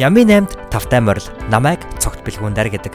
Нямын 0.00 0.48
8-д 0.48 0.72
тавтай 0.72 1.04
морил 1.04 1.28
намайг 1.52 1.84
цогт 2.00 2.24
бэлгүүндэр 2.24 2.72
гэдэг. 2.72 2.94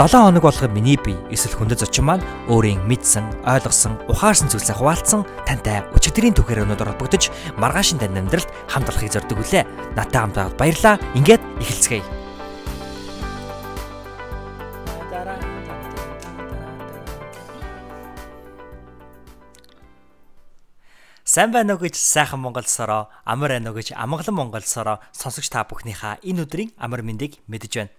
7 0.00 0.24
хоног 0.24 0.40
болгоо 0.40 0.72
миний 0.72 0.96
бие 0.96 1.20
эсвэл 1.28 1.52
хүндэт 1.52 1.84
зочин 1.84 2.08
маань 2.08 2.24
өөрийн 2.48 2.80
мэдсэн, 2.88 3.44
ойлгосон, 3.44 4.00
ухаарсан 4.08 4.48
зүйлсээ 4.48 4.80
хуваалцсан 4.80 5.28
тантай 5.44 5.84
өчигдрийн 5.92 6.32
түүхээр 6.32 6.64
өнөдөр 6.64 6.96
холбогдож 6.96 7.28
маргаашин 7.60 8.00
тань 8.00 8.16
амьдралд 8.16 8.48
хамт 8.72 8.88
олохыг 8.88 9.12
зорддог 9.12 9.36
үлээ. 9.36 9.68
Натаа 10.00 10.24
хамт 10.24 10.36
байгаад 10.40 10.56
баярлаа. 10.56 10.96
Ингээд 11.12 11.44
эхэлцгээе. 11.60 12.19
Сайн 21.30 21.52
байна 21.54 21.78
уу 21.78 21.86
гэж 21.86 21.94
сайхан 21.94 22.42
Монголсороо, 22.42 23.06
амар 23.22 23.54
байна 23.54 23.70
уу 23.70 23.78
гэж 23.78 23.94
амгалан 23.94 24.34
Монголсороо 24.34 24.98
сонсогч 25.14 25.46
та 25.46 25.62
бүхнийхээ 25.62 26.26
энэ 26.26 26.42
өдрийн 26.42 26.74
амар 26.74 27.06
мэндийг 27.06 27.38
мэдэж 27.46 27.72
байна. 27.78 27.94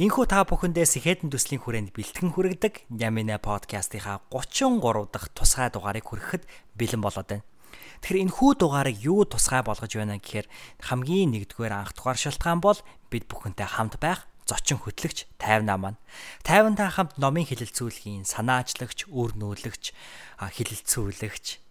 Инхүү 0.00 0.24
та 0.24 0.48
бүхэндээ 0.48 0.88
Сэхэдэн 0.88 1.28
төслийн 1.28 1.60
хүрээнд 1.60 1.92
бэлтгэн 1.92 2.32
хүргэдэг 2.32 2.88
Ямина 2.88 3.36
подкастынхаа 3.36 4.24
33 4.32 4.80
дахь 5.12 5.28
тусгай 5.36 5.68
дугаарыг 5.68 6.08
хүрэхэд 6.08 6.48
бэлэн 6.72 7.04
болоод 7.04 7.28
байна. 7.28 7.44
Тэгэхээр 8.00 8.32
энэхүү 8.32 8.50
дугаарыг 8.56 8.96
юу 8.96 9.28
тусгай 9.28 9.60
болгож 9.60 9.92
байна 9.92 10.16
гэхээр 10.16 10.48
хамгийн 10.88 11.36
нэгдүгээр 11.36 11.84
анх 11.84 11.92
дугаар 11.92 12.16
шалтгаан 12.16 12.64
бол 12.64 12.80
бид 13.12 13.28
бүхэнтэй 13.28 13.68
хамт 13.68 14.00
байх 14.00 14.24
зочин 14.48 14.80
хөтлөгч 14.80 15.28
тайвнаа 15.36 15.76
маань. 15.76 16.00
Тайвантай 16.40 16.88
хамт 16.88 17.20
номын 17.20 17.44
хилэлцүүлгийн 17.44 18.24
санаачлагч, 18.24 19.12
үр 19.12 19.36
нүүлэгч, 19.36 19.92
хилэлцүүлэгч 20.40 21.63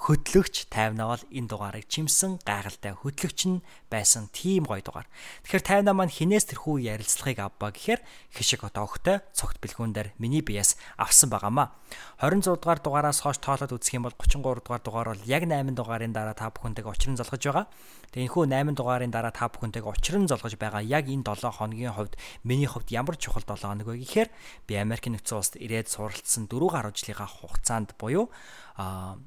хөтлөгч 0.00 0.72
тайвнаа 0.72 1.12
бол 1.12 1.24
энэ 1.28 1.48
дугаарыг 1.52 1.84
чимсэн 1.84 2.40
гайхалтай 2.40 2.96
хөтлөгч 2.96 3.40
нь 3.52 3.60
байсан 3.92 4.32
тийм 4.32 4.64
гоё 4.64 4.80
дугаар. 4.80 5.04
Тэгэхээр 5.44 5.84
тайвнаа 5.84 5.92
маань 5.92 6.08
хинээс 6.08 6.48
тэрхүү 6.48 6.88
ярилцлагыг 6.88 7.36
авбаа 7.44 7.68
гэхээр 7.68 8.00
хишиг 8.32 8.64
одоо 8.64 8.88
өгтөй 8.88 9.20
цогт 9.36 9.60
бэлгүүн 9.60 9.92
дээр 9.92 10.16
миний 10.16 10.40
биес 10.40 10.80
авсан 10.96 11.28
байгаамаа. 11.28 11.76
26 12.16 12.56
дугаар 12.56 12.80
дугаараас 12.80 13.20
хойш 13.20 13.44
тоолоод 13.44 13.76
үзэх 13.76 14.00
юм 14.00 14.08
бол 14.08 14.16
33 14.16 14.64
дугаар 14.64 14.80
дугаар 14.80 15.08
бол 15.12 15.22
яг 15.28 15.44
8 15.44 15.76
дугаарын 15.76 16.16
дараа 16.16 16.32
та 16.32 16.48
бүхэнтэйг 16.48 16.88
учран 16.88 17.20
залгаж 17.20 17.44
байгаа. 17.44 17.68
Тэгээ 18.10 18.26
энэхүү 18.26 18.44
8 18.50 18.74
дугаарын 18.74 19.14
дараа 19.14 19.30
та 19.30 19.46
бүхэнтэйг 19.46 19.86
учран 19.86 20.26
залгаж 20.26 20.58
байгаа 20.58 20.82
яг 20.82 21.06
энэ 21.06 21.22
7 21.22 21.46
хоногийн 21.46 21.94
хувьд 21.94 22.18
миний 22.42 22.66
хувьд 22.66 22.90
ямар 22.90 23.14
чухал 23.14 23.46
7 23.46 23.70
хоног 23.70 23.86
вэ 23.86 24.02
гэхээр 24.02 24.28
би 24.66 24.74
Америк 24.74 25.06
нэгдсэн 25.06 25.38
улсад 25.38 25.62
ирээд 25.62 25.86
суралцсан 25.86 26.50
4 26.50 26.74
гаруй 26.74 26.90
жилийнхаа 26.90 27.30
хугацаанд 27.30 27.94
буюу 27.94 28.34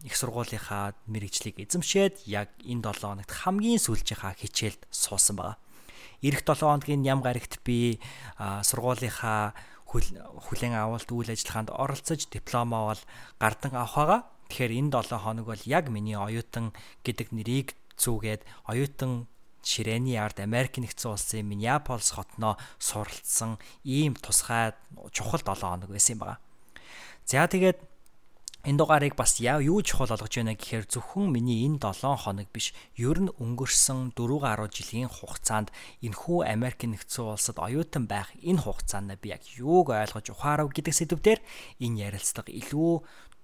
их 0.03 0.15
сургуулийнхаа 0.19 0.99
мэрэгжлийг 1.07 1.63
эзэмшээд 1.63 2.27
яг 2.27 2.51
энэ 2.59 2.83
7 2.83 3.23
хоногт 3.23 3.31
хамгийн 3.31 3.79
сүүлжийнхаа 3.79 4.35
хичээлд 4.35 4.83
суусан 4.91 5.39
байгаа. 5.39 5.55
Ирэх 6.19 6.43
7 6.43 6.67
хоногийн 6.67 7.07
ям 7.07 7.23
гарагт 7.23 7.63
би 7.63 8.03
сургуулийнхаа 8.35 9.55
хүлэн 9.87 10.75
авалт 10.75 11.07
үйл 11.07 11.31
ажиллагаанд 11.31 11.71
оролцож 11.71 12.27
дипломоо 12.27 12.91
бол 12.91 13.01
гардан 13.39 13.79
авах 13.79 13.95
байгаа. 13.95 14.21
Тэгэхээр 14.51 14.75
энэ 14.75 14.91
7 14.91 15.23
хоног 15.23 15.45
бол 15.47 15.63
яг 15.63 15.87
миний 15.87 16.19
оюутан 16.19 16.73
гэдэг 17.07 17.31
нэрийг 17.31 17.79
зүүгээд 18.03 18.43
оюутан 18.67 19.31
ширээний 19.63 20.19
ард 20.19 20.43
Америк 20.43 20.75
нэгдсэн 20.75 21.15
улсын 21.15 21.47
Миннеаполис 21.47 22.11
хотноо 22.11 22.59
суралцсан 22.77 23.57
ийм 23.87 24.19
тусгай 24.19 24.75
чухал 25.15 25.39
7 25.39 25.55
хоног 25.55 25.89
байсан 25.89 26.19
юм 26.19 26.21
байна. 26.27 26.43
За 27.23 27.47
тэгээд 27.47 27.79
энэ 28.67 28.79
дугаарыг 28.79 29.15
бас 29.15 29.39
яа 29.39 29.63
юу 29.63 29.79
чухал 29.79 30.11
болгож 30.11 30.35
байна 30.35 30.59
гэхээр 30.59 30.87
зөвхөн 30.91 31.31
миний 31.31 31.63
энэ 31.63 31.79
7 31.79 32.15
хоног 32.15 32.47
биш 32.51 32.75
ер 32.99 33.23
нь 33.23 33.31
өнгөрсөн 33.39 34.11
4 34.15 34.39
гаруй 34.43 34.67
жилийн 34.67 35.07
хугацаанд 35.07 35.71
энэхүү 36.03 36.37
Америк 36.43 36.83
нэгдсэн 36.83 37.23
улсад 37.23 37.59
оюутан 37.59 38.07
байх 38.07 38.35
энэ 38.43 38.63
хугацаанд 38.63 39.15
би 39.23 39.31
яг 39.31 39.43
юуг 39.55 39.95
ойлгож 39.95 40.27
ухаарав 40.31 40.71
гэдэг 40.75 40.95
сэдвээр 40.95 41.39
энэ 41.79 41.99
ярилцлага 42.11 42.51
илүү 42.51 42.91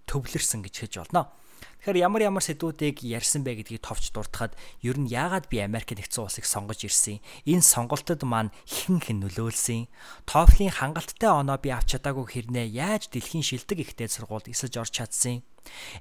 төвлөрсөн 0.07 0.63
гэж 0.67 0.75
хэлж 0.87 0.95
болно. 1.03 1.31
Тэгэхээр 1.79 2.03
ямар 2.03 2.21
ямар 2.27 2.43
сэдвүүдийг 2.43 3.07
ярьсан 3.07 3.47
бэ 3.47 3.63
гэдгийг 3.63 3.79
товч 3.79 4.11
дуртахад 4.11 4.51
ер 4.83 4.99
нь 4.99 5.07
яагаад 5.07 5.47
би 5.47 5.63
Америк 5.63 5.95
нэгдсэн 5.95 6.27
улсыг 6.27 6.43
сонгож 6.43 6.83
ирсэн? 6.83 7.23
Энэ 7.47 7.63
сонголтод 7.63 8.19
маань 8.27 8.51
хэн 8.67 8.99
хэн 8.99 9.23
нөлөөлсөн? 9.23 9.87
TOEFL-ийн 10.27 10.75
хангалттай 10.75 11.31
оноо 11.31 11.55
би 11.55 11.71
авч 11.71 11.95
чадаагүй 11.95 12.27
хэрнээ 12.35 12.67
яаж 12.75 13.07
дэлхийн 13.15 13.47
шилдэг 13.47 13.79
ихтэй 13.79 14.11
сургуульд 14.11 14.51
эсэж 14.51 14.75
орж 14.75 14.91
чадсан? 14.91 15.39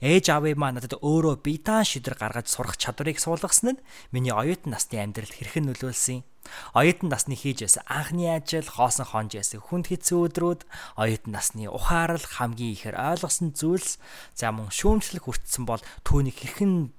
Ээж 0.03 0.35
аавын 0.35 0.59
маа 0.59 0.75
надад 0.75 0.99
өөрөө 0.99 1.47
биедан 1.47 1.87
шийдвэр 1.87 2.19
гаргаж 2.19 2.51
сурах 2.51 2.75
чадварыг 2.75 3.23
суулгасан 3.23 3.79
нь 3.79 3.83
миний 4.11 4.35
оюутан 4.35 4.75
насны 4.75 4.99
амьдралд 4.99 5.31
хэрхэн 5.31 5.71
нөлөөлсөн? 5.71 6.27
Оюутан 6.75 7.09
насны 7.13 7.35
хийж 7.37 7.65
байсан 7.65 7.85
анхны 7.89 8.29
ажил, 8.29 8.67
хоосон 8.67 9.09
хонж 9.09 9.37
байсан 9.39 9.61
хүнд 9.63 9.93
хэцүү 9.93 10.19
өдрүүд, 10.33 10.61
оюутан 10.97 11.33
насны 11.33 11.69
ухаарал 11.69 12.25
хамгийн 12.25 12.75
ихээр 12.77 12.97
ойлгосон 12.97 13.53
зүйлс. 13.57 13.99
За 14.35 14.53
мөн 14.53 14.73
шүүмжлэх 14.73 15.25
хүртсэн 15.25 15.65
бол 15.69 15.83
түүнийг 16.05 16.39
хэрхэн 16.41 16.93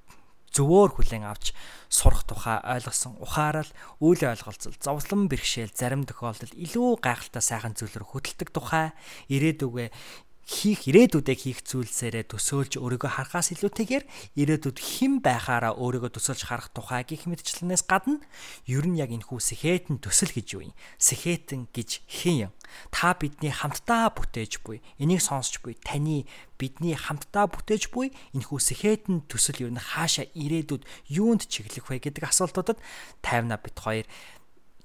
зөвөөр 0.54 0.98
хүлээн 0.98 1.30
авч 1.30 1.54
сурах 1.90 2.26
тухай 2.26 2.58
ойлгосон 2.62 3.18
ухаарал, 3.22 3.70
үйл 4.02 4.22
ойлголцол, 4.26 4.74
зовлон 4.82 5.30
бэрхшээл 5.30 5.74
зарим 5.74 6.06
тохиолдолд 6.10 6.54
илүү 6.54 7.02
гайхалтай 7.02 7.42
сайхан 7.42 7.78
зүйлээр 7.78 8.06
хөдөлдөг 8.06 8.50
тухай. 8.50 8.94
Ирээдүгөө 9.30 9.94
хийх 10.50 10.90
ирээдүйдээ 10.90 11.38
хийх 11.38 11.60
зүйлсээрээ 11.62 12.26
төсөөлж 12.34 12.82
өөрийгөө 12.82 13.12
харахаас 13.14 13.54
илүүтэйгээр 13.54 14.04
ирээдүйд 14.34 14.78
хэн 14.82 15.22
байхаараа 15.22 15.78
өөрийгөө 15.78 16.10
төсөөлж 16.10 16.42
харах 16.50 16.74
тухай 16.74 17.06
гих 17.06 17.30
мэдчлэнээс 17.30 17.86
гадна 17.86 18.18
ер 18.66 18.86
нь 18.90 18.98
яг 18.98 19.14
энэ 19.14 19.30
хүү 19.30 19.38
сэхэтэн 19.38 20.02
төсөл 20.02 20.34
гэж 20.34 20.48
юу 20.58 20.74
юм? 20.74 20.76
Сэхэтэн 20.98 21.70
гэж 21.70 22.02
хэн 22.10 22.50
юм? 22.50 22.54
Та 22.90 23.14
бидний 23.14 23.54
хамтдаа 23.54 24.10
бүтээж 24.10 24.66
буй, 24.66 24.82
энийг 24.98 25.22
сонсч 25.22 25.62
буй 25.62 25.78
таны 25.78 26.26
бидний 26.58 26.98
хамтдаа 26.98 27.46
бүтээж 27.46 27.94
буй 27.94 28.10
энэ 28.34 28.50
хүү 28.50 28.60
сэхэтэн 28.74 29.30
төсөл 29.30 29.70
ер 29.70 29.72
нь 29.74 29.78
хаашаа 29.78 30.26
ирээдүйд 30.34 30.84
юунд 31.14 31.46
чиглэх 31.46 31.94
вэ 31.94 32.02
гэдэг 32.02 32.26
асуултуудад 32.26 32.82
50 33.22 33.54
бит 33.62 33.78
хоёр 33.78 34.06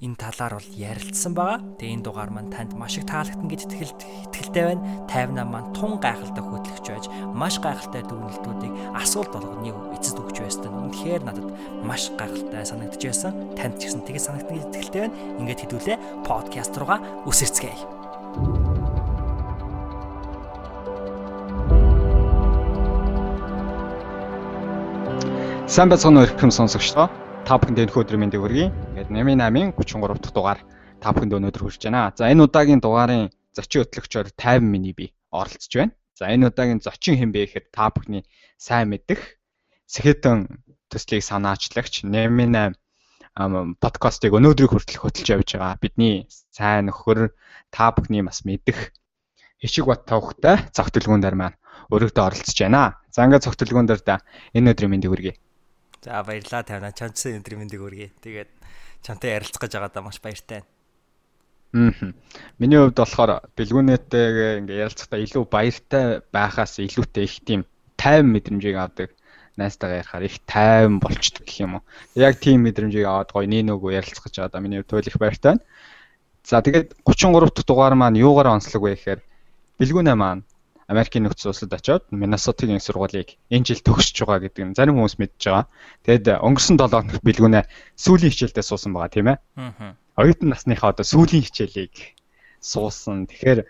энэ 0.03 0.19
талаар 0.19 0.59
бол 0.59 0.71
ярилцсан 0.75 1.39
байгаа. 1.39 1.63
Тэгээ 1.79 1.95
энэ 1.95 2.03
дугаар 2.03 2.31
маань 2.35 2.51
танд 2.51 2.75
маш 2.75 2.99
их 2.99 3.07
таалагдсан 3.07 3.47
гэж 3.47 3.61
итгэлтэй 3.71 4.65
байна. 4.75 4.83
50 5.07 5.47
маань 5.47 5.71
тун 5.71 6.03
гайхалтай 6.03 6.43
хөтлөгч 6.43 6.87
байж 6.91 7.07
маш 7.31 7.63
гайхалтай 7.63 8.03
дүгнэлтүүдийг 8.03 8.75
асуулт 8.99 9.31
болгоныг 9.31 9.77
эцэст 9.95 10.19
өгч 10.19 10.43
байсан. 10.43 10.67
Үнэхээр 10.67 11.23
надад 11.23 11.47
маш 11.87 12.11
гайхалтай 12.19 12.67
санагдаж 12.67 13.03
байсан. 13.07 13.33
Танд 13.55 13.79
ч 13.79 13.87
гэсэн 13.87 14.03
тэгээ 14.03 14.27
санагдсан 14.27 14.55
гэж 14.59 14.67
итгэлтэй 14.75 15.01
байна. 15.07 15.19
Ингээд 15.39 15.63
хэдүүлээ 15.63 15.99
подкаст 16.27 16.75
руугаа 16.75 16.99
үсэрцгээе. 17.31 17.79
Сайн 25.71 25.89
байцгаана 25.89 26.27
уу 26.27 26.29
хэрхэм 26.29 26.51
сонсогчдоо 26.51 27.24
та 27.45 27.61
бүхэнд 27.61 27.77
энэ 27.77 27.93
өдрийн 27.93 28.21
мэндийг 28.25 28.41
хүргэе. 28.41 28.73
Ингээд 28.97 29.13
88-ын 29.13 29.77
33 29.77 30.17
дахь 30.17 30.33
дугаар 30.33 30.61
та 30.97 31.13
бүхэнд 31.13 31.37
өнөөдөр 31.37 31.63
хүрч 31.69 31.83
байна. 31.85 32.09
За 32.17 32.33
энэ 32.33 32.49
удаагийн 32.49 32.81
дугаарын 32.81 33.29
зочин 33.53 33.85
хөтлөгчөөр 33.85 34.33
50 34.33 34.65
миний 34.65 34.97
би 34.97 35.13
оролцож 35.29 35.69
байна. 35.77 35.93
За 36.17 36.33
энэ 36.33 36.49
удаагийн 36.49 36.81
зочин 36.81 37.21
хэн 37.21 37.37
бэ 37.37 37.45
гэхээр 37.45 37.67
та 37.69 37.93
бүхний 37.93 38.25
сайн 38.57 38.89
мэдэх 38.89 39.21
Сэхэтэн 39.85 40.49
төслийг 40.89 41.21
санаачлагч 41.21 42.09
88 42.09 42.81
подкастыг 43.77 44.33
өнөөдрийг 44.33 44.73
хүртэл 44.73 45.05
хөтлж 45.05 45.29
явж 45.29 45.61
байгаа. 45.61 45.77
Бидний 45.85 46.25
сайн 46.49 46.89
нөхөр 46.89 47.29
та 47.69 47.93
бүхний 47.93 48.25
бас 48.25 48.49
мэдэх 48.49 48.97
Хишиг 49.61 49.85
бат 49.85 50.09
тавхтай 50.09 50.65
цогтөлгүүн 50.73 51.21
дээр 51.21 51.37
маань 51.37 51.61
өргөдөө 51.93 52.25
оролцож 52.25 52.57
байна. 52.57 52.97
За 53.13 53.29
ингээд 53.29 53.45
цогтөлгүүн 53.45 53.85
дээр 53.85 54.01
да 54.01 54.25
энэ 54.57 54.73
өдрийн 54.73 54.97
мэндийг 54.97 55.13
хүргэе. 55.13 55.44
За 56.05 56.21
баярлалаа 56.21 56.63
тавина. 56.69 56.93
Чамцсан 56.93 57.41
өдрийн 57.41 57.65
мэндийг 57.65 57.81
өргөе. 57.81 58.13
Тэгээд 58.21 58.51
чамтай 59.01 59.41
ярилцах 59.41 59.65
гэж 59.65 59.73
байгаадаа 59.73 60.05
маш 60.05 60.21
баяртай 60.21 60.61
байна. 60.61 60.69
Аа. 61.97 62.13
Миний 62.61 62.77
хувьд 62.77 63.01
болохоор 63.01 63.41
бэлгүүнээтэйгээ 63.57 64.53
ингээ 64.61 64.85
ярилцахдаа 64.85 65.25
илүү 65.25 65.45
баяртай 65.49 66.21
байхаас 66.29 66.77
илүүтэй 66.77 67.25
их 67.25 67.41
тийм 67.49 67.65
тайван 67.97 68.37
мэдрэмжийг 68.37 68.77
авдаг. 68.77 69.17
Найстайгаа 69.57 70.05
ярихаар 70.05 70.25
их 70.29 70.37
тайван 70.45 71.01
болчдөг 71.01 71.49
гэх 71.49 71.65
юм 71.65 71.81
уу. 71.81 71.83
Яг 72.21 72.37
тийм 72.37 72.69
мэдрэмжийг 72.69 73.09
аваад 73.09 73.33
гоё 73.33 73.49
нэг 73.49 73.65
нөгөө 73.65 73.97
ярилцах 73.97 74.29
гэж 74.29 74.35
байгаадаа 74.45 74.61
миний 74.61 74.85
хувьд 74.85 74.93
туйл 74.93 75.09
их 75.09 75.17
баяртай 75.17 75.57
байна. 75.57 75.65
За 76.45 76.61
тэгээд 76.61 77.01
33 77.09 77.49
дахь 77.49 77.65
дугаар 77.65 77.97
маань 77.97 78.21
юугаар 78.21 78.53
онцлог 78.53 78.85
вэ 78.85 78.93
гэхээр 78.93 79.21
бэлгүүнээ 79.81 80.17
маань 80.21 80.45
Америкийн 80.89 81.25
нөхцөл 81.25 81.53
улсад 81.53 81.73
очоод 81.73 82.05
Миннесотагийн 82.13 82.83
сургуулийг 82.83 83.41
энэ 83.49 83.67
жил 83.73 83.81
төгсөж 83.81 84.25
байгаа 84.25 84.45
гэдэг 84.45 84.65
нь 84.69 84.77
зарим 84.77 85.01
хүмүүс 85.01 85.17
мэдж 85.17 85.43
байгаа. 85.49 85.67
Тэгэд 86.05 86.27
өнгөрсөн 86.45 86.77
7 86.77 86.93
хоног 86.93 87.25
бэлгүүнээ 87.25 87.65
сүүлийн 87.97 88.33
хичээлдээ 88.33 88.65
суусан 88.65 88.93
байгаа 88.93 89.13
тийм 89.13 89.29
ээ. 89.33 89.39
Аа. 89.57 89.97
Оюутан 90.21 90.53
насныхаа 90.53 90.93
одоо 90.93 91.07
сүүлийн 91.09 91.45
хичээлийг 91.49 92.15
суусан. 92.61 93.25
Тэгэхээр 93.29 93.65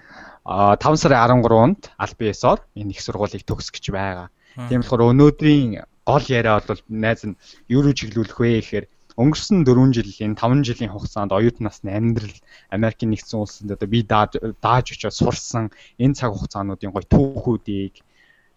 5 0.46 1.02
сарын 1.02 1.42
13-нд 1.42 1.82
аль 1.98 2.14
биесээр 2.18 2.60
энэ 2.78 2.92
их 2.94 3.00
сургуулийг 3.02 3.46
төгсөх 3.46 3.78
гэж 3.78 3.86
байгаа. 3.94 4.28
Тийм 4.68 4.82
болохоор 4.82 5.10
өнөөдрийн 5.14 5.82
гол 6.06 6.24
яриа 6.28 6.60
бол 6.62 6.82
найз 6.88 7.24
нь 7.26 7.38
юу 7.66 7.82
руу 7.82 7.94
чиглүүлэх 7.96 8.38
вэ 8.38 8.60
гэхээр 8.60 8.86
өнгөрсөн 9.14 9.62
4 9.62 9.94
жилийн 9.94 10.34
5 10.34 10.66
жилийн 10.66 10.90
хугацаанд 10.90 11.30
оюутан 11.30 11.70
насны 11.70 11.90
амьдрал 11.94 12.34
Америкийн 12.70 13.14
нэгдсэн 13.14 13.38
улсад 13.38 13.70
одоо 13.70 13.88
би 13.88 14.02
дааж 14.02 14.38
дааж 14.58 14.86
очиод 14.90 15.14
сурсан 15.14 15.70
энэ 16.02 16.18
цаг 16.18 16.34
хугацаануудын 16.34 16.90
гоё 16.90 17.06
түүхүүдийг 17.06 18.02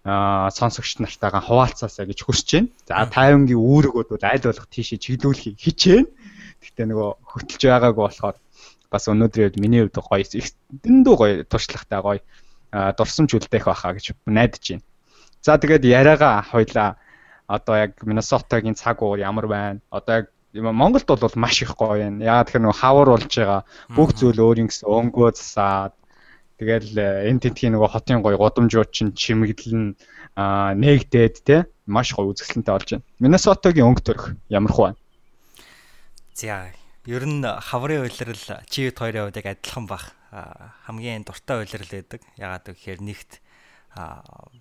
аа 0.07 0.49
сонсогч 0.49 0.97
нартайгаа 1.03 1.43
хуваалцаасаа 1.45 2.09
гэж 2.09 2.19
хүсэж 2.23 2.49
байна. 2.53 2.69
За 2.87 3.05
тайвангийн 3.05 3.59
үүрэгүүд 3.59 4.07
бол 4.09 4.23
аль 4.23 4.45
болох 4.47 4.67
тийшээ 4.71 5.03
чиглүүлэхийг 5.03 5.57
хичээнэ. 5.59 6.09
Гэхдээ 6.63 6.85
нөгөө 6.89 7.09
хөтлж 7.21 7.61
байгаагүй 7.61 8.03
болохоор 8.07 8.37
бас 8.89 9.03
өнөөдрийн 9.11 9.45
үед 9.51 9.61
миний 9.61 9.81
хувьд 9.83 9.99
гоё 9.99 10.25
дэндүү 10.25 11.15
гоё 11.19 11.33
туршлагатай 11.45 12.01
гоё 12.01 12.21
дурсамж 12.97 13.29
үлдээх 13.35 13.67
байхаа 13.67 13.93
гэж 13.99 14.15
найдаж 14.25 14.63
байна. 14.63 14.85
За 15.43 15.59
тэгээд 15.59 15.83
яриагаа 15.85 16.41
хойлоо 16.41 16.95
одоо 17.47 17.75
яг 17.75 17.91
Миннесотагийн 18.03 18.75
цаг 18.79 19.03
уур 19.03 19.19
ямар 19.19 19.47
байна? 19.47 19.79
Одоо 19.91 20.23
яг 20.23 20.25
Монголд 20.61 21.07
бол 21.07 21.35
маш 21.35 21.61
их 21.61 21.75
гоё 21.75 22.01
байна. 22.01 22.23
Яагаад 22.23 22.47
тэгэхээр 22.47 22.65
нөгөө 22.65 22.81
хавар 22.81 23.07
болж 23.13 23.31
байгаа 23.31 23.61
бүх 23.93 24.09
зүйл 24.17 24.39
өөрийн 24.41 24.69
гэсэн 24.69 24.87
өнгөө 24.89 25.29
засаад 25.37 25.93
Тэгэл 26.57 26.97
э, 26.97 27.29
энэ 27.29 27.41
тентхийн 27.45 27.77
нөгөө 27.77 27.93
хотын 27.93 28.25
гоё 28.25 28.37
годомжууд 28.41 28.89
чинь 28.89 29.13
чимэглэн 29.13 29.93
нээгдээд 30.81 31.35
те 31.45 31.69
маш 31.85 32.17
гоё 32.17 32.33
үзэсгэлэнтэй 32.33 32.73
болж 32.73 32.89
байна. 32.97 33.05
Миннесотагийн 33.21 33.85
өнгө 33.85 34.01
төрх 34.01 34.23
ямар 34.49 34.73
хөө 34.73 34.85
байна? 34.89 34.99
За, 36.33 36.73
ер 37.05 37.23
нь 37.29 37.45
хаврын 37.45 38.09
уйлрал 38.09 38.65
чивэд 38.73 38.97
хоёрын 38.97 39.29
хувьд 39.29 39.37
яг 39.37 39.47
адилхан 39.53 39.85
бах. 39.85 40.17
Хамгийн 40.89 41.29
дуртай 41.29 41.61
уйлрал 41.61 41.93
байдаг. 41.93 42.21
Ягаад 42.41 42.65
гэхээр 42.73 43.01
нэгт 43.05 43.31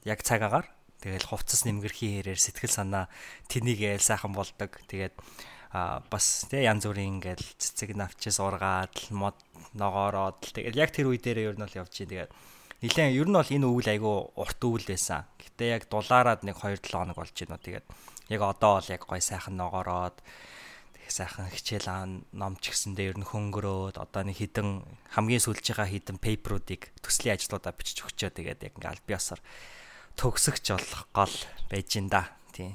яг 0.05 0.21
цаг 0.21 0.45
агаар 0.45 0.69
тэгэл 1.01 1.29
хувцас 1.33 1.65
нэмгэрхийн 1.65 2.21
хэрээр 2.21 2.41
сэтгэл 2.41 2.77
санаа 2.77 3.09
тэнийг 3.49 3.81
яйл 3.81 4.05
сайхан 4.05 4.37
болдог. 4.37 4.69
Тэгээд 4.85 5.17
а 5.77 6.01
бас 6.09 6.49
тий 6.49 6.65
янз 6.65 6.89
бүрийн 6.89 7.21
ингээл 7.21 7.45
цэцэг 7.61 7.93
навчис 7.93 8.41
ургаад 8.41 8.97
мод 9.13 9.37
ногоороод 9.77 10.41
тэгэл 10.41 10.81
яг 10.81 10.91
тэр 10.97 11.13
үе 11.13 11.21
дээр 11.21 11.53
ер 11.53 11.57
нь 11.61 11.65
бол 11.65 11.79
явж 11.85 11.93
чинь 11.93 12.09
тэгээд 12.09 12.33
нилээн 12.81 13.13
ер 13.13 13.29
нь 13.29 13.37
бол 13.37 13.53
энэ 13.53 13.69
өвөл 13.69 13.89
айгүй 13.93 14.17
урт 14.41 14.61
өвөл 14.65 14.87
байсан. 14.89 15.29
Гэтэ 15.37 15.65
яг 15.77 15.83
дулаараад 15.93 16.45
нэг 16.49 16.57
2 16.61 16.81
7 16.81 16.97
хоног 16.97 17.17
болж 17.17 17.33
байна. 17.33 17.61
Тэгээд 17.61 17.87
яг 18.33 18.41
одоо 18.41 18.81
бол 18.81 18.89
яг 18.89 19.03
гой 19.05 19.21
сайхан 19.21 19.57
ногоороод 19.57 20.17
сайхан 21.09 21.49
хичээл 21.55 21.89
аан 21.89 22.11
номч 22.35 22.73
гэсэндээ 22.75 23.15
ер 23.15 23.19
нь 23.21 23.29
хөнгөрөөд 23.31 23.97
одоо 23.97 24.23
нэг 24.27 24.43
хідэн 24.43 24.83
хамгийн 25.15 25.45
сүүлж 25.45 25.63
байгаа 25.71 25.87
хідэн 25.87 26.19
пейперуудыг 26.19 26.91
төслийн 26.99 27.39
ажлуудаа 27.39 27.73
бичиж 27.73 28.03
өгчөө 28.03 28.31
тэгээд 28.35 28.65
яг 28.67 28.75
ингээл 28.75 28.91
аль 28.91 29.07
биесаар 29.07 29.41
төгсөгч 30.19 30.67
болох 30.75 31.07
гол 31.15 31.35
байж 31.71 31.91
ин 31.95 32.11
да. 32.11 32.27
Тийм. 32.51 32.75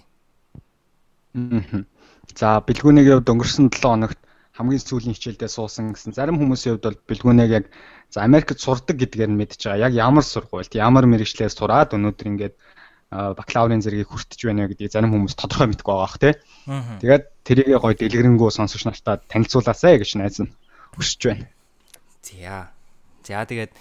Аа. 1.36 1.91
За 2.38 2.60
бэлгүүнийг 2.64 3.08
явд 3.08 3.28
өнгөрсөн 3.32 3.72
7 3.72 3.82
хоногт 3.82 4.20
хамгийн 4.56 4.84
сүүлийн 4.84 5.16
хичээлдээ 5.16 5.50
суусан 5.52 5.96
гэсэн 5.96 6.14
зарим 6.14 6.38
хүмүүсийн 6.38 6.78
хувьд 6.78 6.86
бол 6.86 7.00
бэлгүүнийг 7.10 7.52
яг 7.52 7.66
за 8.12 8.24
Америкт 8.28 8.60
сурдаг 8.60 9.00
гэдгээр 9.00 9.32
нь 9.32 9.40
мэдж 9.40 9.64
байгаа. 9.64 9.88
Яг 9.88 9.94
ямар 9.96 10.26
сургуульд, 10.28 10.76
ямар 10.76 11.08
мэрэгчлэр 11.08 11.52
сураад 11.52 11.96
өнөөдөр 11.96 12.28
ингээд 12.32 12.56
бакалаврын 13.12 13.84
зэргийг 13.84 14.08
хүртэж 14.08 14.40
байна 14.48 14.72
гэдгийг 14.72 14.92
зарим 14.92 15.12
хүмүүс 15.12 15.36
тодорхой 15.36 15.68
мэдгүй 15.72 15.92
байгаа 15.92 16.08
бах 16.08 16.18
тий. 16.20 16.34
Тэгээд 17.04 17.24
тэрийгээ 17.44 17.80
гоё 17.80 17.96
дэлгэрэнгүй 18.00 18.50
сонсогч 18.56 18.88
нартаа 18.88 19.20
танилцуулаасай 19.28 20.00
гэж 20.00 20.12
найз 20.16 20.40
нь 20.40 20.52
хүсэж 20.96 21.22
байна. 21.28 21.48
За. 22.24 22.72
За 23.28 23.44
тэгээд 23.44 23.72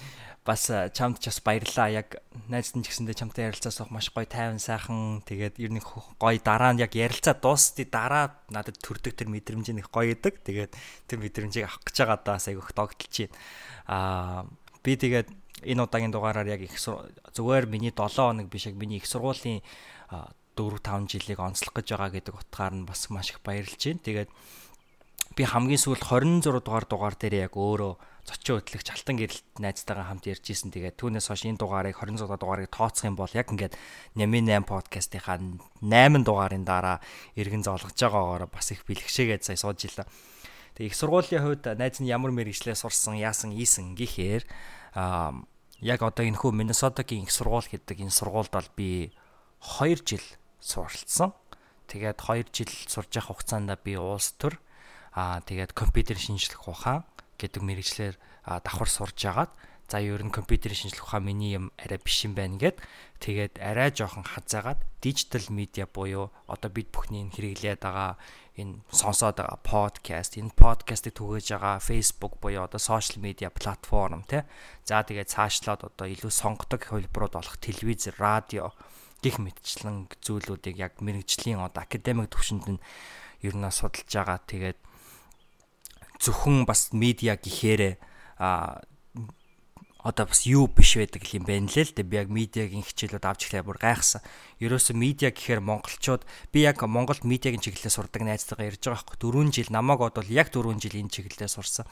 бас 0.51 0.67
чамд 0.67 1.23
ч 1.23 1.31
бас 1.31 1.39
баярлаа. 1.47 1.87
Яг 2.03 2.19
найз 2.51 2.75
нь 2.75 2.83
ч 2.83 2.91
гэсэндээ 2.91 3.23
чамтай 3.23 3.47
ярилцаас 3.47 3.79
авах 3.79 3.95
маш 3.95 4.11
гоё 4.11 4.27
тайван 4.27 4.59
сайхан. 4.59 5.23
Тэгээд 5.23 5.63
ер 5.63 5.71
нь 5.71 5.79
гоё 5.79 6.39
дараа 6.43 6.75
нь 6.75 6.83
яг 6.83 6.91
ярилцаа 6.99 7.39
дуусти 7.39 7.87
дараа 7.87 8.35
надад 8.51 8.83
төрдөг 8.83 9.15
тэр 9.15 9.31
мэдрэмжийн 9.31 9.79
их 9.79 9.95
гоё 9.95 10.19
идэг. 10.19 10.43
Тэгээд 10.43 10.75
тэр 11.07 11.19
мэдрэмжийг 11.23 11.71
авах 11.71 11.87
гэж 11.87 11.97
байгаа 12.03 12.19
даа 12.27 12.39
айгүйх 12.43 12.75
догдолж 12.75 13.15
байна. 13.15 13.35
Аа 13.87 14.43
би 14.83 14.99
тэгээд 14.99 15.29
энэ 15.71 15.83
удаагийн 15.87 16.11
дугаараар 16.11 16.51
яг 16.51 16.67
их 16.67 16.75
зүгээр 16.75 17.71
миний 17.71 17.95
7 17.95 18.11
хоног 18.11 18.51
биш 18.51 18.67
яг 18.67 18.75
миний 18.75 18.99
их 18.99 19.07
сургуулийн 19.07 19.63
4 20.11 20.83
5 20.83 21.07
жилийг 21.07 21.39
онцлох 21.39 21.79
гэж 21.79 21.95
байгаа 21.95 22.11
гэдэг 22.11 22.35
утгаар 22.35 22.75
нь 22.75 22.89
бас 22.91 23.07
маш 23.07 23.31
их 23.31 23.39
баярлж 23.47 23.79
байна. 23.79 24.03
Тэгээд 24.03 24.31
би 25.39 25.43
хамгийн 25.47 25.79
сүүлд 25.79 26.03
26 26.03 26.59
дугаар 26.59 26.87
дугаар 26.91 27.15
дээр 27.15 27.47
яг 27.47 27.55
өөрөө 27.55 28.10
зочин 28.31 28.63
хөтлөгч 28.63 28.89
Алтан 28.95 29.19
гэрэлт 29.19 29.59
найзтайгаа 29.59 30.07
хамт 30.07 30.31
ярьж 30.31 30.47
исэн. 30.55 30.71
Тэгээд 30.71 31.03
түүнээс 31.03 31.27
хойш 31.27 31.51
энэ 31.51 31.59
дугаарыг 31.59 31.99
26 31.99 32.39
дугаарыг 32.39 32.71
тооцох 32.71 33.11
юм 33.11 33.19
бол 33.19 33.33
яг 33.35 33.51
ингээд 33.51 33.75
Нями 34.15 34.39
8 34.47 34.71
подкастынхаа 34.71 35.43
8 35.83 36.23
дугаарын 36.23 36.63
дараа 36.63 37.03
иргэн 37.35 37.67
зоолгож 37.67 37.99
байгаагаар 37.99 38.47
бас 38.47 38.71
их 38.71 38.87
бэлгшээгээд 38.87 39.43
сая 39.43 39.59
сууж 39.59 39.83
илаа. 39.83 40.07
Тэгээд 40.79 40.95
их 40.95 40.97
сургуулийн 40.97 41.43
хувьд 41.43 41.67
найз 41.75 41.99
нь 41.99 42.07
ямар 42.07 42.31
мэрэгчлээ 42.31 42.79
сурсан, 42.79 43.19
яасан, 43.19 43.51
ийсэн 43.51 43.99
гэхээр 43.99 44.47
аа 44.95 45.35
яг 45.83 46.01
одоо 46.07 46.23
энэ 46.23 46.39
хүү 46.39 46.55
Миннесотагийн 46.55 47.27
их 47.27 47.35
сургууль 47.35 47.67
гэдэг 47.67 47.99
энэ 47.99 48.15
сургуульд 48.15 48.55
бол 48.55 48.71
би 48.79 49.11
2 49.59 50.07
жил 50.07 50.27
суралцсан. 50.63 51.35
Тэгээд 51.91 52.23
2 52.23 52.47
жил 52.55 52.71
сурж 52.87 53.11
явах 53.19 53.43
хугацаанд 53.43 53.75
би 53.83 53.99
улс 53.99 54.39
төр 54.39 54.55
аа 55.11 55.43
тэгээд 55.43 55.75
компьютер 55.75 56.15
шинжлэх 56.15 56.71
ухаан 56.71 57.03
гэдэг 57.41 57.63
мэрэгчлэр 57.65 58.15
давхар 58.45 58.91
сурж 58.93 59.21
агаад 59.25 59.53
за 59.91 59.99
ер 59.99 60.23
нь 60.23 60.31
компьютерийн 60.31 60.87
шинжлэх 60.87 61.09
ухаан 61.09 61.25
миний 61.25 61.57
юм 61.57 61.73
арай 61.81 61.99
биш 61.99 62.23
юм 62.29 62.39
байна 62.39 62.61
гэд 62.61 62.79
тэгээд 63.19 63.59
арай 63.59 63.91
жоохон 63.91 64.23
хазаагаад 64.23 64.79
дижитал 65.03 65.43
медиа 65.51 65.91
буюу 65.91 66.31
одоо 66.47 66.71
бид 66.71 66.93
бүхний 66.95 67.27
энэ 67.27 67.35
хэрэглээд 67.35 67.83
байгаа 67.83 68.15
энэ 68.55 68.87
сонсоод 68.95 69.43
байгаа 69.43 69.59
подкаст 69.67 70.39
энэ 70.39 70.55
подкастыг 70.55 71.19
түгээж 71.19 71.59
байгаа 71.59 71.83
Facebook 71.83 72.39
буюу 72.39 72.63
одоо 72.69 72.79
сошиал 72.79 73.19
медиа 73.19 73.51
платформ 73.51 74.23
тий 74.31 74.47
за 74.87 75.03
тэгээд 75.03 75.33
цаашлаад 75.35 75.83
одоо 75.83 76.07
илүү 76.07 76.31
сонгодог 76.31 76.87
хөлбрууд 76.87 77.35
болох 77.35 77.59
телевиз 77.59 78.15
радио 78.23 78.71
гих 79.21 79.37
мэтчлэн 79.43 80.09
зүйлүүдийг 80.25 80.77
яг 80.81 80.93
мэрэгжлийн 81.05 81.61
одоо 81.61 81.85
академик 81.85 82.33
төвшөнд 82.33 82.67
нь 82.73 82.81
ер 83.45 83.55
нь 83.57 83.69
судалж 83.69 84.09
байгаа. 84.09 84.41
Тэгээд 84.49 84.79
зөвхөн 86.21 86.69
бас 86.69 86.93
медиа 86.93 87.41
гэхээрээ 87.41 87.97
а 88.41 88.81
одоо 90.03 90.27
бас 90.27 90.49
юу 90.49 90.69
биш 90.69 90.97
байдаг 90.97 91.25
юм 91.29 91.45
байна 91.45 91.69
лээ 91.69 91.93
л 91.93 91.95
дээ. 91.97 92.09
Би 92.09 92.17
яг 92.17 92.29
медиагийн 92.33 92.85
хичээлүүд 92.85 93.25
авч 93.25 93.41
ихлээр 93.49 93.69
бүр 93.69 93.79
гайхсан. 93.81 94.25
Ерөөсө 94.61 94.97
медиа 94.97 95.29
гэхээр 95.29 95.61
монголчууд 95.61 96.25
би 96.53 96.65
яг 96.65 96.81
Монголд 96.81 97.25
медиагийн 97.29 97.61
чиглэлээр 97.61 97.93
сурдаг 97.93 98.23
найзтайгаа 98.25 98.69
ярьж 98.73 98.81
байгаа 98.81 99.05
байхгүй. 99.05 99.17
4 99.21 99.53
жил 99.53 99.69
намайг 99.69 100.01
бодвол 100.01 100.33
яг 100.33 100.49
4 100.49 100.73
жил 100.81 100.97
энэ 100.97 101.13
чиглэлээр 101.13 101.53
сурсан. 101.53 101.85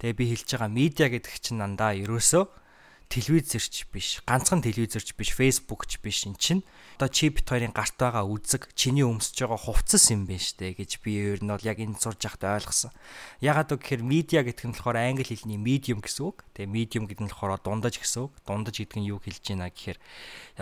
Тэгээ 0.00 0.16
би 0.16 0.24
хэлж 0.32 0.48
байгаа 0.56 0.72
медиа 0.72 1.08
гэдэг 1.12 1.34
чинь 1.36 1.60
дандаа 1.60 1.92
ерөөсөө 2.00 2.63
телевизэрч 3.08 3.88
биш, 3.92 4.22
ганцхан 4.26 4.62
телевизэрч 4.62 5.14
биш, 5.14 5.30
фейсбુકч 5.34 5.98
биш 6.02 6.26
эн 6.26 6.34
чинь 6.38 6.62
одоо 6.96 7.08
чи 7.08 7.28
бит 7.28 7.48
хоёрын 7.48 7.74
гарт 7.74 7.98
байгаа 7.98 8.22
үзэг 8.22 8.70
чиний 8.78 9.02
өмсөж 9.02 9.44
байгаа 9.44 9.58
хувцас 9.58 10.14
юм 10.14 10.30
байна 10.30 10.40
штэ 10.40 10.78
гэж 10.78 11.02
би 11.02 11.34
ер 11.34 11.42
нь 11.42 11.50
бол 11.50 11.66
яг 11.66 11.78
энэ 11.82 11.98
сурж 11.98 12.22
байхдаа 12.22 12.58
ойлгосон. 12.62 12.94
Ягаад 13.42 13.74
гэвэл 13.74 14.06
медиа 14.06 14.46
гэдэг 14.46 14.64
нь 14.70 14.74
болохоор 14.78 14.98
англи 15.02 15.26
хэлний 15.26 15.58
medium 15.58 15.98
гэсэн 15.98 16.22
үг. 16.22 16.46
Тэгээ 16.54 16.70
medium 16.70 17.04
гэдэг 17.10 17.24
нь 17.26 17.30
болохоор 17.34 17.58
дундаж 17.58 17.98
гэсэн 17.98 18.30
үг. 18.30 18.32
Дундаж 18.46 18.78
гэдэг 18.78 18.98
нь 19.02 19.10
юу 19.10 19.18
хэлж 19.18 19.42
байна 19.42 19.74
гэхээр 19.74 19.98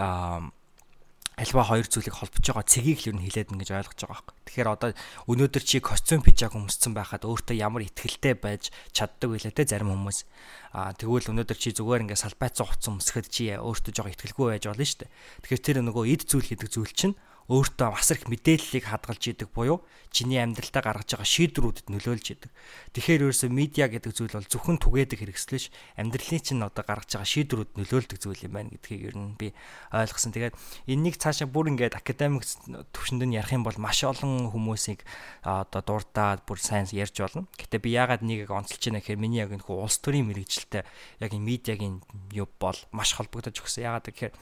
аа 0.01 0.49
альва 1.37 1.65
хоёр 1.65 1.89
зүйлийг 1.89 2.13
холбож 2.13 2.45
байгаа 2.45 2.67
цэгийг 2.69 2.99
л 3.09 3.09
юу 3.17 3.25
хэлээд 3.25 3.53
ингэж 3.57 3.71
ойлгож 3.73 4.01
байгаа 4.05 4.21
байхгүй. 4.21 4.37
Тэгэхээр 4.53 4.69
одоо 4.69 4.91
өнөөдөр 5.33 5.65
чи 5.65 5.81
костюм 5.81 6.21
пижак 6.21 6.53
өмссөн 6.53 6.93
байхад 6.93 7.25
өөртөө 7.25 7.57
ямар 7.57 7.89
ихтгэлтэй 7.89 8.37
байж 8.37 8.69
чаддаг 8.93 9.33
вэ 9.33 9.49
те 9.49 9.65
зарим 9.65 9.97
хүмүүс. 9.97 10.19
Аа 10.77 10.93
тэгвэл 10.93 11.33
өнөөдөр 11.33 11.57
чи 11.57 11.73
зүгээр 11.73 12.05
ингээд 12.05 12.21
салбайцсан 12.21 12.69
хувцас 12.69 12.93
өмсөхөд 12.93 13.27
чи 13.33 13.49
өөртөө 13.57 13.93
жоо 13.97 14.13
ихтгэлгүй 14.13 14.47
байж 14.53 14.65
болно 14.69 14.85
шүү 14.85 15.01
дээ. 15.09 15.11
Тэгэхээр 15.41 15.65
тэр 15.65 15.77
нөгөө 15.89 16.05
эд 16.13 16.23
зүйл 16.29 16.49
гэдэг 16.53 16.69
зүйл 16.69 16.93
чинь 16.93 17.17
өөртөө 17.51 17.89
асар 17.99 18.23
их 18.23 18.31
мэдээллийг 18.31 18.87
хадгалж 18.87 19.23
идэг 19.35 19.49
буюу 19.51 19.83
чиний 20.13 20.39
амьдралтаа 20.39 20.85
гаргаж 20.85 21.17
байгаа 21.17 21.27
шийдвэрүүдэд 21.27 21.89
нөлөөлж 21.89 22.27
идэг. 22.37 22.51
Тэгэхээр 22.93 23.33
ерөөсөө 23.33 23.51
медиа 23.51 23.89
гэдэг 23.89 24.13
зүйл 24.13 24.37
бол 24.37 24.45
зөвхөн 24.45 24.79
түгээдэг 24.79 25.19
хэрэгслэж 25.25 25.65
амьдралын 25.97 26.43
чинь 26.45 26.61
одоо 26.63 26.85
гаргаж 26.85 27.11
байгаа 27.17 27.33
шийдвэрүүд 27.33 27.71
нөлөөлдөг 27.81 28.19
зүйл 28.21 28.45
юм 28.45 28.53
байна 28.53 28.71
гэдгийг 28.77 29.03
ер 29.09 29.17
нь 29.17 29.35
би 29.41 29.57
ойлгосон. 29.89 30.37
Тэгээд 30.37 30.55
энэнийг 30.87 31.17
цаашаа 31.17 31.49
бүр 31.49 31.73
ингээд 31.73 31.97
академик 31.97 32.45
төвшөнд 32.93 33.25
нь 33.25 33.37
ярих 33.41 33.57
юм 33.57 33.65
бол 33.65 33.79
маш 33.81 34.05
олон 34.05 34.53
хүмүүсийг 34.53 35.01
одоо 35.41 35.81
дурдаад 35.81 36.45
бүр 36.45 36.61
сайн 36.61 36.85
ярьж 36.93 37.17
болно. 37.25 37.49
Гэтэ 37.57 37.81
би 37.81 37.97
яагаад 37.97 38.21
нэгийг 38.21 38.53
онцолж 38.53 38.85
байна 38.85 39.01
гэхээр 39.01 39.19
миний 39.19 39.41
яг 39.41 39.57
энэ 39.57 39.65
хүү 39.65 39.81
улс 39.81 39.97
төрийн 40.05 40.29
мэрэгчлэлтэй 40.29 40.85
яг 41.25 41.31
энэ 41.33 41.49
медиагийн 41.49 42.05
юу 42.37 42.49
бол 42.61 42.77
маш 42.93 43.17
холбогдож 43.17 43.57
өгсөн. 43.57 43.89
Яагаад 43.89 44.13
гэхээр 44.13 44.37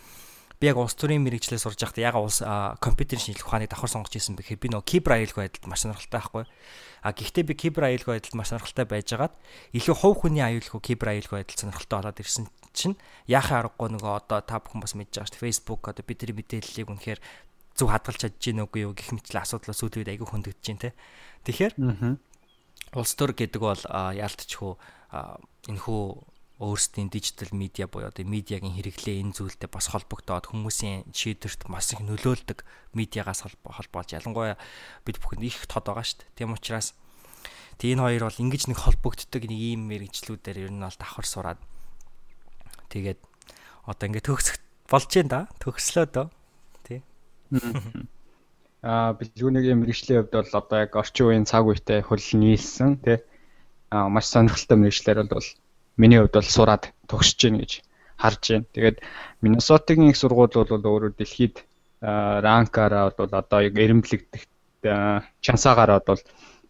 би 0.61 0.69
яг 0.69 0.77
улс 0.77 0.93
төрийн 0.93 1.25
мэрэгчлээ 1.25 1.57
сурж 1.57 1.81
байхдаа 1.81 2.05
яг 2.05 2.17
улс 2.21 2.45
компьютерийн 2.85 3.33
шинжилгээ 3.33 3.49
ухааныг 3.49 3.73
давхар 3.73 3.89
сонгож 3.89 4.13
ирсэн 4.13 4.37
бэхээр 4.37 4.61
би 4.61 4.69
нөгөө 4.69 4.85
кибер 4.85 5.13
аюулгүй 5.17 5.43
байдалд 5.49 5.67
маш 5.73 5.81
сонирхолтой 5.89 6.21
байхгүй. 6.21 6.45
А 7.01 7.11
гэхдээ 7.17 7.45
би 7.49 7.55
кибер 7.57 7.89
аюулгүй 7.89 8.13
байдалд 8.21 8.37
маш 8.37 8.53
сонирхолтой 8.53 8.85
байжгаад 8.85 9.33
илүү 9.73 9.97
хувь 9.97 10.21
хүний 10.21 10.45
аюулгүй 10.45 10.81
кибер 10.85 11.17
аюулгүй 11.17 11.37
байдал 11.41 11.61
сонирхолтой 11.65 11.97
болоод 11.97 12.21
ирсэн 12.21 12.45
чинь 12.77 13.01
яахаа 13.25 13.65
аргагүй 13.65 13.89
нөгөө 13.89 14.13
одоо 14.21 14.41
та 14.45 14.61
бүхэн 14.61 14.85
бас 14.85 14.93
мэдж 14.93 15.17
байгаа 15.17 15.33
шүү 15.33 15.41
Facebook 15.41 15.81
одоо 15.89 16.05
бидний 16.05 16.37
мэдээллийг 16.37 16.93
үнэхээр 16.93 17.21
зөв 17.73 17.89
хадгалж 17.89 18.21
чадж 18.21 18.37
гин 18.37 18.63
үгүй 18.69 18.85
юу 18.85 18.93
гэх 18.93 19.17
мэтлээ 19.17 19.41
асуудлаа 19.41 19.73
сүүлийн 19.73 20.05
үед 20.05 20.13
айгүй 20.13 20.29
хөндөгдөж 20.29 20.61
гин 20.61 20.77
те. 20.77 20.93
Тэгэхээр 21.49 21.73
улс 23.01 23.13
төр 23.17 23.33
гэдэг 23.33 23.61
бол 23.65 23.83
яалтчгүй 24.13 24.73
энэхүү 25.73 26.03
өөрсдийн 26.61 27.09
дижитал 27.09 27.49
медиа 27.57 27.89
буюу 27.89 28.13
одоо 28.13 28.25
медиагийн 28.29 28.77
хэрэглээ 28.77 29.25
энэ 29.25 29.33
зүйлтэй 29.33 29.73
бас 29.73 29.89
холбогдоод 29.89 30.53
хүмүүсийн 30.53 31.09
шийдвэрт 31.09 31.73
маш 31.73 31.97
их 31.97 32.05
нөлөөлдөг 32.05 32.69
медиагаас 32.93 33.49
холбоож 33.49 34.13
ялангуяа 34.13 34.61
бид 35.09 35.17
бүхэнд 35.25 35.49
их 35.49 35.65
тод 35.65 35.89
байгаа 35.89 36.05
шүү 36.05 36.21
дээ. 36.21 36.37
Тийм 36.37 36.53
учраас 36.53 36.93
тэг 37.81 37.97
энэ 37.97 38.05
хоёр 38.05 38.29
бол 38.29 38.43
ингэж 38.45 38.63
нэг 38.69 38.77
холбогддог 38.77 39.43
нэг 39.49 39.57
ийм 39.57 39.89
мэрэгчлүүдээр 39.89 40.69
ер 40.69 40.73
нь 40.73 40.85
бол 40.85 41.01
давхар 41.01 41.25
сураад 41.25 41.61
тэгээд 42.93 43.21
одоо 43.89 44.05
ингээд 44.05 44.29
төгсөх 44.29 44.61
болж 44.91 45.09
байна 45.09 45.31
да. 45.33 45.41
Төгслөө 45.65 46.07
дөө. 46.13 46.27
Тий. 46.85 47.01
Аа 48.85 49.17
бэлгүүний 49.17 49.73
мэрэгчлийн 49.77 50.29
хувьд 50.29 50.35
бол 50.37 50.53
одоо 50.61 50.79
яг 50.85 50.93
орчин 50.97 51.27
үеийн 51.29 51.47
цаг 51.49 51.65
үетэй 51.65 52.05
хөл 52.05 52.21
нийлсэн 52.21 53.01
тий. 53.01 53.19
Аа 53.89 54.09
маш 54.13 54.29
сонирхолтой 54.29 54.77
мэрэгчлэр 54.77 55.25
бол 55.25 55.49
миний 56.01 56.19
хувьд 56.21 56.35
бол 56.41 56.49
сураад 56.57 56.85
төгсөж 57.11 57.39
гин 57.45 57.61
гэж 57.61 57.73
харж 58.17 58.43
байна. 58.49 58.67
Тэгээд 58.73 58.99
Миннесотагийн 59.45 60.11
их 60.13 60.17
сургууль 60.21 60.53
бол 60.53 60.89
өөрөө 60.93 61.13
дэлхийд 61.17 61.57
ранкаараа 62.01 63.13
бол 63.17 63.33
одоо 63.33 63.61
яг 63.61 63.75
эренблэгдэх 63.77 64.45
чансаагаараа 65.45 66.01
бол 66.01 66.21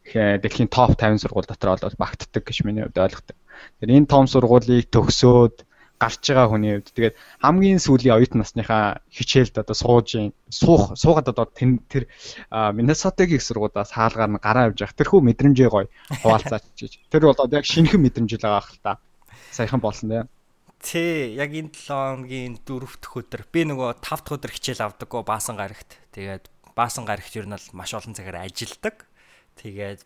дэлхийн 0.04 0.68
топ 0.70 0.98
50 0.98 1.22
сургууль 1.22 1.46
дотор 1.46 1.78
бол 1.78 2.02
багтдаг 2.02 2.42
гэж 2.42 2.66
миний 2.66 2.82
хувьд 2.82 2.98
ойлгодог. 2.98 3.36
Тэгэхээр 3.78 3.96
энэ 3.98 4.10
том 4.10 4.26
сургуулийг 4.26 4.90
төгсөөд 4.90 5.66
гарч 6.00 6.22
байгаа 6.32 6.48
хүний 6.48 6.72
хувьд 6.80 6.90
тэгээд 6.96 7.16
хамгийн 7.44 7.78
сүүлийн 7.82 8.16
оюутан 8.16 8.40
насныхаа 8.40 9.04
хичээлд 9.12 9.60
одоо 9.60 9.76
сууж 9.76 10.08
суух 10.48 10.96
суугаад 10.96 11.28
одоо 11.28 11.46
тэр 11.46 12.08
Миннесотагийн 12.50 13.36
их 13.36 13.44
сургуулиас 13.44 13.92
хаалгаар 13.92 14.30
нь 14.32 14.40
гараа 14.40 14.64
авч 14.72 14.80
явах 14.80 14.96
тэрхүү 14.96 15.20
мэдрэмжээ 15.20 15.68
гоё 15.68 15.86
хуваалцаач 16.24 16.64
гэж. 16.72 16.92
Тэр 17.12 17.28
бол 17.28 17.36
одоо 17.36 17.60
яг 17.60 17.68
шинэхэн 17.68 18.00
мэдрэмж 18.00 18.30
л 18.32 18.42
байгаа 18.42 18.64
хэл 18.64 18.80
та 18.80 18.92
саяхан 19.50 19.82
болсон 19.82 20.08
дээ. 20.10 20.24
Тий, 20.80 21.36
яг 21.36 21.52
энэ 21.52 21.74
7 21.76 22.24
хоногийн 22.24 22.56
4 22.64 22.88
дахь 23.02 23.16
өдөр 23.20 23.42
би 23.52 23.68
нөгөө 23.68 24.00
5 24.00 24.24
дахь 24.24 24.34
өдөр 24.40 24.52
хичээл 24.56 24.86
авдаггүй 24.88 25.22
баасан 25.28 25.60
гарагт. 25.60 26.00
Тэгээд 26.16 26.48
баасан 26.72 27.04
гарагт 27.04 27.36
ер 27.36 27.44
нь 27.44 27.52
бол 27.52 27.68
маш 27.76 27.92
олон 27.92 28.16
цагаар 28.16 28.48
ажилдаг. 28.48 29.04
Тэгээд 29.60 30.00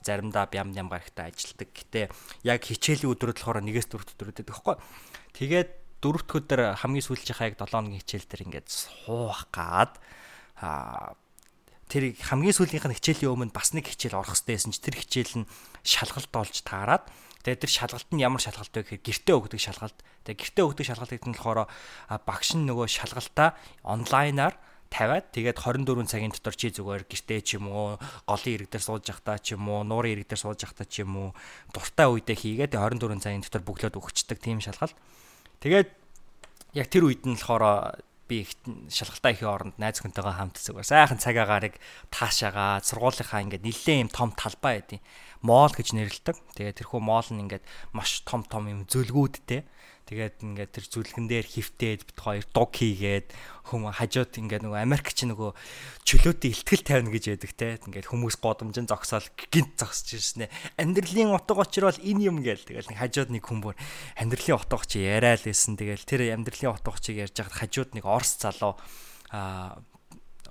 заримдаа 0.00 0.48
бям 0.48 0.72
бям 0.72 0.88
гарагтаа 0.88 1.28
ажилдаг. 1.28 1.68
Гэтэ 1.68 2.08
яг 2.48 2.64
хичээлийн 2.64 3.12
өдрүүд 3.12 3.36
болохоор 3.44 3.60
нэгээс 3.60 3.92
дөрөвт 3.92 4.16
өдрүүдэд 4.16 4.48
гэхгүй. 4.48 4.76
Тэгээд 5.36 5.70
дөрөв 6.00 6.22
дахь 6.24 6.38
өдөр 6.40 6.60
хамгийн 6.80 7.04
сүүлчийнхаа 7.04 7.52
яг 7.52 7.60
7 7.60 7.76
хоногийн 7.76 8.00
хичээл 8.00 8.28
дээр 8.30 8.44
ингээд 8.48 8.68
суух 8.72 9.52
гад 9.52 10.00
аа 10.56 11.12
тэр 11.92 12.16
хамгийн 12.18 12.56
сүүлийнх 12.56 12.88
нь 12.88 12.98
хичээлийн 12.98 13.32
өмнө 13.32 13.54
бас 13.54 13.70
нэг 13.76 13.86
хичээл 13.86 14.18
орох 14.18 14.34
хэрэгтэйсэн 14.34 14.74
чи 14.74 14.80
тэр 14.82 14.96
хичээл 14.98 15.34
нь 15.44 15.50
шалгалт 15.86 16.32
олж 16.34 16.56
таарад 16.66 17.04
Тэгээ 17.46 17.62
тэр 17.62 17.70
шалгалт 17.70 18.10
нь 18.10 18.26
ямар 18.26 18.42
шалгалт 18.42 18.74
вэ 18.74 18.82
гэхээр 18.98 19.06
гэртээ 19.06 19.36
өгдөг 19.38 19.60
шалгалт. 19.62 19.98
Тэгээ 20.26 20.42
гэртээ 20.42 20.64
өгдөг 20.66 20.86
шалгалт 20.90 21.12
гэдэг 21.14 21.30
нь 21.30 21.38
болохоор 21.38 21.70
багш 22.26 22.48
нь 22.58 22.66
нөгөө 22.66 22.90
шалгалтаа 22.90 23.54
онлайнаар 23.86 24.58
тавиад 24.90 25.30
тэгээд 25.30 25.62
24 25.62 26.10
цагийн 26.10 26.34
дотор 26.34 26.58
чи 26.58 26.74
зүгээр 26.74 27.06
гэртээ 27.06 27.40
ч 27.46 27.62
юм 27.62 27.70
уу 27.70 28.02
голын 28.26 28.54
ирэг 28.54 28.70
дээр 28.74 28.82
сууж 28.82 29.06
явахдаа 29.06 29.38
ч 29.38 29.54
юм 29.54 29.62
уу 29.70 29.86
нуурын 29.86 30.18
ирэг 30.18 30.26
дээр 30.26 30.42
сууж 30.42 30.58
явахдаа 30.58 30.86
ч 30.90 31.06
юм 31.06 31.14
уу 31.14 31.28
дуртай 31.70 32.06
үедээ 32.10 32.66
хийгээд 32.66 32.74
24 32.74 33.22
цагийн 33.22 33.46
дотор 33.46 33.62
бөглөөд 33.62 33.94
өгчдөг 33.94 34.38
тийм 34.42 34.58
шалгалт. 34.58 34.98
Тэгээд 35.62 35.88
яг 36.74 36.86
тэр 36.90 37.06
үед 37.06 37.22
нь 37.30 37.38
болохоор 37.38 38.02
би 38.26 38.42
их 38.42 38.58
шалгалтаа 38.90 39.30
ихийн 39.30 39.50
оронд 39.50 39.76
найз 39.78 40.02
хүнтэйгээ 40.02 40.34
хамт 40.34 40.58
зүгээр 40.58 40.86
сайхан 40.86 41.18
цаг 41.22 41.36
агаарыг 41.38 41.78
таашаагаа 42.10 42.82
сургуулийнхаа 42.82 43.42
ингээд 43.46 43.62
нэлээд 43.62 44.02
юм 44.02 44.10
том 44.10 44.34
талбай 44.34 44.82
байдیں۔ 44.82 45.00
Моол 45.42 45.72
гэж 45.72 45.92
нэрлэдэг. 45.92 46.36
Тэгээд 46.56 46.78
тэрхүү 46.84 47.00
моол 47.00 47.28
нь 47.32 47.42
ингээд 47.48 47.64
маш 47.92 48.22
том 48.24 48.46
том 48.46 48.68
юм 48.70 48.84
зөвлгүүдтэй. 48.86 49.66
Тэгээд 50.06 50.38
ингээд 50.38 50.70
тэр 50.70 50.86
зүлгэн 50.86 51.26
дээр 51.26 51.46
хөвтээд 51.50 52.06
бит 52.06 52.18
хоёр 52.22 52.46
дуг 52.54 52.70
хийгээд 52.78 53.34
хүм 53.66 53.90
хажууд 53.90 54.38
ингээд 54.38 54.62
нөгөө 54.62 54.78
Америк 54.78 55.10
чи 55.10 55.26
нөгөө 55.26 55.50
чөлөөтэй 56.06 56.50
ихтгэл 56.54 56.86
тавина 56.86 57.10
гэж 57.10 57.24
яддаг 57.34 57.52
те. 57.58 57.74
Ингээд 57.82 58.06
хүмүүс 58.14 58.38
годомжин 58.38 58.86
зогсоол 58.86 59.26
гинт 59.50 59.74
зогсож 59.74 60.14
ирсэн 60.14 60.46
ээ. 60.46 60.54
Амьдралын 60.78 61.34
утга 61.34 61.58
учир 61.58 61.90
бол 61.90 61.98
энэ 61.98 62.22
юм 62.22 62.38
гээл. 62.38 62.62
Тэгэл 62.62 62.94
нэг 62.94 63.02
хажууд 63.02 63.34
нэг 63.34 63.42
хүн 63.50 63.58
бүр 63.66 63.74
амьдралын 64.14 64.62
утга 64.62 64.78
учир 64.78 65.02
яриа 65.02 65.34
л 65.34 65.42
байсан. 65.42 65.74
Тэгэл 65.74 66.06
тэр 66.06 66.22
амьдралын 66.38 66.70
утга 66.70 66.94
учирыг 66.94 67.26
ярьж 67.26 67.36
хахад 67.42 67.66
хажууд 67.66 67.90
нэг 67.98 68.06
Орс 68.06 68.38
залуу 68.38 68.78
а 69.34 69.82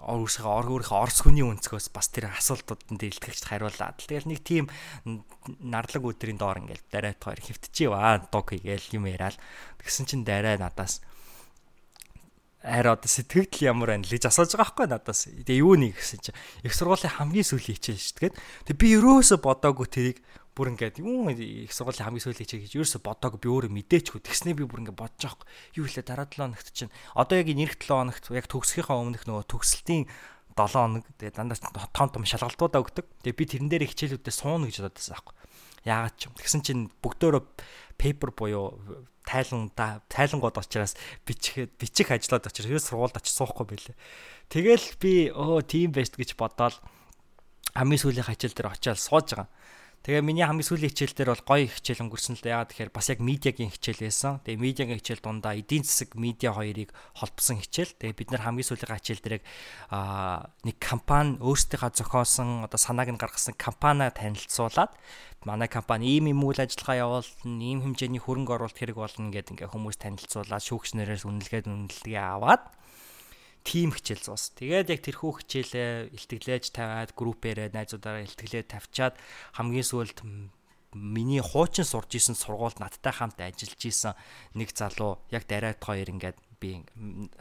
өөрийнхөө 0.02 0.52
өөрийнхөө 0.68 1.00
орс 1.00 1.24
хүний 1.24 1.46
өнцгөөс 1.46 1.94
бас 1.96 2.12
тэр 2.12 2.30
асуултууданд 2.34 3.02
илтгэгчд 3.02 3.48
хариулаад. 3.48 3.96
Тэгэл 4.02 4.28
нэг 4.28 4.42
тийм 4.44 4.68
нарлаг 5.64 6.04
өдрийн 6.04 6.40
доор 6.40 6.60
ингээл 6.60 6.86
дарайт 6.92 7.24
хоёр 7.24 7.40
хөвтчихээ 7.40 7.90
дог 8.30 8.46
хийгээл 8.52 8.96
юм 9.00 9.08
яриад. 9.08 9.40
Тэгсэн 9.80 10.06
чинь 10.06 10.28
дарай 10.28 10.60
надаас 10.60 11.00
арай 12.66 12.98
одоо 12.98 13.06
сэтгэгдэл 13.06 13.70
ямар 13.70 13.94
байна 13.94 14.04
л 14.04 14.10
гэж 14.10 14.26
асууж 14.26 14.58
байгаа 14.58 14.66
байхгүй 14.66 14.88
надаас. 14.90 15.22
Тэгээ 15.30 15.62
юу 15.62 15.78
нэг 15.78 15.94
гэсэн 16.02 16.20
чинь 16.26 16.38
их 16.66 16.74
сургуулийн 16.74 17.14
хамгийн 17.14 17.46
сүүлийн 17.46 17.78
хичээл 17.78 18.02
шүү 18.02 18.18
дээ. 18.26 18.34
Тэгээ 18.74 18.82
би 18.82 18.88
ерөөсө 18.98 19.38
бодоогүй 19.38 19.88
тэрийг 19.88 20.18
бүр 20.58 20.74
ингээд 20.74 20.98
юу 21.06 21.30
их 21.30 21.70
сургуулийн 21.70 22.10
хамгийн 22.10 22.26
сүүлийн 22.26 22.42
хичээл 22.42 22.66
гэж 22.66 22.74
ерөөсө 22.74 23.00
бодоагүй 23.06 23.40
би 23.46 23.48
өөрөө 23.54 23.72
мэдээчгүй. 23.76 24.20
Тэгснээ 24.26 24.58
би 24.58 24.66
бүр 24.66 24.82
ингээд 24.82 24.98
бодож 24.98 25.22
байгаа 25.22 25.46
юу 25.78 25.86
лээ 25.86 26.02
дараа 26.02 26.26
7 26.26 26.42
хоногт 26.42 26.68
чинь 26.74 26.94
одоо 27.14 27.36
яг 27.38 27.48
энэ 27.54 27.70
7 27.76 27.86
хоногт 27.86 28.26
яг 28.34 28.48
төгсгийнхаа 28.50 28.98
өмнөх 28.98 29.24
нөгөө 29.30 29.46
төгсөлтийн 29.46 30.10
7 30.58 30.74
хоног 30.74 31.06
тэгээ 31.22 31.38
дандаа 31.38 31.60
том 31.94 32.10
том 32.10 32.24
шалгалтуудаа 32.26 32.82
өгдөг. 32.82 33.06
Тэгээ 33.22 33.36
би 33.38 33.46
тэрэн 33.46 33.70
дээр 33.70 33.86
хичээлүүдээ 33.92 34.34
сууна 34.34 34.72
гэж 34.72 34.80
бодож 34.82 34.96
байсан 34.96 35.14
байхгүй. 35.14 35.36
Яагаад 35.86 36.16
ч 36.18 36.22
юм. 36.26 36.34
Тэгсэн 36.40 36.62
чинь 36.66 36.84
бүгдөө 37.04 37.44
пейпер 38.00 38.32
буюу 38.32 38.80
тайлан 39.26 39.74
тайлангууд 39.76 40.58
учраас 40.62 40.94
бичих 41.26 41.74
бичих 41.76 42.14
ажлууд 42.14 42.46
учраас 42.46 42.70
ерөөс 42.70 42.88
сургуульд 42.90 43.18
очиж 43.18 43.34
суухгүй 43.34 43.66
байлээ. 43.66 43.98
Тэгэл 44.54 44.88
би 45.02 45.14
өө 45.34 45.66
тийм 45.66 45.92
байж 45.92 46.14
гэж 46.14 46.38
бодоод 46.38 46.78
хамгийн 47.76 48.02
сүүлийн 48.02 48.30
хичээл 48.30 48.56
дээр 48.56 48.72
очиад 48.72 49.02
сууж 49.02 49.36
байгаа. 49.36 49.50
Тэгээ 50.06 50.22
миний 50.22 50.46
хамгийн 50.46 50.70
сүүлийн 50.70 50.94
хичээл 50.94 51.18
дээр 51.18 51.32
бол 51.34 51.50
гоё 51.50 51.66
хичээл 51.66 52.06
өнгөрсөн 52.06 52.38
л 52.38 52.46
да. 52.46 52.62
Яагаад 52.62 52.70
тэгэхээр 52.78 52.94
бас 52.94 53.10
яг 53.10 53.20
медиагийн 53.26 53.74
хичээл 53.74 54.06
байсан. 54.06 54.38
Тэгээ 54.46 54.62
медиагийн 54.62 55.02
хичээл 55.02 55.26
дундаа 55.26 55.58
эдийн 55.58 55.82
засаг 55.82 56.14
медиа 56.14 56.54
хоёрыг 56.54 56.94
холбосон 57.18 57.58
хичээл. 57.58 57.98
Тэгээ 57.98 58.14
бид 58.14 58.30
нар 58.30 58.46
хамгийн 58.46 58.70
сүүлийн 58.70 59.02
хичээл 59.02 59.26
дээр 59.26 59.42
аа 59.90 60.54
нэг 60.62 60.78
компани 60.78 61.42
өөрсдийнхөө 61.42 62.06
зохиосон 62.06 62.70
одоо 62.70 62.78
санааг 62.78 63.10
нь 63.10 63.18
гаргасан 63.18 63.58
компаниа 63.58 64.14
танилцуулаад 64.14 64.94
манай 65.42 65.70
компани 65.74 66.06
ийм 66.22 66.30
юм 66.30 66.46
үйл 66.46 66.62
ажиллагаа 66.62 67.02
явуулна, 67.02 67.66
ийм 67.66 67.82
хэмжээний 67.82 68.22
хөрөнгө 68.22 68.62
оруулалт 68.62 68.78
хэрэг 68.78 69.02
болно 69.02 69.34
гэдэг 69.34 69.58
ингээ 69.58 69.74
хүмүүс 69.74 69.98
танилцуулаад 70.06 70.62
шүүгчнэрээс 70.70 71.26
үнэлгээд 71.26 71.66
үнэлгээ 71.66 72.22
аваад 72.22 72.62
тим 73.66 73.90
хичээл 73.90 74.22
зуус. 74.22 74.54
Тэгээд 74.54 74.94
яг 74.94 75.02
тэрхүү 75.02 75.32
хичээлээ 75.42 76.14
илтгэлээж 76.14 76.66
тавиад 76.70 77.12
группээрээ 77.18 77.74
найзуудаараа 77.74 78.22
илтгэлээ 78.24 78.64
тавьчаад 78.70 79.18
хамгийн 79.58 79.90
сүүлд 79.90 80.22
миний 80.94 81.42
хуучин 81.42 81.84
сурж 81.84 82.16
исэн 82.16 82.38
сургуульд 82.38 82.80
надтай 82.80 83.12
хамт 83.12 83.42
ажиллаж 83.42 83.82
исэн 83.82 84.14
нэг 84.54 84.72
залуу 84.72 85.20
яг 85.34 85.44
дараад 85.50 85.82
хоёр 85.82 86.08
ингээд 86.14 86.38
би 86.62 86.86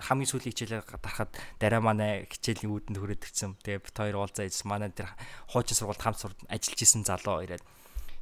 хамгийн 0.00 0.26
сүүлийн 0.32 0.50
хичээлээр 0.50 0.82
дарахад 0.88 1.30
дараа 1.62 1.78
манай 1.84 2.26
хичээлийн 2.26 2.72
үүдэнд 2.72 2.98
хүрээд 2.98 3.22
ирсэн. 3.28 3.54
Тэгээ 3.62 3.84
бит 3.84 3.94
хоёр 3.94 4.16
уулзаа 4.18 4.48
ийс 4.48 4.64
манай 4.66 4.90
тэр 4.90 5.12
хуучин 5.52 5.76
сургуульд 5.78 6.02
хамт 6.02 6.18
ажиллаж 6.50 6.80
исэн 6.82 7.06
залуу 7.06 7.46
ирээд 7.46 7.62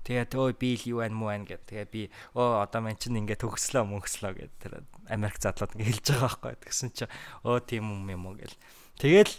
Тэгээд 0.03 0.35
өө 0.35 0.59
би 0.59 0.75
л 0.79 0.85
юу 0.91 0.99
байна 1.03 1.15
муу 1.15 1.31
байна 1.31 1.47
гэд. 1.47 1.63
Тэгээ 1.67 1.89
би 1.91 2.03
өө 2.35 2.67
одоо 2.67 2.81
мэн 2.83 2.99
чинь 2.99 3.19
ингээд 3.23 3.43
төгслөө 3.47 3.83
мөнгөслөө 3.87 4.33
гэд 4.35 4.53
тэр 4.59 4.73
Америк 5.07 5.39
задлууд 5.39 5.75
ингээд 5.79 5.91
хэлж 5.91 6.07
байгаа 6.11 6.27
байхгүй. 6.27 6.55
Тэгсэн 6.67 6.91
чинь 6.91 7.13
өө 7.47 7.59
тийм 7.63 7.85
юм 7.87 8.11
юм 8.11 8.23
уу 8.27 8.35
гэл. 8.39 8.57
Тэгэл 8.99 9.33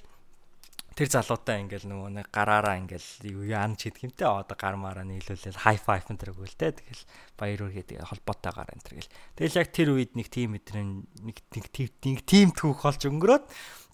тэр 0.94 1.10
залуутай 1.10 1.66
ингээл 1.66 1.90
нөгөө 1.90 2.10
нэг 2.22 2.28
гараараа 2.30 2.78
ингээл 2.78 3.34
юу 3.34 3.44
яан 3.50 3.74
ч 3.74 3.90
гэдэг 3.90 4.14
юмтэй 4.14 4.30
одоо 4.30 4.54
гармаараа 4.54 5.02
нийлүүлэл 5.02 5.58
хай 5.58 5.78
файв 5.82 6.06
энэ 6.06 6.22
төрөг 6.22 6.38
үлдээ 6.38 6.72
тэгэл 6.78 7.04
баяр 7.34 7.62
үргээд 7.66 7.90
холбоотойгаар 8.06 8.74
энэ 8.78 8.86
төр 8.86 8.96
гэл 9.02 9.14
тэгэл 9.42 9.58
яг 9.58 9.70
тэр 9.74 9.90
үед 9.98 10.14
нэг 10.14 10.30
тим 10.30 10.54
мэдрэн 10.54 10.90
нэг 11.26 11.38
нэг 11.50 12.20
тим 12.30 12.50
түүх 12.54 12.86
болж 12.86 13.02
өнгөрөөд 13.10 13.46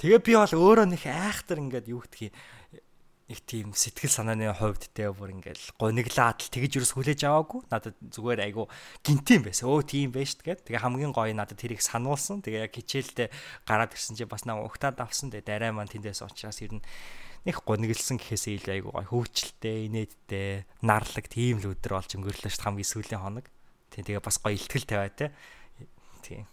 тэгээ 0.03 0.19
би 0.19 0.33
бол 0.35 0.55
өөрөө 0.59 0.87
нэг 0.91 1.03
айхтар 1.07 1.63
ингээд 1.63 1.87
юу 1.87 2.03
гэдгийг 2.03 2.35
их 3.29 3.45
тийм 3.45 3.77
сэтгэл 3.77 4.09
санааны 4.09 4.49
хувьд 4.57 4.89
те 4.89 5.13
бүр 5.13 5.37
ингээл 5.37 5.77
гониглаад 5.77 6.41
л 6.41 6.49
тэгэж 6.49 6.81
юус 6.81 6.97
хүлээж 6.97 7.29
аваагүй. 7.29 7.61
Надад 7.69 7.93
зүгээр 8.01 8.41
айгу 8.49 8.65
гинтийн 9.05 9.45
байсан. 9.45 9.69
Өө 9.69 9.85
тийм 9.85 10.09
байж 10.09 10.33
тэгээд 10.41 10.65
тэгээ 10.65 10.81
хамгийн 10.81 11.13
гоё 11.13 11.29
надад 11.37 11.61
тэрийг 11.61 11.85
сануулсан. 11.85 12.41
Тэгээ 12.41 12.65
яг 12.65 12.73
хичээлдээ 12.73 13.29
гараад 13.69 13.93
ирсэн 13.93 14.17
чи 14.17 14.25
бас 14.25 14.49
нэг 14.49 14.65
угтаад 14.65 14.97
авсан. 14.97 15.29
Тэгээ 15.29 15.45
дараа 15.45 15.77
маань 15.77 15.93
тэндээс 15.93 16.25
учраас 16.25 16.57
ер 16.65 16.81
нь 16.81 16.85
нэг 17.45 17.61
гониглсан 17.61 18.17
гэхээсээ 18.17 18.65
илүү 18.65 18.73
айгу 18.81 18.89
гоё. 18.97 19.05
Хөвчлөлтэй 19.13 19.77
инээдтэй 19.93 20.65
нарлаг 20.81 21.29
тийм 21.29 21.61
л 21.61 21.77
өдөр 21.77 22.01
болж 22.01 22.09
өнгөрлөө 22.17 22.49
шүү 22.49 22.65
хамгийн 22.65 22.89
сүүлийн 22.89 23.21
хоног. 23.21 23.45
Тийм 23.93 24.09
тэгээ 24.09 24.25
бас 24.25 24.41
гоё 24.41 24.57
ихтгэл 24.57 24.89
тавиа 24.89 25.13
те 25.13 25.29
тийм 26.25 26.49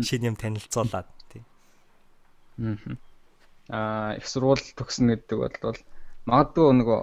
шинэ 0.00 0.32
юм 0.32 0.36
танилцуулаад 0.40 1.08
тийм 1.28 1.44
аа 2.56 2.72
аа 2.72 3.07
их 3.68 4.26
сургууль 4.28 4.64
төгснө 4.78 5.16
гэдэг 5.16 5.38
бол 5.62 5.78
магадгүй 6.28 6.68
нөгөө 6.80 7.00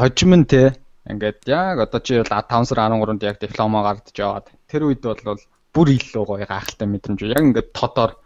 хожим 0.00 0.32
нь 0.36 0.48
те 0.48 0.76
ингээд 1.08 1.48
яг 1.48 1.80
одоо 1.84 2.00
чи 2.00 2.20
бол 2.20 2.32
5 2.32 2.68
сар 2.68 2.78
13-нд 2.84 3.22
яг 3.24 3.40
дипломо 3.40 3.82
гардж 3.84 4.16
яваад 4.16 4.46
тэр 4.68 4.88
үед 4.88 5.02
бол 5.04 5.40
бүр 5.74 5.88
илүү 5.96 6.24
гоё 6.24 6.46
гайхалтай 6.48 6.88
мэдрэмж 6.88 7.20
яг 7.28 7.44
ингээд 7.44 7.72
тодор 7.72 8.16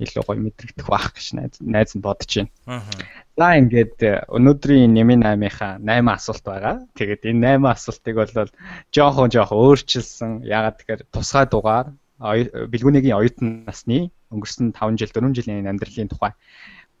илүү 0.00 0.22
гоё 0.24 0.40
мэдрэгдэх 0.40 0.88
байх 0.88 1.12
гэж 1.14 1.26
найз 1.36 1.54
найз 1.60 1.92
нь 1.96 2.04
бодож 2.04 2.30
байна. 2.30 2.82
За 3.36 3.46
ингээд 3.60 3.98
э, 4.00 4.12
өнөөдрийн 4.32 4.92
нэмийн 4.96 5.22
8-ынхаа 5.24 5.80
8 5.80 6.08
асуулт 6.16 6.44
байгаа. 6.44 6.76
Тэгээд 6.96 7.22
энэ 7.28 7.60
8 7.60 7.74
асуултыг 7.74 8.14
бол 8.16 8.50
жоохон 8.94 9.28
жоохон 9.32 9.58
өөрчилсөн. 9.60 10.30
Ягаад 10.44 10.76
тэгэхээр 10.80 11.02
тусгай 11.12 11.46
дугаар 11.48 11.88
бэлгүүнийгийн 12.20 13.16
оюутан 13.16 13.64
насны 13.64 14.12
өнгөрсөн 14.32 14.72
5 14.76 15.00
жил 15.00 15.12
4 15.12 15.36
жилийн 15.36 15.68
амьдралын 15.68 16.08
тухай 16.12 16.32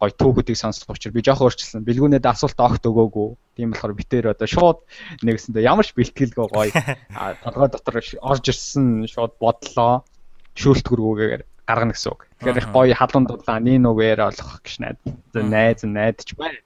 гоё 0.00 0.16
түүхүүдийг 0.16 0.56
сонсох 0.56 0.88
учраас 0.88 1.12
би 1.12 1.20
жоохон 1.20 1.52
өөрчилсөн. 1.52 1.84
Бэлгүүнээд 1.84 2.24
асуулт 2.24 2.56
огт 2.56 2.88
өгөөгүй. 2.88 3.28
Тийм 3.60 3.76
болохоор 3.76 3.94
битээр 4.00 4.32
одоо 4.32 4.48
шууд 4.48 4.78
нэгсэндээ 5.20 5.68
ямар 5.68 5.84
ч 5.84 5.92
бэлтгэлгүй 5.92 6.46
гоё 6.48 6.72
толгой 7.44 7.68
дотор 7.68 8.00
орж 8.00 8.44
ирсэн 8.48 9.04
шууд 9.04 9.36
бодлоо 9.36 10.08
шүүлтгүргүүгээр 10.56 11.42
гаргана 11.68 11.92
гэсэн 11.92 12.10
үг. 12.16 12.24
Тэгэхээр 12.40 12.60
их 12.64 12.68
гоё 12.72 12.94
халуун 12.96 13.28
дулаан 13.28 13.64
нин 13.68 13.84
үгээр 13.84 14.20
олох 14.24 14.64
гэж 14.64 14.74
найд. 14.80 14.98
За 15.36 15.44
найз 15.44 15.84
найдаж 15.84 16.32
байна. 16.32 16.58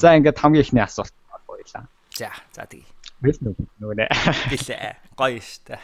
За 0.00 0.16
ингээд 0.16 0.40
хамгийн 0.40 0.64
ихний 0.64 0.82
асуулт 0.82 1.14
боёлаа. 1.44 1.84
За 2.16 2.32
за 2.56 2.64
тэгье. 2.64 2.88
Бэл 3.20 3.38
нөгөө 3.44 3.96
нэ. 4.00 4.06
Билээ. 4.52 4.96
Гоё 5.14 5.40
штэ. 5.40 5.76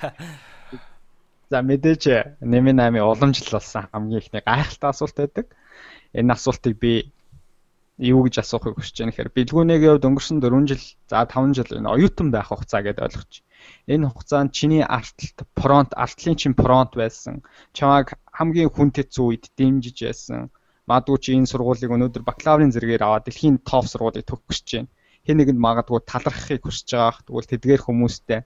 За 1.50 1.62
мэдээж 1.62 2.40
нэмийн 2.40 2.78
8 2.78 3.04
уламжлал 3.04 3.58
болсон 3.58 3.84
хамгийн 3.92 4.22
ихний 4.22 4.42
гайхалтай 4.42 4.90
асуулт 4.90 5.16
байдаг. 5.18 5.46
Энэ 6.14 6.32
асуултыг 6.34 6.74
би 6.82 6.92
юу 8.00 8.24
гэж 8.24 8.40
асуухыг 8.40 8.80
хүсэж 8.80 8.96
байна 9.04 9.12
гэхээр 9.12 9.34
бэлгүүнээгийн 9.36 9.92
хувьд 9.92 10.08
өнгөрсөн 10.08 10.38
4 10.40 10.68
жил 10.72 10.84
за 11.10 11.28
5 11.28 11.52
жил 11.52 11.70
энэ 11.76 11.92
оюутан 11.92 12.28
байх 12.32 12.48
хугацаа 12.48 12.80
гэдээ 12.80 13.06
ойлгож. 13.06 13.32
Энэ 13.92 14.08
хугацаанд 14.08 14.50
чиний 14.56 14.80
арталт 14.80 15.38
фронт 15.52 15.92
артлын 15.92 16.36
чин 16.40 16.54
фронт 16.56 16.96
байсан. 16.96 17.44
Чамайг 17.76 18.16
хамгийн 18.32 18.72
зүй 18.72 19.26
үед 19.36 19.44
дэмжиж 19.52 19.96
байсан. 20.00 20.48
Магадгүй 20.88 21.18
чи 21.20 21.30
энэ 21.36 21.50
сургуулийг 21.52 21.92
өнөөдөр 21.92 22.24
бакалаврын 22.24 22.72
зэрэгээр 22.72 23.04
аваад 23.04 23.28
дэлхийн 23.28 23.60
топ 23.68 23.84
сургуулийг 23.84 24.24
төгсөж 24.24 24.68
байна. 24.80 24.90
Хэн 25.28 25.36
нэгэнд 25.36 25.60
магадгүй 25.60 26.00
талархахыг 26.08 26.64
хүсэж 26.64 26.88
байгаа 26.96 27.20
тэгвэл 27.28 27.52
тэдгээр 27.52 27.82
хүмүүстэй 27.84 28.40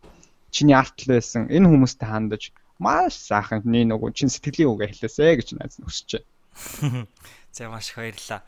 чиний 0.50 0.74
артл 0.74 1.14
байсан. 1.14 1.46
Энэ 1.46 1.70
хүмүүстэй 1.70 2.08
хандаж 2.10 2.42
маш 2.82 3.14
сайхан 3.30 3.62
нэг 3.62 3.86
нөгөө 3.94 4.10
чин 4.18 4.28
сэтгэлийн 4.34 4.70
үгээ 4.74 4.90
хэлээсэ 4.90 5.38
гэж 5.38 5.48
найз 5.54 5.78
нь 5.78 5.86
хүсэж 5.86 6.08
байна. 6.18 7.06
За 7.54 7.70
маш 7.70 7.94
их 7.94 8.02
баярлалаа. 8.02 8.42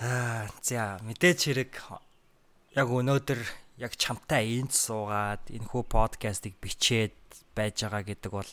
Аа 0.00 0.48
за 0.64 0.96
мэдээч 1.04 1.40
хэрэг 1.44 1.72
яг 2.72 2.88
өнөөдөр 2.88 3.40
яг 3.84 3.92
чамтай 4.00 4.48
энд 4.56 4.72
суугаад 4.72 5.44
энэ 5.52 5.68
хүү 5.68 5.84
подкастыг 5.92 6.56
бичээд 6.56 7.12
байж 7.52 7.84
байгаа 7.84 8.00
гэдэг 8.08 8.32
бол 8.32 8.48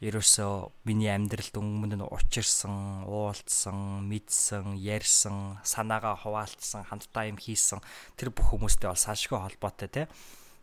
ерөөсөө 0.00 0.88
миний 0.88 1.12
амьдралд 1.12 1.52
өмнө 1.60 2.00
нь 2.00 2.08
учирсан, 2.08 3.04
уулзсан, 3.04 4.08
мэдсэн, 4.08 4.80
ярьсан, 4.80 5.60
санаагаа 5.60 6.16
хуваалцсан, 6.24 6.88
хамтдаа 6.88 7.28
юм 7.28 7.36
хийсэн 7.36 7.84
тэр 8.16 8.32
бүх 8.32 8.48
хүмүүстэй 8.48 8.88
бол 8.88 8.96
салшгүй 8.96 9.44
холбоотой 9.44 9.92
тий. 9.92 10.06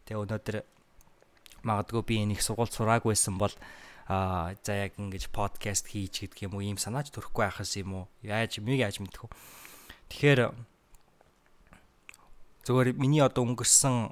Тэгээ 0.09 0.25
өнөөдөр 0.25 0.57
магадгүй 1.69 2.01
би 2.01 2.15
энийг 2.25 2.41
сургууль 2.41 2.73
сураагүйсэн 2.73 3.37
бол 3.37 3.53
аа 4.11 4.59
за 4.59 4.75
яг 4.75 4.99
ингэж 4.99 5.31
подкаст 5.31 5.87
хийж 5.87 6.27
гэдэг 6.27 6.51
юм 6.51 6.59
уу 6.59 6.67
ийм 6.67 6.75
санаач 6.75 7.15
төрөхгүй 7.15 7.47
байхаас 7.47 7.79
юм 7.79 7.91
уу 7.95 8.05
яаж 8.27 8.59
мийг 8.59 8.83
яаж 8.83 8.99
мэдэх 8.99 9.23
вэ 9.23 9.31
Тэгэхээр 10.11 10.51
зөвөр 12.67 12.91
миний 12.99 13.23
одоо 13.23 13.47
өнгөрсөн 13.47 14.11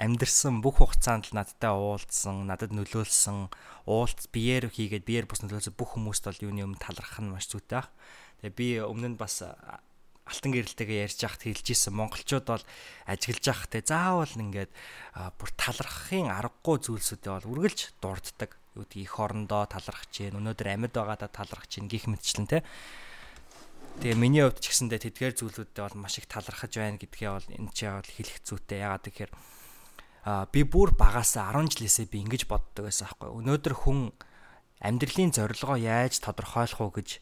амьдрсан 0.00 0.64
бүх 0.64 0.80
хугацаанд 0.80 1.28
л 1.28 1.36
надтай 1.36 1.68
уулзсан, 1.68 2.48
надад 2.48 2.72
нөлөөлсөн, 2.72 3.52
уулз 3.84 4.32
биеэр 4.32 4.72
хийгээд 4.72 5.04
биеэр 5.04 5.28
бус 5.28 5.44
нөлөөлсөн 5.44 5.76
бүх 5.76 6.00
хүмүүст 6.00 6.24
бол 6.24 6.44
юуны 6.48 6.64
өмнө 6.64 6.80
талархах 6.80 7.20
нь 7.20 7.28
маш 7.28 7.52
зүйтэй 7.52 7.84
баг. 7.84 7.92
Тэгээ 8.40 8.56
би 8.56 8.68
өмнө 8.80 9.14
нь 9.14 9.20
бас 9.20 9.44
алтан 9.44 10.50
гэрэлтэйгээ 10.56 11.04
ярьж 11.04 11.20
яхад 11.20 11.44
хэлж 11.44 11.66
исэн 11.76 11.92
монголчууд 11.92 12.46
бол 12.48 12.64
ажиглаж 13.04 13.44
яхад 13.52 13.74
заавал 13.84 14.32
ингээд 14.32 14.72
бүр 15.12 15.50
талархахын 15.60 16.32
аргагүй 16.32 16.76
зүйлсүүдээ 16.88 17.32
бол 17.36 17.52
үргэлж 17.52 18.00
дурддаг. 18.00 18.61
Юу 18.72 18.84
гэдгийг 18.88 19.10
хорондоо 19.12 19.68
талархаж 19.68 20.12
гин 20.12 20.38
өнөөдөр 20.40 20.68
амьд 20.72 20.94
байгаадаа 20.96 21.28
талархаж 21.28 21.70
гин 21.76 21.88
гих 21.92 22.08
мэтчлэн 22.08 22.48
те 22.48 22.64
Тэгээ 24.00 24.16
миний 24.16 24.40
хувьд 24.40 24.64
ч 24.64 24.72
гэсэндээ 24.72 25.00
тэдгээр 25.12 25.34
зүйлүүдэд 25.36 25.78
бол 25.84 26.00
маш 26.00 26.16
их 26.16 26.24
талархаж 26.24 26.72
байна 26.80 26.96
гэдгээ 26.96 27.28
бол 27.28 27.48
энэ 27.52 27.72
ч 27.76 27.84
бол 27.84 28.08
хэлэх 28.08 28.38
зүйтэй. 28.40 28.80
Ягаад 28.80 29.04
гэхээр 29.04 29.32
а 30.24 30.48
би 30.48 30.64
бүр 30.64 30.96
багасаа 30.96 31.52
10 31.52 31.76
жилээсээ 31.76 32.08
би 32.08 32.24
ингэж 32.24 32.48
боддог 32.48 32.88
байсан 32.88 33.12
аахгүй. 33.12 33.28
Өнөөдөр 33.36 33.74
хүн 33.76 34.16
амьдралын 34.80 35.36
зорилгоо 35.36 35.76
яаж 35.76 36.24
тодорхойлох 36.24 36.80
уу 36.80 36.92
гэж 36.96 37.20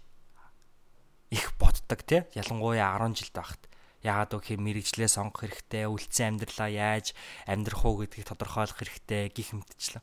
их 1.35 1.45
боддог 1.59 2.01
тий. 2.07 2.23
Ялангуяа 2.39 3.03
10 3.03 3.19
жилд 3.19 3.35
байхад. 3.35 3.63
Яагаад 4.07 4.33
гэхээр 4.39 4.63
мэрэгжлээ 4.63 5.11
сонгох 5.11 5.45
хэрэгтэй, 5.45 5.85
үлдсэн 5.91 6.39
амьдралаа 6.39 6.71
яаж 6.71 7.13
амьдрах 7.45 7.83
уу 7.85 8.01
гэдгийг 8.01 8.31
тодорхойлох 8.31 8.79
хэрэгтэй 8.79 9.29
гих 9.29 9.53
мэтчлээ. 9.53 10.01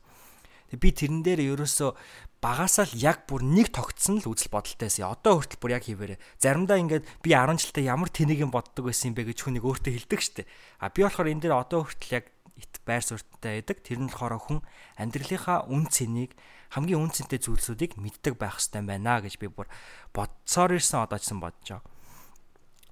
Тэг 0.68 0.78
би 0.80 0.92
тэрэн 0.92 1.24
дээр 1.24 1.40
ерөөсөө 1.56 1.90
багасаа 2.38 2.86
л 2.86 2.94
яг 2.94 3.26
бүр 3.26 3.42
нэг 3.42 3.74
тогтсон 3.74 4.22
л 4.22 4.30
үзэл 4.30 4.52
бодолтойсэн. 4.52 5.08
Одоо 5.08 5.42
хүртэл 5.42 5.58
бүр 5.58 5.74
яг 5.74 5.84
хийвэрэ. 5.88 6.20
Заримдаа 6.38 6.78
ингээд 6.78 7.04
би 7.24 7.34
10 7.34 7.58
жилдээ 7.58 7.90
ямар 7.90 8.12
тэнийгэн 8.12 8.52
боддог 8.54 8.86
байсан 8.86 9.10
юм 9.10 9.18
бэ 9.18 9.34
гэж 9.34 9.38
хүнийг 9.42 9.64
өөртөө 9.66 9.92
хэлдэг 9.96 10.20
штэ. 10.22 10.42
А 10.78 10.92
би 10.92 11.02
болохоор 11.02 11.32
энэ 11.34 11.42
дээр 11.50 11.56
одоо 11.58 11.88
хүртэл 11.88 12.14
яг 12.22 12.26
ит 12.54 12.74
байр 12.86 13.02
суурьтай 13.02 13.58
байдаг. 13.58 13.82
Тэр 13.82 13.98
нь 13.98 14.10
болохоор 14.12 14.38
хүн 14.38 14.58
амьдралынхаа 15.02 15.66
үн 15.66 15.90
цэнийг 15.90 16.38
хамгийн 16.74 17.00
үн 17.00 17.10
цэнтэй 17.10 17.40
зүйлсүүдийг 17.40 17.96
мэддэг 17.96 18.36
байх 18.36 18.60
хэрэгтэй 18.60 18.82
байна 18.84 19.24
гэж 19.24 19.40
би 19.40 19.48
бүр 19.48 19.66
бодсоор 20.12 20.76
ирсэн 20.76 21.06
одоо 21.06 21.18
ч 21.18 21.32
гэсэн 21.32 21.40
бодож 21.40 21.64
байгаа. 21.64 21.96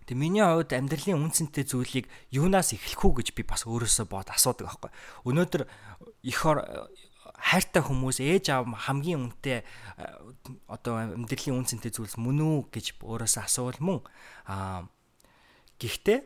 Тэг 0.06 0.16
миний 0.16 0.40
хувьд 0.40 0.70
амьдралын 0.70 1.18
үн 1.18 1.34
цэнтэй 1.34 1.66
зүйлийг 1.66 2.06
юунаас 2.30 2.72
эхлэх 2.72 3.02
үү 3.02 3.12
гэж 3.20 3.28
би 3.34 3.42
бас 3.42 3.66
өөрөөсөө 3.66 4.06
бод 4.06 4.30
асуудаг 4.30 4.70
аахгүй. 4.70 4.90
Өнөөдөр 5.26 5.66
их 6.22 6.40
хайртай 7.38 7.82
хүмүүс 7.84 8.18
ээж 8.20 8.52
аав 8.52 8.66
хамгийн 8.72 9.30
үнэтэй 9.30 9.60
э, 9.60 9.64
одоо 10.66 11.16
амьдралын 11.16 11.62
үнцэнтэй 11.62 11.92
зүйлс 11.92 12.16
мөн 12.16 12.40
үү 12.40 12.56
гэж 12.72 13.00
өөрөөсөө 13.04 13.42
асуувал 13.44 13.80
мөн 13.80 14.00
аа 14.48 14.88
гэхдээ 15.76 16.18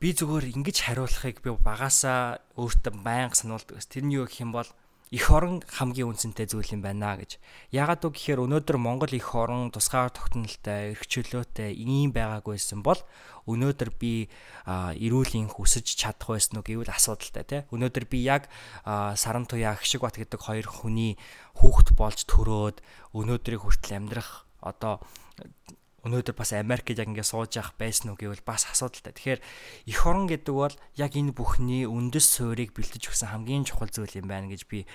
би 0.00 0.08
зүгээр 0.12 0.52
ингэж 0.52 0.76
хариулахыг 0.84 1.40
би 1.40 1.50
багасаа 1.56 2.44
өөртөө 2.60 2.94
байнга 3.00 3.34
сануулдаг. 3.38 3.80
Тэр 3.88 4.04
нь 4.04 4.14
юу 4.14 4.28
гэх 4.28 4.44
юм 4.44 4.52
бол 4.52 4.68
эх 5.14 5.30
орон 5.30 5.62
хамгийн 5.62 6.10
үнцэнтэй 6.10 6.50
зүйл 6.50 6.74
юм 6.74 6.82
байна 6.82 7.14
гэж. 7.14 7.38
Ягаад 7.70 8.02
үг 8.02 8.18
гэхээр 8.18 8.42
өнөөдөр 8.42 8.78
Монгол 8.82 9.12
эх 9.14 9.30
орон 9.38 9.70
тусгаар 9.70 10.10
тогтнолтой, 10.10 10.98
эрх 10.98 11.06
чөлөөтэй 11.06 11.78
ийм 11.78 12.10
байгаагүйсэн 12.10 12.82
бол 12.82 12.98
өнөөдөр 13.46 13.90
би 13.94 14.26
эрүүлийн 14.66 15.46
хүсэж 15.46 15.86
чадах 15.94 16.34
байсан 16.34 16.58
уу 16.58 16.66
гэвэл 16.66 16.90
асуудалтай 16.90 17.44
тий. 17.46 17.62
Өнөөдөр 17.70 18.04
би 18.10 18.26
яг 18.26 18.50
Саран 18.82 19.46
туяа 19.46 19.78
Агшиг 19.78 20.02
бат 20.02 20.18
гэдэг 20.18 20.42
хоёр 20.42 20.66
хүний 20.66 21.14
хүүхэд 21.54 21.94
болж 21.94 22.26
төрөөд 22.26 22.82
өнөөдрийг 23.14 23.62
хүртэл 23.62 24.02
амьдрах 24.02 24.42
одоо 24.58 24.98
өнөөдөр 26.06 26.38
бас 26.38 26.54
Америкт 26.54 26.94
яг 26.94 27.10
ингээд 27.10 27.26
сууж 27.26 27.58
явах 27.58 27.74
байсан 27.74 28.14
уу 28.14 28.18
гэвэл 28.18 28.46
бас 28.46 28.70
асуудалтай. 28.70 29.10
Тэгэхээр 29.10 29.40
эх 29.90 30.00
орон 30.06 30.30
гэдэг 30.30 30.54
бол 30.54 30.74
яг 30.94 31.12
энэ 31.18 31.34
бүхний 31.34 31.82
үндэс 31.84 32.26
суурийг 32.30 32.70
бэлдэж 32.78 33.10
өгсөн 33.10 33.34
хамгийн 33.34 33.66
чухал 33.66 33.90
зүйл 33.90 34.22
юм 34.22 34.30
байна 34.30 34.46
гэж 34.46 34.70
би 34.70 34.86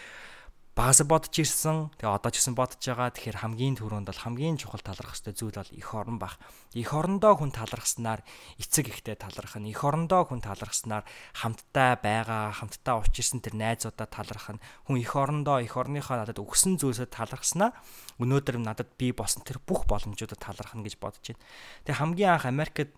багасаа 0.72 1.04
бодож 1.04 1.36
ирсэн. 1.36 1.92
Тэгээ 2.00 2.16
одоо 2.16 2.32
ч 2.32 2.40
гэсэн 2.40 2.56
бодож 2.56 2.80
байгаа. 2.80 3.12
Тэгэхээр 3.12 3.42
хамгийн 3.44 3.76
түрүүнд 3.76 4.08
бол 4.08 4.24
хамгийн 4.24 4.56
чухал 4.56 4.80
талархах 4.80 5.20
ёстой 5.20 5.36
зүйл 5.36 5.60
бол 5.60 5.68
эх 5.76 5.90
орон 5.92 6.16
бах. 6.16 6.40
Эх 6.72 6.96
орондоо 6.96 7.36
хүн 7.36 7.52
талархснаар 7.52 8.24
эцэг 8.56 8.88
ихтэй 8.88 9.20
талархах 9.20 9.60
нь. 9.60 9.68
Эх 9.68 9.84
орондоо 9.84 10.24
хүн 10.32 10.40
талархснаар 10.40 11.04
хамтдаа 11.36 12.00
байгаа, 12.00 12.56
хамтдаа 12.56 13.04
учирсан 13.04 13.44
тэр 13.44 13.60
найзуудаа 13.60 14.08
талархах 14.08 14.56
нь. 14.56 14.64
Хүн 14.88 14.98
эх 15.04 15.12
орондоо 15.12 15.60
эх 15.60 15.76
орныхоо 15.76 16.24
надад 16.24 16.40
өгсөн 16.40 16.80
зүйлсөд 16.80 17.12
талархснаа 17.12 17.76
өнөөдөр 18.24 18.64
надад 18.64 18.96
би 18.96 19.12
болсон 19.12 19.44
тэр 19.44 19.60
бүх 19.60 19.84
боломжуудад 19.92 20.40
талархах 20.40 20.80
нь 20.80 20.88
гэж 20.88 20.96
бодож 21.04 21.36
байна. 21.36 21.44
Тэгээ 21.84 22.00
хамгийн 22.00 22.32
анх 22.32 22.48
Америкт 22.48 22.96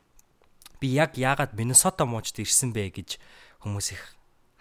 би 0.78 0.94
яг 0.94 1.18
яагаад 1.18 1.58
Миннесота 1.58 2.06
муужд 2.06 2.38
ирсэн 2.38 2.70
бэ 2.70 2.94
гэж 2.94 3.18
хүмүүс 3.66 3.88
их 3.98 4.04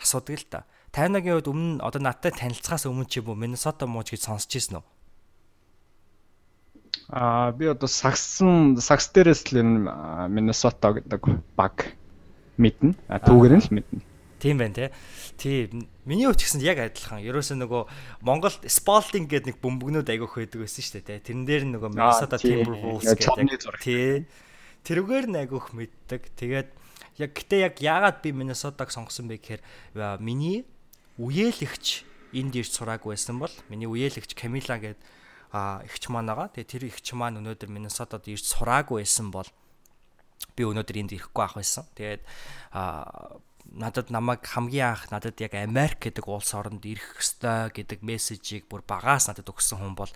асуудаг 0.01 0.38
л 0.38 0.46
та. 0.48 0.61
Тайнагийн 0.92 1.40
үед 1.40 1.48
өмнө 1.48 1.81
одоо 1.81 2.05
надтай 2.05 2.37
танилцахаас 2.37 2.85
өмнө 2.85 3.09
ч 3.09 3.24
юм 3.24 3.33
уу 3.33 3.40
Миннесота 3.40 3.88
мууж 3.88 4.12
гэж 4.12 4.28
сонсч 4.28 4.61
ирсэн 4.61 4.85
үү? 4.85 4.87
Аа 7.09 7.57
би 7.57 7.64
одоо 7.72 7.88
сагсан 7.88 8.76
сагс 8.76 9.09
дээрээс 9.16 9.57
л 9.57 9.64
энэ 9.64 10.28
Миннесота 10.28 11.00
гэдэг 11.00 11.24
баг 11.57 11.96
мэднэ. 12.61 12.92
Түүгээр 13.09 13.55
нь 13.57 13.64
л 13.64 13.72
мэднэ. 13.72 14.05
Тийм 14.37 14.61
байна 14.61 14.74
те. 14.76 14.87
Тийм. 15.40 15.88
Миний 16.05 16.28
хувьд 16.28 16.44
гэсэн 16.44 16.61
яг 16.61 16.76
адилхан. 16.83 17.24
Ерөөсөө 17.24 17.57
нөгөө 17.62 17.83
Монгол 18.26 18.52
Spalding 18.68 19.33
гэдэг 19.33 19.48
нэг 19.48 19.59
бөмбөгнүүд 19.64 20.12
айгүйх 20.12 20.35
байдаг 20.44 20.61
байсан 20.61 20.83
шүү 20.83 20.94
дээ 21.00 21.09
те. 21.09 21.24
Тэрэн 21.31 21.46
дээр 21.48 21.64
нөгөө 21.72 21.90
Minnesota 21.94 22.37
Timberwolves 22.37 23.16
гэдэг. 23.16 23.81
Тий. 23.81 24.26
Тэрүүгээр 24.85 25.26
нь 25.31 25.40
айгүйх 25.40 25.72
мэддэг. 25.72 26.22
Тэгээд 26.37 26.68
яг 27.22 27.31
гэтээ 27.33 27.61
яг 27.70 27.74
яагаад 27.78 28.18
би 28.18 28.35
Minnesota-г 28.35 28.90
сонгосон 28.90 29.31
бэ 29.31 29.38
гэхээр 29.38 29.62
миний 30.18 30.66
үеэлэгч 31.18 31.87
энд 32.33 32.55
ирж 32.57 32.72
сураагүй 32.72 33.12
байсан 33.12 33.37
бол 33.40 33.53
миний 33.68 33.88
үеэлэгч 33.88 34.33
Camila 34.33 34.81
гэдэг 34.81 35.01
а 35.53 35.85
эгч 35.85 36.09
маань 36.09 36.33
байгаа. 36.33 36.48
Тэгээ 36.48 36.72
тэр 36.72 36.85
эгч 36.88 37.12
маань 37.12 37.37
өнөөдөр 37.44 37.68
Миннесотад 37.68 38.25
ирж 38.25 38.48
сураагүй 38.57 39.05
байсан 39.05 39.29
бол 39.29 39.48
би 40.57 40.64
өнөөдөр 40.64 40.96
энд 40.96 41.12
ирэхгүй 41.12 41.44
ах 41.44 41.61
байсан. 41.61 41.85
Тэгээд 41.92 42.25
а 42.72 43.37
надад 43.68 44.09
намайг 44.09 44.48
хамгийн 44.48 44.96
анх 44.96 45.12
надад 45.12 45.37
яг 45.44 45.53
Америк 45.53 46.01
гэдэг 46.01 46.25
улс 46.25 46.57
оронд 46.57 46.81
ирэх 46.88 47.20
ёстой 47.20 47.68
гэдэг 47.68 48.01
мессежийг 48.01 48.64
бүр 48.72 48.81
багаас 48.81 49.29
надад 49.29 49.48
өгсөн 49.48 49.81
хүн 49.81 49.94
бол 49.94 50.12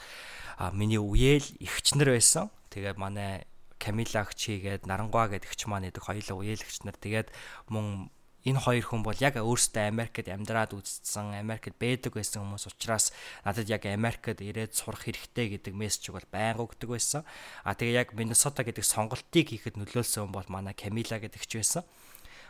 миний 0.72 1.00
үеэл 1.00 1.44
эгчнэр 1.60 2.16
байсан. 2.16 2.48
Тэгээд 2.72 2.96
манай 2.96 3.44
Камила 3.76 4.24
эгчигээд 4.24 4.88
Нарангуа 4.88 5.28
гэдэг 5.28 5.52
эгч 5.52 5.68
маань 5.68 5.92
идэг 5.92 6.00
хоёулаа 6.00 6.36
үеэл 6.40 6.64
эгчнэр. 6.64 6.96
Тэгээд 6.96 7.28
мөн 7.68 8.08
энэ 8.46 8.62
хоёр 8.62 8.86
хүн 8.86 9.02
бол 9.02 9.18
яг 9.18 9.34
өөрсдөө 9.42 9.90
Америкт 9.90 10.30
амьдраад 10.30 10.78
үзсэн, 10.78 11.34
Америкт 11.34 11.74
байдаг 11.74 12.14
байсан 12.14 12.46
хүмүүс 12.46 12.70
учраас 12.70 13.10
надад 13.42 13.66
яг 13.66 13.82
Америкт 13.90 14.38
ирээд 14.38 14.70
сурах 14.70 15.02
хэрэгтэй 15.02 15.58
гэдэг 15.58 15.74
мессежийг 15.74 16.14
бол 16.14 16.30
байнга 16.30 16.62
өгдөг 16.62 16.94
байсан. 16.94 17.26
А 17.66 17.74
тэгээ 17.74 18.06
яг 18.06 18.08
Миннесота 18.14 18.62
гэдэг 18.62 18.86
сонголтыг 18.86 19.50
хийхэд 19.50 19.74
нөлөөлсөн 19.82 20.30
бол 20.30 20.46
манай 20.46 20.78
Камила 20.78 21.18
гэдэг 21.18 21.42
ч 21.42 21.58
байсан. 21.58 21.82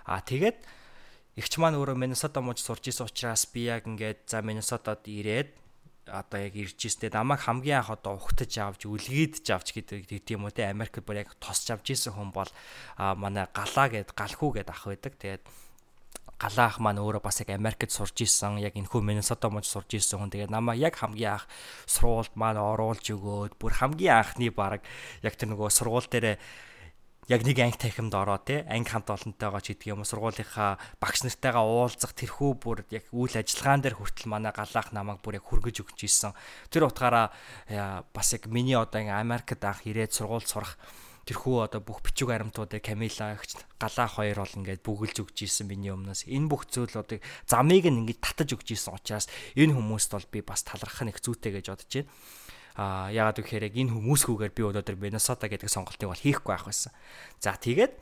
А 0.04 0.20
тэгээд 0.20 0.60
эгч 1.40 1.52
маань 1.56 1.80
өөрөө 1.80 1.96
Миннесота 1.96 2.44
мууж 2.44 2.60
сурч 2.60 2.92
исэн 2.92 3.08
учраас 3.08 3.48
би 3.48 3.72
яг 3.72 3.88
ингээд 3.88 4.28
за 4.28 4.44
Миннесотад 4.44 5.08
ирээд 5.08 5.56
одоо 6.06 6.38
яг 6.38 6.54
ирж 6.54 6.76
ирстэй 6.76 7.10
намайг 7.10 7.40
хамгийн 7.40 7.82
анх 7.82 7.90
одоо 7.90 8.14
ухтаж 8.14 8.52
авч 8.60 8.86
үлгийдж 8.86 9.50
авч 9.50 9.74
гэдэг 9.74 10.06
тийм 10.22 10.46
үү 10.46 10.54
те 10.54 10.70
Америкт 10.70 11.02
бүр 11.02 11.26
яг 11.26 11.34
тосч 11.42 11.72
авч 11.74 11.98
исэн 11.98 12.14
хүн 12.14 12.30
бол 12.30 12.50
манай 12.96 13.50
галаа 13.50 13.90
гэд 13.90 14.14
галхуу 14.14 14.54
гэд 14.54 14.70
ах 14.70 14.86
байдаг. 14.86 15.18
Тэгээд 15.18 15.42
галаах 16.36 16.76
маань 16.80 17.00
өөрөө 17.00 17.24
бас 17.24 17.40
яг 17.40 17.50
Америкт 17.56 17.88
сурж 17.88 18.20
исэн, 18.20 18.60
яг 18.60 18.76
энэхүү 18.76 19.00
Миннесота 19.00 19.48
мууж 19.48 19.64
сурж 19.64 19.96
исэн 19.96 20.20
хүн. 20.20 20.32
Тэгээ 20.32 20.52
намаа 20.52 20.76
яг 20.76 21.00
хамгийн 21.00 21.40
анх 21.40 21.48
сургуульд 21.88 22.36
маань 22.36 22.60
оруулж 22.60 23.08
өгөөд 23.08 23.56
бүр 23.56 23.72
хамгийн 23.72 24.20
анхны 24.20 24.52
баг 24.52 24.84
яг 25.24 25.34
тэр 25.40 25.56
нөгөө 25.56 25.72
сургууль 25.72 26.08
дээр 26.12 26.36
яг 27.28 27.42
нэг 27.42 27.58
анги 27.58 27.80
танхимд 27.80 28.14
ороо 28.14 28.38
тий 28.38 28.62
анги 28.68 28.86
хамт 28.92 29.10
олонтойгоо 29.10 29.60
ч 29.64 29.74
гэдэг 29.74 29.90
юм 29.90 30.06
сургуулийнхаа 30.06 30.78
багш 31.02 31.26
нартайгаа 31.26 31.64
уулзах 31.66 32.14
тэрхүү 32.14 32.52
бүр 32.62 32.86
яг 32.94 33.08
үйл 33.10 33.34
ажиллагаан 33.34 33.82
дээр 33.82 33.98
хүртэл 33.98 34.30
манай 34.30 34.52
галаах 34.54 34.94
намайг 34.94 35.18
бүр 35.26 35.42
яг 35.42 35.44
хүргэж 35.48 35.82
өгч 35.82 36.06
ийсэн. 36.06 36.38
Тэр 36.70 36.86
утгаараа 36.86 37.34
бас 38.14 38.28
яг 38.30 38.46
миний 38.46 38.78
одоо 38.78 39.02
Америкт 39.02 39.58
анх 39.64 39.82
ирээд 39.82 40.14
сургууль 40.14 40.46
сурах 40.46 40.78
тэрхүү 41.26 41.66
одоо 41.66 41.82
бүх 41.82 42.06
бичиг 42.06 42.30
баримтуудыг 42.30 42.86
Камила 42.86 43.34
гэгч 43.34 43.58
галаа 43.82 44.06
хоёр 44.06 44.46
бол 44.46 44.58
ингээд 44.62 44.86
бүгэлж 44.86 45.16
өгч 45.26 45.36
ийсэн 45.42 45.66
миний 45.66 45.90
өмнөөс 45.90 46.30
энэ 46.30 46.46
бүх 46.46 46.70
зүйл 46.70 46.94
одоо 46.94 47.18
замыг 47.50 47.82
нь 47.90 48.06
ингээд 48.06 48.22
татаж 48.22 48.54
өгч 48.54 48.78
ийсэн 48.78 48.94
учраас 48.94 49.26
энэ 49.58 49.74
хүмүүст 49.74 50.14
бол 50.14 50.26
би 50.30 50.40
бас 50.46 50.62
талархах 50.62 51.02
нэг 51.02 51.18
зүйтэй 51.18 51.58
гэж 51.58 51.66
бодож 51.74 51.90
байна. 51.90 52.10
А 52.78 53.10
яагаад 53.10 53.42
гэхээр 53.42 53.66
яг 53.66 53.74
энэ 53.74 53.90
хүмүүсгүйгээр 53.98 54.52
би 54.54 54.62
өнөөдөр 54.70 54.96
Миннесота 55.02 55.50
гэдэг 55.50 55.66
сонголтыг 55.66 56.06
бол 56.06 56.22
хийхгүй 56.22 56.52
байх 56.54 56.68
байсан. 56.70 56.94
За 57.42 57.58
тэгээд 57.58 57.92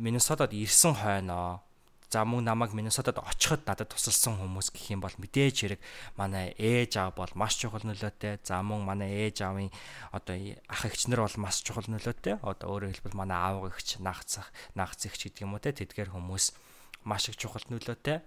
Миннесотад 0.00 0.54
ирсэн 0.56 0.96
хойноо 0.96 1.60
За 2.08 2.24
мөн 2.24 2.44
намайг 2.48 2.72
Миннесотад 2.72 3.20
очиход 3.20 3.68
надад 3.68 3.92
тусалсан 3.92 4.40
хүмүүс 4.40 4.72
гэх 4.72 4.96
юм 4.96 5.04
бол 5.04 5.12
мэдээж 5.12 5.56
хэрэг 5.60 5.80
манай 6.16 6.56
ээж 6.56 6.96
аав 6.96 7.20
бол 7.20 7.28
маш 7.36 7.60
чухал 7.60 7.84
нөлөөтэй. 7.84 8.40
За 8.40 8.64
мөн 8.64 8.80
манай 8.80 9.28
ээж 9.28 9.44
аавын 9.44 9.68
одоо 10.16 10.36
ах 10.72 10.88
эгчнэр 10.88 11.20
бол 11.20 11.36
маш 11.36 11.60
чухал 11.60 11.84
нөлөөтэй. 11.84 12.40
Одоо 12.40 12.80
өөрөөр 12.80 12.96
хэлбэл 12.96 13.20
манай 13.20 13.36
аав 13.36 13.68
эгч, 13.68 14.00
нагцах, 14.00 14.48
нагц 14.72 15.04
эгч 15.04 15.28
гэдэг 15.28 15.44
юм 15.44 15.52
уу 15.52 15.60
те 15.60 15.76
тэдгээр 15.76 16.16
хүмүүс 16.16 16.56
маш 17.04 17.28
их 17.28 17.36
чухал 17.36 17.68
нөлөөтэй. 17.68 18.24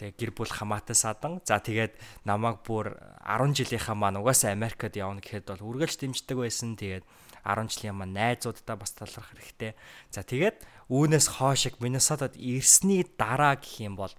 Тэгээ 0.00 0.16
гэр 0.16 0.32
бүл 0.32 0.48
хамаатай 0.48 0.96
садан. 0.96 1.44
За 1.44 1.60
тэгээд 1.60 1.92
намайг 2.24 2.64
бүр 2.64 2.96
10 3.20 3.52
жилийнхаа 3.52 3.92
маань 3.92 4.16
угаасаа 4.16 4.56
Америкт 4.56 4.96
явна 4.96 5.20
гэхэд 5.20 5.52
бол 5.52 5.76
үргэлж 5.76 6.00
дэмждэг 6.00 6.40
байсан. 6.40 6.72
Тэгээд 6.72 7.04
10 7.44 7.68
жилийн 7.68 8.00
маань 8.00 8.16
найзуудтай 8.16 8.80
бас 8.80 8.96
талрах 8.96 9.28
хэрэгтэй. 9.28 9.76
За 10.08 10.24
тэгээд 10.24 10.64
үүнээс 10.90 11.38
хойш 11.38 11.70
Миннесотад 11.78 12.34
ирсний 12.36 13.06
дараа 13.16 13.54
гэх 13.56 13.80
юм 13.86 13.94
бол 13.94 14.12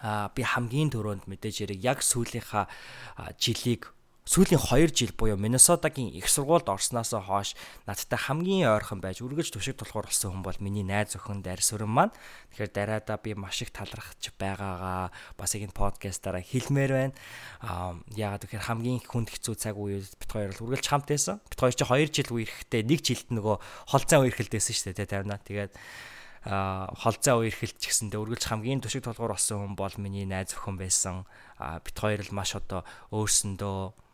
а 0.00 0.28
би 0.32 0.42
хамгийн 0.44 0.92
түрүүнд 0.92 1.28
мэдээж 1.28 1.56
хэрэг 1.68 1.80
яг 1.84 1.98
сүүлийнхаа 2.00 2.68
жилийг 3.36 3.95
сүүлийн 4.26 4.58
2 4.58 4.90
жил 4.90 5.14
буюу 5.14 5.38
Миннесотагийн 5.38 6.10
их 6.10 6.26
сургуульд 6.26 6.66
орсноос 6.66 7.14
хойш 7.14 7.54
надтай 7.86 8.18
хамгийн 8.18 8.66
ойрхон 8.74 8.98
байж 8.98 9.22
үргэлж 9.22 9.54
түшиг 9.54 9.78
тулгуур 9.78 10.10
болсон 10.10 10.34
хүн 10.34 10.42
бол 10.42 10.58
миний 10.58 10.82
найз 10.82 11.14
охин 11.14 11.46
Дарь 11.46 11.62
Сүрэн 11.62 11.86
маань. 11.86 12.10
Тэгэхээр 12.50 12.74
дараадаа 12.74 13.22
би 13.22 13.38
маш 13.38 13.62
их 13.62 13.70
талархаж 13.70 14.34
байгаагаа 14.34 15.14
бас 15.38 15.54
энэ 15.54 15.70
подкастаараа 15.70 16.42
хэлмээр 16.42 16.90
байна. 16.90 17.14
Аа 17.62 18.02
яагаад 18.18 18.50
гэхээр 18.50 18.66
хамгийн 18.66 19.06
хүнд 19.06 19.30
хэцүү 19.30 19.54
цаг 19.54 19.78
үед 19.78 20.10
бит 20.18 20.30
хоёр 20.34 20.50
л 20.50 20.62
үргэлж 20.74 20.86
хамт 20.90 21.06
байсан. 21.06 21.38
Бит 21.46 21.62
хоёр 21.62 21.78
чи 21.78 21.86
2 21.86 22.10
жил 22.10 22.30
үерэхдээ 22.34 22.82
нэг 22.82 23.00
жилд 23.06 23.30
нөгөө 23.30 23.56
холцоо 23.94 24.26
үерхэлдээсэн 24.26 24.74
шүү 24.74 24.98
дээ 24.98 25.06
тавина. 25.06 25.38
Тэгээд 25.38 25.70
а 26.46 26.90
холцоо 26.98 27.42
үерхэлт 27.46 27.78
ч 27.78 27.90
гэсэндээ 27.90 28.22
үргэлж 28.22 28.42
хамгийн 28.46 28.82
түшиг 28.82 29.06
толгуур 29.06 29.34
болсон 29.34 29.66
хүн 29.66 29.74
бол 29.78 29.94
миний 29.98 30.26
найз 30.26 30.54
охин 30.54 30.78
байсан. 30.78 31.26
бит 31.58 31.94
хоёр 31.98 32.22
л 32.22 32.34
маш 32.34 32.54
одоо 32.54 32.86
өөрсөндөө 33.10 34.05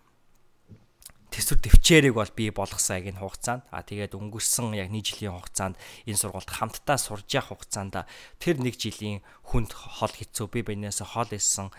төсвөр 1.33 1.59
төвчээрийг 1.65 2.15
бол 2.15 2.29
би 2.37 2.53
болгосон 2.53 3.09
энэ 3.09 3.17
хугацаанд. 3.17 3.65
А 3.73 3.81
тэгээд 3.81 4.13
өнгөрсөн 4.13 4.77
яг 4.77 4.93
нэг 4.93 5.09
жилийн 5.09 5.33
хугацаанд 5.33 5.81
энэ 6.05 6.21
сургуульд 6.21 6.53
хамтдаа 6.53 7.01
сурж 7.01 7.27
явах 7.33 7.57
хугацаанд 7.57 8.05
тэр 8.37 8.61
нэг 8.61 8.77
жилийн 8.77 9.25
хүнд 9.49 9.73
хол 9.73 10.13
хэцүү. 10.13 10.47
Би 10.53 10.61
биенээс 10.61 11.01
хол 11.01 11.33
исэн 11.33 11.73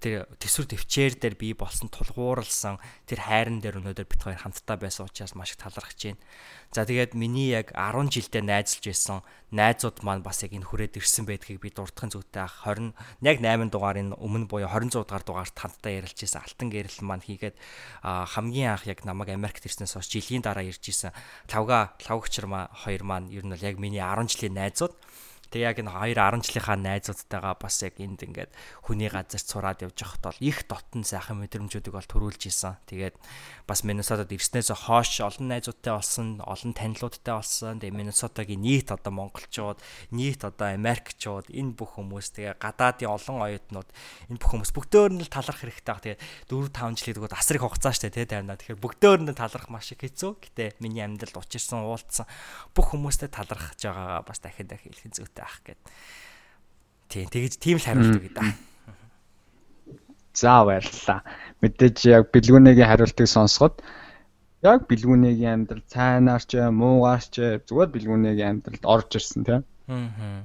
тэр 0.00 0.24
төсвөр 0.40 0.66
төвчээр 0.72 1.14
дээр 1.20 1.36
би 1.36 1.52
болсон 1.52 1.92
тулгуурлсан 1.92 2.80
тэр 3.04 3.20
хайран 3.20 3.60
дээр 3.60 3.84
өнөөдөр 3.84 4.08
бит 4.08 4.24
хоёр 4.24 4.40
хамтдаа 4.40 4.80
байсан 4.80 5.06
учраас 5.06 5.36
маш 5.36 5.52
их 5.52 5.60
талархаж 5.60 6.00
байна. 6.00 6.20
За 6.72 6.88
тэгээд 6.88 7.12
миний 7.12 7.52
яг 7.52 7.76
10 7.76 8.08
жилдээ 8.08 8.40
найзалж 8.40 8.84
байсан 8.88 9.20
найзууд 9.52 10.00
маань 10.00 10.24
бас 10.24 10.40
яг 10.40 10.56
энэ 10.56 10.64
хүрээд 10.64 10.96
ирсэн 10.96 11.28
байдгийг 11.28 11.60
би 11.60 11.68
дурдхан 11.68 12.08
зүйтэй 12.08 12.46
ах 12.46 12.64
20 12.64 12.96
яг 13.26 13.38
8 13.44 13.68
дугаарын 13.68 14.16
өмнө 14.16 14.48
буюу 14.48 14.70
26 14.70 15.04
дугаар 15.04 15.24
дугаарт 15.26 15.56
хамтдаа 15.58 15.92
ярилж 15.92 16.16
байсан 16.16 16.40
алтан 16.40 16.68
гэрэл 16.72 17.04
маань 17.04 17.26
хийгээд 17.26 17.58
хамгийн 18.00 18.78
анх 18.78 18.88
яг 18.88 19.04
намайг 19.04 19.34
Америкт 19.36 19.66
ирснээс 19.66 19.98
хойш 19.98 20.08
жилийн 20.08 20.40
дараа 20.40 20.64
ирж 20.64 20.80
исэн 20.80 21.12
лавга 21.52 21.92
лавгчар 22.08 22.46
маа 22.46 22.70
хоёр 22.72 23.02
маань 23.04 23.28
ер 23.34 23.44
нь 23.44 23.52
бол 23.52 23.66
яг 23.66 23.76
миний 23.76 24.00
10 24.00 24.30
жилийн 24.30 24.54
найзууд 24.54 24.94
Тэгээ 25.50 25.66
яг 25.66 25.78
энэ 25.82 26.14
2 26.14 26.14
10 26.14 26.46
жилийнхаа 26.46 26.78
найзуудтайгаа 26.78 27.54
бас 27.58 27.82
яг 27.82 27.98
энд 27.98 28.22
ингээд 28.22 28.54
хүний 28.86 29.10
газар 29.10 29.42
цураад 29.42 29.82
явж 29.82 29.98
байхад 29.98 30.22
бол 30.30 30.38
их 30.38 30.62
дотн 30.70 31.02
сайхан 31.02 31.42
мэдрэмжүүдийг 31.42 31.90
бол 31.90 32.06
төрүүлж 32.06 32.46
исэн. 32.46 32.78
Тэгээд 32.86 33.18
бас 33.66 33.82
Миннесотад 33.82 34.30
ирснээс 34.30 34.70
хойш 34.70 35.18
олон 35.26 35.50
найзуудтай 35.50 35.90
болсон, 35.98 36.38
олон 36.46 36.70
танилуудтай 36.70 37.34
болсон. 37.34 37.82
Тэгээ 37.82 37.98
Миннесотагийн 37.98 38.62
нийт 38.62 38.94
одоо 38.94 39.10
монголчууд, 39.10 39.82
нийт 40.14 40.46
одоо 40.46 40.70
Америкчууд 40.70 41.50
энэ 41.50 41.74
бүх 41.74 41.98
хүмүүс 41.98 42.30
тэгээ 42.30 42.54
гадаадын 42.54 43.10
олон 43.10 43.42
оюутнууд 43.42 43.90
энэ 44.30 44.38
бүх 44.38 44.50
хүмүүс 44.54 44.70
бүгдөө 44.70 45.18
нь 45.18 45.26
таларх 45.26 45.66
хэрэгтэй 45.66 45.90
баг. 45.90 46.02
Тэгээ 46.06 46.22
4 46.46 46.70
5 46.70 46.94
жилийн 46.94 47.16
дэгүүд 47.18 47.34
асрыг 47.34 47.62
хугацаа 47.66 47.90
штэ 47.90 48.14
тий 48.14 48.26
таймнаа. 48.30 48.54
Тэгэхээр 48.54 48.78
бүгдөө 48.78 49.14
нь 49.18 49.34
таларх 49.34 49.66
маш 49.66 49.90
их 49.90 50.06
хэцүү. 50.06 50.30
Гэтэ 50.46 50.78
миний 50.78 51.02
амьдралд 51.02 51.42
учирсан 51.42 51.82
уулцсан 51.82 52.30
бүх 52.70 52.94
хүмүүстэй 52.94 53.34
талархаж 53.34 53.82
байгаагаа 53.82 54.22
бас 54.22 54.38
дахин 54.38 54.70
дахин 54.70 54.94
хэлэх 54.94 55.10
зүйтэй 55.10 55.39
хэрэгтэй 55.40 55.48
ах 55.48 55.58
гэд. 55.64 55.80
Тийм 57.08 57.26
тэгэж 57.32 57.52
тийм 57.58 57.76
л 57.80 57.86
хариулт 57.86 58.16
өгье 58.20 58.32
да. 58.36 58.44
За 60.34 60.64
баярлалаа. 60.64 61.24
Мэдээж 61.60 61.98
яг 62.06 62.30
бэлгүүнийгийн 62.30 62.88
хариултыг 62.88 63.26
сонсоход 63.26 63.82
яг 64.62 64.86
бэлгүүнийгийн 64.86 65.66
амьдрал 65.66 65.84
цайнаарч 65.88 66.50
муугаарч 66.70 67.66
зүгээр 67.66 67.90
бэлгүүнийгийн 67.90 68.50
амьдралд 68.60 68.84
орж 68.84 69.10
ирсэн 69.16 69.42
тийм. 69.44 69.62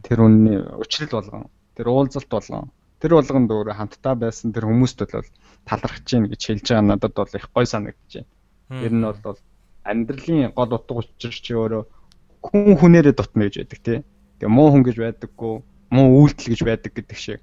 Тэр 0.02 0.20
үнний 0.26 0.58
учрал 0.58 1.22
болгон 1.22 1.46
тэр 1.78 1.88
уулзалт 1.92 2.32
болгон 2.32 2.72
тэр 2.98 3.14
болгонд 3.20 3.52
өөр 3.52 3.78
хамтдаа 3.78 4.16
байсан 4.18 4.50
тэр 4.56 4.66
хүмүүст 4.66 5.06
бол 5.06 5.30
талархаж 5.70 6.06
гин 6.10 6.26
гэж 6.32 6.42
хэлж 6.42 6.66
байгаа 6.66 6.90
надад 6.90 7.14
бол 7.14 7.30
их 7.30 7.48
гой 7.54 7.66
санагдаж 7.70 8.10
байна. 8.10 8.82
Тэр 8.82 8.94
нь 8.98 9.06
бол 9.06 9.38
амьдралын 9.86 10.50
гол 10.58 10.72
утга 10.74 11.06
учир 11.06 11.30
чи 11.30 11.54
өөрөө 11.54 11.84
хүн 12.42 12.74
хүнээрээ 12.82 13.14
дутна 13.14 13.46
гэж 13.46 13.56
байдаг 13.62 13.80
тий. 13.86 14.00
Тэгээ 14.39 14.52
муу 14.52 14.69
хүн 14.71 14.84
гэж 14.84 14.98
байдаггүй, 15.00 15.54
муу 15.95 16.08
үйлдэл 16.24 16.52
гэж 16.52 16.62
байдаг 16.65 16.91
гэдэг 16.95 17.17
шиг 17.17 17.39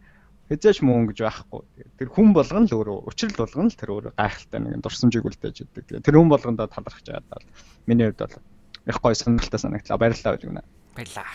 хязгаарч 0.52 0.80
муу 0.84 0.96
хүн 1.00 1.08
гэж 1.08 1.18
байхгүй. 1.24 1.60
Тэр 1.96 2.08
хүн 2.12 2.32
болгон 2.36 2.68
л 2.68 2.76
өөрөө 2.76 3.08
учрал 3.08 3.36
болгон 3.40 3.72
л 3.72 3.78
тэр 3.78 3.90
өөрөө 3.96 4.12
гайхалтай 4.18 4.60
нэг 4.60 4.84
дурсамжийг 4.84 5.24
үлдээж. 5.24 5.56
Тэгээ 5.72 6.04
тэр 6.04 6.16
хүн 6.20 6.28
болгондоо 6.28 6.68
талархаж 6.68 7.06
даа. 7.08 7.40
Миний 7.88 8.12
хувьд 8.12 8.20
бол 8.20 8.36
их 8.84 8.98
гоё 9.00 9.14
сонирхолтой 9.16 9.60
санагдлаа. 9.60 9.96
Баярлалаа 9.96 10.36
гэж 10.36 10.42
гэнэ. 10.44 10.62
Баярлалаа. 10.92 11.32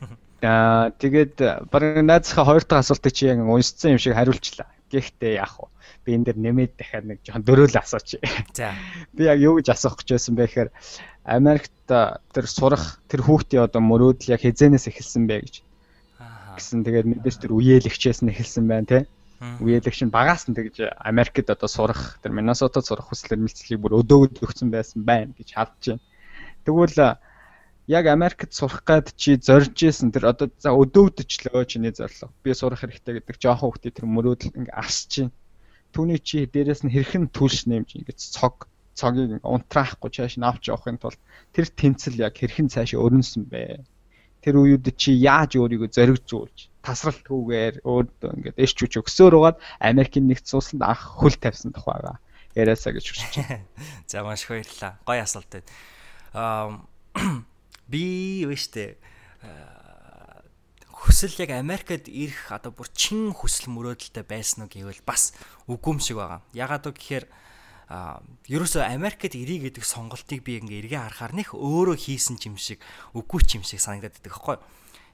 Аа 0.46 0.90
тэгээд 0.96 1.36
бараг 1.68 2.00
найзынхаа 2.00 2.46
хоёр 2.46 2.64
дахь 2.64 2.86
асуултыг 2.86 3.12
чи 3.12 3.26
яг 3.26 3.42
уншсан 3.42 3.96
юм 3.96 4.00
шиг 4.00 4.14
хариулчлаа. 4.14 4.70
Гэхдээ 4.90 5.36
яах 5.36 5.58
вэ? 5.60 5.68
Би 6.04 6.10
энэ 6.16 6.24
дэр 6.32 6.38
нэмээд 6.40 6.72
дахиад 6.78 7.04
нэг 7.06 7.18
жоохон 7.26 7.44
дөрөөл 7.44 7.76
асууч. 7.76 8.18
За. 8.56 8.72
Би 9.14 9.28
яг 9.28 9.38
юу 9.38 9.60
гэж 9.60 9.68
асуух 9.70 10.00
гэж 10.00 10.16
байсан 10.16 10.34
бэ 10.34 10.48
гэхээр 10.48 10.70
Америкт 11.30 11.70
тэр 11.86 12.46
сурах 12.50 12.98
тэр 13.06 13.22
хүүхдийн 13.22 13.62
одоо 13.66 13.78
мөрөөдөл 13.78 14.34
яг 14.34 14.42
хизэнээс 14.42 14.90
эхэлсэн 14.90 15.24
бэ 15.30 15.36
гэж. 15.46 15.54
Гэсэн 16.58 16.82
тэгээд 16.82 17.06
мэдээж 17.06 17.36
тэр 17.38 17.54
үеэлэгчээс 17.54 18.20
нь 18.26 18.32
эхэлсэн 18.34 18.66
байна 18.66 18.90
те. 18.90 18.98
Үеэлэгч 19.62 20.04
нь 20.04 20.12
багаас 20.12 20.50
нь 20.50 20.56
тэгж 20.58 20.90
Америкт 20.98 21.48
одоо 21.48 21.70
сурах 21.70 22.18
тэр 22.20 22.34
Миннесотад 22.34 22.84
сурах 22.84 23.08
хүсэл 23.08 23.38
эрмэлзлийг 23.38 23.80
бүр 23.80 24.02
өдөөгд 24.02 24.42
өгсөн 24.44 24.68
байсан 24.74 25.06
байна 25.06 25.32
гэж 25.38 25.48
хадж 25.54 25.82
байна. 25.94 26.02
Тэгвэл 26.66 26.98
яг 27.90 28.04
Америкт 28.06 28.52
сурах 28.52 28.84
гад 28.84 29.14
чи 29.16 29.40
зорж 29.40 29.74
исэн 29.82 30.12
тэр 30.14 30.30
одоо 30.30 30.46
за 30.58 30.70
өдөөгдөжлөө 30.76 31.64
чиний 31.66 31.90
зорилго. 31.90 32.30
Би 32.44 32.54
сурах 32.54 32.84
хэрэгтэй 32.84 33.18
гэдэг 33.18 33.36
жоохон 33.40 33.74
хүүхдээ 33.74 33.92
тэр 33.96 34.06
мөрөөдөл 34.06 34.54
ингээ 34.54 34.76
асч 34.76 35.06
чинь. 35.10 35.32
Түүний 35.90 36.20
чи 36.22 36.46
дээрэс 36.46 36.86
нь 36.86 36.94
хэрхэн 36.94 37.34
түлш 37.34 37.66
нэмж 37.66 37.98
ингээ 37.98 38.14
цог 38.14 38.69
цогийг 39.00 39.40
унтраахгүй 39.40 40.10
чааш 40.12 40.36
нь 40.36 40.44
авч 40.44 40.68
явахын 40.68 41.00
тулд 41.00 41.20
тэр 41.56 41.66
тэнцэл 41.72 42.20
яг 42.20 42.36
хэрхэн 42.36 42.68
цааш 42.68 42.92
өрнөсөн 43.00 43.48
бэ? 43.48 43.80
Тэр 44.44 44.54
үеуд 44.60 44.84
чи 45.00 45.16
яаж 45.16 45.56
өөрийгөө 45.56 45.88
зоригжуулж 45.96 46.68
тасралт 46.84 47.24
түүгээр 47.28 47.84
өөртөө 47.84 48.30
ингээд 48.36 48.56
эш 48.56 48.72
чүч 48.72 49.00
өгсөөр 49.00 49.36
угаад 49.36 49.60
Америкийн 49.80 50.28
нэгдсэн 50.28 50.56
улсанд 50.56 50.82
анх 50.84 51.20
хөл 51.20 51.36
тавьсан 51.36 51.76
тухайга 51.76 52.16
яриасаа 52.56 52.96
гэж 52.96 53.04
хүсэж 53.04 53.32
байна. 53.36 53.68
За 54.10 54.24
маш 54.24 54.48
их 54.48 54.52
баярлалаа. 54.52 54.92
Гоё 55.04 55.20
асуулт 55.20 55.50
байна. 55.52 55.68
Аа 56.32 56.68
би 57.92 58.04
юу 58.48 58.56
штэ 58.56 58.96
хүсэл 61.00 61.36
яг 61.44 61.56
Америкт 61.56 62.08
ирэх 62.08 62.52
одоо 62.52 62.72
бүр 62.72 62.88
чин 62.92 63.32
хүсэл 63.32 63.72
мөрөөдөлтэй 63.72 64.24
байсан 64.24 64.64
уу 64.64 64.72
гэвэл 64.72 65.04
бас 65.04 65.32
үгүй 65.68 65.96
юм 65.96 66.00
шиг 66.00 66.20
байгаа. 66.20 66.44
Ягаад 66.52 66.88
а 66.88 66.92
ерөөсөө 67.90 68.86
Америкт 68.86 69.34
ирээ 69.34 69.66
гэдэг 69.66 69.82
сонголтыг 69.82 70.46
би 70.46 70.62
ингээ 70.62 70.86
эргээ 70.86 71.00
харахаар 71.10 71.34
нэх 71.34 71.58
өөрөө 71.58 71.98
хийсэн 71.98 72.38
юм 72.46 72.54
шиг 72.54 72.78
үгүй 73.18 73.42
юм 73.58 73.66
шиг 73.66 73.82
санагдаад 73.82 74.14
байдаг 74.14 74.30
юу. 74.30 74.62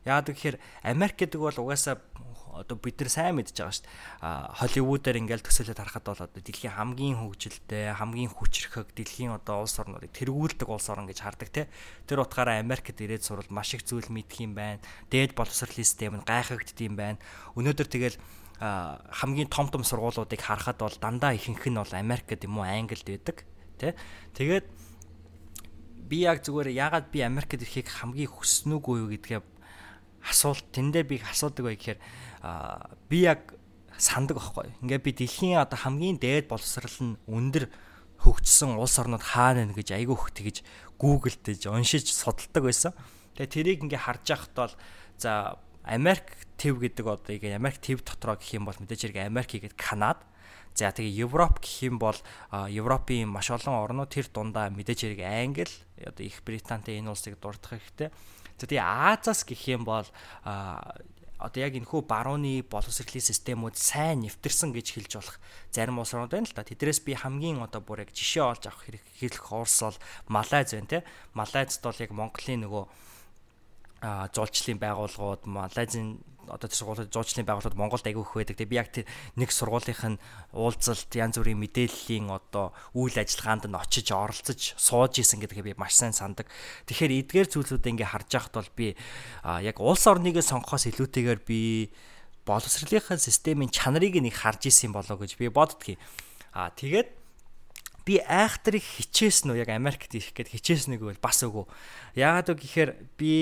Яагаад 0.04 0.28
гэхээр 0.30 0.56
Америк 0.84 1.16
гэдэг 1.16 1.40
бол 1.40 1.56
угаасаа 1.56 1.98
одоо 2.56 2.76
бид 2.80 3.00
нар 3.00 3.10
сайн 3.12 3.36
мэдж 3.36 3.52
байгаа 3.52 3.74
шүү 3.74 3.84
дээ. 3.84 3.92
А 4.24 4.54
Холливуудаар 4.56 5.20
ингээл 5.20 5.44
төсөөлөд 5.44 5.76
харахад 5.76 6.06
бол 6.08 6.24
одоо 6.24 6.40
дэлхийн 6.40 6.76
хамгийн 6.76 7.16
хөгжилтэй, 7.20 7.92
хамгийн 7.92 8.32
хүчрхэг 8.32 8.96
дэлхийн 8.96 9.36
одоо 9.36 9.64
улс 9.64 9.76
орнуудыг 9.76 10.12
тэргүүлдэг 10.16 10.68
улс 10.68 10.88
орн 10.88 11.10
гэж 11.10 11.18
хардаг 11.20 11.48
те. 11.52 11.68
Тэр 12.08 12.24
утгаараа 12.24 12.60
Америкт 12.60 12.96
ирээд 12.96 13.26
сурвал 13.28 13.50
маш 13.52 13.76
их 13.76 13.84
зүйл 13.84 14.08
мэдх 14.08 14.40
юм 14.40 14.56
байна. 14.56 14.80
Дээд 15.12 15.36
боловсролын 15.36 15.84
систем 15.84 16.16
нь 16.16 16.24
гайхагдд 16.24 16.78
юм 16.80 16.96
байна. 16.96 17.20
Өнөөдөр 17.58 17.88
тэгэл 17.88 18.16
хамгийн 18.60 19.52
том 19.52 19.68
том 19.68 19.84
сургуулиудыг 19.84 20.40
харахад 20.40 20.80
бол 20.80 20.96
дандаа 20.96 21.36
ихэнх 21.36 21.66
нь 21.68 21.76
бол 21.76 21.92
Америк 21.92 22.24
гэдэг 22.24 22.48
юм 22.48 22.58
уу 22.60 22.64
Англид 22.64 23.04
байдаг 23.04 23.44
тий. 23.76 23.92
Тэгээд 24.32 24.66
би 26.08 26.16
яг 26.24 26.40
зүгээр 26.40 26.72
ягаад 26.72 27.12
би 27.12 27.20
Америкт 27.20 27.52
ирэхийг 27.52 27.92
хамгийн 27.92 28.32
хүснэ 28.32 28.80
үгүй 28.80 28.96
юу 29.04 29.10
гэдгээ 29.12 29.40
асуулт 30.24 30.64
тэн 30.72 30.94
дээр 30.94 31.04
би 31.04 31.20
асуудаг 31.20 31.64
бай 31.68 31.76
гэхээр 31.76 32.00
би 33.12 33.18
яг 33.28 33.52
сандаг 33.98 34.40
байхгүй. 34.40 34.72
Ингээ 34.80 35.00
би 35.04 35.12
дэлхийн 35.12 35.60
одоо 35.60 35.76
хамгийн 35.76 36.16
дээд 36.16 36.48
боловсрал 36.48 36.96
нь 37.02 37.20
өндөр 37.28 37.68
хөгжсөн 38.24 38.80
улс 38.80 38.96
орнууд 38.96 39.20
хаана 39.20 39.68
нэ 39.68 39.76
гэж 39.76 39.92
айгүйх 39.92 40.32
тэгж 40.32 40.56
гуглдэж 40.96 41.68
уншиж 41.68 42.08
судалдаг 42.08 42.62
байсан. 42.64 42.92
Тэгээ 43.36 43.52
тэрийг 43.52 43.78
ингээ 43.84 44.00
харж 44.00 44.24
байхад 44.32 44.52
бол 44.56 44.74
за 45.20 45.60
Америк 45.86 46.36
төв 46.58 46.82
гэдэг 46.82 47.06
одоо 47.06 47.32
яг 47.32 47.44
Америк 47.46 47.80
төв 47.80 48.02
дотроо 48.02 48.36
гэх 48.36 48.58
юм 48.58 48.66
бол 48.66 48.76
мэдээж 48.76 49.08
хэрэг 49.08 49.30
Америк 49.30 49.54
гэдэг 49.54 49.74
Канад 49.78 50.20
За 50.76 50.92
тэгээ 50.92 51.24
Европ 51.24 51.56
гэх 51.64 51.88
юм 51.88 51.96
бол 51.96 52.16
Европын 52.52 53.32
маш 53.32 53.48
олон 53.48 53.80
орнууд 53.80 54.12
тэр 54.12 54.28
дундаа 54.28 54.68
мэдээж 54.68 55.08
хэрэг 55.08 55.20
Англи 55.24 55.72
одоо 56.04 56.20
Их 56.20 56.44
Британтай 56.44 57.00
энэ 57.00 57.08
улсыг 57.16 57.40
дурдах 57.40 57.80
хэрэгтэй. 57.80 58.12
За 58.60 58.68
тэгээ 58.68 58.84
Азаас 58.84 59.48
гэх 59.48 59.64
юм 59.72 59.88
бол 59.88 60.04
одоо 60.44 61.60
яг 61.64 61.80
энэхүү 61.80 62.04
барууны 62.04 62.60
боловсролын 62.68 63.24
системүүд 63.24 63.76
сайн 63.76 64.28
нэвтэрсэн 64.28 64.76
гэж 64.76 64.86
хэлж 65.00 65.12
болох 65.16 65.36
зарим 65.72 65.96
улс 65.96 66.12
орнууд 66.12 66.32
байна 66.32 66.48
л 66.48 66.56
да. 66.56 66.64
Тэдрээс 66.64 67.00
би 67.04 67.16
хамгийн 67.16 67.64
одоо 67.64 67.80
бүр 67.80 68.04
яг 68.04 68.12
жишээ 68.12 68.44
олж 68.44 68.68
авах 68.68 68.84
хэрэг 68.84 69.04
хэлэх 69.16 69.48
Орос 69.52 69.80
бол 69.80 69.98
Малайз 70.28 70.76
байна 70.76 70.92
те. 70.92 71.04
Малайзд 71.32 71.80
бол 71.80 71.96
яг 71.96 72.12
Монголын 72.12 72.68
нөгөө 72.68 72.84
зуулчлалын 74.02 74.80
байгууллагууд 74.80 75.48
Малайзын 75.48 76.20
одоо 76.46 76.68
тэр 76.70 76.78
сургуулиуд 76.78 77.10
зуучлалын 77.10 77.46
байгууллагууд 77.46 77.80
Монголд 77.80 78.06
аягүй 78.06 78.22
их 78.22 78.34
байдаг. 78.34 78.56
Тэгээ 78.56 78.70
би 78.70 78.78
яг 78.78 78.90
тэр 78.94 79.06
нэг 79.34 79.50
сургуулийнх 79.50 80.04
нь 80.14 80.20
уулзалт 80.54 81.10
янз 81.10 81.36
бүрийн 81.38 81.58
мэдээллийн 81.58 82.30
одоо 82.30 82.70
үйл 82.94 83.16
ажиллагаанд 83.18 83.66
нь 83.66 83.74
очиж 83.74 84.14
оролцож 84.14 84.78
сууж 84.78 85.18
исэн 85.18 85.42
гэдгээ 85.42 85.74
би 85.74 85.74
маш 85.74 85.98
сайн 85.98 86.14
сандаг. 86.14 86.46
Тэгэхээр 86.86 87.26
эдгээр 87.26 87.48
зүйлсүүдээ 87.50 87.92
ингээ 87.98 88.12
харж 88.14 88.30
байхад 88.30 88.54
бол 88.54 88.72
би 88.78 88.86
яг 89.42 89.76
улс 89.82 90.04
орныг 90.06 90.38
сонгохоос 90.38 90.86
илүүтэйгээр 90.94 91.40
би 91.42 91.90
боловсролынхаа 92.46 93.18
системийн 93.18 93.74
чанарыг 93.74 94.14
нэг 94.22 94.34
харж 94.38 94.70
исэн 94.70 94.94
болоо 94.94 95.18
гэж 95.18 95.34
би 95.34 95.50
боддгийг. 95.50 95.98
Аа 96.54 96.70
тэгээд 96.70 97.10
би 98.06 98.22
айхтрыг 98.22 98.86
хичээсэн 98.86 99.50
үү 99.50 99.66
яг 99.66 99.74
Америкт 99.74 100.14
ирэх 100.14 100.30
гээд 100.30 100.54
хичээсэн 100.54 100.94
нэг 100.94 101.02
бол 101.02 101.18
бас 101.18 101.42
үгүй. 101.42 101.66
Яагаад 102.14 102.54
вэ 102.54 102.62
гэхээр 102.62 102.90
би 103.18 103.34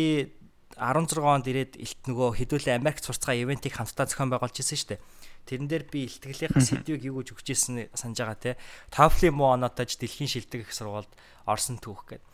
16 0.77 1.23
онд 1.23 1.47
ирээд 1.47 1.79
илт 1.79 2.01
нөгөө 2.11 2.29
хэдүүлээ 2.43 2.79
Америк 2.79 2.99
сурцгаа 3.01 3.35
ивентийг 3.39 3.79
хамтдаа 3.79 4.11
зохион 4.11 4.31
байгуулж 4.35 4.59
ирсэн 4.59 4.79
шүү 4.79 4.91
дээ. 4.95 5.01
Тэрэн 5.45 5.69
дээр 5.69 5.85
би 5.89 6.09
илтгэлийнхаа 6.09 6.63
сэдвийг 6.65 7.03
юу 7.05 7.21
гэж 7.21 7.29
өгч 7.37 7.47
ирсэн 7.53 7.75
санаж 7.93 8.19
байгаа 8.19 8.39
те. 8.41 8.53
TOEFL 8.91 9.31
муу 9.31 9.53
оноотойж 9.55 10.01
дэлхийн 10.01 10.31
шилдэг 10.31 10.67
их 10.67 10.73
сургуульд 10.73 11.13
орсон 11.45 11.77
түүх 11.79 12.09
гэдэг. 12.09 12.25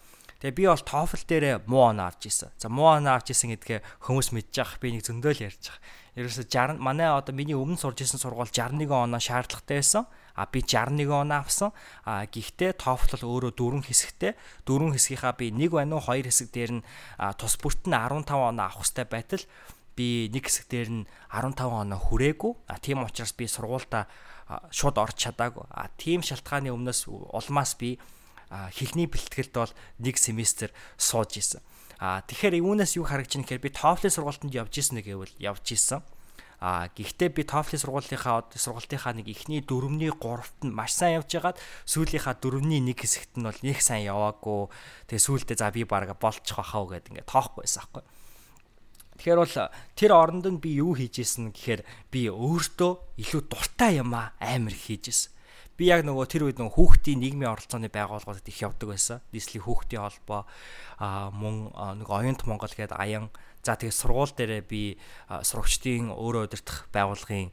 Тэгээ 0.41 0.57
би 0.57 0.65
бол 0.71 0.81
TOEFL 0.81 1.25
дээр 1.29 1.45
муу 1.69 1.93
оноо 1.93 2.09
авч 2.09 2.33
ирсэн. 2.33 2.49
За 2.57 2.73
муу 2.73 2.89
оноо 2.97 3.21
авч 3.21 3.37
ирсэн 3.37 3.53
гэдгээ 3.61 4.09
хүмүүс 4.09 4.33
мэдж 4.33 4.55
байгаа. 4.57 4.81
Би 4.81 4.89
нэг 4.97 5.05
зөндөөл 5.05 5.45
ярьж 5.45 5.69
байгаа. 5.69 5.85
Ерөөсө 6.17 6.49
60 6.49 6.81
манай 6.81 7.13
одоо 7.13 7.37
миний 7.37 7.53
өмнө 7.53 7.77
сурж 7.77 8.01
исэн 8.01 8.23
сургууль 8.23 8.49
61 8.49 8.89
оноо 8.89 9.21
шаардлагатай 9.21 9.85
байсан. 9.85 10.09
А 10.35 10.47
би 10.47 10.63
61 10.63 11.11
оноо 11.11 11.41
авсан. 11.43 11.71
А 12.05 12.27
гэхдээ 12.27 12.79
TOEFL 12.79 13.25
өөрөө 13.25 13.53
дөрвөн 13.57 13.85
хэсэгтэй. 13.87 14.35
Дөрвөн 14.67 14.95
хэсгийнхаа 14.95 15.35
би 15.39 15.51
нэг 15.51 15.75
байна 15.75 15.99
уу 15.99 16.05
хоёр 16.05 16.27
хэсэг 16.29 16.49
дээр 16.53 16.73
нь 16.81 16.87
тус 17.39 17.55
бүрт 17.59 17.87
нь 17.87 17.97
15 17.97 18.31
оноо 18.31 18.65
авах 18.67 18.85
хэрэгтэй 18.85 19.07
байтал 19.09 19.45
би 19.97 20.31
нэг 20.33 20.45
хэсэг 20.49 20.67
дээр 20.71 20.89
нь 20.91 21.03
15 21.35 21.67
оноо 21.67 21.99
хүрээгүй. 21.99 22.53
А 22.71 22.79
тийм 22.79 23.05
учраас 23.05 23.35
би 23.35 23.45
сургуультай 23.51 24.07
шууд 24.71 24.97
орж 24.99 25.17
чадаагүй. 25.19 25.67
А 25.71 25.91
тийм 25.95 26.23
шалтгааны 26.23 26.73
өмнөөс 26.75 27.07
улмаас 27.09 27.77
би 27.79 27.99
хэлний 28.51 29.07
бэлтгэлд 29.07 29.55
бол 29.55 29.73
нэг 30.03 30.19
семестр 30.19 30.75
сууж 30.99 31.39
исэн. 31.39 31.63
А 32.01 32.25
тэгэхээр 32.25 32.65
юунаас 32.65 32.97
юу 32.97 33.05
харагч 33.05 33.37
юм 33.37 33.45
гэхээр 33.45 33.63
би 33.63 33.71
TOEFL-ийн 33.71 34.15
сургуультанд 34.15 34.57
явж 34.57 34.75
исэн 34.81 35.05
гэвэл 35.05 35.37
явж 35.39 35.77
исэн. 35.77 36.03
А 36.61 36.93
гэхдээ 36.93 37.33
би 37.33 37.43
TOEFL 37.49 37.81
сургуулийнхаа 37.81 38.53
сургуулийнхаа 38.53 39.17
нэг 39.17 39.33
эхний 39.33 39.65
дөрөвний 39.65 40.13
3-т 40.13 40.69
нь 40.69 40.77
маш 40.77 40.93
сайн 40.93 41.25
явж 41.25 41.33
байгаад 41.33 41.57
сүүлийнхаа 41.89 42.37
дөрөвний 42.37 42.85
нэг 42.85 43.01
хэсэгт 43.01 43.41
нь 43.41 43.49
бол 43.49 43.61
нэг 43.65 43.81
сайн 43.81 44.05
яваагүй. 44.13 44.69
Тэгээ 45.09 45.25
сүүлдээ 45.25 45.57
за 45.57 45.73
би 45.73 45.89
бараг 45.89 46.21
болчих 46.21 46.61
واخаа 46.61 46.85
гэд 47.01 47.17
ингээд 47.17 47.33
тоохгүй 47.33 47.65
байсан 47.65 47.81
аахгүй. 47.81 48.05
Тэгэхээр 49.25 49.41
бол 49.41 49.57
тэр 49.97 50.13
оронд 50.13 50.45
нь 50.53 50.61
би 50.61 50.71
юу 50.81 50.93
хийжсэн 50.97 51.53
гэхээр 51.57 51.81
би 52.13 52.29
өөртөө 52.29 52.93
илүү 53.25 53.43
дуртай 53.49 54.01
юм 54.01 54.13
амар 54.13 54.77
хийжсэн. 54.77 55.33
Би 55.81 55.89
яг 55.89 56.05
нөгөө 56.05 56.29
тэр 56.29 56.45
үед 56.45 56.61
нөгөө 56.61 56.77
хүүхдийн 56.77 57.25
нийгмийн 57.25 57.57
оролцооны 57.57 57.89
байгууллагуудад 57.89 58.45
их 58.45 58.61
явдаг 58.61 58.93
байсан. 58.93 59.25
Нийслэлийн 59.33 59.65
хүүхдийн 59.65 60.05
холбоо, 60.05 60.45
мөн 61.01 61.73
нөгөө 61.73 62.17
оюунт 62.21 62.45
Монгол 62.45 62.69
гэдэг 62.69 63.01
аян 63.01 63.33
За 63.61 63.77
тэгээ 63.77 63.93
сургууль 63.93 64.33
дээрээ 64.33 64.63
би 64.65 64.97
сурагчдын 65.29 66.13
өөрөө 66.13 66.43
удирдах 66.49 66.89
байгууллагын 66.93 67.53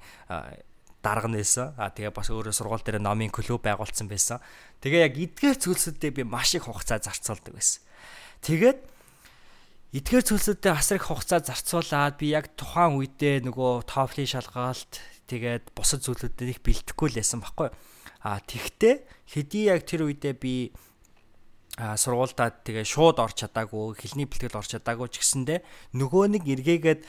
дарга 1.04 1.30
нээсэн. 1.32 1.76
А 1.76 1.92
тэгээ 1.92 2.16
бас 2.16 2.32
өөрөө 2.32 2.56
сургууль 2.56 2.84
дээр 2.84 3.04
номын 3.04 3.32
клуб 3.32 3.64
байгуулсан 3.64 4.08
байсан. 4.08 4.40
Тэгээ 4.84 5.04
яг 5.04 5.14
эдгээр 5.16 5.58
зүйлсүүдэд 5.60 6.16
би 6.16 6.24
маш 6.24 6.56
их 6.56 6.68
хугацаа 6.68 7.00
зарцуулдаг 7.04 7.54
байсан. 7.56 7.84
Тэгээд 8.44 8.80
эдгээр 10.00 10.26
зүйлсүүдэд 10.28 10.72
асар 10.72 11.00
их 11.00 11.08
хугацаа 11.08 11.40
зарцуулаад 11.44 12.16
би 12.20 12.36
яг 12.36 12.52
тухайн 12.60 13.00
үедээ 13.00 13.48
нөгөө 13.48 13.88
TOEFL-ийн 13.88 14.32
шалгалт 14.32 14.94
тэгээд 15.32 15.72
бусад 15.76 16.04
зүйлүүдэд 16.04 16.52
их 16.52 16.62
бэлтгэхгүй 16.64 17.08
л 17.14 17.20
байсан 17.20 17.40
байхгүй. 17.40 17.70
А 18.24 18.44
тэгтээ 18.44 18.96
хэдий 19.32 19.72
яг 19.72 19.88
тэр 19.88 20.08
үедээ 20.12 20.36
би 20.36 20.76
сургуультад 21.78 22.66
тэгээ 22.66 22.86
шууд 22.90 23.22
орч 23.22 23.46
чадаагүй 23.46 23.94
хэлний 24.02 24.26
бэлтгэл 24.26 24.58
орч 24.58 24.74
чадаагүй 24.74 25.14
ч 25.14 25.22
гэсэндэ 25.22 25.62
нөгөө 25.94 26.26
нэг 26.34 26.44
эргээгээд 26.50 27.02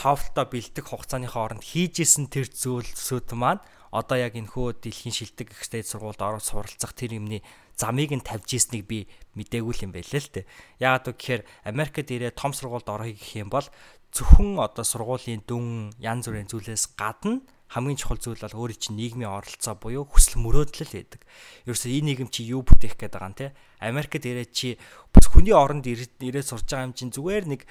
TOEFL-тоо 0.00 0.44
бэлдэх 0.48 0.86
хугацааны 0.88 1.28
хооронд 1.28 1.60
хийж 1.60 2.00
исэн 2.00 2.32
тэр 2.32 2.48
зүйлсүүд 2.48 3.36
маань 3.36 3.60
одоо 3.92 4.16
яг 4.16 4.32
энэхүү 4.32 4.80
дэлхийн 4.80 5.12
шилдэг 5.14 5.52
их 5.52 5.62
стэйд 5.62 5.86
сургуульд 5.86 6.24
ороод 6.24 6.42
суралцах 6.42 6.96
тэр 6.96 7.20
юмны 7.20 7.44
замыг 7.76 8.10
нь 8.16 8.24
тавьж 8.24 8.58
ийснийг 8.58 8.88
би 8.88 9.06
мдээгүй 9.38 9.86
юм 9.86 9.92
байлаа 9.94 10.18
л 10.18 10.30
дээ. 10.34 10.48
Яагаад 10.82 11.06
вэ 11.06 11.12
гэхээр 11.14 11.42
Америкт 11.68 12.08
ирээ 12.10 12.32
том 12.34 12.50
сургуульд 12.56 12.88
орохыг 12.90 13.20
гэх 13.20 13.38
юм 13.38 13.52
бол 13.54 13.68
зөвхөн 14.10 14.58
одоо 14.58 14.82
сургуулийн 14.82 15.46
дүн 15.46 15.94
янз 16.02 16.26
бүрийн 16.26 16.50
зүйлээс 16.50 16.98
гадна 16.98 17.42
хамгийн 17.74 17.98
чухал 17.98 18.22
зүйл 18.22 18.38
бол 18.38 18.70
өөрийн 18.70 18.78
чинь 18.78 18.94
нийгмийн 18.94 19.34
оролцоо 19.34 19.74
буюу 19.74 20.06
хүсэл 20.06 20.38
мөрөөдөл 20.38 20.94
байдаг. 20.94 21.26
Ерөөсөө 21.66 21.90
энэ 21.90 22.06
нийгэм 22.14 22.30
чи 22.30 22.46
юу 22.46 22.62
бүтээх 22.62 22.94
гээд 22.94 23.18
байгаа 23.18 23.30
юм 23.30 23.34
те. 23.34 23.50
Америкт 23.82 24.22
ирээд 24.22 24.54
чи 24.54 24.78
бас 25.10 25.26
хүний 25.26 25.50
оронд 25.50 25.82
ирээд 25.82 26.46
сурж 26.46 26.70
байгаа 26.70 26.86
юм 26.86 26.94
чинь 26.94 27.10
зүгээр 27.10 27.44
нэг 27.50 27.66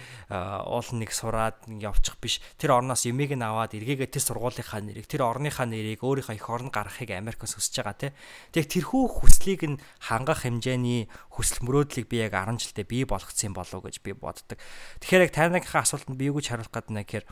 уул 0.68 0.90
нэг 1.00 1.16
сураад 1.16 1.64
явчих 1.72 2.20
биш. 2.20 2.44
Тэр 2.60 2.76
орноос 2.76 3.08
юмыг 3.08 3.32
нь 3.32 3.40
аваад 3.40 3.72
эргээгээ 3.80 4.12
тэр 4.12 4.24
сургуулийнхаа 4.28 4.84
нэрийг, 4.84 5.08
тэр 5.08 5.24
орныхаа 5.24 5.66
нэрийг 5.72 6.04
өөрийнхөө 6.04 6.36
их 6.36 6.48
орнд 6.52 6.76
гаргахыг 6.76 7.16
Америкос 7.16 7.56
хүсэж 7.56 7.80
байгаа 7.80 7.96
те. 7.96 8.10
Тэг 8.52 8.68
тэрхүү 8.68 9.24
хүслийг 9.24 9.62
нь 9.64 9.80
хангах 10.04 10.44
хэмжээний 10.44 11.08
хүсэл 11.32 11.64
мөрөөдлийг 11.64 12.12
би 12.12 12.28
яг 12.28 12.36
10 12.36 12.60
жилдээ 12.60 12.86
бий 12.86 13.04
болгоцсон 13.08 13.56
болов 13.56 13.80
уу 13.80 13.88
гэж 13.88 14.04
би 14.04 14.12
боддог. 14.12 14.60
Тэгэхээр 15.00 15.26
яг 15.26 15.34
танайхаа 15.34 15.88
асуултанд 15.88 16.20
би 16.20 16.28
юу 16.28 16.38
гэж 16.38 16.52
хариулах 16.52 16.76
гэдэг 16.76 16.92
нь 16.92 17.02
гэхээр 17.02 17.26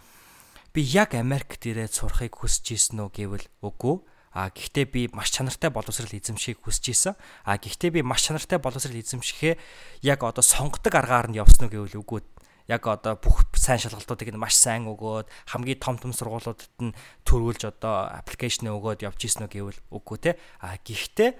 би 0.73 0.81
яг 0.81 1.15
Америкт 1.15 1.67
ирээд 1.67 1.91
сурахыг 1.91 2.31
хүсэж 2.31 2.65
ийсэн 2.79 3.03
үү 3.03 3.11
гэвэл 3.11 3.47
үгүй. 3.59 3.95
А 4.31 4.47
гэхдээ 4.47 4.85
би 4.87 5.01
маш 5.11 5.35
чанартай 5.35 5.67
боловсрал 5.67 6.07
эзэмшихийг 6.07 6.63
хүсэж 6.63 6.85
ийсэн. 6.95 7.15
А 7.43 7.59
гэхдээ 7.59 7.99
би 7.99 8.01
маш 8.01 8.23
чанартай 8.23 8.59
боловсрал 8.63 8.95
эзэмшихээ 8.95 9.59
яг 10.07 10.23
одоо 10.23 10.39
сонгодог 10.39 10.95
аргаар 10.95 11.27
нь 11.27 11.35
явсан 11.35 11.67
уу 11.67 11.91
гэвэл 11.91 11.99
үгүй. 11.99 12.23
Яг 12.71 12.87
одоо 12.87 13.19
бүх 13.19 13.43
сайн 13.59 13.83
шалгалтуудыг 13.83 14.31
нь 14.31 14.39
маш 14.39 14.55
сайн 14.55 14.87
өгөөд 14.87 15.27
хамгийн 15.51 15.83
том 15.83 15.99
том 15.99 16.15
сургуулиудад 16.15 16.71
нь 16.79 16.95
төрүүлж 17.27 17.67
одоо 17.67 18.07
аппликейшн 18.23 18.71
өгөөд 18.71 19.03
явж 19.03 19.19
ийсэн 19.27 19.51
үү 19.51 19.51
гэвэл 19.51 19.79
үгүй 19.91 20.17
те. 20.23 20.31
А 20.63 20.79
гэхдээ 20.79 21.35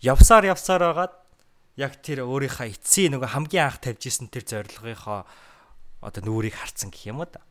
явсаар 0.00 0.48
явсаар 0.48 0.88
байгаад 0.88 1.14
яг 1.76 2.00
тэр 2.00 2.24
өөрийнхөө 2.24 2.72
эцсийн 2.72 3.16
нөгөө 3.20 3.36
хамгийн 3.36 3.68
анх 3.68 3.84
тавьж 3.84 4.08
исэн 4.08 4.32
тэр 4.32 4.44
зорилгынхоо 4.48 5.28
одоо 6.00 6.22
нүрийг 6.24 6.56
харцсан 6.56 6.88
гэх 6.88 7.12
юм 7.12 7.20
уу 7.20 7.28
да. 7.28 7.44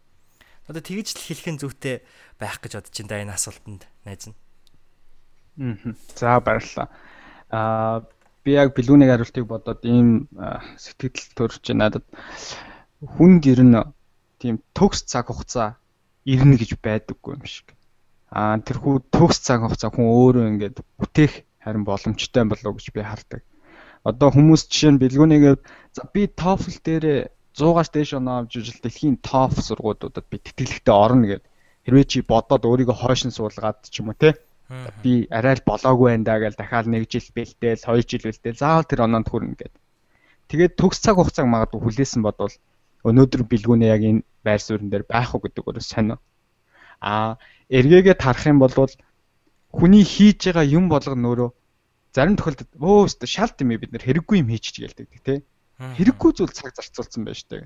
Одоо 0.70 0.82
тэгж 0.82 1.18
л 1.18 1.26
хэлэх 1.26 1.48
нь 1.54 1.62
зүйтэй 1.62 2.06
байх 2.38 2.62
гэж 2.62 2.78
бодож 2.78 2.96
байна 2.98 3.10
да 3.10 3.22
энэ 3.24 3.36
асуултанд 3.38 3.82
найз 4.06 4.26
нь. 4.30 4.38
Аа. 5.58 5.94
За 6.16 6.40
баярлалаа. 6.40 6.88
Аа 7.50 8.06
би 8.46 8.52
яг 8.58 8.74
бэлгүүнийг 8.74 9.10
хариултыг 9.10 9.46
бодоод 9.46 9.82
ийм 9.86 10.30
сэтгэл 10.78 11.34
төрж 11.38 11.62
байна 11.66 11.90
надад. 11.90 12.06
Хүнд 13.02 13.44
ирнэ 13.46 13.90
тийм 14.42 14.62
төгс 14.78 15.06
цаг 15.06 15.30
хугацаа 15.30 15.78
ирнэ 16.26 16.58
гэж 16.58 16.78
байдаггүй 16.82 17.38
юм 17.38 17.46
шиг. 17.46 17.74
Аа 18.30 18.58
тэрхүү 18.62 19.12
төгс 19.14 19.42
цаг 19.46 19.62
хугацаа 19.66 19.92
хүн 19.94 20.08
өөрөө 20.08 20.46
ингээд 20.56 20.78
бүтээх 20.98 21.34
харин 21.62 21.86
боломжтой 21.86 22.46
болов 22.46 22.78
гэж 22.78 22.88
би 22.94 23.02
хардаг. 23.06 23.42
Одоо 24.02 24.30
хүмүүс 24.34 24.66
жишээ 24.66 24.92
нь 24.98 25.02
бэлгүүнийг 25.02 25.62
за 25.94 26.02
би 26.10 26.26
TOEFL 26.26 26.78
дээрээ 26.82 27.22
100-аас 27.58 27.90
дээш 27.92 28.16
оноо 28.20 28.36
авч 28.46 28.54
ижил 28.60 28.80
дэлхийн 28.82 29.18
топ 29.20 29.52
сургуулиудад 29.60 30.26
би 30.32 30.38
тэтгэлэгтэй 30.40 30.96
орно 30.96 31.26
гэд 31.28 31.44
хэрвээ 31.86 32.06
чи 32.12 32.20
бодоод 32.24 32.64
өөрийгөө 32.64 32.98
хойш 32.98 33.22
нь 33.28 33.36
суулгаад 33.36 33.80
ч 33.92 34.00
юм 34.00 34.12
уу 34.12 34.18
те 34.18 34.40
би 35.04 35.28
арай 35.28 35.60
л 35.60 35.68
болоогүй 35.68 36.08
байна 36.16 36.24
да 36.24 36.40
гэж 36.40 36.56
дахиад 36.56 36.88
нэг 36.88 37.12
жил 37.12 37.28
бэлдээл 37.36 37.84
2 37.84 38.08
жил 38.08 38.24
бэлдээл 38.24 38.62
заавал 38.62 38.88
тэр 38.88 39.04
оноонд 39.04 39.28
хүрнэ 39.28 39.56
гэд. 39.60 39.74
Тэгээд 40.48 40.78
төгс 40.80 41.04
цаг 41.04 41.20
хугацааг 41.20 41.48
магадгүй 41.52 41.82
хүлээсэн 41.84 42.22
бодвол 42.24 42.56
өнөөдөр 43.04 43.44
бэлгүүнээ 43.52 43.92
яг 43.92 44.02
энэ 44.08 44.24
байр 44.46 44.62
суурин 44.64 44.88
дээр 44.88 45.04
байх 45.04 45.36
уу 45.36 45.44
гэдэг 45.44 45.68
өөрөө 45.68 45.84
сонио. 45.84 46.18
Аа 47.04 47.36
эргээгээ 47.68 48.16
тарах 48.16 48.48
юм 48.48 48.64
бол 48.64 48.72
хүний 49.76 50.06
хийж 50.08 50.40
байгаа 50.48 50.64
юм 50.64 50.88
болгоно 50.88 51.20
нөрөө 51.20 51.50
зарим 52.16 52.36
тохиолдолд 52.40 52.72
өө 52.80 53.28
шалт 53.28 53.60
юм 53.60 53.76
бид 53.76 53.92
нэр 53.92 54.08
хэрэггүй 54.08 54.40
юм 54.40 54.50
хийчих 54.52 54.88
гэлдэг 54.88 55.08
тий 55.24 55.40
Хэрэггүй 55.82 56.32
зүйл 56.38 56.54
цаг 56.54 56.78
зарцуулсан 56.78 57.26
байж 57.26 57.42
таг. 57.50 57.66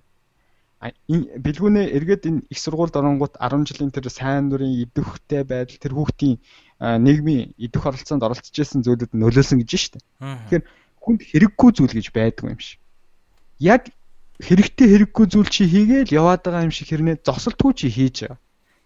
Бэлгүүнээ 0.85 1.91
эргээд 1.97 2.23
энэ 2.29 2.45
их 2.51 2.59
сургуульд 2.59 2.95
оронгууд 2.95 3.35
10 3.41 3.67
жилийн 3.67 3.91
тэр 3.91 4.07
сайн 4.11 4.47
дурын 4.51 4.71
идэвхтэй 4.85 5.43
байдал 5.43 5.81
тэр 5.81 5.93
хүүхдийн 5.95 6.37
нийгмийн 6.79 7.55
идэх 7.57 7.83
оролцоонд 7.83 8.23
оролцож 8.23 8.55
исэн 8.55 8.83
зүйлүүд 8.85 9.15
нөлөөлсөн 9.15 9.59
гэж 9.63 9.71
шүү 9.71 9.91
дээ. 9.95 10.03
Тэгэхээр 10.19 10.63
хүнд 11.03 11.21
хэрэггүй 11.25 11.69
зүйл 11.73 11.95
гэж 11.95 12.07
байдгүй 12.11 12.47
юм 12.53 12.61
шиг. 12.61 12.79
Яг 13.59 13.89
хэрэгтэй 14.39 14.87
хэрэггүй 14.93 15.25
зүйл 15.31 15.49
чи 15.49 15.63
хийгээл 15.65 16.15
яваад 16.15 16.43
байгаа 16.43 16.67
юм 16.67 16.75
шиг 16.75 16.91
хэрнээ 16.91 17.23
зогсолтгүй 17.23 17.71
чи 17.79 17.87
хийж 17.87 18.15
байгаа. 18.27 18.39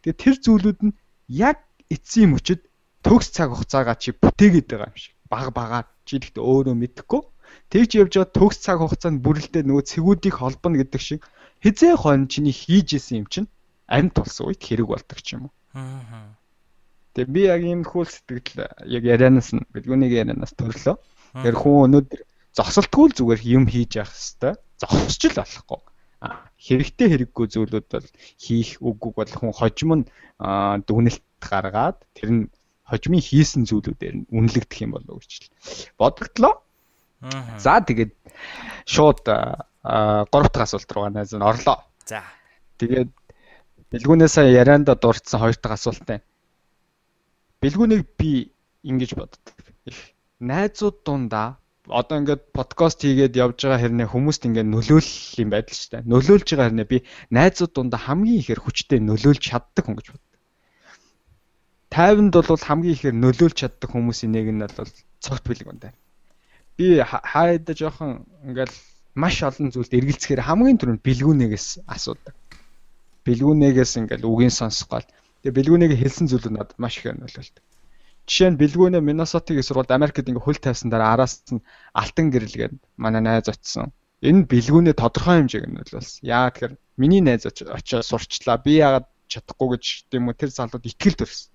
Тэгээ 0.05 0.21
тэр 0.23 0.35
зүйлүүд 0.45 0.79
нь 0.85 0.93
яг 1.27 1.57
эцсийн 1.89 2.31
мөчөд 2.37 2.61
төгс 3.01 3.27
цаг 3.33 3.49
хугацаагаа 3.51 3.97
чи 3.97 4.13
бүтээгээд 4.13 4.67
байгаа 4.69 4.93
юм 4.93 4.99
шиг. 4.99 5.13
Баг 5.25 5.49
багаар 5.57 5.85
чи 6.05 6.21
гэхдээ 6.21 6.43
өөрөө 6.45 6.75
мэдэхгүй 6.77 7.21
Тэгж 7.69 7.91
явж 8.01 8.13
байгаа 8.17 8.35
төгс 8.37 8.57
цаг 8.65 8.77
хугацаанд 8.81 9.21
бүрэлдээ 9.25 9.63
нөгөө 9.65 9.85
цэгүүдийг 9.91 10.35
холбоно 10.37 10.79
гэдэг 10.81 11.01
шиг 11.01 11.21
хизээ 11.63 11.93
хон 11.99 12.25
чиний 12.31 12.55
хийж 12.55 12.97
исэн 12.97 13.23
юм 13.23 13.27
чинь 13.29 13.49
амьд 13.89 14.13
болсон 14.15 14.49
үед 14.49 14.61
хэрэг 14.63 14.87
болдог 14.89 15.19
ч 15.21 15.37
юм 15.37 15.49
уу. 15.49 15.53
Аа. 15.73 16.33
Тэгээ 17.13 17.33
би 17.33 17.41
яг 17.49 17.61
ийм 17.65 17.81
хөл 17.83 18.07
сэтгэл 18.07 18.69
яг 18.85 19.03
ярианаас 19.03 19.49
нь 19.53 19.65
бэлгүүнийг 19.73 20.13
ярианаас 20.13 20.53
төрлөө. 20.55 20.95
Тэр 21.41 21.55
хүн 21.57 21.85
өнөөдөр 21.89 22.21
зогсолтгүй 22.57 23.05
л 23.09 23.17
зүгээр 23.17 23.41
юм 23.45 23.65
хийж 23.69 24.01
явах 24.01 24.13
хэвээр 24.13 24.57
зогсож 24.81 25.21
л 25.29 25.39
болохгүй. 25.41 25.81
Хэрэгтэй 26.59 27.07
хэрэггүй 27.09 27.45
зүйлүүд 27.53 27.87
бол 27.91 28.07
хийх 28.39 28.69
үггүй 28.83 29.11
бол 29.15 29.31
хүн 29.35 29.53
хожим 29.55 29.91
нь 29.99 30.05
дүгнэлт 30.87 31.25
гаргаад 31.39 31.97
тэр 32.13 32.29
нь 32.33 32.43
хожимын 32.89 33.23
хийсэн 33.23 33.63
зүйлүүдээр 33.69 34.15
нь 34.15 34.27
үнэлэгдэх 34.33 34.79
юм 34.83 34.91
болов 34.97 35.17
уу 35.17 35.21
гэж 35.23 35.49
бодогдлоо. 35.95 36.53
За 37.21 37.83
тэгээд 37.83 38.15
шууд 38.87 39.27
3 39.27 40.27
дахь 40.31 40.63
асуулт 40.63 40.91
руу 40.95 41.09
найз 41.11 41.35
нь 41.35 41.43
орлоо. 41.43 41.83
За. 42.07 42.23
Тэгээд 42.79 43.11
бэлгүүнээсээ 43.91 44.55
ярианда 44.55 44.95
дурдсан 44.95 45.43
2 45.43 45.59
дахь 45.59 45.75
асуулт 45.75 46.03
байна. 46.07 46.23
Бэлгүүнийг 47.59 48.07
би 48.15 48.55
ингэж 48.87 49.19
боддог. 49.19 49.55
Найзууд 50.39 51.03
дундаа 51.03 51.59
одоо 51.91 52.23
ингээд 52.23 52.55
подкаст 52.55 53.03
хийгээд 53.03 53.35
явж 53.35 53.67
байгаа 53.67 53.83
хэрнээ 53.83 54.07
хүмүүст 54.07 54.47
ингээд 54.47 54.71
нөлөөлөл 54.71 55.43
юм 55.43 55.49
байдал 55.51 55.75
шүү 55.75 55.91
дээ. 55.91 56.07
Нөлөөлж 56.07 56.47
байгаа 56.55 56.67
хэрнээ 56.71 56.87
би 56.87 56.97
найзууд 57.35 57.71
дундаа 57.75 57.99
хамгийн 57.99 58.39
ихээр 58.39 58.63
хүчтэй 58.63 58.99
нөлөөлж 59.03 59.43
чаддаг 59.43 59.83
хүн 59.83 59.97
гэж 59.99 60.07
боддог. 60.15 60.33
Тайванд 61.91 62.33
бол 62.39 62.63
хамгийн 62.63 62.95
ихээр 62.95 63.15
нөлөөлж 63.19 63.57
чаддаг 63.59 63.89
хүмүүсийн 63.91 64.31
нэг 64.31 64.47
нь 64.55 64.63
бол 64.63 64.93
цогт 65.19 65.43
бэлгүүн 65.49 65.81
дээр 65.83 65.95
би 66.79 67.03
хаяада 67.03 67.73
жоохон 67.75 68.23
ингээл 68.47 68.71
маш 69.19 69.43
олон 69.43 69.67
зүйлд 69.75 69.91
эргэлзэхээр 69.99 70.47
хамгийн 70.47 70.79
түрүүнд 70.79 71.03
бэлгүүнээс 71.03 71.83
асуудаг. 71.91 72.35
Бэлгүүнээс 73.27 73.91
ингээл 73.99 74.23
үгийн 74.23 74.53
сонсгоол. 74.55 75.03
Тэгээ 75.43 75.57
бэлгүүнийг 75.59 75.93
хэлсэн 75.99 76.31
зүйлүүд 76.31 76.55
надад 76.55 76.79
маш 76.79 77.03
их 77.03 77.11
нөлөөлдөг. 77.19 77.63
Жишээ 78.31 78.49
нь 78.55 78.59
бэлгүүнээ 78.63 79.03
Миннесотагийн 79.03 79.67
сургуульд 79.67 79.91
Америкт 79.91 80.23
ингээ 80.23 80.47
хөл 80.47 80.59
тавьсан 80.63 80.87
дараа 80.87 81.19
араас 81.19 81.43
нь 81.51 81.59
алтан 81.91 82.31
гэрэлгээд 82.31 82.73
манай 82.95 83.21
найз 83.27 83.51
очсон. 83.51 83.91
Энэ 84.23 84.47
бэлгүүнээ 84.47 84.95
тодорхой 84.95 85.35
хэмжээг 85.35 85.67
нөлөөлсөн. 85.67 86.23
Яа 86.23 86.47
тэгэхээр 86.47 86.73
миний 86.95 87.19
найз 87.19 87.43
очиод 87.43 88.07
сурчлаа. 88.07 88.55
Би 88.55 88.79
яагаад 88.79 89.07
чадахгүй 89.27 89.67
гэж 89.75 89.83
тийм 90.07 90.31
үү 90.31 90.35
тэр 90.39 90.51
залууд 90.55 90.87
итгэл 90.87 91.19
төрсөн. 91.19 91.51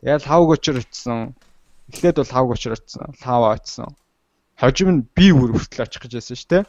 Тэгэл 0.00 0.24
хавг 0.24 0.48
очир 0.56 0.80
очсон. 0.80 1.36
Эхлээд 1.92 2.16
бол 2.24 2.32
хавг 2.32 2.50
очир 2.56 2.72
очсон. 2.78 3.12
Лава 3.20 3.60
очсон 3.60 3.92
хожим 4.60 4.88
нь 4.92 5.00
би 5.16 5.32
бүр 5.32 5.56
хүртэл 5.56 5.88
очих 5.88 6.04
гэж 6.04 6.12
байсан 6.20 6.36
шүү 6.36 6.50
дээ. 6.52 6.64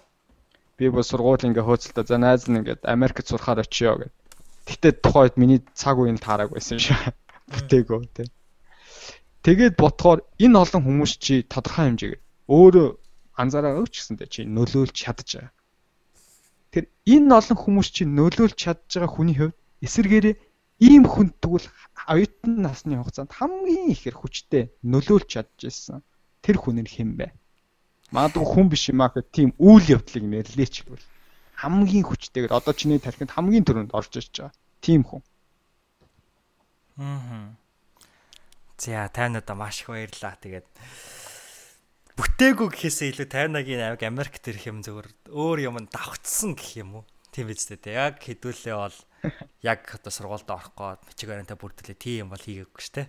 Би 0.80 0.86
бол 0.88 1.04
сургууль 1.04 1.44
ингээ 1.44 1.68
хөөцөлтөө 1.68 2.06
за 2.08 2.18
найз 2.18 2.48
нь 2.48 2.64
ингээд 2.64 2.88
Америкт 2.88 3.28
сурахаар 3.28 3.60
очиё 3.68 4.00
гэд. 4.00 4.14
Гэтэ 4.64 4.90
тухайд 5.04 5.36
миний 5.36 5.60
цаг 5.76 6.00
үеийн 6.00 6.16
таараг 6.16 6.56
байсан 6.56 6.80
шүү. 6.80 7.12
Бүтээгөө 7.52 8.00
тий. 8.16 8.28
Тэгээд 9.44 9.76
ботхоор 9.76 10.24
энэ 10.40 10.56
олон 10.64 10.82
хүмүүс 10.88 11.12
чи 11.20 11.44
тодорхой 11.44 11.92
хэмжээгээр 11.92 12.22
өөрөө 12.48 12.88
анзаараа 13.42 13.82
өгч 13.84 13.94
гэсэндээ 14.00 14.30
чи 14.32 14.42
нөлөөлж 14.48 14.96
чадж 14.96 15.28
байгаа. 15.36 15.52
Тэр 16.72 16.86
энэ 17.12 17.36
олон 17.36 17.58
хүмүүс 17.60 17.88
чи 17.92 18.04
нөлөөлж 18.08 18.56
чадж 18.56 18.88
байгаа 18.88 19.12
хүний 19.12 19.36
хувьд 19.36 19.58
эсэргээрээ 19.84 20.36
ийм 20.88 21.04
хүн 21.10 21.36
тэгвэл 21.44 21.68
оюутан 22.08 22.54
насны 22.64 22.96
хугацаанд 22.96 23.36
хамгийн 23.36 23.92
ихээр 23.92 24.16
хүчтэй 24.16 24.64
нөлөөлж 24.88 25.28
чадж 25.28 25.58
ирсэн. 25.68 26.00
Тэр 26.46 26.56
хүн 26.62 26.80
нь 26.86 26.88
хэн 26.88 27.12
бэ? 27.20 27.28
Магадгүй 28.12 28.46
хүн 28.46 28.68
биш 28.68 28.92
юм 28.92 29.00
аа 29.00 29.12
гэх 29.16 29.32
тийм 29.32 29.56
үйл 29.56 29.88
явдлыг 29.96 30.24
нэрлээ 30.28 30.68
ч 30.68 30.84
гэвэл 30.84 31.08
хамгийн 31.64 32.06
хүчтэйгээр 32.06 32.52
одоо 32.52 32.74
чиний 32.76 33.00
тархинд 33.00 33.32
хамгийн 33.32 33.64
түрүүнд 33.64 33.96
орж 33.96 34.12
ирж 34.20 34.34
байгаа. 34.36 34.54
Тийм 34.84 35.02
хүн. 35.08 35.22
Аа. 37.00 37.56
За 38.82 39.08
тайнада 39.14 39.56
маш 39.56 39.86
их 39.86 39.94
баярлаа. 39.94 40.36
Тэгээд 40.42 40.68
бүтээгүү 42.18 42.68
гэхээсээ 42.68 43.10
илүү 43.14 43.28
тайнагийн 43.30 43.82
аймаг 43.86 44.02
Америкт 44.04 44.44
ирэх 44.50 44.68
юм 44.68 44.82
зөвөр 44.82 45.08
өөр 45.30 45.60
юм 45.70 45.78
давхцсан 45.86 46.58
гэх 46.58 46.82
юм 46.82 47.00
уу? 47.00 47.06
Тийм 47.32 47.48
биз 47.48 47.70
дээ. 47.70 47.96
Яг 47.96 48.20
хэдүүлээ 48.20 48.76
бол 48.76 48.98
яг 49.72 49.86
одоо 49.88 50.12
сургуульд 50.12 50.50
орох 50.50 50.74
гээд 50.76 51.02
мичиг 51.08 51.30
ориентай 51.30 51.58
бүрдүүлээ 51.62 51.96
тийм 51.96 52.28
бол 52.34 52.42
хийгээгүй 52.42 52.82
шүү 52.82 52.96
дээ. 52.98 53.08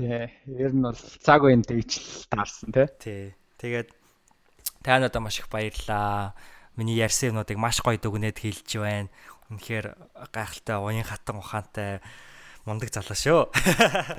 Тий. 0.00 0.24
Ер 0.48 0.72
нь 0.74 0.82
бол 0.82 0.96
цаг 0.96 1.44
үеийн 1.44 1.62
тэгж 1.62 2.26
таарсан 2.32 2.72
тий. 2.74 2.88
Тий. 2.98 3.22
Тэгээд 3.58 3.90
тань 4.82 5.04
одоо 5.04 5.20
маш 5.20 5.38
их 5.38 5.50
баярлаа. 5.50 6.34
Миний 6.78 6.94
ярьсан 6.94 7.34
юмнуудыг 7.34 7.58
маш 7.58 7.82
гоё 7.82 7.98
дүгнээд 7.98 8.38
хэлж 8.38 8.70
байна. 8.78 9.10
Үнэхээр 9.50 9.98
гайхалтай 10.30 10.78
уян 10.78 11.02
хатан 11.02 11.42
ухаантай 11.42 12.00
мундаг 12.62 12.92
залуу 12.92 13.16
шүү. 13.18 13.40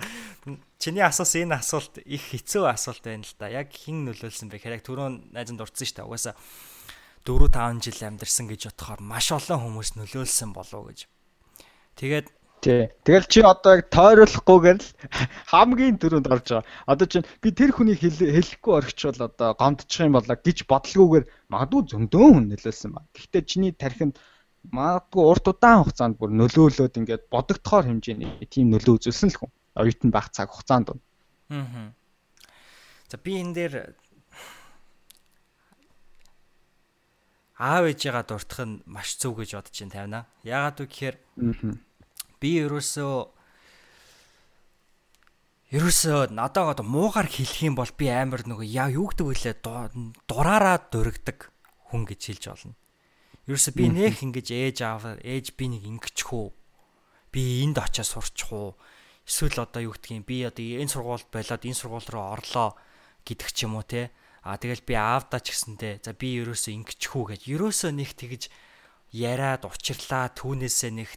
Чиний 0.82 1.06
асуусан 1.06 1.48
энэ 1.48 1.62
асуулт 1.62 2.02
их 2.04 2.34
хэцүү 2.34 2.66
асуулт 2.68 3.06
байна 3.06 3.24
л 3.24 3.36
да. 3.40 3.48
Яг 3.48 3.72
хэн 3.72 4.10
нөлөөлсөн 4.10 4.50
бэ 4.50 4.60
гэхээр 4.60 4.78
яг 4.82 4.84
түрүүн 4.84 5.32
найзанд 5.32 5.62
дурдсан 5.62 5.88
шүү 5.88 5.98
дээ. 6.02 6.10
Угаасаа 6.10 6.36
4 7.24 7.48
5 7.54 7.84
жил 7.86 8.00
амьдарсан 8.10 8.46
гэж 8.50 8.62
бодохоор 8.74 9.02
маш 9.06 9.30
олон 9.32 9.60
хүмүүс 9.70 9.96
нөлөөлсөн 10.00 10.52
болов 10.52 10.90
гэж. 10.90 11.06
Тэгээд 12.00 12.28
Тий. 12.60 12.92
Тэгэл 13.08 13.28
чи 13.32 13.40
одоо 13.40 13.80
яг 13.80 13.88
тойруулахгүйгээр 13.88 14.80
л 14.84 14.90
хамгийн 15.52 15.96
түрүүнд 15.96 16.28
орж 16.28 16.48
байгаа. 16.60 16.68
Одоо 16.92 17.08
чинь 17.08 17.28
би 17.40 17.56
тэр 17.56 17.72
хүнийг 17.72 18.04
хэлэхгүй 18.04 18.74
орхичвол 18.76 19.32
одоо 19.32 19.56
гомдчих 19.56 20.04
юм 20.04 20.20
болоо 20.20 20.36
гэж 20.36 20.68
бодлогоогоор 20.68 21.24
магадгүй 21.48 21.82
зөндөөн 21.88 22.34
хүн 22.36 22.48
нөлөөлсөн 22.52 22.92
ба. 22.92 23.08
Гэхдээ 23.16 23.44
чиний 23.48 23.72
тархинд 23.72 24.20
магадгүй 24.76 25.24
урт 25.24 25.46
удаан 25.48 25.88
хугацаанд 25.88 26.20
бүр 26.20 26.36
нөлөөлөд 26.36 27.00
ингээд 27.00 27.32
бодогдохоор 27.32 27.88
хэмжээний 27.88 28.44
тийм 28.52 28.76
нөлөө 28.76 29.08
үзүүлсэн 29.08 29.32
л 29.32 29.40
хүн. 29.40 29.52
Оюутан 29.80 30.12
байх 30.12 30.28
цаг 30.36 30.52
хугацаанд. 30.52 31.00
Аа. 31.48 31.96
За 33.08 33.16
би 33.16 33.40
энэ 33.40 33.56
дээр 33.56 33.74
аав 37.56 37.84
ээжигээ 37.88 38.28
дуртах 38.28 38.68
нь 38.68 38.84
маш 38.84 39.16
зөв 39.16 39.40
гэж 39.40 39.56
бодож 39.56 39.76
байна 39.80 39.96
тавина. 39.96 40.22
Яагаад 40.44 40.78
вэ 40.80 40.88
гэхээр 40.92 41.16
би 42.40 42.64
ерөөсөө 42.64 43.16
ерөөсөө 45.70 46.34
надад 46.34 46.74
одоо 46.74 46.86
муугар 46.88 47.30
хэлэх 47.30 47.62
юм 47.68 47.76
бол 47.78 47.92
би 47.94 48.10
амар 48.10 48.42
нөгөө 48.48 48.66
яа 48.66 48.90
юу 48.90 49.12
гэдэг 49.14 49.26
вүлээ 49.28 49.56
дураараа 50.26 50.82
дурагдаг 50.90 51.54
хүн 51.94 52.10
гэж 52.10 52.22
хэлж 52.26 52.44
болно. 52.50 52.76
Ерөөсөө 53.46 53.74
би 53.78 53.86
нэх 53.94 54.26
ингэж 54.26 54.48
ээж 54.50 54.78
аав 54.82 55.04
ээж 55.22 55.54
би 55.54 55.66
нэг 55.70 55.84
ингэчих 55.86 56.34
үү? 56.34 56.48
Би 57.30 57.42
энд 57.66 57.78
очиж 57.78 58.10
сурчих 58.10 58.50
уу? 58.50 58.74
Эсвэл 59.30 59.62
одоо 59.62 59.90
юу 59.90 59.94
гэдгийг 59.94 60.26
би 60.26 60.42
одоо 60.42 60.66
энэ 60.66 60.90
сургуульд 60.90 61.30
болоод 61.30 61.62
энэ 61.62 61.78
сургууль 61.78 62.10
руу 62.10 62.26
орлоо 62.34 62.74
гэдэг 63.22 63.50
ч 63.54 63.70
юм 63.70 63.78
уу 63.78 63.86
те. 63.86 64.10
А 64.42 64.58
тэгэл 64.58 64.82
би 64.82 64.98
аавдаа 64.98 65.38
ч 65.38 65.54
гэсэндээ 65.54 66.02
за 66.02 66.18
би 66.18 66.42
ерөөсөө 66.42 66.74
ингэчих 66.82 67.14
үү 67.14 67.26
гэж 67.38 67.42
ерөөсөө 67.46 67.92
нэг 67.94 68.10
тэгж 68.18 68.50
яриад 69.14 69.70
учирлаа 69.70 70.34
түүнээсээ 70.34 70.92
нэг 70.98 71.10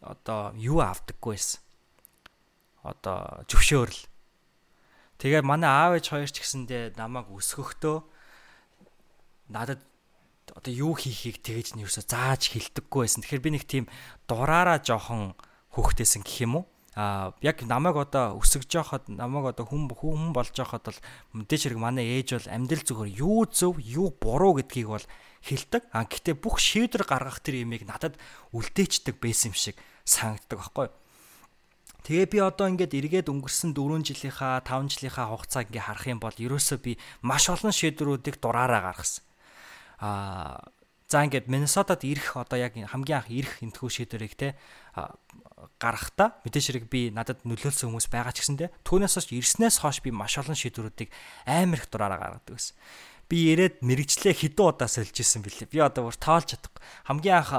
одоо 0.00 0.52
юу 0.56 0.80
авдаггүй 0.82 1.34
байсан. 1.36 1.60
Одоо 2.82 3.44
зөвшөөрөл. 3.50 4.02
Тэгээ 5.18 5.42
манай 5.42 5.70
аав 5.70 5.98
ээж 5.98 6.06
хоёр 6.12 6.30
ч 6.30 6.44
гэсэндээ 6.44 6.98
намайг 7.00 7.32
өсгөхдөө 7.32 8.04
надад 9.50 9.80
одоо 10.54 10.72
юу 10.72 10.94
хийхийг 10.94 11.42
тэгэж 11.42 11.74
нь 11.74 11.82
юусоо 11.82 12.04
зааж 12.06 12.52
хэлдэггүй 12.52 13.00
байсан. 13.06 13.22
Тэгэхээр 13.24 13.44
би 13.44 13.50
нэг 13.56 13.64
тийм 13.64 13.84
дураараа 14.28 14.78
жоохон 14.78 15.34
хөөхтэйсэн 15.74 16.22
гэх 16.22 16.44
юм 16.46 16.62
уу? 16.62 16.66
а 16.96 17.34
яг 17.44 17.60
намайг 17.60 17.96
одоо 18.00 18.40
өсөж 18.40 18.72
жоход 18.72 19.04
намайг 19.12 19.52
одоо 19.52 19.68
хүн 19.68 19.84
хүн 19.84 20.32
болж 20.32 20.56
жоход 20.56 20.80
бол 20.80 21.00
мэдээж 21.36 21.68
хэрэг 21.68 21.76
манай 21.76 22.08
ээж 22.08 22.40
бол 22.40 22.48
амьдрал 22.48 22.88
зүгээр 22.88 23.20
юу 23.20 23.44
зөв 23.52 23.76
юу 23.84 24.08
буруу 24.16 24.56
гэдгийг 24.56 24.88
бол 24.88 25.06
хэлдэг. 25.42 25.82
А 25.92 26.06
гэтээ 26.06 26.36
бүх 26.38 26.62
шийдвэр 26.62 27.04
гаргах 27.04 27.42
тэр 27.44 27.66
имийг 27.66 27.84
надад 27.84 28.16
үлдээчдэг 28.54 29.20
байсан 29.20 29.52
юм 29.52 29.56
шиг 29.56 29.76
санагддаг 30.06 30.58
байхгүй. 30.62 30.88
Тэгээ 32.06 32.26
би 32.30 32.38
одоо 32.38 32.70
ингээд 32.70 32.94
эргээд 32.94 33.30
өнгөрсөн 33.34 33.74
4 33.74 34.06
жилийнхаа 34.06 34.62
5 34.62 34.94
жилийнхаа 34.94 35.26
хугацааг 35.26 35.74
ингээ 35.74 35.86
харах 35.90 36.06
юм 36.06 36.22
бол 36.22 36.38
ерөөсөө 36.38 36.78
би 36.78 36.92
маш 37.26 37.50
олон 37.50 37.74
шийдвэрүүдийг 37.74 38.38
дураараа 38.38 38.94
гаргасан. 38.94 39.26
Аа 39.98 40.62
за 41.10 41.22
ингээд 41.26 41.50
Миннесотад 41.50 42.02
ирэх 42.02 42.38
одоо 42.38 42.58
яг 42.58 42.74
хамгийн 42.74 43.22
анх 43.22 43.30
ирэх 43.30 43.62
энтхүү 43.62 43.90
шийдвэрийг 43.90 44.34
те 44.34 44.54
гаргахтаа 45.78 46.42
мэдээж 46.42 46.66
хэрэг 46.66 46.86
би 46.90 47.10
надад 47.14 47.46
нөлөөлсөн 47.46 47.90
хүмүүс 47.90 48.10
байгаа 48.10 48.34
ч 48.34 48.42
гэсэндэ 48.42 48.74
түүнээс 48.82 49.14
хойш 49.14 49.30
ирснээс 49.30 49.76
хойш 49.86 50.02
би 50.02 50.10
маш 50.10 50.34
олон 50.38 50.58
шийдвэрүүдийг 50.58 51.10
амар 51.46 51.78
их 51.78 51.86
дураараа 51.86 52.18
гаргадаг 52.18 52.58
гэсэн. 52.58 52.74
Би 53.26 53.52
ирээд 53.54 53.82
мэрэгчлээ 53.82 54.34
хэдэн 54.34 54.66
удаа 54.66 54.86
сольж 54.86 55.18
исэн 55.18 55.42
бэлээ. 55.42 55.70
Би 55.70 55.82
одоо 55.82 56.06
бүр 56.06 56.16
тоолж 56.16 56.54
чадахгүй. 56.54 56.82
Хамгийн 57.10 57.42
анх 57.42 57.52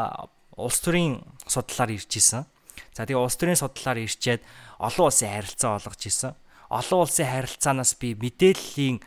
улс 0.55 0.80
төрийн 0.80 1.22
судлаар 1.43 1.91
ирж 1.91 2.11
исэн. 2.15 2.47
За 2.95 3.03
тэгээ 3.05 3.20
улс 3.20 3.36
төрийн 3.36 3.59
судлаар 3.59 3.99
ирчээд 4.01 4.41
олон 4.80 5.05
улсын 5.11 5.30
харилцаа 5.30 5.78
олгож 5.78 6.01
исэн. 6.07 6.34
Олон 6.72 7.03
улсын 7.03 7.28
харилцаанаас 7.28 7.99
би 7.99 8.15
мэдээллийн 8.15 9.03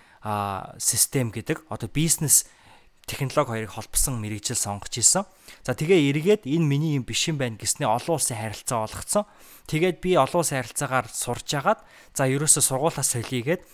систем 0.78 1.32
гэдэг 1.32 1.64
одоо 1.72 1.88
бизнес 1.88 2.44
технологи 3.08 3.50
хоёрыг 3.50 3.72
холбосон 3.74 4.20
мэрэгжил 4.22 4.54
сонгож 4.54 4.94
исэн. 4.94 5.24
За 5.66 5.74
тэгээ 5.74 6.12
эргээд 6.14 6.42
энэ 6.46 6.66
миний 6.66 6.94
юм 6.94 7.02
биш 7.02 7.26
юм 7.26 7.40
байна 7.40 7.58
гэснээр 7.58 7.90
олон 7.90 8.14
улсын 8.20 8.38
харилцаа 8.38 8.86
олгоцсон. 8.86 9.24
Тэгээд 9.66 9.98
би 9.98 10.14
олон 10.14 10.44
улсын 10.44 10.62
харилцаагаар 10.62 11.08
сурж 11.11 11.48
агаад 11.58 11.80
за 12.14 12.30
ерөөсө 12.30 12.62
сургуулаас 12.62 13.11
солигээд 13.16 13.66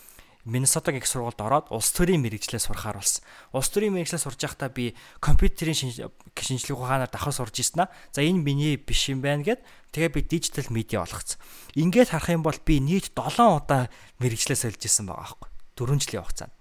Миннесотагийн 0.47 1.03
их 1.03 1.11
сургуульд 1.11 1.43
ороод 1.43 1.75
улс 1.75 1.91
төрийн 1.91 2.23
мэрэгчлээ 2.23 2.63
сурахаар 2.63 3.03
болсон. 3.03 3.27
Улс 3.51 3.67
төрийн 3.67 3.99
мэрэгчлээ 3.99 4.23
сурж 4.23 4.39
байхдаа 4.39 4.71
би 4.71 4.95
компьютерийн 5.19 5.75
шинжилгээ 5.75 6.79
ухаанаар 6.79 7.11
давхар 7.11 7.35
сурж 7.35 7.59
ирсэн 7.59 7.83
аа. 7.83 7.91
За 8.15 8.23
энэ 8.23 8.47
миний 8.47 8.79
биш 8.79 9.11
юм 9.11 9.27
байна 9.27 9.43
гэд 9.43 9.67
тэгээ 9.91 10.15
би 10.15 10.21
дижитал 10.23 10.71
медиа 10.71 11.03
олгоцсон. 11.03 11.43
Ингээд 11.75 12.15
харах 12.15 12.31
юм 12.31 12.47
бол 12.47 12.55
би 12.63 12.79
нийт 12.79 13.11
7 13.11 13.43
удаа 13.43 13.91
мэрэгчлээ 14.23 14.55
сольж 14.55 14.87
ирсэн 14.87 15.11
байгаа 15.11 15.35
байхгүй. 15.35 15.51
4 15.83 15.99
жилийн 15.99 16.23
хугацаанд. 16.23 16.55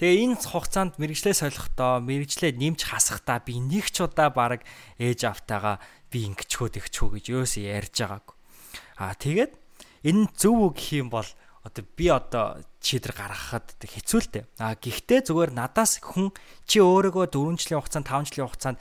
Тэгээ 0.00 0.24
энэ 0.24 0.40
хугацаанд 0.40 0.92
мэрэгчлээ 0.96 1.36
солихдоо 1.36 2.00
мэрэгчлээ 2.00 2.56
нэмж 2.56 2.80
хасахдаа 2.88 3.44
би 3.44 3.60
нэг 3.60 3.92
ч 3.92 4.00
удаа 4.00 4.32
баг 4.32 4.64
ээж 4.96 5.28
автайгаа 5.28 5.84
би 6.08 6.32
ингэчхөө 6.32 6.80
тэгчхөө 6.80 7.08
гэж 7.20 7.24
өөсөө 7.28 7.64
ярьж 7.68 7.94
байгаагүй. 8.00 8.36
Аа 8.98 9.12
тэгээд 9.20 9.52
энэ 10.08 10.32
зөв 10.32 10.72
үг 10.72 10.80
гэх 10.80 10.96
юм 10.96 11.08
бол 11.12 11.28
одоо 11.62 11.84
би 11.96 12.06
одоо 12.10 12.58
шийдвэр 12.82 13.14
гаргахад 13.14 13.78
хэцүү 13.78 14.20
л 14.20 14.28
дээ. 14.34 14.44
А 14.58 14.74
гэхдээ 14.74 15.30
зүгээр 15.30 15.54
надаас 15.54 16.02
хүн 16.02 16.34
чи 16.66 16.82
өөрийгөө 16.82 17.30
4 17.30 17.54
жилийн 17.54 17.78
хугацаанд 17.78 18.10
5 18.10 18.34
жилийн 18.34 18.48
хугацаанд 18.50 18.78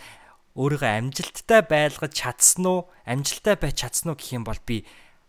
өөрийгөө 0.57 0.89
амжилттай 0.89 1.61
байлгаж 1.61 2.13
чадсан 2.17 2.65
уу? 2.65 2.89
Амжилттай 3.05 3.55
байж 3.61 3.75
чадсан 3.85 4.11
уу 4.11 4.17
гэх 4.17 4.33
юм 4.33 4.43
бол 4.43 4.57
би 4.65 4.81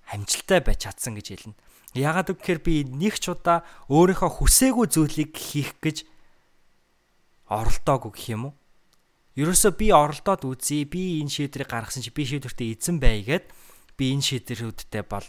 амжилттай 0.09 0.65
байж 0.65 0.89
чадсан 0.89 1.13
гэж 1.21 1.27
хэлнэ. 1.29 1.61
Ягаад 1.93 2.33
гэвэл 2.33 2.65
би 2.65 2.75
нэг 2.89 3.21
ч 3.21 3.29
удаа 3.37 3.69
өөрийнхөө 3.93 4.41
хүсээгүй 4.41 4.87
зүйлийг 4.89 5.37
хийх 5.37 5.77
гэж 5.85 6.09
оролдоогүй 7.53 8.13
гэх 8.17 8.27
юм 8.33 8.43
уу? 8.49 8.55
Ерөөсөө 9.37 9.73
би 9.77 9.93
оролдоод 9.93 10.49
үзье. 10.49 10.89
Би 10.89 11.21
энэ 11.21 11.33
шийдвэрийг 11.33 11.69
гаргасан 11.69 12.01
чи 12.01 12.13
би 12.13 12.25
шийдвэртээ 12.25 12.73
эзэн 12.77 12.97
байгээд 12.97 13.45
би 13.97 14.05
энэ 14.17 14.25
шийдвэрүүдтэй 14.25 15.05
бол 15.05 15.25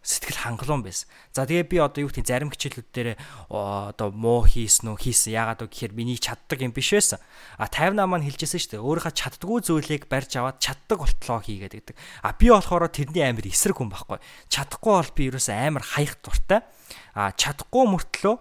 сэтгэл 0.00 0.56
хангалуун 0.56 0.80
байсан. 0.80 1.08
За 1.36 1.44
тэгээ 1.44 1.68
би 1.68 1.76
одоо 1.76 2.08
юу 2.08 2.10
гэх 2.10 2.24
зарим 2.24 2.48
хичээлүүд 2.48 2.88
дээр 2.88 3.10
одоо 3.52 4.08
муу 4.16 4.48
хийсэн 4.48 4.92
үү 4.92 4.96
хийсэн 4.96 5.36
яагаад 5.36 5.60
вэ 5.64 5.68
гэхээр 5.68 5.92
миний 5.92 6.16
чаддаг 6.16 6.58
юм 6.64 6.72
биш 6.72 6.96
байсан. 6.96 7.20
А 7.60 7.68
58 7.68 8.08
маань 8.08 8.24
хэлжсэн 8.24 8.60
шүү 8.60 8.72
дээ. 8.80 8.86
Өөрийнхөө 8.88 9.12
чаддгүй 9.12 9.58
зүйлийг 9.60 10.08
барьж 10.08 10.32
аваад 10.40 10.56
чаддаг 10.56 10.98
болтлоо 11.04 11.38
хийгээд 11.44 11.74
гэдэг. 11.76 11.96
А 12.24 12.32
би 12.32 12.48
болохоор 12.48 12.88
тэрний 12.88 13.28
амир 13.28 13.44
эсрэг 13.44 13.76
хүн 13.76 13.92
байхгүй. 13.92 14.18
Чадахгүй 14.48 14.94
бол 14.96 15.12
би 15.12 15.22
ерөөсөө 15.28 15.56
амир 15.68 15.84
хаях 15.84 16.16
дуртай. 16.24 16.64
А 17.12 17.36
чадахгүй 17.36 17.84
мөртлөө 17.92 18.36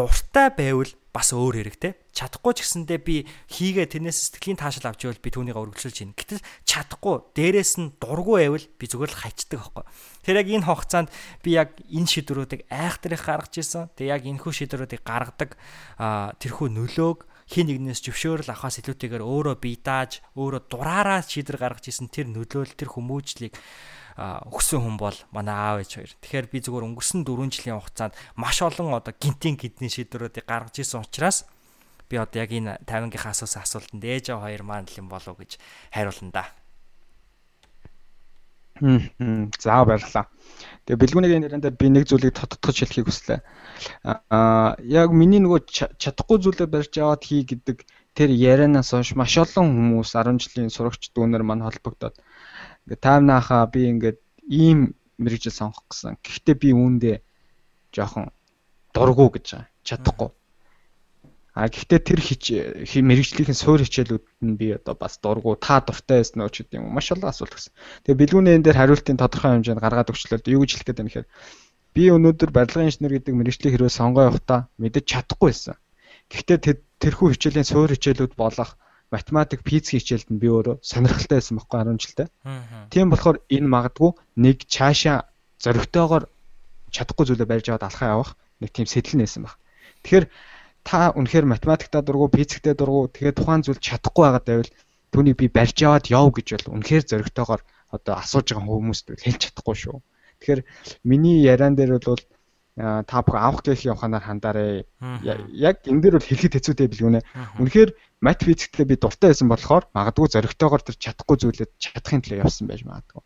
дуртай 0.00 0.48
байвал 0.56 0.92
бас 1.12 1.34
өөр 1.34 1.60
хэрэгтэй. 1.60 1.92
Чадахгүй 2.14 2.54
ч 2.54 2.58
гэсэндээ 2.64 3.00
би 3.02 3.26
хийгээ 3.50 3.86
тэрнээс 3.90 4.40
сэтгэлийн 4.40 4.62
таашаал 4.62 4.94
авч 4.94 5.10
ивэл 5.10 5.20
би 5.20 5.30
түүнийг 5.34 5.58
өргөжлөж 5.58 5.94
чинь. 5.94 6.14
Гэтэл 6.14 6.40
чадахгүй 6.64 7.34
дээрээс 7.34 7.72
нь 7.82 7.92
дургүй 7.98 8.46
байвал 8.46 8.66
би 8.78 8.84
зүгээр 8.86 9.12
л 9.12 9.20
хайчдаг 9.20 9.58
аахгүй. 9.58 9.84
Тэр 10.22 10.38
яг 10.38 10.48
энэ 10.48 10.66
хугацаанд 10.70 11.08
би 11.42 11.50
яг 11.58 11.76
энэ 11.82 12.08
шийдвэрүүдийг 12.08 12.62
айхтрих 12.70 13.22
гаргаж 13.26 13.54
ирсэн. 13.58 13.90
Тэг 13.98 14.06
яг 14.06 14.22
энэхүү 14.22 14.52
шийдвэрүүдийг 14.54 15.02
гаргадаг 15.02 15.58
тэрхүү 16.38 16.68
нөлөөг 16.78 17.18
хин 17.50 17.66
нэгнээс 17.66 18.06
зөвшөөрөл 18.06 18.54
авахаас 18.54 18.78
илүүтэйгээр 18.78 19.26
өөрөө 19.26 19.58
бие 19.58 19.82
дааж, 19.82 20.22
өөрөө 20.38 20.70
дураараа 20.70 21.26
шийдвэр 21.26 21.58
гаргаж 21.58 21.90
ирсэн 21.90 22.06
тэр 22.06 22.30
нөлөөл 22.30 22.78
тэр 22.78 22.94
хүмүүжлийг 22.94 23.58
өгсөн 24.20 24.84
хүн 24.84 24.96
бол 25.00 25.16
манай 25.32 25.56
аав 25.56 25.80
ээж 25.80 25.92
хоёр. 25.96 26.12
Тэгэхээр 26.20 26.46
би 26.52 26.58
зүгээр 26.60 26.86
өнгөрсөн 26.92 27.24
4 27.24 27.48
жилийн 27.48 27.80
хугацаанд 27.80 28.14
маш 28.36 28.60
олон 28.60 28.92
одоо 28.92 29.14
гинтийн 29.16 29.56
гидний 29.56 29.88
шийдвэрүүдийг 29.88 30.44
гаргаж 30.44 30.76
ирсэн 30.76 31.00
учраас 31.00 31.48
би 32.10 32.20
одоо 32.20 32.44
яг 32.44 32.52
энэ 32.52 32.84
50-гийн 32.84 33.32
асуусан 33.32 33.64
асуултанд 33.64 34.04
ээж 34.04 34.36
аваа 34.36 34.52
хоёр 34.52 34.62
маань 34.66 34.84
л 34.84 35.00
юм 35.00 35.08
болов 35.08 35.40
гэж 35.40 35.56
хариулна 35.88 36.32
да. 36.36 36.44
За 38.80 39.84
баярлалаа. 39.84 40.28
Тэгээ 40.84 41.00
бэлгүүнийг 41.00 41.32
нэрэндээ 41.40 41.72
би 41.76 41.88
нэг 41.92 42.04
зүйлийг 42.08 42.32
тодтогч 42.36 42.80
хэлхийг 42.80 43.08
хүслээ. 43.08 43.40
Аа 44.32 44.76
яг 44.84 45.12
миний 45.12 45.40
нөгөө 45.40 45.68
чадахгүй 46.00 46.40
зүйлээ 46.40 46.68
барьж 46.68 46.92
аваад 46.96 47.24
хий 47.24 47.44
гэдэг 47.44 47.84
тэр 48.16 48.30
ярианаас 48.32 48.90
хойш 48.96 49.12
маш 49.14 49.36
олон 49.36 49.68
хүмүүс 49.68 50.16
10 50.16 50.40
жилийн 50.40 50.72
сурагч 50.72 51.12
дүүнер 51.12 51.44
маань 51.44 51.64
холбогдоод 51.64 52.16
Ингээ 52.90 53.06
таймнахаа 53.06 53.70
би 53.70 53.86
ингээд 53.86 54.18
ийм 54.50 54.98
мэрэгжил 55.22 55.54
сонгох 55.54 55.86
гэсэн. 55.86 56.18
Гэхдээ 56.18 56.56
би 56.58 56.68
үүндээ 56.74 57.16
жоохон 57.94 58.34
дургу 58.90 59.30
гэж 59.30 59.46
байгаа. 59.54 59.70
Чадахгүй. 59.86 60.30
А 61.54 61.70
гэхдээ 61.70 62.00
тэр 62.02 62.18
хич 62.18 62.44
мэрэгжлийн 62.98 63.54
суур 63.54 63.86
хичээлүүд 63.86 64.24
нь 64.42 64.58
би 64.58 64.74
одоо 64.74 64.98
бас 64.98 65.22
дургу 65.22 65.54
та 65.54 65.78
дуртай 65.78 66.18
байсан 66.18 66.42
уу 66.42 66.50
ч 66.50 66.66
гэдэг 66.66 66.82
юм 66.82 66.90
маш 66.90 67.14
олон 67.14 67.30
асуулт 67.30 67.54
гэсэн. 67.54 67.74
Тэгээ 68.06 68.20
бэлгүүний 68.26 68.54
энэ 68.58 68.66
дээр 68.66 68.78
хариултын 68.82 69.22
тодорхой 69.22 69.54
хэмжээнд 69.54 69.82
гаргаад 69.82 70.10
өгчлөө. 70.10 70.50
Юу 70.50 70.66
гэж 70.66 70.70
хэлэх 70.74 70.86
гээд 70.90 70.98
байна 70.98 71.10
гэхээр 71.10 71.30
би 71.94 72.02
өнөөдөр 72.10 72.50
барилгын 72.50 72.90
инженер 72.90 73.12
гэдэг 73.18 73.34
мэрэгжлийн 73.38 73.72
хэрвээ 73.74 73.98
сонгоо 73.98 74.24
явахдаа 74.30 74.60
мэдэж 74.82 75.04
чадахгүй 75.10 75.48
байсан. 75.50 75.78
Гэхдээ 76.30 76.58
тэрхүү 77.02 77.28
хичээлийн 77.38 77.66
суур 77.66 77.90
хичээлүүд 77.94 78.34
болох 78.34 78.78
математик, 79.10 79.60
физик 79.66 80.00
хичээлд 80.00 80.28
нь 80.30 80.40
би 80.42 80.48
өөрөө 80.48 80.76
сонирхолтой 80.80 81.38
байсан 81.38 81.58
байхгүй 81.58 81.78
10 81.82 82.02
жилдээ. 82.02 82.28
Тийм 82.94 83.10
болохоор 83.10 83.38
энэ 83.50 83.68
магадгүй 83.74 84.10
нэг 84.38 84.56
цаашаа 84.70 85.26
зөрөгтэйгоор 85.58 86.24
чадахгүй 86.94 87.24
зүйлээ 87.26 87.50
барьж 87.50 87.66
аваад 87.68 87.86
алхаа 87.90 88.08
явах 88.14 88.30
нэг 88.62 88.70
тийм 88.70 88.86
сэтэл 88.86 89.18
нээсэн 89.18 89.42
баг. 89.44 89.58
Тэгэхээр 90.06 90.26
та 90.86 91.10
үнэхээр 91.18 91.46
математиктаа 91.50 92.02
дургу, 92.06 92.30
физиктэй 92.30 92.74
дургу 92.78 93.10
тэгээд 93.10 93.36
тухайн 93.38 93.62
зүйл 93.66 93.82
чадахгүй 93.82 94.24
байгаад 94.24 94.46
байвал 94.46 94.72
түүнийг 95.12 95.36
би 95.42 95.46
барьж 95.50 95.78
аваад 95.82 96.06
яв 96.08 96.26
гэж 96.30 96.46
бол 96.54 96.74
үнэхээр 96.78 97.04
зөрөгтэйгоор 97.10 97.62
одоо 97.90 98.14
асууж 98.22 98.46
байгаа 98.54 98.74
хүмүүст 98.78 99.06
хэлж 99.18 99.40
чадахгүй 99.50 99.76
шүү. 99.76 99.98
Тэгэхээр 100.38 100.60
миний 101.04 101.42
яриан 101.44 101.74
дээр 101.74 101.98
бол 101.98 102.22
та 102.78 103.16
бүхэн 103.24 103.42
авах 103.42 103.62
гэх 103.66 103.82
яваханаар 103.84 104.24
хандаарэ. 104.24 104.86
Яг 105.52 105.84
энэ 105.84 106.00
дээр 106.00 106.14
бол 106.18 106.28
хэлэхэд 106.28 106.54
хэцүүтэй 106.54 106.88
билгүнэ. 106.88 107.20
Үнэхээр 107.58 107.90
мат 108.22 108.40
физиктэй 108.44 108.86
би 108.86 108.96
дуртай 108.96 109.34
байсан 109.34 109.48
болохоор 109.50 109.90
магадгүй 109.96 110.28
зоригтойгоор 110.30 110.82
тэр 110.84 110.96
чадахгүй 110.96 111.36
зүйлээд 111.40 111.72
чадахын 111.82 112.22
төлөө 112.22 112.42
явсан 112.46 112.70
байж 112.70 112.86
магадгүй. 112.86 113.22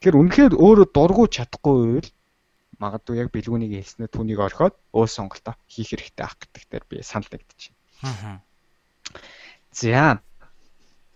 Тэгэхээр 0.00 0.20
үнэхээр 0.20 0.52
өөрөө 0.56 0.88
дургу 0.90 1.24
чадахгүй 1.28 1.74
байвал 1.80 2.10
магадгүй 2.80 3.16
яг 3.20 3.28
бэлгүүнийг 3.30 3.72
хэлснээр 3.76 4.10
түүнийг 4.10 4.40
орхиод 4.40 4.74
өөр 4.96 5.10
сонголтоо 5.12 5.54
хийх 5.68 5.92
хэрэгтэй 5.92 6.24
ах 6.24 6.36
гэдэг 6.40 6.64
дээр 6.72 6.84
би 6.88 6.96
санал 7.04 7.28
нэгдэж 7.28 7.60
байна. 8.00 8.40
За. 9.76 10.24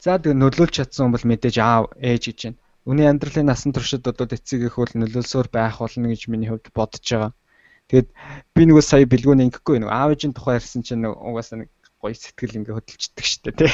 За 0.05 0.21
тэгээ 0.21 0.37
нөлөөлж 0.37 0.75
чадсан 0.77 1.09
бол 1.09 1.25
мэдээж 1.25 1.57
аав 1.65 1.97
ээж 1.97 2.23
гэж 2.29 2.41
байна. 2.45 2.61
Үний 2.85 3.09
амьдралын 3.09 3.49
насан 3.49 3.73
туршид 3.73 4.05
одоо 4.05 4.29
эцэг 4.29 4.69
их 4.69 4.77
бол 4.77 4.93
нөлөөлсөөр 4.93 5.49
байх 5.49 5.81
болно 5.81 6.13
гэж 6.13 6.29
миний 6.29 6.53
хувьд 6.53 6.69
бодож 6.77 7.01
байгаа. 7.01 7.33
Тэгэд 7.93 8.09
би 8.57 8.63
нөгөө 8.65 8.85
сая 8.85 9.05
бэлгүүний 9.05 9.47
ингэхгүй 9.49 9.81
нөгөө 9.85 9.93
аав 9.93 10.11
ээжийн 10.17 10.33
тухай 10.33 10.57
ярьсан 10.57 10.81
чинь 10.87 11.05
нөгөө 11.05 11.21
угаасаа 11.21 11.59
нэг 11.61 11.71
гоё 12.01 12.17
сэтгэл 12.17 12.59
ингээ 12.65 12.77
хөдөлчдөг 12.77 13.27
штэ 13.29 13.51
тий. 13.53 13.73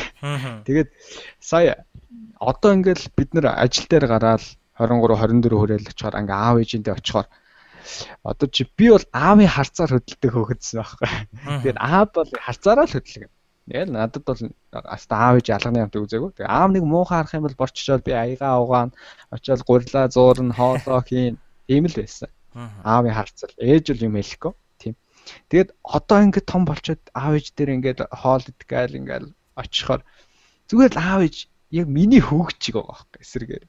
Тэгээд 0.67 0.89
сая 1.39 1.87
одоо 2.39 2.71
ингээл 2.75 3.07
бид 3.15 3.31
нэр 3.35 3.55
ажил 3.55 3.87
дээр 3.87 4.07
гараад 4.11 4.43
23 4.79 5.47
24 5.47 5.61
хүрээл 5.61 5.91
очихоор 5.91 6.21
ингээ 6.23 6.39
аав 6.39 6.57
ээжиндээ 6.59 6.99
очихоор 6.99 7.29
одоо 8.23 8.47
чи 8.51 8.63
би 8.77 8.91
бол 8.91 9.07
аавын 9.15 9.51
харцаар 9.51 9.91
хөдөлдөг 9.95 10.31
хөхөдсөн 10.35 10.79
байхгүй. 10.83 11.11
Тэгээд 11.63 11.79
аав 11.79 12.09
бол 12.15 12.31
харцаараа 12.35 12.87
л 12.87 12.95
хөдөлгөн. 12.95 13.33
Тэгэл 13.71 13.95
надад 13.95 14.25
бол 14.27 14.41
аста 14.73 15.15
аав 15.15 15.39
ээж 15.39 15.49
алганы 15.55 15.87
юмтай 15.87 16.03
үзээгүй. 16.03 16.31
Тэгээ 16.35 16.51
аав 16.51 16.71
нэг 16.75 16.83
муухай 16.83 17.23
харах 17.23 17.35
юм 17.39 17.47
бол 17.47 17.61
борччоод 17.61 18.03
би 18.03 18.13
аягаа 18.19 18.59
угаана. 18.59 18.97
Очоод 19.31 19.63
гурилаа 19.63 20.11
зуурна, 20.11 20.55
хоолоо 20.55 21.01
хийн. 21.07 21.39
Ийм 21.71 21.87
л 21.87 21.95
байсан. 21.95 22.31
Аавын 22.55 23.15
харцал. 23.15 23.53
Ээж 23.59 23.85
бол 23.95 24.07
юм 24.09 24.17
хэлэхгүй. 24.19 24.55
Тэгээд 25.51 25.71
одоо 25.85 26.19
ингээд 26.27 26.51
том 26.51 26.63
болчоод 26.67 27.03
аав 27.15 27.39
ээж 27.39 27.47
дээр 27.55 27.75
ингээд 27.77 28.01
хоол 28.11 28.45
идгээл 28.51 28.99
ингээд 28.99 29.25
очихоор 29.55 30.03
зүгээр 30.69 30.93
л 30.97 31.03
аав 31.03 31.21
ээж 31.27 31.37
яг 31.71 31.87
миний 31.87 32.23
чиг 32.59 32.75
байгаа 32.75 32.97
байхгүй 32.99 33.23
эсрэгээр. 33.23 33.65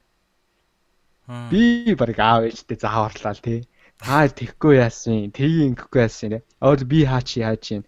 Би 1.51 1.93
баг 1.93 2.17
аав 2.17 2.41
ээжтэй 2.49 2.77
зааварлаа 2.81 3.33
л 3.37 3.45
тий. 3.45 3.59
Та 4.01 4.25
тэгхгүй 4.25 4.81
яасан, 4.81 5.29
тгий 5.29 5.69
ингэхгүй 5.69 6.01
яасан 6.01 6.29
тий. 6.33 6.41
Өөр 6.65 6.81
би 6.89 6.99
хаа 7.05 7.21
чи 7.21 7.45
хаа 7.45 7.57
чи 7.61 7.85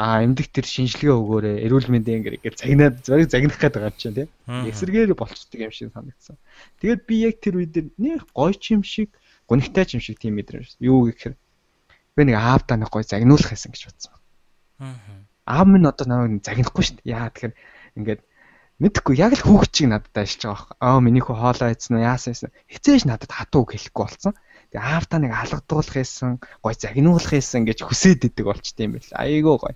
а 0.00 0.24
эмдэх 0.24 0.48
тэр 0.48 0.64
шинжилгээ 0.64 1.12
өгөөрэй. 1.12 1.56
Эрүүл 1.66 1.92
мэндийн 1.92 2.24
ингээд 2.24 2.56
загнаад 2.56 3.04
зургийг 3.04 3.28
загнах 3.28 3.60
гээд 3.60 3.76
байгаа 3.76 3.94
чинь 4.00 4.16
тий. 4.16 4.28
Эсрэгээр 4.48 5.12
болцдог 5.12 5.60
юм 5.60 5.72
шиг 5.76 5.92
санагдсан. 5.92 6.40
Тэгээд 6.80 7.00
би 7.04 7.14
яг 7.28 7.36
тэр 7.44 7.60
үед 7.60 7.76
нэг 8.00 8.24
гоё 8.32 8.56
ч 8.56 8.72
юм 8.72 8.80
шиг, 8.80 9.12
гонигтай 9.50 9.84
ч 9.84 9.98
юм 9.98 10.02
шиг 10.06 10.22
тийм 10.22 10.38
мэдрэмж. 10.38 10.78
Юу 10.78 11.10
гэхээр 11.10 11.34
би 11.34 12.22
нэг 12.22 12.38
аавдаа 12.38 12.78
нэг 12.78 12.90
гой 12.94 13.02
загнуулах 13.02 13.50
байсан 13.50 13.74
гэж 13.74 13.82
бодсон. 13.90 14.14
Аа. 14.78 14.94
Аав 15.50 15.66
минь 15.66 15.90
одоо 15.90 16.06
намайг 16.06 16.46
загнахгүй 16.46 16.84
шүү 16.86 16.96
дээ. 17.02 17.10
Яа 17.10 17.34
тэгэхээр 17.34 17.54
ингээд 17.98 18.20
мэдхгүй 18.78 19.14
яг 19.18 19.34
л 19.34 19.44
хүүхд 19.44 19.70
чиг 19.74 19.90
надад 19.90 20.14
ажиллаж 20.14 20.46
байгаа 20.46 20.54
байхгүй. 20.54 20.78
Аа 20.86 20.98
миний 21.02 21.22
хүү 21.26 21.36
хоолоо 21.36 21.68
идсэн 21.74 21.98
үү 21.98 22.06
яасан 22.06 22.34
юм. 22.38 22.54
Хизээж 22.70 23.02
надад 23.10 23.30
хатуу 23.34 23.66
хэлэхгүй 23.66 24.04
болсон. 24.06 24.34
Тэгээ 24.70 24.86
аавдаа 24.86 25.18
нэг 25.18 25.32
алгадуулах 25.34 25.96
байсан, 25.98 26.38
гой 26.62 26.74
загнуулах 26.78 27.34
байсан 27.34 27.66
гэж 27.66 27.78
хүсээд 27.82 28.30
идэг 28.30 28.46
болчтой 28.46 28.86
юм 28.86 28.94
байл. 28.96 29.18
Айгуу 29.18 29.56
гой. 29.58 29.74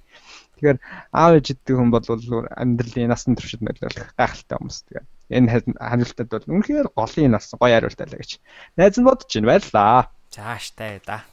Тэгэхээр 0.57 0.79
аав 1.11 1.33
ээждэг 1.35 1.75
хүн 1.75 1.91
бол 1.91 2.07
амьдралын 2.07 3.11
насан 3.11 3.35
туршид 3.35 3.61
нөлөөлөх 3.67 4.15
гайхалтай 4.15 4.57
хүмүүс. 4.57 4.79
Тэгээ 4.87 5.05
энэ 5.31 5.49
хариултад 5.79 6.29
бол 6.29 6.47
үнэхээр 6.49 6.89
голын 6.93 7.33
нас 7.33 7.53
гоё 7.55 7.75
хариултаа 7.75 8.07
л 8.09 8.19
гэж 8.21 8.31
найз 8.77 8.97
нь 8.99 9.07
бодож 9.07 9.31
байна. 9.31 9.49
Баярлаа. 9.49 10.11
Зааштай 10.31 11.01
да. 11.07 11.25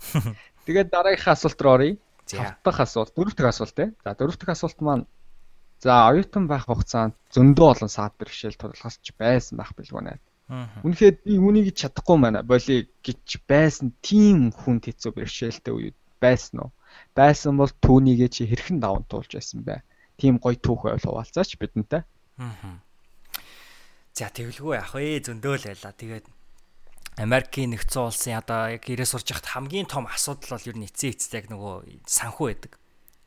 Тэгээд 0.66 0.90
дараагийнхаа 0.90 1.34
асуулт 1.34 1.60
руу 1.62 1.74
оръё. 1.76 1.96
Тавт 2.30 2.62
дахь 2.62 2.80
асуулт, 2.86 3.12
дөрөв 3.14 3.34
дэх 3.34 3.50
асуулт 3.50 3.74
те. 3.74 3.90
За 4.04 4.14
дөрөв 4.14 4.38
дэх 4.38 4.50
асуулт 4.54 4.78
маань 4.80 5.06
за 5.82 6.06
оюутан 6.10 6.46
байх 6.46 6.68
хугацаанд 6.68 7.14
зөндөө 7.34 7.66
олон 7.74 7.90
саад 7.90 8.14
бэрхшээл 8.20 8.60
тулгарч 8.60 9.04
байсан 9.18 9.58
байх 9.58 9.72
билгүй 9.74 10.02
нэ. 10.04 10.14
Үнэхээр 10.84 11.14
би 11.24 11.32
үнийг 11.38 11.74
чадахгүй 11.74 12.18
байна. 12.20 12.42
Боли 12.42 12.90
гэж 13.06 13.46
байсан 13.50 13.94
тийм 14.02 14.50
хүн 14.50 14.82
хэцүү 14.82 15.10
бэрхшээлтэй 15.14 15.74
үед 15.74 15.96
байсан 16.22 16.66
уу? 16.66 16.70
Байсан 17.14 17.56
бол 17.56 17.70
түүнийгээ 17.70 18.30
чи 18.34 18.42
хэрхэн 18.50 18.82
даван 18.82 19.06
туулж 19.06 19.30
байсан 19.34 19.62
бэ? 19.62 19.82
Тийм 20.18 20.42
гоё 20.42 20.58
түүх 20.58 20.84
байвал 20.84 21.06
хуваалцаач 21.06 21.54
бидэнтэй. 21.56 22.02
Аа. 22.42 22.82
За 24.20 24.28
тэгэлгүй 24.28 24.76
ах 24.76 24.92
ээ 25.00 25.24
зөндөө 25.24 25.54
л 25.56 25.66
байла. 25.72 25.96
Тэгээд 25.96 26.28
Америкийн 27.24 27.72
нэгдсэн 27.72 28.04
улсын 28.04 28.36
одоо 28.36 28.76
яг 28.76 28.84
ирээ 28.84 29.08
сурж 29.08 29.32
яхад 29.32 29.48
хамгийн 29.48 29.88
том 29.88 30.04
асуудал 30.04 30.60
бол 30.60 30.68
ер 30.68 30.76
нь 30.76 30.84
эцсийн 30.84 31.16
эцэст 31.16 31.32
яг 31.40 31.48
нөгөө 31.48 32.04
санхүү 32.04 32.46
байдаг. 32.52 32.76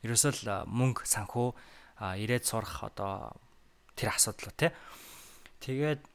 Ерөөсөө 0.06 0.32
л 0.38 0.70
мөнгө 0.70 1.02
санхүү 1.02 1.50
ирээд 1.98 2.46
сурах 2.46 2.86
одоо 2.86 3.34
тэр 3.98 4.14
асуудал 4.14 4.54
тий. 4.54 4.70
Тэгээд 5.66 6.06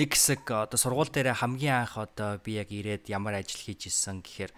нэг 0.00 0.16
хэсэг 0.16 0.48
одоо 0.48 0.80
сургууль 0.80 1.12
дээр 1.12 1.36
хамгийн 1.36 1.84
анх 1.84 2.00
одоо 2.00 2.40
би 2.40 2.56
яг 2.56 2.72
ирээд 2.72 3.12
ямар 3.12 3.36
ажил 3.36 3.60
хийж 3.60 3.92
исэн 3.92 4.24
гэхээр 4.24 4.52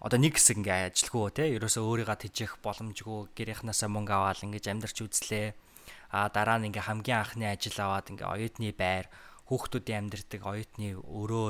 одоо 0.00 0.16
нэг 0.16 0.40
хэсэг 0.40 0.64
ингээ 0.64 0.96
ажилгүй 0.96 1.28
те 1.28 1.52
ерөөсөө 1.60 1.84
өөрийгөө 1.84 2.16
тижих 2.24 2.56
боломжгүй 2.64 3.36
гэрийнхнаасаа 3.36 3.92
мөнгө 3.92 4.16
аваад 4.16 4.40
ингэж 4.48 4.64
амьдарч 4.72 5.04
үзлээ 5.04 5.67
а 6.10 6.28
дараа 6.28 6.58
нь 6.58 6.68
ингээ 6.68 6.88
хамгийн 6.88 7.20
анхны 7.20 7.46
ажил 7.48 7.78
аваад 7.78 8.10
ингээ 8.12 8.28
оюутны 8.28 8.72
байр 8.72 9.06
хүүхдүүдийн 9.48 10.08
амьдардаг 10.08 10.42
оюутны 10.44 10.88
өрөө 11.00 11.46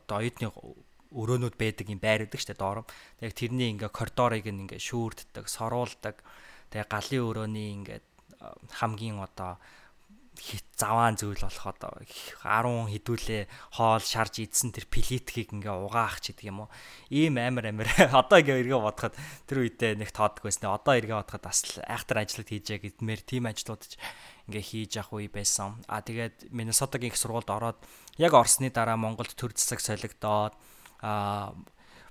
одоо 0.00 0.16
оюутны 0.20 0.48
өрөөнүүд 1.14 1.54
байдаг 1.56 1.86
юм 1.88 2.00
байр 2.02 2.26
гэдэг 2.26 2.40
штэ 2.42 2.54
доором. 2.58 2.86
Яг 3.22 3.32
тэрний 3.38 3.70
ингээ 3.70 3.92
коридорыг 3.94 4.44
ингээ 4.48 4.80
шүүрддэг, 4.82 5.46
соруулдаг. 5.46 6.20
Тэгээ 6.74 6.90
галын 6.90 7.26
өрөөний 7.30 7.68
ингээ 7.78 8.00
хамгийн 8.82 9.22
одоо 9.22 9.60
заваан 10.74 11.14
зүйл 11.14 11.38
болох 11.38 11.66
одоо 11.70 11.92
10 12.42 12.90
хідүүлээ 12.90 13.42
хоол 13.78 14.02
шарж 14.02 14.42
идсэн 14.42 14.74
тэр 14.74 14.90
плитгийг 14.90 15.54
ингээ 15.54 15.70
угаах 15.70 16.18
ч 16.18 16.34
гэдэг 16.34 16.50
юм 16.50 16.66
уу. 16.66 16.70
Ийм 17.14 17.38
амар 17.38 17.70
амар 17.70 17.88
одоо 18.20 18.42
ингээ 18.42 18.66
эргээ 18.66 18.80
бодоход 18.82 19.14
тэр 19.46 19.58
үедээ 19.62 19.94
нэг 20.02 20.10
тоодгүй 20.10 20.50
байсан. 20.50 20.74
Одоо 20.74 20.94
эргээ 20.98 21.18
бодоход 21.22 21.44
бас 21.46 21.62
айхтар 21.86 22.26
ажиллаж 22.26 22.48
хийжээ 22.50 22.78
гэдмээр 22.82 23.22
тийм 23.22 23.46
ажлууд 23.46 23.82
ингээ 24.50 24.64
хийж 24.66 24.90
явах 24.98 25.14
үе 25.14 25.30
байсан. 25.30 25.78
А 25.86 26.02
тэгээд 26.02 26.50
Миннесотагийн 26.50 27.14
их 27.14 27.18
сургуульд 27.18 27.48
ороод 27.48 27.78
яг 28.18 28.32
орсны 28.34 28.74
дараа 28.74 28.98
Монголд 28.98 29.32
төр 29.38 29.54
засаг 29.54 29.78
солигдоод 29.78 30.58
а 31.00 31.54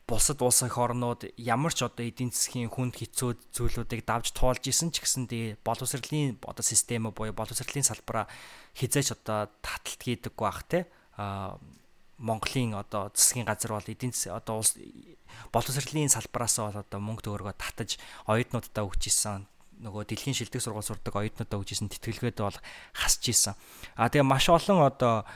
бусад 0.08 0.42
улс 0.44 0.64
их 0.64 0.78
орнууд 0.78 1.32
ямар 1.38 1.74
ч 1.74 1.88
одоо 1.88 2.04
эдийн 2.04 2.32
засгийн 2.32 2.68
хүнд 2.68 3.00
хэцүү 3.00 3.56
зүйлүүдийг 3.56 4.04
давж 4.04 4.36
туулж 4.36 4.68
исэн 4.68 4.92
ч 4.92 5.00
гэсэн 5.00 5.32
тий 5.32 5.56
боловсролын 5.64 6.36
одоо 6.44 6.64
систем 6.64 7.08
буюу 7.16 7.32
боловсролын 7.32 7.88
салбараа 7.88 8.28
хизээч 8.76 9.16
одоо 9.16 9.48
таталт 9.64 10.02
хийдэг 10.04 10.36
байх 10.36 10.64
те 10.68 10.88
а 11.16 11.56
Монголын 12.20 12.76
одоо 12.76 13.12
засгийн 13.16 13.48
газар 13.48 13.80
бол 13.80 13.88
эдийн 13.88 14.12
одоо 14.32 14.60
улс 14.60 14.76
боловсролын 15.56 16.12
салбараас 16.12 16.60
бол 16.60 16.84
одоо 16.84 17.00
мөнгө 17.00 17.24
төгрөгөө 17.24 17.56
татаж 17.56 17.96
оюутнуудаа 18.28 18.84
өгч 18.84 19.08
исэн 19.08 19.48
нөгөө 19.84 20.04
дэлхийн 20.08 20.38
шилдэг 20.38 20.62
сургууль 20.62 20.86
сурдаг 20.86 21.16
оюутнуудаа 21.16 21.64
исэн 21.64 21.90
тэтгэлгээд 21.90 22.40
бол 22.40 22.60
хасж 22.94 23.24
исэн. 23.28 23.56
А 23.98 24.08
тэгээ 24.08 24.24
маш 24.24 24.48
олон 24.48 24.86
одоо 24.88 25.28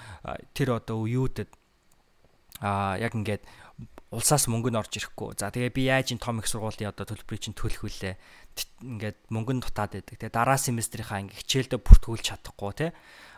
тэр 0.54 0.80
одоо 0.80 1.04
үеүүдэд 1.04 1.50
аа 2.62 2.98
яг 2.98 3.14
ингээд 3.14 3.44
улсаас 4.08 4.48
мөнгө 4.48 4.72
нь 4.72 4.80
орж 4.80 5.04
ирэхгүй. 5.04 5.36
За 5.36 5.52
тэгээ 5.52 5.76
би 5.76 5.84
яаж 5.92 6.16
энэ 6.16 6.24
том 6.24 6.40
их 6.40 6.48
сургуулийн 6.48 6.96
одоо 6.96 7.04
төлбөрийг 7.12 7.44
чинь 7.44 7.58
төлөх 7.60 7.84
вүлээ. 7.84 8.16
Ингээд 8.80 9.28
мөнгө 9.28 9.54
нь 9.60 9.64
дутаад 9.68 10.00
байдаг. 10.00 10.16
Тэгээ 10.16 10.32
дараа 10.32 10.56
семестрийнхаа 10.56 11.28
ингээ 11.28 11.44
хичээлдээ 11.44 11.84
бүртгүүлж 11.84 12.24
чадахгүй 12.32 12.72
тий. 12.80 12.92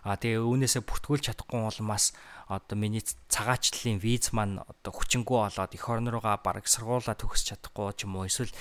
А 0.06 0.14
тэгээ 0.14 0.46
үүнээсээ 0.46 0.86
бүртгүүлж 0.86 1.24
чадахгүй 1.26 1.60
улмаас 1.60 2.14
одоо 2.48 2.78
миний 2.78 3.02
цагаачлалын 3.02 3.98
виз 3.98 4.30
маань 4.30 4.62
одоо 4.62 4.94
хүчингү 4.94 5.34
болоод 5.42 5.74
эх 5.74 5.86
орн 5.90 6.08
руугаа 6.14 6.38
бараг 6.38 6.70
сургуулаа 6.70 7.18
төгсөж 7.18 7.58
чадахгүй 7.58 7.94
ч 7.98 8.06
юм 8.06 8.22
уу 8.22 8.30
эсвэл 8.30 8.54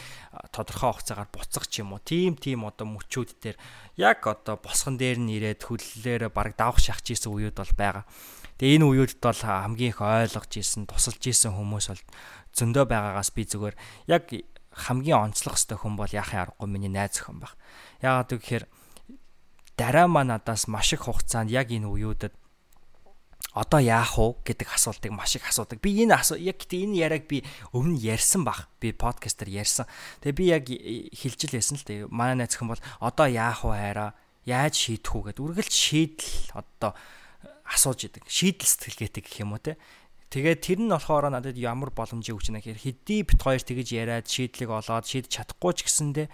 тодорхой 0.50 0.96
хугацаагаар 0.96 1.28
буцах 1.28 1.68
ч 1.68 1.84
юм 1.84 1.92
уу. 1.92 2.00
Тим 2.00 2.40
тим 2.40 2.64
одоо 2.64 2.88
мөчүүд 2.88 3.30
дээр 3.38 3.56
яг 4.00 4.24
одоо 4.24 4.56
босгон 4.56 4.96
дээр 4.96 5.20
нь 5.20 5.36
ирээд 5.36 5.61
хүллээрээ 5.61 6.32
бараг 6.32 6.56
давах 6.56 6.80
шахаж 6.80 7.12
исэн 7.12 7.30
үеуд 7.32 7.61
бол 7.61 7.74
байгаа. 7.76 8.04
Тэгээ 8.59 8.82
энэ 8.82 8.86
үеүдд 8.90 9.22
бол 9.22 9.38
хамгийн 9.38 9.94
их 9.94 10.02
ойлгож 10.02 10.52
исэн, 10.59 10.90
тусалж 10.90 11.22
исэн 11.22 11.54
хүмүүс 11.54 11.86
бол 11.94 12.02
зөндөө 12.59 12.84
байгаагаас 12.90 13.30
би 13.30 13.46
зүгээр 13.46 13.76
яг 14.11 14.26
хамгийн 14.74 15.30
онцлог 15.30 15.54
хэвээр 15.54 15.78
хүн 15.78 15.94
бол 15.94 16.11
яахын 16.11 16.42
аргагүй 16.42 16.66
миний 16.66 16.90
найз 16.90 17.22
охин 17.22 17.38
баг. 17.38 17.54
Яагаад 18.02 18.34
гэвэл 18.34 18.66
дараа 19.78 20.06
маа 20.11 20.26
надаас 20.26 20.66
маш 20.66 20.90
их 20.90 21.06
хугацаанд 21.06 21.54
яг 21.54 21.70
энэ 21.70 21.86
үеүдэд 21.86 22.34
одоо 23.54 23.80
яах 23.82 24.18
вэ 24.18 24.42
гэдэг 24.42 24.68
асуултыг 24.74 25.11
маш 25.14 25.38
их 25.38 25.46
асуудаг. 25.46 25.78
Би 25.78 26.02
энэ 26.02 26.18
асуу 26.18 26.38
яг 26.38 26.59
гэдэг 26.62 26.78
энэ 26.82 26.98
яриаг 26.98 27.24
би 27.26 27.42
өмнө 27.74 27.98
ярьсан 27.98 28.42
баг. 28.42 28.70
Би 28.78 28.90
подкастер 28.90 29.50
ярьсан. 29.50 29.86
Тэгээ 30.22 30.38
би 30.38 30.44
яг 30.50 30.64
хэлж 31.14 31.40
л 31.46 31.54
байсан 31.59 31.76
л 31.78 31.86
дээ. 31.86 32.06
Манай 32.11 32.38
найз 32.38 32.54
хэн 32.54 32.70
бол 32.70 32.82
одоо 32.98 33.26
яах 33.26 33.66
вэ 33.66 33.74
хайраа? 33.74 34.11
Яаж 34.46 34.74
шийдэх 34.78 35.14
үү 35.14 35.22
гэдэг 35.30 35.42
үргэлж 35.42 35.74
шийдэл 35.74 36.54
одоо 36.54 36.94
асууж 37.69 38.09
идэг. 38.09 38.25
Шийдэл 38.25 38.66
сэтгэлгээтэй 38.66 39.23
гэх 39.23 39.41
юм 39.45 39.53
уу 39.55 39.62
те. 39.62 39.77
Тэгээд 40.29 40.61
тэр 40.61 40.79
нь 40.85 40.93
болохоор 40.93 41.33
надад 41.33 41.57
ямар 41.57 41.89
боломжийг 41.93 42.37
өгч 42.37 42.53
байна 42.53 42.61
гэхээр 42.61 42.85
хэдий 42.85 43.21
бит 43.25 43.41
хоёр 43.41 43.62
тэгэж 43.64 43.89
яриад 43.97 44.27
шийдлийг 44.29 44.69
олоод 44.69 45.09
шийдэж 45.09 45.33
чадахгүй 45.33 45.73
ч 45.73 45.89
гэсэндээ 45.89 46.29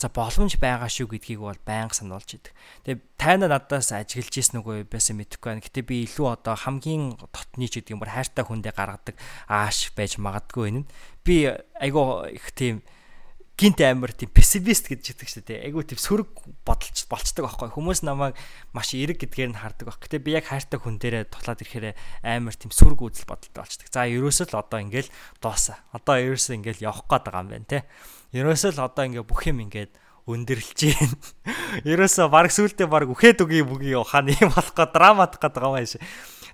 за 0.00 0.08
боломж 0.12 0.56
байгаа 0.60 0.88
шүү 0.88 1.08
гэдгийг 1.16 1.40
бол 1.40 1.60
байнга 1.64 1.96
сануулж 1.96 2.36
идэг. 2.36 2.52
Тэгээ 2.84 3.00
тайна 3.16 3.48
надаас 3.48 3.92
ажиглаж 3.92 4.34
ийсэн 4.36 4.60
үгүй 4.60 4.84
байсан 4.84 5.16
мэдэхгүй 5.16 5.48
байна. 5.56 5.64
Гэтэ 5.64 5.80
би 5.88 6.04
илүү 6.04 6.26
одоо 6.36 6.56
хамгийн 6.56 7.16
дотны 7.16 7.68
ч 7.68 7.80
гэдэг 7.80 7.96
юм 7.96 8.00
бар 8.04 8.12
хайртай 8.12 8.44
хүндээ 8.44 8.72
гаргадаг 8.76 9.16
ааш 9.48 9.96
байж 9.96 10.20
магадгүй 10.20 10.64
энэ. 10.68 10.88
Би 11.24 11.48
айгуу 11.80 12.28
их 12.28 12.52
тийм 12.52 12.84
гинт 13.56 13.80
амар 13.80 14.12
тийм 14.12 14.28
пессимист 14.36 14.92
гэж 14.92 15.16
хэлдэг 15.16 15.28
шүү 15.32 15.44
дээ. 15.48 15.64
Айгу 15.64 15.80
тийм 15.80 15.96
сөрөг 15.96 16.28
бодолч 16.68 17.08
болцдог 17.08 17.48
байхгүй. 17.48 17.72
Хүмүүс 17.72 18.04
намайг 18.04 18.36
маш 18.76 18.92
эерэг 18.92 19.16
гэдгээр 19.16 19.56
нь 19.56 19.60
хардаг 19.64 19.88
байх. 19.88 19.96
Гэтэ 19.96 20.20
би 20.20 20.36
яг 20.36 20.52
хайртай 20.52 20.76
хүн 20.76 21.00
дээрээ 21.00 21.32
тулаад 21.32 21.64
ирэхээр 21.64 21.96
амар 22.20 22.52
тийм 22.52 22.68
сөрөг 22.68 23.00
үзэл 23.00 23.24
бодолтой 23.24 23.64
болцдог. 23.64 23.88
За 23.88 24.04
ерөөсөө 24.04 24.52
л 24.52 24.60
одоо 24.60 24.78
ингээл 24.84 25.08
дуусаа. 25.40 25.80
Одоо 25.96 26.20
ерөөсөө 26.20 26.52
ингээл 26.60 26.84
явах 26.84 27.08
гээд 27.08 27.24
байгаа 27.24 27.44
юм 27.48 27.50
байна 27.56 27.64
те. 27.64 27.78
Ерөөсөө 28.36 28.70
л 28.76 28.84
одоо 28.84 29.02
ингээ 29.08 29.24
бүх 29.24 29.40
юм 29.48 29.64
ингээд 29.64 29.92
өндөрлж 30.28 30.76
гин. 30.76 31.16
Ерөөсөө 31.96 32.28
баг 32.28 32.52
сүултээ 32.52 32.92
баг 32.92 33.08
үхээд 33.08 33.40
үгүй 33.40 33.64
бүгийн 33.64 34.04
ухааны 34.04 34.36
юм 34.36 34.52
болох 34.52 34.76
гээд 34.76 34.92
драматах 34.92 35.40
гээд 35.40 35.56
байгаа 35.56 35.80
юм 35.80 35.88
шиг. 35.88 36.04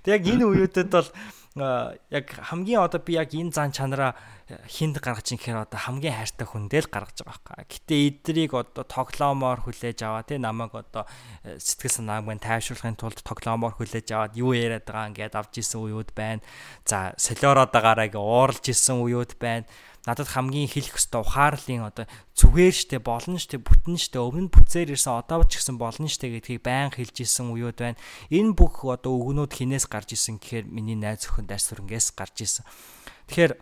Тэг 0.07 0.23
яг 0.23 0.23
энэ 0.23 0.45
үеүүдэд 0.47 0.87
бол 0.87 1.09
яг 1.55 2.25
хамгийн 2.49 2.81
одоо 2.81 2.97
би 2.97 3.13
яг 3.13 3.29
энэ 3.29 3.53
зан 3.53 3.69
чанараа 3.69 4.17
хинд 4.65 4.97
гаргаж 4.97 5.33
ин 5.33 5.37
гэхээр 5.37 5.69
одоо 5.69 5.79
хамгийн 5.79 6.17
хайртай 6.17 6.47
хүндэл 6.49 6.89
гаргаж 6.89 7.21
байгаа 7.21 7.61
байхгүй. 7.61 7.69
Гэтэ 7.69 7.95
эдрийг 8.09 8.51
одоо 8.57 8.83
тоглоомоор 8.83 9.61
хүлээж 9.61 10.01
аваа 10.01 10.25
тий 10.25 10.41
намайг 10.41 10.73
одоо 10.73 11.05
э, 11.45 11.61
сэтгэл 11.61 12.03
санааг 12.03 12.25
мань 12.25 12.41
тайвшруулахын 12.41 12.97
тулд 12.97 13.21
тоглоомоор 13.21 13.77
хүлээж 13.77 14.07
аваад 14.11 14.33
юу 14.33 14.57
яриад 14.57 14.83
байгаа 14.89 15.09
ингээд 15.13 15.37
авч 15.37 15.61
исэн 15.61 15.85
үеуд 15.85 16.11
байна. 16.17 16.41
За 16.83 17.13
солиороод 17.21 17.71
байгаараа 17.71 18.09
гээ 18.09 18.19
ууралж 18.19 18.65
исэн 18.67 18.99
үеуд 18.99 19.37
байна 19.37 19.69
надад 20.03 20.27
хамгийн 20.27 20.67
хэлэх 20.67 20.99
ёстой 20.99 21.23
ухаарлын 21.23 21.87
одоо 21.87 22.05
зүгээр 22.35 22.75
штэ 22.75 22.99
болно 22.99 23.39
штэ 23.39 23.63
бүтэн 23.63 23.95
штэ 23.95 24.19
өмнө 24.19 24.51
бүтсээр 24.51 24.91
ирсэн 24.91 25.23
одоо 25.23 25.47
ч 25.47 25.63
гэсэн 25.63 25.79
болно 25.79 26.11
штэ 26.11 26.27
гэдгийг 26.27 26.59
байн 26.59 26.91
хэлж 26.91 27.23
исэн 27.23 27.55
үеуд 27.55 27.79
байна. 27.79 27.99
Энэ 28.27 28.51
бүх 28.51 28.83
одоо 28.83 29.15
өгнүүд 29.15 29.55
хинээс 29.55 29.87
гарч 29.87 30.19
исэн 30.19 30.43
гэхээр 30.43 30.67
миний 30.67 30.99
найз 30.99 31.23
өхөн 31.31 31.47
дайс 31.47 31.71
сүрэнгээс 31.71 32.19
гарч 32.19 32.35
исэн. 32.43 32.67
Тэгэхээр 33.31 33.53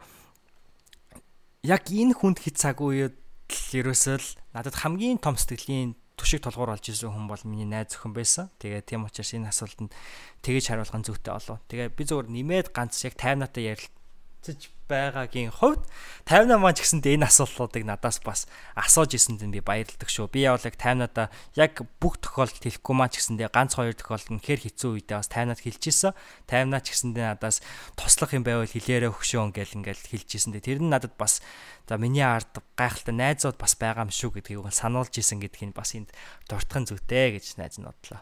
яг 1.69 1.83
энэ 1.93 2.17
хүнд 2.17 2.41
хит 2.41 2.57
цаг 2.57 2.81
үеуд 2.81 3.13
ерөөсөө 3.53 4.17
л 4.17 4.29
надад 4.57 4.75
хамгийн 4.81 5.21
том 5.21 5.37
сэтгэлийн 5.37 5.93
түшиг 6.17 6.41
толгуур 6.41 6.73
олж 6.73 6.89
исэн 6.89 7.13
хүн 7.13 7.29
бол 7.29 7.41
миний 7.45 7.69
найз 7.69 7.93
өхөн 7.93 8.17
байсан. 8.17 8.49
Тэгээ 8.57 8.81
тийм 8.81 9.05
учраас 9.05 9.29
энэ 9.37 9.53
асуултанд 9.53 9.93
тэгэж 10.41 10.73
хариулах 10.73 10.97
нь 10.97 11.05
зүйтэй 11.05 11.33
болов. 11.37 11.61
Тэгээ 11.69 11.93
би 11.93 12.03
зөвөр 12.05 12.27
нэмээд 12.33 12.73
ганц 12.73 12.97
яг 13.05 13.13
таймнаатай 13.13 13.77
ярилцаж 14.41 14.73
байгаагийн 14.89 15.53
хувьд 15.53 15.85
58 16.25 16.57
маань 16.57 16.73
ч 16.75 16.81
гэсэндээ 16.81 17.15
энэ 17.15 17.29
асуултуудыг 17.29 17.85
надаас 17.85 18.19
бас 18.25 18.49
асууж 18.73 19.13
ирсэнд 19.13 19.45
нь 19.45 19.53
би 19.53 19.61
баярлдаг 19.61 20.09
шүү. 20.09 20.33
Би 20.33 20.49
яг 20.49 20.65
яг 20.65 20.75
58-ада 20.75 21.29
яг 21.55 21.85
бүх 22.01 22.17
тохиолдолд 22.19 22.65
хэлэхгүй 22.65 22.95
маань 22.97 23.13
ч 23.13 23.21
гэсэндээ 23.21 23.49
ганц 23.53 23.77
хоёр 23.77 23.93
тохиолдолд 23.93 24.33
нь 24.35 24.43
хэр 24.43 24.59
хэцүү 24.65 24.89
үедээ 24.97 25.17
бас 25.21 25.29
58-ад 25.29 25.61
хэлж 25.61 25.83
ирсэн. 25.87 26.11
58-аа 26.49 26.81
ч 26.81 26.87
гэсэндээ 26.89 27.25
надаас 27.29 27.57
туслах 27.95 28.31
юм 28.33 28.43
байвал 28.43 28.67
хэлээрэ 28.67 29.07
өгшөө 29.13 29.41
ингээл 29.53 29.77
ингээл 29.79 30.09
хэлж 30.09 30.29
ирсэндээ 30.35 30.63
тэр 30.65 30.79
нь 30.81 30.89
надад 30.91 31.13
бас 31.15 31.39
за 31.87 31.95
миний 32.01 32.25
ард 32.25 32.51
гайхалтай 32.75 33.15
найзууд 33.15 33.55
бас 33.61 33.77
байгаа 33.77 34.09
юм 34.09 34.11
шүү 34.11 34.41
гэдгийг 34.41 34.73
сануулж 34.73 35.13
исэн 35.15 35.39
гэдгийг 35.39 35.71
бас 35.77 35.93
энд 35.95 36.09
дуртахын 36.49 36.89
зүйтэй 36.89 37.37
гэж 37.37 37.61
найз 37.61 37.79
нь 37.79 37.87
бодлоо. 37.87 38.21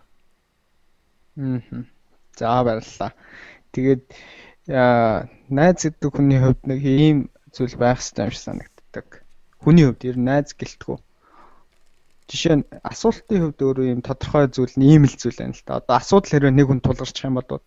Аа. 1.39 1.81
За 2.37 2.61
баярлалаа. 2.65 3.13
Тэгээд 3.73 4.05
найз 4.69 5.81
гэдэг 5.81 6.13
хүний 6.13 6.37
хувьд 6.37 6.61
нэг 6.69 6.81
ийм 6.85 7.17
зүйл 7.49 7.73
байх 7.73 7.97
хэрэгтэй 7.97 8.25
юм 8.29 8.31
шиг 8.31 8.45
санагддаг. 8.45 9.07
Хүний 9.57 9.85
хувьд 9.89 10.05
ер 10.05 10.17
нь 10.21 10.29
найз 10.29 10.53
гэлтгүү. 10.53 10.97
Жишээ 12.29 12.55
нь 12.61 12.69
асуултын 12.85 13.49
хувьд 13.49 13.59
өөрөө 13.65 13.85
ийм 13.89 14.01
тодорхой 14.05 14.45
зүйл 14.53 14.73
нь 14.77 14.85
ийм 14.85 15.09
л 15.09 15.15
зүйл 15.17 15.41
байна 15.41 15.57
л 15.57 15.65
да. 15.65 15.81
Одоо 15.81 15.95
асуудал 15.97 16.29
хэрвээ 16.37 16.53
нэг 16.53 16.67
хүн 16.69 16.81
тулгарчих 16.85 17.25
юм 17.25 17.41
бол 17.41 17.65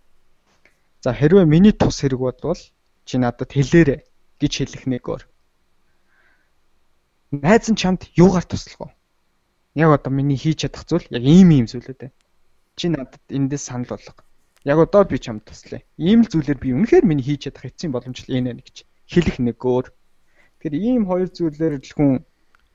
за 1.03 1.11
хэрвээ 1.11 1.42
миний 1.50 1.74
тус 1.74 1.98
хэрэг 2.07 2.22
бодвол 2.22 2.62
чи 3.03 3.18
надад 3.18 3.50
хэлээрэ 3.50 4.07
гэж 4.38 4.53
хэлэх 4.62 4.86
нэг 4.86 5.03
өөр. 5.03 5.22
Найз 7.34 7.66
нь 7.66 7.80
чамд 7.82 8.07
юугаар 8.14 8.46
туслах 8.46 8.78
вэ? 8.78 8.88
Яг 9.74 9.90
одоо 9.90 10.14
миний 10.14 10.38
хийж 10.38 10.62
чадах 10.62 10.86
зүйл 10.86 11.11
яг 11.11 11.26
ийм 11.26 11.50
ийм 11.50 11.66
зүйлүүд 11.66 11.98
байна. 11.98 12.14
Чи 12.78 12.86
надад 12.94 13.18
эндээс 13.26 13.66
санал 13.66 13.90
болгох 13.90 14.22
яг 14.64 14.78
одоо 14.78 15.04
би 15.04 15.18
чамд 15.18 15.44
туслая. 15.44 15.82
Ийм 15.98 16.22
л 16.22 16.30
зүйлээр 16.30 16.58
би 16.58 16.70
үнэхээр 16.72 17.04
миний 17.04 17.26
хийж 17.26 17.50
чадах 17.50 17.66
эцсийн 17.66 17.92
боломж 17.92 18.22
л 18.22 18.34
энэ 18.34 18.62
гэж 18.62 18.76
хэлэх 19.10 19.36
нэг 19.42 19.58
өөр. 19.58 19.86
Тэгэхээр 20.62 20.74
ийм 20.78 21.02
хоёр 21.06 21.28
зүйлээр 21.28 21.74
л 21.82 21.94
хүн 21.96 22.10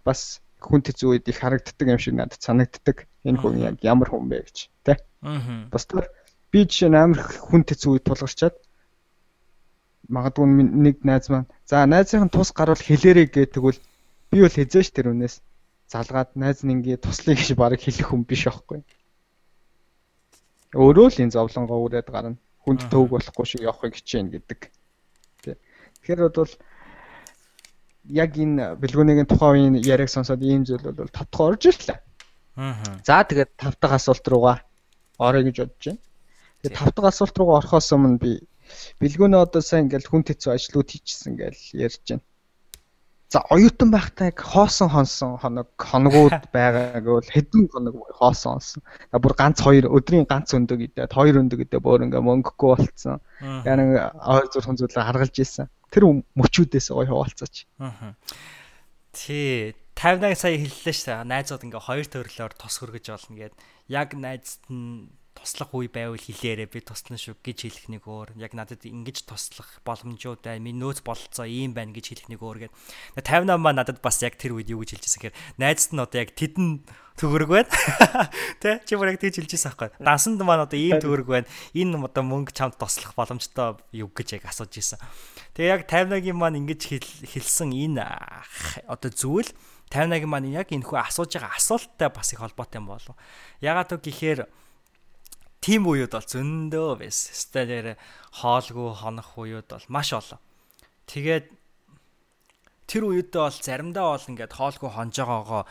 бас 0.03 0.43
хүн 0.59 0.81
тэцүү 0.83 1.09
үед 1.15 1.25
их 1.31 1.39
харагддаг 1.39 1.87
юм 1.87 1.99
шиг 2.01 2.15
надад 2.19 2.41
санагддаг. 2.43 3.07
Энэ 3.23 3.39
хүн 3.39 3.55
яг 3.63 3.75
ямар 3.83 4.09
хүн 4.11 4.27
бэ 4.27 4.43
гэж 4.43 4.57
тэ. 4.83 4.99
Аа. 5.23 5.69
Бусдаар 5.71 6.11
би 6.51 6.67
жишээ 6.67 6.91
нь 6.91 6.99
амар 6.99 7.21
хүн 7.23 7.63
тэцүү 7.63 7.91
үед 7.95 8.05
тулгарчаад 8.07 8.55
магадгүй 10.07 10.45
нэг 10.47 11.03
найз 11.03 11.27
маань 11.31 11.47
за 11.67 11.83
найзынхын 11.85 12.31
тус 12.31 12.51
гарвал 12.55 12.79
хэлээрэй 12.79 13.27
гэдэг 13.27 13.53
тэгвэл 13.55 13.79
би 14.31 14.37
бол 14.43 14.55
хизээш 14.55 14.87
тэр 14.95 15.11
үнээс 15.11 15.43
залгаад 15.91 16.29
найз 16.39 16.63
нь 16.63 16.73
ингээ 16.75 17.03
туслая 17.03 17.35
гэж 17.35 17.49
баг 17.59 17.75
хэлэх 17.79 18.07
хүн 18.07 18.23
биш 18.23 18.47
аахгүй 18.47 18.83
өөрөө 20.75 21.07
л 21.11 21.21
энэ 21.23 21.35
зовлонгоо 21.35 21.79
үрээд 21.85 22.09
гарна. 22.11 22.35
Хүнд 22.63 22.91
төвөг 22.91 23.15
болохгүй 23.15 23.45
шиг 23.47 23.61
явахыг 23.63 23.95
хичээнэ 23.95 24.31
гэдэг. 24.35 24.59
Тэгэхээр 26.03 26.19
бол 26.35 26.53
яг 28.11 28.31
энэ 28.35 28.75
бэлгүүнийгийн 28.79 29.27
тухайн 29.27 29.75
үеийн 29.75 29.75
яриаг 29.83 30.11
сонсоод 30.11 30.41
ийм 30.43 30.63
зүйл 30.67 30.83
бол 30.83 31.11
тодтоо 31.11 31.55
орж 31.55 31.63
ирлээ. 31.71 31.99
Аа. 32.55 32.99
За 33.03 33.23
тэгээд 33.23 33.51
тав 33.59 33.75
дахь 33.79 33.95
асуулт 33.99 34.25
руугаа 34.27 34.63
орё 35.19 35.43
гэж 35.43 35.55
бодож 35.63 35.83
байна. 35.87 36.01
Тэгээд 36.63 36.77
тав 36.79 36.89
дахь 36.95 37.09
асуулт 37.11 37.35
руугаа 37.37 37.59
орохоос 37.59 37.91
өмнө 37.95 38.19
би 38.23 38.31
бэлгүүнээ 38.99 39.41
одоо 39.43 39.61
сайн 39.61 39.87
ингээл 39.87 40.07
хүн 40.07 40.23
тэцүү 40.27 40.51
ажлууд 40.55 40.87
хийчихсэн 40.91 41.33
гэж 41.35 41.55
ярьж 41.75 42.03
байна. 42.07 42.23
За 43.27 43.43
оюутан 43.51 43.91
байхдаа 43.91 44.31
яг 44.31 44.39
хоосон 44.39 44.87
хонсон 44.87 45.35
хоног 45.35 45.67
хоногуд 45.75 46.31
байгаа 46.55 47.03
гэвэл 47.03 47.27
хэдэн 47.27 47.67
хоног 47.67 47.95
хоосон 48.15 48.55
хонсон. 48.55 48.81
Бүр 49.11 49.33
ганц 49.35 49.59
хоёр 49.59 49.91
өдрийн 49.91 50.23
ганц 50.23 50.55
өндөг 50.55 50.79
идээд 50.87 51.11
хоёр 51.11 51.43
өндөг 51.43 51.67
идээ 51.67 51.83
бүр 51.83 52.07
ингээ 52.07 52.23
мөнгөгүй 52.23 52.69
болцсон. 52.71 53.19
Яг 53.67 53.75
нэг 53.75 54.15
ойр 54.23 54.47
зурхан 54.47 54.79
зүйлээ 54.79 55.03
харгалж 55.03 55.35
ийсэн. 55.43 55.67
Тэр 55.91 56.23
мөчүүдээс 56.39 56.87
гоё 56.95 57.11
хуваалцаач. 57.11 57.67
Аа. 57.83 58.15
Тий 59.11 59.75
58 59.97 60.39
сая 60.39 60.55
хэллээ 60.55 60.95
шүү. 60.95 61.27
Найзууд 61.27 61.65
ингээ 61.67 61.83
хоёр 61.83 62.07
төрлөөр 62.07 62.53
тос 62.55 62.79
хөргөж 62.79 63.11
болно 63.11 63.35
гэд. 63.35 63.53
Яг 63.91 64.15
найзд 64.15 64.63
нь 64.71 65.11
туслах 65.37 65.69
үе 65.77 65.85
байвал 65.85 66.17
хэлээрээ 66.17 66.65
би 66.73 66.81
туслана 66.81 67.21
шүү 67.21 67.37
гэж 67.45 67.57
хэлэх 67.69 67.87
нэг 67.93 68.03
өөр. 68.09 68.33
Яг 68.41 68.57
надад 68.57 68.81
ингэж 68.81 69.29
туслах 69.29 69.77
боломжуудаа 69.85 70.57
минь 70.57 70.81
нөөц 70.81 71.05
бололцоо 71.05 71.45
ийм 71.45 71.77
байна 71.77 71.93
гэж 71.93 72.17
хэлэх 72.17 72.27
нэг 72.33 72.41
өөр 72.41 72.65
гэдэг. 72.65 72.75
58 73.21 73.61
маа 73.61 73.77
надад 73.77 74.01
бас 74.01 74.17
яг 74.25 74.41
тэр 74.41 74.57
үед 74.57 74.73
юу 74.73 74.81
гэж 74.81 74.97
хэлжсэн 74.97 75.21
гэхээр 75.29 75.37
найзд 75.61 75.93
нь 75.93 76.01
одоо 76.01 76.17
яг 76.17 76.33
тэдэн 76.33 76.81
төгөрөг 77.17 77.49
байна. 77.49 77.69
Тэ 78.61 78.81
чи 78.85 78.97
бүр 78.97 79.13
яг 79.13 79.21
тэгж 79.21 79.45
хэлжсэн 79.45 79.69
аахгүй. 79.73 79.89
Дансанд 80.01 80.41
маань 80.41 80.65
одоо 80.65 80.77
ийм 80.77 80.97
төгөрөг 81.01 81.29
байна. 81.29 81.49
Энэ 81.77 82.01
одоо 82.01 82.23
мөнгө 82.25 82.53
чамд 82.53 82.77
туслах 82.77 83.13
боломжтой 83.13 83.77
юу 83.93 84.09
гэж 84.09 84.41
яг 84.41 84.49
асууж 84.49 84.73
исэн. 84.73 85.01
Тэгээ 85.57 85.73
яг 85.73 85.81
58-гийн 85.89 86.37
маань 86.37 86.61
ингэж 86.61 86.81
хэлсэн 87.25 87.73
энэ 87.73 88.05
одоо 88.89 89.09
зүйл 89.13 89.49
58 89.89 90.27
маань 90.27 90.51
яг 90.51 90.69
энэ 90.69 90.83
хүү 90.83 90.99
асууж 90.99 91.39
байгаа 91.39 91.57
асуулттай 91.57 92.09
бас 92.11 92.33
их 92.35 92.39
холбоотой 92.43 92.83
юм 92.83 92.91
болов. 92.91 93.15
Ягаад 93.63 93.97
вэ 93.97 94.45
тим 95.61 95.87
уууд 95.89 96.13
бол 96.13 96.27
зөндөө 96.27 96.89
байсан. 97.01 97.33
Стадиэр 97.33 97.87
хоолгүй 98.41 98.89
хонох 98.97 99.29
уууд 99.37 99.67
бол 99.67 99.85
маш 99.89 100.13
олон. 100.13 100.39
Тэгээд 101.09 101.47
тэр 102.87 103.03
үедээ 103.03 103.43
бол 103.43 103.51
заримдаа 103.51 104.15
бол 104.15 104.29
ингээд 104.31 104.53
хоолгүй 104.55 104.89
хонж 104.95 105.15
байгаагаа 105.19 105.63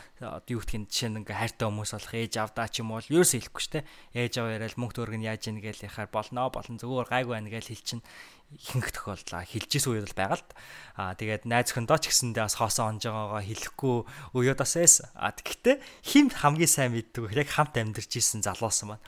юу 0.53 0.61
гэх 0.61 0.77
юм 0.77 0.85
жишээ 0.85 1.09
нь 1.17 1.19
ингээ 1.25 1.41
хайртай 1.41 1.65
хүмүүс 1.65 1.93
болох 1.97 2.13
ээж 2.13 2.33
авдаа 2.37 2.69
ч 2.69 2.85
юм 2.85 2.93
уу 2.93 3.01
ерөөсөө 3.01 3.41
хэлэхгүй 3.41 3.65
дээ. 3.73 3.85
Ээж 4.21 4.33
аваа 4.37 4.53
яриад 4.61 4.77
мөнгө 4.77 4.97
төгрөг 5.01 5.17
нь 5.17 5.25
яаж 5.25 5.43
ийн 5.49 5.65
гэж 5.65 5.89
яхаар 5.89 6.13
болно 6.13 6.53
болон 6.53 6.77
зүгээр 6.77 7.09
гайгүй 7.09 7.33
байна 7.33 7.49
гэж 7.49 7.67
хэлчин 7.73 8.01
ихэнх 8.53 8.93
тохиолдлаа 8.93 9.43
хилжсэн 9.49 9.91
үед 9.97 10.07
бол 10.13 10.21
байгаа 10.21 10.39
л 10.39 10.47
аа 11.01 11.13
тэгээд 11.19 11.49
найз 11.49 11.73
хөндөө 11.73 11.99
ч 11.99 12.05
гэсэндээ 12.13 12.45
бас 12.47 12.57
хоосон 12.61 13.01
онж 13.01 13.03
байгаагаа 13.09 13.43
хэлэхгүй 13.43 13.97
уяудаас 14.37 14.75
эс 14.79 14.95
а 15.19 15.35
тэгтээ 15.35 15.83
хин 16.07 16.31
хамгийн 16.31 16.71
сайн 16.71 16.95
мэддэг 16.95 17.33
яг 17.35 17.51
хамт 17.51 17.75
амьдарч 17.75 18.13
исэн 18.21 18.47
залуусан 18.47 18.95
байна 18.95 19.05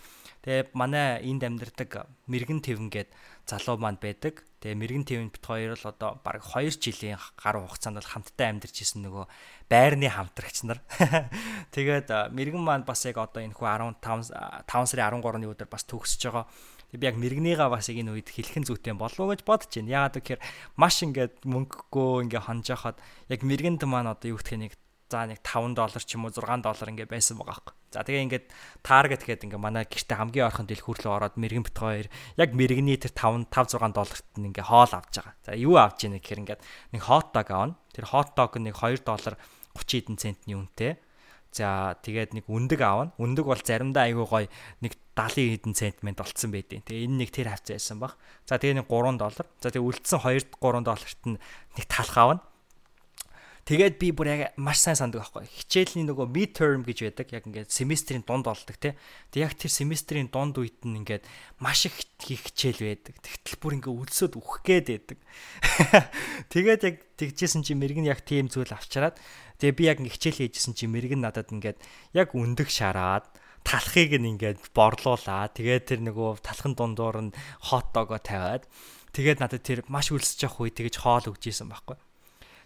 тэгээ 0.48 0.72
манай 0.72 1.20
энд 1.28 1.44
амьдардаг 1.44 2.08
мэрэгэн 2.24 2.64
твэн 2.64 2.88
гээд 2.88 3.12
залуу 3.44 3.76
манд 3.76 4.00
байдаг 4.00 4.48
тэгээ 4.64 4.80
мэрэгэн 4.80 5.04
твэн 5.04 5.28
бит 5.28 5.44
хоёр 5.44 5.76
л 5.76 5.84
одоо 5.84 6.16
баг 6.24 6.40
2 6.40 6.72
жилийн 6.72 7.20
гаруй 7.36 7.68
хугацаанд 7.68 8.00
бол 8.00 8.08
хамтдаа 8.08 8.48
амьдарч 8.56 8.80
исэн 8.80 9.04
нөгөө 9.04 9.28
байрны 9.68 10.08
хамтрагч 10.08 10.64
нар 10.64 10.80
тэгээд 11.76 12.32
мэрэгэн 12.32 12.64
манд 12.64 12.88
бас 12.88 13.04
яг 13.04 13.20
одоо 13.20 13.44
энэ 13.44 13.52
хүү 13.52 14.00
15 14.00 14.64
5 14.64 14.88
сарын 14.88 15.20
13-ны 15.20 15.52
өдөр 15.52 15.68
бас 15.68 15.84
төгсөж 15.84 16.32
байгаа 16.32 16.48
би 16.96 17.04
яг 17.04 17.20
мэрэгнийгаа 17.20 17.68
бас 17.68 17.92
яг 17.92 18.00
энэ 18.00 18.16
үед 18.16 18.32
хэлхэн 18.32 18.64
зүйтэй 18.64 18.96
болов 18.96 19.20
уу 19.20 19.36
гэж 19.36 19.44
бодож 19.44 19.68
байна. 19.68 20.08
Яагаад 20.08 20.16
гэхээр 20.24 20.40
маш 20.80 21.04
ингээд 21.04 21.44
мөнгөгүй 21.44 22.24
ингээ 22.24 22.48
хонжоход 22.48 22.96
яг 23.28 23.40
мэрэгэнт 23.44 23.84
маань 23.84 24.08
одоо 24.08 24.32
юу 24.32 24.40
гэх 24.40 24.56
нэг 24.56 24.72
за 25.12 25.28
нэг 25.28 25.44
5 25.44 25.76
доллар 25.76 26.00
ч 26.00 26.16
юм 26.16 26.24
уу 26.24 26.32
6 26.32 26.64
доллар 26.64 26.88
ингээ 26.88 27.12
байсан 27.12 27.36
байгаа 27.36 27.60
байхгүй. 27.60 27.77
За 27.88 28.04
тэгээ 28.04 28.24
ингээд 28.28 28.46
таргет 28.84 29.24
гэдэг 29.24 29.48
ингээ 29.48 29.60
манай 29.60 29.88
гэрте 29.88 30.12
хамгийн 30.12 30.48
ойрхон 30.52 30.68
дэлх 30.68 30.84
хүрлээ 30.84 31.08
ороод 31.08 31.36
мэрэгэн 31.40 31.64
бит 31.64 31.78
хоёр 31.80 32.06
яг 32.36 32.50
мэрэгний 32.52 33.00
тэр 33.00 33.16
5 33.16 33.48
5 33.48 33.80
6 33.80 33.96
долларт 33.96 34.28
нь 34.36 34.48
ингээ 34.52 34.68
хоол 34.68 34.92
авч 34.92 35.12
байгаа. 35.16 35.34
За 35.48 35.56
юу 35.56 35.80
авч 35.80 36.04
ийнэ 36.04 36.20
гэхээр 36.20 36.42
ингээд 36.44 36.62
нэг 36.92 37.02
хот 37.08 37.32
дог 37.32 37.48
аавна. 37.48 37.80
Тэр 37.96 38.04
хот 38.04 38.36
дог 38.36 38.52
нэг 38.60 38.76
2 38.76 39.00
доллар 39.08 39.40
30 39.72 39.88
хэдэн 40.04 40.16
центний 40.20 40.56
үнэтэй. 40.60 41.00
За 41.48 41.96
тэгээд 42.04 42.36
нэг 42.36 42.44
үндэг 42.44 42.80
аавна. 42.84 43.16
Үндэг 43.16 43.44
бол 43.48 43.56
заримдаа 43.56 44.04
айгүй 44.04 44.26
гоё 44.28 44.46
нэг 44.84 44.92
70 45.16 45.56
хэдэн 45.56 45.72
центмент 45.72 46.20
болцсон 46.20 46.52
байдیں۔ 46.52 46.84
Тэгээ 46.84 47.08
энэ 47.08 47.18
нэг 47.24 47.30
тэр 47.32 47.48
хавцаа 47.56 47.80
байсан 47.80 47.96
баг. 47.96 48.20
За 48.44 48.60
тэгээ 48.60 48.84
нэг 48.84 48.88
3 48.92 49.16
доллар. 49.16 49.46
За 49.64 49.72
тэгээ 49.72 49.88
үлдсэн 49.88 50.20
2 50.20 50.60
3 50.60 50.84
долларт 50.84 51.22
нь 51.24 51.40
нэг 51.40 51.84
талх 51.88 52.16
аавна. 52.20 52.44
Тэгээд 53.68 54.00
би 54.00 54.08
бүр 54.16 54.28
яг 54.32 54.40
маш 54.56 54.80
сайн 54.80 54.96
санддаг 54.96 55.28
байхгүй. 55.28 55.44
Хичээлний 55.44 56.08
нөгөө 56.08 56.24
mid 56.32 56.56
term 56.56 56.80
гэж 56.88 57.04
байдаг. 57.04 57.28
Яг 57.36 57.44
ингээд 57.44 57.68
семестрийн 57.68 58.24
дунд 58.24 58.48
болдог 58.48 58.80
тий. 58.80 58.96
Тэг 59.28 59.44
яг 59.44 59.52
тэр 59.60 59.68
семестрийн 59.68 60.32
дунд 60.32 60.56
үед 60.56 60.80
нь 60.88 61.04
ингээд 61.04 61.28
маш 61.60 61.84
их 61.84 61.92
хичээл 62.16 62.80
байдаг. 62.80 63.20
Тэгтэл 63.20 63.60
бүр 63.60 63.76
ингээд 63.76 63.92
үлсөд 63.92 64.40
үхэх 64.40 64.64
гээд 64.64 64.86
байдаг. 64.88 65.18
Тэгээд 66.48 66.80
яг 66.80 66.96
тэгжсэн 67.20 67.60
чи 67.60 67.76
мэрэг 67.76 68.00
нь 68.00 68.08
яг 68.08 68.24
тийм 68.24 68.48
зүйл 68.48 68.72
авчираад 68.72 69.20
тэгээ 69.60 69.76
би 69.76 69.84
яг 69.84 70.00
ингээд 70.00 70.16
хичээл 70.16 70.40
хийжсэн 70.48 70.72
чи 70.72 70.88
мэрэг 70.88 71.12
нь 71.12 71.20
надад 71.20 71.52
ингээд 71.52 71.76
яг 72.16 72.32
өндөг 72.32 72.72
шараад 72.72 73.28
талхыг 73.68 74.16
нь 74.16 74.32
ингээд 74.32 74.72
борлуулаа. 74.72 75.52
Тэгээд 75.52 75.84
тэр 75.84 76.00
нөгөө 76.08 76.40
талхын 76.40 76.72
дундуур 76.72 77.20
нь 77.20 77.36
хот 77.68 77.92
догоо 77.92 78.16
тавиад 78.16 78.64
тэгээд 79.12 79.44
надад 79.44 79.60
тэр 79.60 79.84
маш 79.92 80.08
үлсэж 80.08 80.48
явах 80.48 80.64
үе 80.64 80.72
тэгэж 80.72 81.04
хоол 81.04 81.36
өгч 81.36 81.52
исэн 81.52 81.68
байхгүй. 81.68 82.07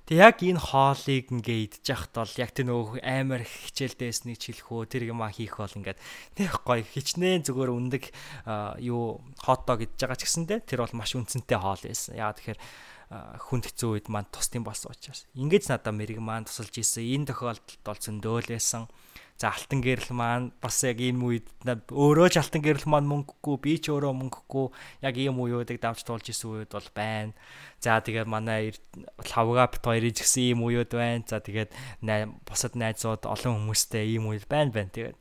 Тэг 0.02 0.18
яг 0.18 0.42
энэ 0.42 0.58
хоолыг 0.58 1.30
ингээ 1.30 1.58
идчих 1.70 1.94
яхад 1.94 2.26
бол 2.26 2.34
яг 2.42 2.50
тэр 2.50 2.66
нөгөө 2.74 3.00
амар 3.06 3.46
хичээлдээснийг 3.46 4.38
чилхөө 4.42 4.90
тэр 4.90 5.14
юм 5.14 5.22
а 5.22 5.30
хийх 5.30 5.62
бол 5.62 5.70
ингээд 5.78 6.02
нэх 6.42 6.58
гоё 6.66 6.82
хичнээн 6.82 7.46
зүгээр 7.46 7.70
үндэг 7.70 8.04
юу 8.82 9.22
хот 9.38 9.62
дог 9.62 9.78
идж 9.86 10.02
байгаа 10.02 10.18
ч 10.18 10.26
гэсэндэ 10.26 10.66
тэр 10.66 10.82
бол 10.82 10.98
маш 10.98 11.14
үнцэнтэй 11.14 11.54
хоол 11.54 11.82
байсан. 11.86 12.18
Яа 12.18 12.34
тэгэхээр 12.34 12.58
хүнд 13.12 13.64
хэцүү 13.70 13.88
үед 13.94 14.06
маань 14.08 14.26
тусдсан 14.32 14.64
болсон 14.64 14.90
учраас. 14.90 15.28
Ингээд 15.36 15.68
надад 15.68 15.94
мэрэг 15.94 16.18
маань 16.18 16.48
тусалж 16.48 16.72
исэн. 16.80 17.04
Энэ 17.06 17.28
тохиолдолд 17.30 17.84
бол 17.84 18.00
зөндөөлөөсөн. 18.00 18.84
За 19.42 19.50
алтан 19.50 19.82
гэрэл 19.82 20.14
маань 20.14 20.54
бас 20.62 20.78
яг 20.86 21.02
ийм 21.02 21.18
үед 21.26 21.50
өөрөө 21.66 22.30
ч 22.30 22.38
алтан 22.38 22.62
гэрэл 22.62 22.86
маань 22.86 23.10
мөнгөгүй 23.10 23.56
би 23.58 23.74
ч 23.82 23.90
өөрөө 23.90 24.14
мөнгөгүй 24.14 24.66
яг 25.02 25.14
ийм 25.18 25.42
үеүүдийг 25.42 25.82
давж 25.82 26.06
туулж 26.06 26.30
исэн 26.30 26.62
үед 26.62 26.70
бол 26.70 26.90
байна. 26.94 27.34
За 27.82 27.98
тэгээд 27.98 28.30
манай 28.30 28.70
лавга 29.18 29.66
бит 29.66 29.82
хоёрыг 29.82 30.14
гисэн 30.14 30.54
ийм 30.54 30.62
үеуд 30.62 30.94
байна. 30.94 31.26
За 31.26 31.42
тэгээд 31.42 31.74
бусад 32.46 32.78
найзууд 32.78 33.26
олон 33.26 33.66
хүмүүстэй 33.66 34.14
ийм 34.14 34.30
үед 34.30 34.46
байна 34.46 34.70
байна. 34.70 34.94
Тэгээд 34.94 35.18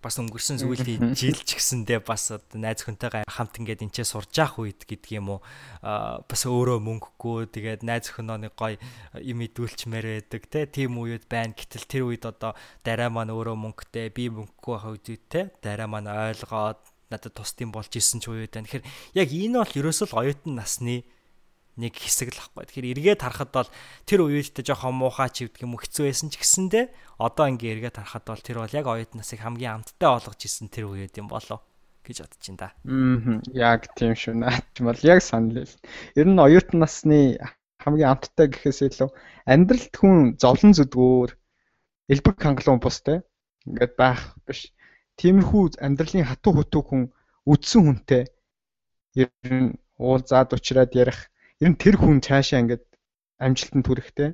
бас 0.00 0.16
өнгөрсөн 0.20 0.60
сүүлийн 0.60 1.12
жил 1.20 1.36
ч 1.36 1.60
гэсэндээ 1.60 2.00
бас 2.04 2.32
найз 2.56 2.84
хүнтэйгээ 2.84 3.28
хамт 3.28 3.60
ингээд 3.60 3.84
энэ 3.84 3.94
ч 3.94 4.08
сурж 4.08 4.32
явах 4.32 4.60
үед 4.60 4.84
гэдэг 4.88 5.20
юм 5.20 5.36
уу 5.36 5.40
бас 5.80 6.42
өөрөө 6.48 6.80
мөнгөгүй 6.80 7.52
тэгээд 7.52 7.84
найз 7.84 8.08
өхнөө 8.10 8.48
нэг 8.48 8.54
гой 8.56 8.80
юм 9.20 9.44
идүүлчмээр 9.44 10.06
байдаг 10.24 10.42
те 10.48 10.64
тийм 10.64 10.96
үед 10.96 11.28
байна 11.28 11.52
гэтэл 11.52 11.84
тэр 11.84 12.04
үед 12.08 12.24
одоо 12.24 12.56
дараа 12.80 13.12
маань 13.12 13.32
өөрөө 13.32 13.56
мөнгөтэй 13.60 14.08
би 14.08 14.32
мөнгөгүй 14.32 14.72
байх 14.72 14.88
үед 14.88 15.28
те 15.28 15.52
дараа 15.60 15.88
маань 15.88 16.08
ойлгоод 16.08 16.80
надад 17.10 17.34
тусдим 17.34 17.74
болж 17.74 17.90
исэн 17.90 18.22
ч 18.22 18.30
үед 18.30 18.54
байна. 18.54 18.66
Тэгэхээр 18.70 18.86
яг 19.18 19.28
энэ 19.28 19.58
бол 19.58 19.78
ерөөсөө 19.82 20.06
л 20.14 20.18
оюутан 20.22 20.54
насны 20.54 21.02
нэг 21.76 21.94
хэсэг 21.94 22.34
л 22.34 22.40
ахгүй. 22.40 22.66
Тэгэхээр 22.66 22.90
эргээд 22.98 23.20
харахад 23.22 23.50
бол 23.54 23.70
тэр 24.08 24.26
үеэлдээ 24.26 24.64
жоохон 24.66 24.96
муухай 24.98 25.30
ч 25.30 25.46
гэдэг 25.46 25.62
юм 25.66 25.78
хэцүү 25.78 26.04
байсан 26.10 26.28
ч 26.32 26.42
гэсэндээ 26.42 26.84
одоо 27.22 27.46
ингээ 27.46 27.74
эргээд 27.78 27.96
харахад 28.00 28.24
бол 28.26 28.42
тэр 28.42 28.58
бол 28.64 28.74
яг 28.74 28.86
оюут 28.90 29.12
насыг 29.14 29.40
хамгийн 29.44 29.80
амттай 29.80 30.08
болгож 30.10 30.40
исэн 30.42 30.68
тэр 30.72 30.90
үед 30.90 31.14
юм 31.16 31.30
болов 31.30 31.62
гэж 32.02 32.16
бодож 32.26 32.42
байна 32.42 32.58
да. 32.58 32.68
Аа 32.88 33.38
яг 33.54 33.80
тийм 33.94 34.12
шүү 34.18 34.34
наач 34.34 34.74
бол 34.80 35.00
яг 35.06 35.20
санал 35.22 35.62
л. 35.62 35.74
Ер 36.18 36.26
нь 36.26 36.42
оюутан 36.42 36.82
насны 36.82 37.38
хамгийн 37.78 38.10
амттай 38.12 38.46
гэхээс 38.50 38.80
илүү 38.88 39.08
амьдралд 39.46 39.94
хүн 39.94 40.16
зовлон 40.42 40.72
зүдгүүр 40.76 41.30
элбэг 42.12 42.36
хангалуун 42.42 42.80
бустай 42.82 43.22
ингээд 43.66 43.94
байх 43.96 44.20
биш. 44.46 44.72
Тиймэрхүү 45.20 45.80
амьдралын 45.84 46.28
хатуу 46.28 46.52
хутуу 46.56 46.82
хүн 46.84 47.02
үдсэн 47.46 47.80
хүнтэй 47.84 48.24
ер 49.20 49.30
нь 49.44 49.76
уулзаад 50.00 50.52
уучраад 50.56 50.92
ярих 50.96 51.28
ер 51.60 51.68
нь 51.70 51.80
тэр 51.82 51.96
хүн 52.00 52.24
цаашаа 52.24 52.60
ингээд 52.64 52.84
амжилтанд 53.44 53.86
хүрэхтэй 53.86 54.30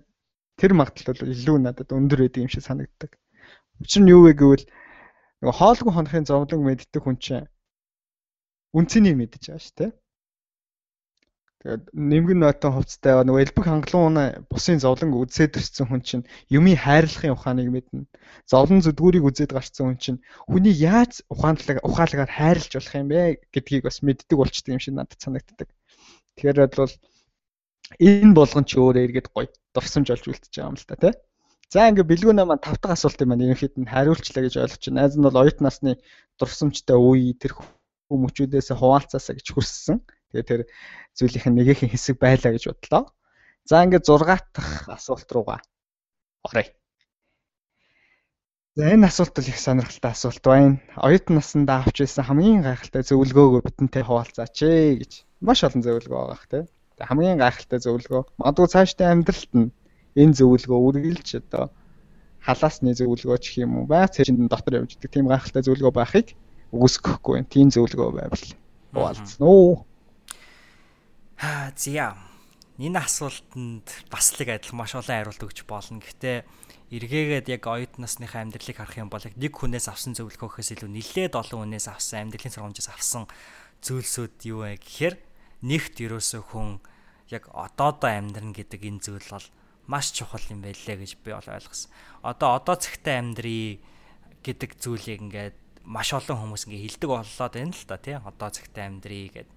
тэр 0.58 0.72
магадлал 0.78 1.20
илүү 1.34 1.56
надад 1.60 1.90
өндөр 1.90 2.20
байдаг 2.22 2.42
юм 2.46 2.50
шиг 2.50 2.64
санагддаг. 2.64 3.10
Учир 3.82 4.02
нь 4.02 4.12
юу 4.14 4.24
вэ 4.24 4.32
гэвэл 4.38 4.64
нөгөө 5.42 5.58
хоолгүй 5.58 5.92
хонохын 5.92 6.24
зовлон 6.24 6.62
мэддэг 6.64 7.02
хүн 7.02 7.18
чинь 7.20 7.50
үнцнийг 8.72 9.16
мэдэж 9.18 9.42
байгаа 9.52 9.64
шүү 9.64 9.76
дээ. 9.78 9.92
Тэгээд 11.60 11.84
нэмгэн 11.92 12.40
нойтон 12.40 12.72
хувцтай 12.72 13.12
нөгөө 13.26 13.42
элбэг 13.44 13.64
хангалуун 13.66 14.16
бусын 14.46 14.78
зовлон 14.78 15.18
үзээд 15.18 15.58
өссөн 15.60 15.86
хүн 15.90 16.02
чинь 16.08 16.24
юмыг 16.46 16.78
хайрлахын 16.78 17.34
ухааныг 17.34 17.68
мэднэ. 17.74 18.06
Зовлон 18.46 18.80
зүдгүүрийг 18.86 19.26
үзээд 19.26 19.50
гарцсан 19.50 19.84
хүн 19.92 19.98
чинь 19.98 20.18
хүний 20.46 20.72
яаж 20.72 21.26
ухаанлаг 21.32 21.82
ухаалгаар 21.82 22.30
хайрлаж 22.30 22.70
болох 22.70 22.94
юм 22.94 23.08
бэ 23.10 23.42
гэдгийг 23.50 23.82
бас 23.88 23.98
мэддэг 24.06 24.36
болчтой 24.38 24.78
юм 24.78 24.80
шиг 24.84 24.94
надад 24.94 25.18
санагддаг. 25.18 25.68
Тэгэхээр 26.38 26.70
бол 26.76 26.94
энэ 28.00 28.34
болгон 28.34 28.64
ч 28.66 28.76
өөрөө 28.80 29.04
эргээд 29.06 29.28
гоё 29.30 29.46
дурсамж 29.74 30.08
олж 30.10 30.24
үлдчихэж 30.26 30.54
байгаа 30.58 30.70
юм 30.70 30.78
л 30.78 30.88
та 30.88 30.96
тий. 30.98 31.14
За 31.72 31.86
ингээ 31.90 32.06
бэлгүүнээ 32.10 32.46
маань 32.46 32.62
тав 32.62 32.78
дахь 32.78 32.94
асуултыг 32.94 33.26
маань 33.26 33.44
ерөнхийд 33.46 33.74
нь 33.78 33.90
хариулчлаа 33.90 34.42
гэж 34.46 34.54
ойлгож 34.62 34.82
байна. 34.86 34.98
Найз 35.02 35.14
нь 35.18 35.26
бол 35.26 35.40
оюут 35.42 35.58
насны 35.62 35.98
дурсамжтай 36.38 36.98
үе 36.98 37.34
тэр 37.34 37.52
хүмүүчүүдээс 38.10 38.70
хуваалцаасаа 38.74 39.34
гэж 39.34 39.46
хүссэн. 39.50 39.98
Тэгээ 40.30 40.46
тэр 40.46 40.60
зүйлийнх 41.18 41.46
нь 41.50 41.56
нэгийнхэн 41.58 41.90
хэсэг 41.90 42.16
байлаа 42.22 42.54
гэж 42.54 42.64
бодлоо. 42.70 43.04
За 43.66 43.82
ингээ 43.82 44.02
6 44.02 44.46
дахь 44.54 44.86
асуулт 44.86 45.28
руугаа 45.34 45.58
оръё. 46.46 46.70
За 48.78 48.84
энэ 48.94 49.10
асуулт 49.10 49.34
бол 49.34 49.50
их 49.50 49.58
сонирхолтой 49.58 50.12
асуулт 50.14 50.44
байна. 50.46 50.78
Оюутан 51.02 51.42
насндаа 51.42 51.82
авч 51.82 52.06
ирсэн 52.06 52.28
хамгийн 52.30 52.62
гайхалтай 52.62 53.02
зөвлөгөөгөө 53.02 53.62
бидэнтэй 53.66 54.04
хуваалцаач 54.06 54.56
ээ 54.62 55.02
гэж. 55.02 55.12
Маш 55.42 55.66
олон 55.66 55.82
зөвлөгөө 55.82 56.14
байгаа 56.14 56.38
хэ. 56.46 56.75
Хамгийн 56.96 57.36
гайхалтай 57.36 57.80
зөвлөгөө. 57.84 58.22
Магадгүй 58.40 58.68
цаашдаа 58.72 59.12
амьдралд 59.12 59.52
нь 59.52 59.68
энэ 60.16 60.36
зөвлөгөө 60.40 60.80
үргэлж 60.88 61.28
одоо 61.44 61.68
халаасны 62.40 62.96
зөвлөгөө 62.96 63.38
ч 63.44 63.60
юм 63.60 63.76
уу 63.82 63.86
байц 63.90 64.16
чинь 64.16 64.48
дотор 64.48 64.80
явж 64.80 64.96
идэг 64.96 65.12
тийм 65.12 65.28
гайхалтай 65.28 65.60
зөвлөгөө 65.60 65.92
байхыг 65.92 66.32
үгүйсэхгүй. 66.72 67.44
Тийм 67.52 67.68
зөвлөгөө 67.68 68.10
байвал 68.16 68.44
хуваалцсан 68.96 69.44
уу. 69.44 69.84
Аа 71.36 71.68
зя. 71.76 72.16
Энэ 72.80 73.04
асуултанд 73.04 73.88
бас 74.08 74.32
л 74.32 74.40
адилхан 74.40 74.80
маш 74.80 74.96
олон 74.96 75.12
хариулт 75.12 75.44
өгч 75.44 75.68
болно. 75.68 76.00
Гэхдээ 76.00 76.44
эргээгээд 76.96 77.52
яг 77.52 77.62
оюут 77.68 78.00
насныхаа 78.00 78.40
амьдралыг 78.44 78.76
харах 78.76 78.96
юм 79.00 79.12
бол 79.12 79.20
яг 79.20 79.36
нэг 79.36 79.52
хүнээс 79.52 79.88
авсан 79.92 80.16
зөвлөгөөхөөс 80.16 80.76
илүү 80.76 80.90
нэлээд 80.92 81.34
олон 81.36 81.66
хүнээс 81.66 81.88
авсан 81.92 82.28
амьдралын 82.28 82.52
сургамжаас 82.52 82.88
авсан 82.92 83.24
зүйлсүүд 83.84 84.36
юу 84.48 84.64
вэ 84.64 84.78
гэхээр 84.80 85.14
нэгт 85.62 86.00
ерөөсөө 86.02 86.42
хүн 86.52 86.82
яг 87.32 87.48
одоодоо 87.52 88.10
амьдрна 88.10 88.52
гэдэг 88.52 88.80
энэ 88.84 89.00
зүйл 89.00 89.28
бол 89.30 89.46
маш 89.86 90.12
чухал 90.12 90.42
юм 90.50 90.60
байлээ 90.66 90.96
гэж 90.98 91.12
би 91.22 91.30
бол 91.32 91.48
ойлгосон. 91.48 91.90
Одоо 92.22 92.58
одоо 92.58 92.76
цагтаа 92.76 93.22
амьдрий 93.22 93.80
гэдэг 94.42 94.76
зүйлийг 94.82 95.22
ингээд 95.22 95.56
маш 95.86 96.10
олон 96.12 96.38
хүмүүс 96.42 96.66
ингээ 96.66 96.84
хилдэг 96.90 97.10
боллоо 97.10 97.48
байна 97.48 97.70
л 97.70 97.86
та 97.86 97.96
тий. 97.96 98.18
Одоо 98.18 98.48
цагтаа 98.50 98.84
амьдрий 98.90 99.30
гэд 99.30 99.50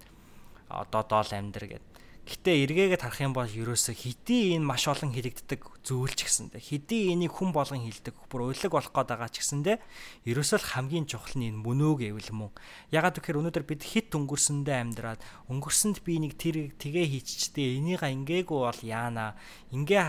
одоо 0.70 1.02
доол 1.02 1.30
амьдр 1.34 1.66
гэд. 1.66 1.89
Гэтэ 2.28 2.52
эргээгээд 2.68 3.00
харах 3.00 3.20
юм 3.24 3.32
бол 3.32 3.48
ерөөсө 3.48 3.96
хэдий 3.96 4.54
энэ 4.54 4.64
маш 4.68 4.84
олон 4.86 5.10
хэлэгддэг 5.10 5.60
зүйл 5.80 6.14
ч 6.14 6.28
гэсэндэ 6.28 6.60
хэдий 6.60 7.16
энийг 7.16 7.32
хүн 7.32 7.50
болгон 7.50 7.80
хэлдэг 7.80 8.14
бүр 8.28 8.52
уйлаг 8.52 8.70
болох 8.70 8.92
гээд 8.92 9.08
байгаа 9.08 9.30
ч 9.32 9.40
гэсэндэ 9.40 9.80
ерөөсөө 10.28 10.58
л 10.60 10.70
хамгийн 10.76 11.08
чухал 11.08 11.40
нь 11.40 11.48
энэ 11.48 11.64
мөнөө 11.64 12.12
гэвэл 12.12 12.30
мөн. 12.36 12.52
Ягаад 12.92 13.18
гэхээр 13.18 13.40
өнөөдөр 13.40 13.64
бид 13.64 13.82
хит 13.82 14.12
өнгөрсөндөө 14.12 14.76
амьдраад 14.78 15.20
өнгөрсөнд 15.48 16.04
би 16.04 16.20
нэг 16.20 16.36
тэр 16.36 16.70
тгээ 16.76 17.06
хийчихтэй 17.08 17.80
энийга 17.80 18.12
ингээгүй 18.12 18.58
бол 18.68 18.80
яана. 18.84 19.34
Ингээ 19.74 20.04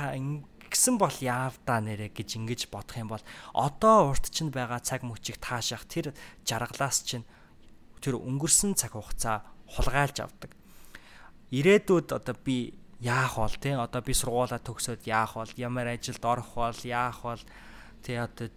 гэсэн 0.71 0.95
бол 0.95 1.15
яавдаа 1.19 1.79
нэрэ 1.83 2.15
гэж 2.15 2.39
ингэж 2.39 2.71
бодох 2.71 2.95
юм 2.95 3.11
бол 3.11 3.23
одоо 3.51 4.15
урт 4.15 4.31
чинь 4.31 4.55
байгаа 4.55 4.79
цаг 4.79 5.03
мөчийг 5.03 5.39
таашаах 5.43 5.83
тэр 5.83 6.15
жаргалаас 6.47 7.03
чинь 7.03 7.27
тэр 7.99 8.15
өнгөрсөн 8.15 8.79
цаг 8.79 8.95
хугацаа 8.95 9.43
хулгайлж 9.67 10.23
авдаг. 10.23 10.60
Ирээдүйд 11.51 12.15
одоо 12.15 12.35
би 12.45 12.73
яах 13.03 13.35
бол 13.35 13.55
тий 13.59 13.75
одоо 13.75 14.01
би 14.01 14.13
сургуулаа 14.15 14.61
төгсөөд 14.63 15.03
яах 15.03 15.35
бол 15.35 15.51
ямар 15.59 15.91
ажилд 15.91 16.23
орох 16.23 16.55
бол 16.55 16.79
яах 16.87 17.19
бол 17.23 17.43
тий 18.03 18.15
одоо 18.15 18.47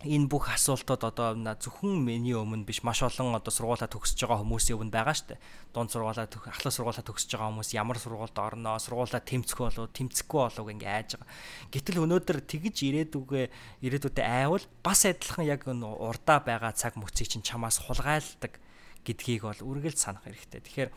энэ 0.00 0.32
бүх 0.32 0.48
асуултууд 0.48 1.04
одоо 1.04 1.36
зөвхөн 1.36 2.00
миний 2.00 2.32
өмнө 2.32 2.64
биш 2.64 2.80
маш 2.80 3.04
олон 3.04 3.36
одоо 3.36 3.52
сургуулаа 3.52 3.84
төгсөж 3.84 4.16
байгаа 4.24 4.40
хүмүүсийн 4.40 4.80
өмнө 4.80 4.96
байгаа 4.96 5.12
штэ. 5.12 5.36
Дунд 5.76 5.92
сургуулаа 5.92 6.24
ахлах 6.24 6.72
сургуулаа 6.72 7.04
төгсөж 7.04 7.36
байгаа 7.36 7.52
хүмүүс 7.52 7.76
ямар 7.76 8.00
сургуульд 8.00 8.38
орноо, 8.40 8.80
сургуулаа 8.80 9.20
тэмцэх 9.20 9.60
болов, 9.60 9.92
тэмцэхгүй 9.92 10.40
болов 10.40 10.66
ингээ 10.72 10.88
айж 10.88 11.20
байгаа. 11.20 11.28
Гэтэл 11.68 12.00
өнөөдөр 12.08 12.38
тэгж 12.48 12.76
ирээдүгэ 12.88 13.42
ирээдүйдээ 13.84 14.24
айвал 14.24 14.64
бас 14.80 15.04
адилхан 15.04 15.44
яг 15.44 15.68
урдаа 15.68 16.40
байгаа 16.40 16.72
цаг 16.72 16.96
мөцийг 16.96 17.28
чинь 17.28 17.44
чамаас 17.44 17.84
хулгайлдаг 17.84 18.56
гэдгийг 19.04 19.44
бол 19.44 19.60
үргэлж 19.60 20.00
санах 20.00 20.24
хэрэгтэй. 20.24 20.64
Тэгэхээр 20.64 20.90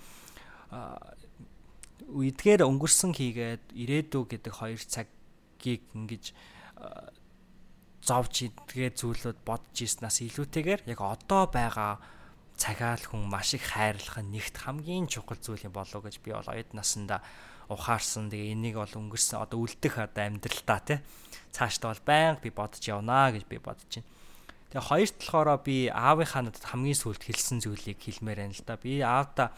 үедгээр 2.13 2.61
өнгөрсөн 2.67 3.11
хийгээд 3.15 3.63
ирээдүй 3.73 4.23
гэдэг 4.27 4.53
хоёр 4.53 4.81
цагийг 4.81 5.83
ингэж 5.93 6.33
зовж 8.03 8.33
идгээ 8.51 8.91
зүйлүүд 8.99 9.39
бодож 9.47 9.77
ийснаас 9.79 10.19
илүүтэйгээр 10.27 10.91
яг 10.91 10.99
одоо 10.99 11.47
байгаа 11.47 12.03
цагаал 12.59 12.99
хүн 12.99 13.31
маш 13.31 13.55
их 13.55 13.73
хайрлах 13.73 14.19
нь 14.19 14.35
нэгт 14.35 14.67
хамгийн 14.67 15.07
чухал 15.07 15.39
зүйл 15.39 15.65
юм 15.65 15.73
болов 15.73 16.03
гэж 16.03 16.19
би 16.19 16.35
бол 16.35 16.51
оюут 16.51 16.75
насанда 16.75 17.23
ухаарсан. 17.71 18.29
Тэгээ 18.29 18.53
энийг 18.53 18.75
бол 18.77 18.93
өнгөрсөн 18.93 19.39
одоо 19.39 19.63
үлдэх 19.63 19.97
одоо 19.97 20.23
амьдралдаа 20.27 20.79
тий 20.83 20.99
цаашдаа 21.55 21.95
бол 21.95 22.03
байнга 22.05 22.43
би 22.43 22.49
бодож 22.51 22.83
явнаа 22.83 23.31
гэж 23.31 23.43
би 23.47 23.57
бодож 23.57 23.87
байна. 23.87 24.09
Тэгээ 24.69 24.89
хоёрт 24.89 25.17
болохоор 25.23 25.49
би 25.63 25.77
аавынхаа 25.87 26.41
надад 26.43 26.65
хамгийн 26.65 26.97
сүүлд 26.99 27.23
хэлсэн 27.23 27.57
зүйлийг 27.63 27.99
хэлмээр 28.03 28.39
байна 28.43 28.57
л 28.57 28.65
да. 28.67 28.75
Би 28.75 28.99
аавда 28.99 29.53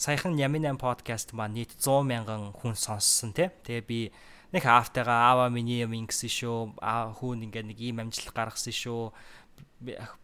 саяхан 0.00 0.38
Ямин 0.40 0.64
8 0.64 0.80
подкаст 0.80 1.36
маань 1.36 1.60
нийт 1.60 1.76
100 1.76 2.08
мянган 2.08 2.56
хүн 2.56 2.72
сонссон 2.72 3.36
тий. 3.36 3.52
Тэгээ 3.52 3.84
би 3.84 4.08
нэг 4.48 4.64
аавтайгаа 4.64 5.28
аава 5.28 5.52
миний 5.52 5.84
юм 5.84 5.92
ингэсэн 5.92 6.32
шүү. 6.40 6.80
Аа 6.80 7.12
хүүн 7.12 7.44
ингээд 7.44 7.68
нэг 7.68 7.76
ийм 7.76 8.00
амжилт 8.00 8.32
гаргасан 8.32 8.72
шүү. 8.72 9.12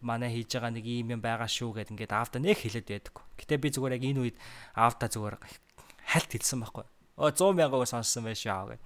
Манай 0.01 0.33
хийж 0.33 0.57
байгаа 0.57 0.73
нэг 0.73 0.81
ийм 0.81 1.13
юм 1.13 1.21
байгаа 1.21 1.45
шүү 1.45 1.77
гэд 1.77 1.93
ингээд 1.93 2.09
аавтаа 2.09 2.41
нэг 2.41 2.57
хэлээд 2.57 2.89
байдаг. 2.89 3.21
Гэтэ 3.37 3.61
би 3.61 3.69
зүгээр 3.69 3.97
яг 4.01 4.05
энэ 4.09 4.21
үед 4.25 4.37
аавтаа 4.73 5.13
зүгээр 5.13 5.37
хальт 5.45 6.29
хэлсэн 6.33 6.57
байхгүй. 6.57 6.85
Оо 7.21 7.29
100 7.29 7.53
мянгааг 7.53 7.85
сонссон 7.85 8.25
байж 8.25 8.41
аав 8.49 8.73
гэ. 8.73 8.81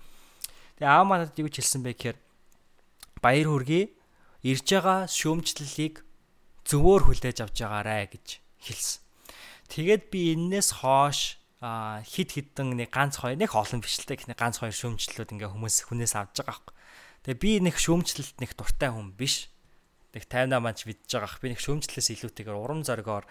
Тэгээ 0.75 0.91
аав 0.91 1.07
манад 1.07 1.39
юу 1.39 1.47
ч 1.47 1.63
хэлсэн 1.63 1.87
бэ 1.87 1.95
гэхээр 1.95 2.17
баяр 3.23 3.47
хүргэе. 3.47 3.95
Ирж 4.43 4.67
байгаа 4.67 5.07
шүүмжлэлийг 5.07 6.03
зөвөөр 6.67 7.01
хүлээж 7.07 7.47
авч 7.47 7.63
байгаарэ 7.63 8.11
гэж 8.11 8.43
хэлсэн. 8.59 9.10
Тэгээд 9.71 10.03
би 10.11 10.35
энээс 10.35 10.83
хоош 10.83 11.39
а 11.63 12.03
хид 12.03 12.35
хідэн 12.35 12.75
нэг 12.75 12.91
ганц 12.91 13.23
хоёр 13.23 13.39
нэг 13.39 13.55
олон 13.55 13.79
биш 13.79 14.03
л 14.03 14.09
те 14.09 14.19
нэг 14.19 14.35
ганц 14.35 14.59
хоёр 14.59 14.75
шүүмжлэлүүд 14.75 15.31
ингээ 15.39 15.53
хүмүүс 15.55 15.87
хүнээс 15.87 16.17
авч 16.19 16.43
байгаа 16.43 16.59
байхгүй. 16.59 16.75
Тэгээ 17.23 17.39
би 17.39 17.51
нэг 17.71 17.75
шүүмжлэлт 17.79 18.37
нэг 18.43 18.51
дуртай 18.57 18.91
хүн 18.91 19.15
биш. 19.15 19.47
Нэг 20.11 20.27
58 20.27 20.59
манч 20.59 20.79
мэдж 20.89 21.07
байгаа 21.07 21.29
ах. 21.29 21.39
Би 21.39 21.53
нэг 21.53 21.61
шүүмжлэлээс 21.63 22.09
илүүтэйгээр 22.17 22.57
урам 22.57 22.81
зоригоор 22.83 23.25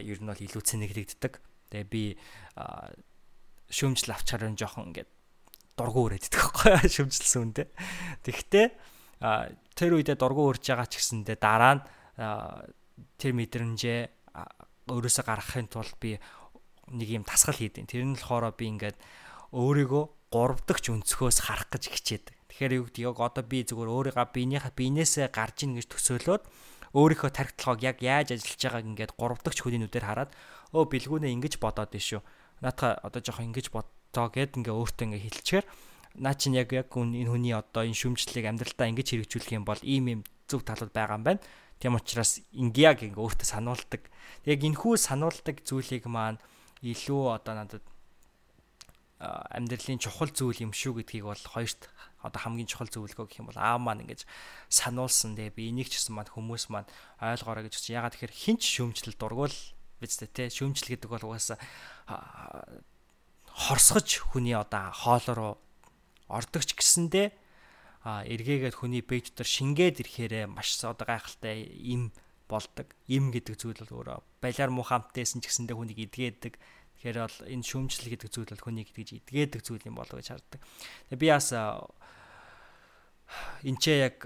ер 0.00 0.18
нь 0.22 0.30
бол 0.30 0.40
илүү 0.40 0.62
цэнэглэгддэг. 0.64 1.32
Тэгээ 1.74 1.88
би 1.90 2.04
шүүмжлэл 3.68 4.14
авчаар 4.14 4.46
нь 4.48 4.56
жоохон 4.56 4.94
ингээд 4.94 5.10
дургу 5.74 6.06
өрөөддөг 6.06 6.40
байхгүй 6.40 6.88
шүүмжлэлсэн 6.96 7.42
үнтэй. 7.50 7.66
Тэгвэл 8.24 8.72
тэр 9.74 9.90
үедээ 9.92 10.16
дургу 10.16 10.54
өрж 10.54 10.70
байгаа 10.70 10.88
ч 10.88 11.02
гэсэндээ 11.02 11.36
дараа 11.36 11.74
нь 11.76 11.84
тэр 13.18 13.32
мэдрэмжээ 13.36 14.00
өөрөөсөө 14.90 15.24
гаргахын 15.24 15.68
тулд 15.70 15.94
би 16.02 16.18
нэг 16.90 17.08
юм 17.08 17.24
тасгал 17.24 17.56
хийдэг. 17.56 17.86
Тэр 17.86 18.04
нь 18.04 18.18
болохоор 18.18 18.52
би 18.54 18.66
ингээд 18.66 18.98
өөрийгөө 19.54 20.04
гурав 20.34 20.60
дахь 20.66 20.82
өнцгөөс 20.90 21.46
харах 21.46 21.70
гэж 21.70 21.84
хичээдэг. 21.90 22.34
Тэгэхээр 22.50 22.76
юу 22.78 22.84
гэдэг 22.90 23.02
яг 23.06 23.18
одоо 23.18 23.44
би 23.46 23.62
зүгээр 23.66 23.90
өөрийгөө 23.90 24.26
биенийхээ 24.34 24.74
биенээсээ 24.74 25.26
гарч 25.30 25.66
ийн 25.66 25.78
гэж 25.78 25.86
төсөөлөөд 25.90 26.42
өөрийнхөө 26.94 27.30
тархитлагыг 27.30 27.82
яг 27.86 27.98
яаж 28.02 28.28
ажиллаж 28.34 28.60
байгааг 28.62 28.86
ингээд 28.90 29.12
гурав 29.14 29.40
дахь 29.42 29.58
хүний 29.62 29.78
нүдээр 29.78 30.06
хараад 30.06 30.30
өө 30.74 30.84
бэлгүүнээ 30.90 31.34
ингэж 31.38 31.54
бодоод 31.62 31.90
биш 31.94 32.18
үү. 32.18 32.22
Наатаа 32.62 32.98
одоо 33.06 33.22
жоохон 33.22 33.54
ингэж 33.54 33.70
бодтоо 33.70 34.26
гэд 34.30 34.58
ингээ 34.58 34.74
өөртөө 34.74 35.06
ингээ 35.06 35.24
хэлчихээр 35.30 35.66
наа 36.18 36.34
чинь 36.34 36.58
яг 36.58 36.74
яг 36.74 36.90
энэ 36.90 37.30
хүний 37.30 37.54
одоо 37.54 37.86
энэ 37.86 37.94
шүмжлэлийг 37.94 38.46
амьдралдаа 38.50 38.90
ингэж 38.90 39.08
хэрэгжүүлэх 39.14 39.54
юм 39.54 39.64
бол 39.66 39.78
ийм 39.86 40.04
юм 40.18 40.20
зөв 40.50 40.66
талууд 40.66 40.90
байгаа 40.90 41.18
юм 41.18 41.24
байна. 41.24 41.42
Тийм 41.80 41.96
учраас 41.96 42.44
ингээ 42.52 42.84
яг 42.92 42.98
ингээ 43.00 43.24
өөртөө 43.24 43.48
сануулдаг. 43.56 44.02
Яг 44.44 44.60
энэхүү 44.60 45.00
сануулдаг 45.00 45.64
зүйлийг 45.64 46.04
маань 46.04 46.36
илүү 46.84 47.40
одоо 47.40 47.54
надад 47.56 47.84
амьдралын 49.20 50.00
чухал 50.00 50.32
зүйл 50.32 50.64
юм 50.64 50.72
шүү 50.72 51.00
гэдгийг 51.04 51.28
бол 51.28 51.44
хоёрт 51.52 51.92
одоо 52.24 52.40
хамгийн 52.40 52.68
чухал 52.68 52.88
зөвлөгөө 52.88 53.28
гэх 53.28 53.40
юм 53.40 53.48
бол 53.52 53.60
аав 53.60 53.80
маань 53.80 54.04
ингэж 54.04 54.24
сануулсан 54.72 55.36
дээ 55.36 55.52
би 55.52 55.68
энийг 55.68 55.92
ч 55.92 56.00
гэсэн 56.00 56.16
маань 56.16 56.32
хүмүүс 56.32 56.72
маань 56.72 56.88
ойлгоорой 57.20 57.68
гэж 57.68 57.80
чинь 57.80 58.00
ягаад 58.00 58.16
тэгэхээр 58.16 58.32
хинч 58.32 58.62
шөөмжлөл 58.64 59.20
дургуул 59.20 59.56
биз 60.00 60.16
дээ 60.20 60.32
те 60.32 60.44
шөөмжлөл 60.48 60.92
гэдэг 60.96 61.10
бол 61.12 61.26
угаасаа 61.32 61.60
хорсгож 63.52 64.08
хүний 64.32 64.56
одоо 64.56 64.88
хоол 64.92 65.26
руу 65.36 65.54
ордог 66.28 66.64
ч 66.64 66.72
гэсэндээ 66.72 67.28
а 68.00 68.24
эргээгээд 68.24 68.76
хүний 68.80 69.04
бэйж 69.04 69.36
дотор 69.36 69.48
шингээд 69.48 70.00
ирэхээрээ 70.00 70.44
маш 70.48 70.80
одоо 70.80 71.04
гайхалтай 71.04 71.68
им 71.68 72.12
болдог. 72.48 72.88
Им 73.06 73.30
гэдэг 73.30 73.54
зүйл 73.60 73.80
бол 73.84 74.02
өөрөө 74.02 74.18
балиар 74.40 74.70
муу 74.72 74.84
хамтайсэн 74.88 75.44
ч 75.44 75.52
гэсэндээ 75.52 75.76
хүнийг 75.76 76.00
эдгээдэг. 76.08 76.54
Тэгэхээр 76.56 77.18
бол 77.20 77.38
энэ 77.46 77.64
шүүмжлэл 77.68 78.12
гэдэг 78.16 78.30
зүйл 78.32 78.50
бол 78.50 78.64
хүнийг 78.64 78.88
итгэж 78.90 79.08
эдгээдэг 79.22 79.60
зүйл 79.62 79.86
юм 79.86 80.00
болов 80.00 80.16
гэж 80.16 80.28
харддаг. 80.32 80.60
Тэгээ 81.12 81.20
би 81.20 81.28
бас 81.28 81.48
энэ 83.62 83.78
ч 83.78 83.84
яг 84.00 84.16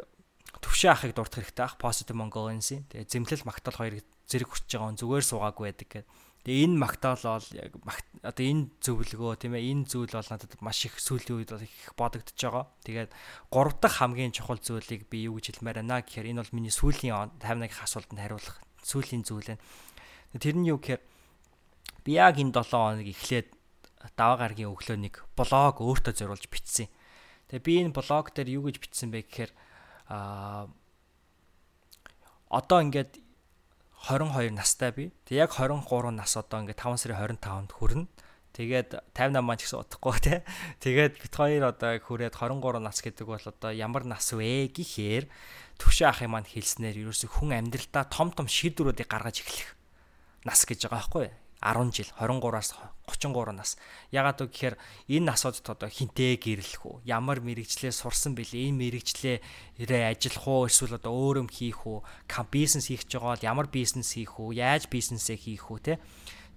төвшин 0.62 0.95
ахыг 0.95 1.12
дурдах 1.12 1.43
хэрэгтэй 1.45 1.66
ах 1.66 1.77
Positive 1.77 2.16
Mongolians-ийн. 2.16 2.89
Тэгээ 2.89 3.11
зэмлэл 3.11 3.45
магтаал 3.45 3.77
хоёр 3.77 3.95
зэрэг 4.31 4.49
хүрч 4.49 4.64
байгаа 4.70 4.89
он 4.89 4.97
зүгээр 4.97 5.25
суугаагүй 5.29 5.64
байдаг 5.68 5.89
гэдэг 5.91 6.07
Тэгээ 6.45 6.64
энэ 6.68 6.76
магтаал 6.76 7.24
бол 7.24 7.49
яг 7.57 7.72
одоо 8.20 8.45
энэ 8.45 8.68
зөвлөгөө 8.84 9.40
тийм 9.40 9.57
ээ 9.57 9.64
энэ 9.72 9.88
зүйл 9.88 10.12
бол 10.12 10.28
надад 10.28 10.61
маш 10.61 10.84
их 10.84 11.01
сүүлийн 11.01 11.40
үед 11.40 11.57
бол 11.57 11.64
их 11.64 11.76
бодогдож 11.97 12.36
байгаа. 12.36 12.68
Тэгээд 12.84 13.11
гурав 13.49 13.80
дахь 13.80 14.05
хамгийн 14.05 14.36
чухал 14.36 14.61
зүйлийг 14.61 15.09
би 15.09 15.24
юу 15.24 15.40
гэж 15.40 15.57
хэлмээр 15.57 15.80
байна 15.80 16.05
гэхээр 16.05 16.36
энэ 16.36 16.45
бол 16.45 16.53
миний 16.53 16.68
сүүлийн 16.68 17.40
51-ийн 17.40 17.80
асуултанд 17.80 18.20
хариулах 18.20 18.61
сүүлийн 18.84 19.24
зүйл 19.24 19.57
байна. 19.57 19.64
Тэр 20.36 20.57
нь 20.61 20.68
юу 20.68 20.76
гэхээр 20.76 21.03
би 22.05 22.11
яг 22.20 22.36
энэ 22.36 22.53
7 22.53 22.76
хоног 22.76 23.09
эхлээд 23.09 23.49
даваа 24.12 24.36
гаргийн 24.45 24.68
өглөөнийг 24.68 25.24
блог 25.32 25.80
өөртөө 25.80 26.12
зориулж 26.12 26.45
бичсэн. 26.53 26.92
Тэгээ 27.49 27.64
би 27.64 27.72
энэ 27.88 27.97
блог 27.97 28.36
дээр 28.36 28.61
юу 28.61 28.68
гэж 28.68 28.84
бичсэн 28.84 29.09
бэ 29.09 29.24
гэхээр 29.24 29.53
аа 30.12 30.68
одоо 32.53 32.84
ингээд 32.84 33.24
22 34.05 34.52
настай 34.52 34.92
би. 34.92 35.05
Тэг 35.24 35.48
яг 35.48 35.57
23 35.57 36.12
нас 36.12 36.36
одоо 36.36 36.61
ингээд 36.61 36.76
5 36.76 37.00
сарын 37.00 37.40
25-нд 37.40 37.72
хүрнэ. 37.72 38.05
Тэгээд 38.52 38.90
58 39.16 39.40
маань 39.40 39.57
ч 39.57 39.64
гэсэн 39.64 39.80
удахгүй 39.80 40.16
те. 40.20 40.44
Тэгээд 40.84 41.24
бит 41.24 41.32
хоёр 41.32 41.72
одоо 41.72 41.96
хүрээд 41.96 42.36
23 42.36 42.84
нас 42.84 43.00
гэдэг 43.00 43.24
бол 43.24 43.40
одоо 43.40 43.72
ямар 43.72 44.05
нас 44.05 44.28
вэ 44.36 44.68
гэхээр 44.76 45.24
төвшөө 45.80 46.07
ахын 46.12 46.30
маань 46.36 46.46
хэлснээр 46.46 47.00
ерөөсө 47.00 47.32
хүн 47.32 47.57
амьдралдаа 47.57 48.05
том 48.12 48.28
том 48.30 48.44
шийдвэрүүдийг 48.44 49.09
гаргаж 49.09 49.40
эхлэх 49.40 49.72
нас 50.44 50.68
гэж 50.68 50.86
байгаа 50.86 51.00
байхгүй? 51.00 51.26
10 51.64 51.96
жил 51.96 52.12
23-аас 52.20 52.76
33 53.08 53.56
нас. 53.56 53.80
Ягаад 54.12 54.44
вэ 54.44 54.52
гэхээр 54.52 54.76
энэ 55.08 55.32
насууд 55.32 55.64
одоо 55.64 55.88
хинтээ 55.88 56.36
гэрлэх 56.36 56.84
үү? 56.84 57.08
Ямар 57.08 57.40
мэрэгчлээ 57.40 57.88
сурсан 57.88 58.36
бэлээ? 58.36 58.68
Энэ 58.68 58.80
мэрэгчлээ 58.84 59.36
ирээ 59.80 60.12
ажиллах 60.12 60.44
уу? 60.44 60.68
Эсвэл 60.68 61.00
одоо 61.00 61.16
өөр 61.16 61.44
юм 61.44 61.48
хийх 61.48 61.88
үү? 61.88 62.04
Бизнес 62.52 62.92
хийх 62.92 63.08
гэж 63.08 63.16
байгаа 63.16 63.32
бол 63.40 63.48
ямар 63.48 63.66
бизнес 63.72 64.12
хийх 64.12 64.36
үү? 64.36 64.60
Яаж 64.60 64.92
бизнесээ 64.92 65.40
хийх 65.40 65.72
үү 65.72 65.80
те? 65.80 65.94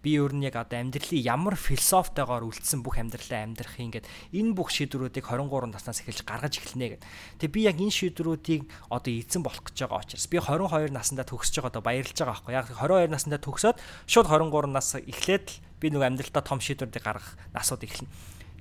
Би 0.08 0.16
өөр 0.16 0.40
нь 0.40 0.48
яг 0.48 0.56
одоо 0.56 0.80
амьдралын 0.80 1.20
ямар 1.20 1.60
философитойгоор 1.60 2.48
үлдсэн 2.48 2.80
бүх 2.80 2.96
амьдралаа 2.96 3.44
амьдрах 3.44 3.76
ингээд 3.76 4.08
энэ 4.32 4.56
бүх 4.56 4.72
шийдвэрүүдийг 4.72 5.28
23 5.28 5.76
наснаас 5.76 6.00
эхэлж 6.00 6.24
гаргаж 6.24 6.64
эхэлнэ 6.64 6.96
гэдэг. 6.96 7.04
Тэгээ 7.44 7.52
би 7.52 7.62
яг 7.68 7.76
энэ 7.84 7.92
шийдвэрүүдийг 7.92 8.64
одоо 8.88 9.12
эзэн 9.12 9.44
болох 9.44 9.68
гэж 9.68 9.84
байгаа 9.84 10.00
учраас 10.08 10.32
би 10.32 10.40
22 10.40 10.96
наснда 10.96 11.28
төгсөж 11.28 11.60
байгаа 11.60 11.72
одоо 11.76 11.84
баярлж 11.84 12.16
байгаа 12.16 12.40
байхгүй. 12.40 12.56
Яг 12.56 12.68
22 12.72 13.12
наснда 13.12 13.38
төгсөөд 13.44 13.78
шууд 14.08 14.28
23 14.32 14.72
нас 14.72 14.96
эхлээд 14.96 15.46
л 15.52 15.60
би 15.84 15.88
нэг 15.92 16.04
амьдралдаа 16.08 16.44
том 16.48 16.64
шийдвэрүүдийг 16.64 17.04
гаргах 17.04 17.36
насууд 17.52 17.84
эхэлнэ. 17.84 18.08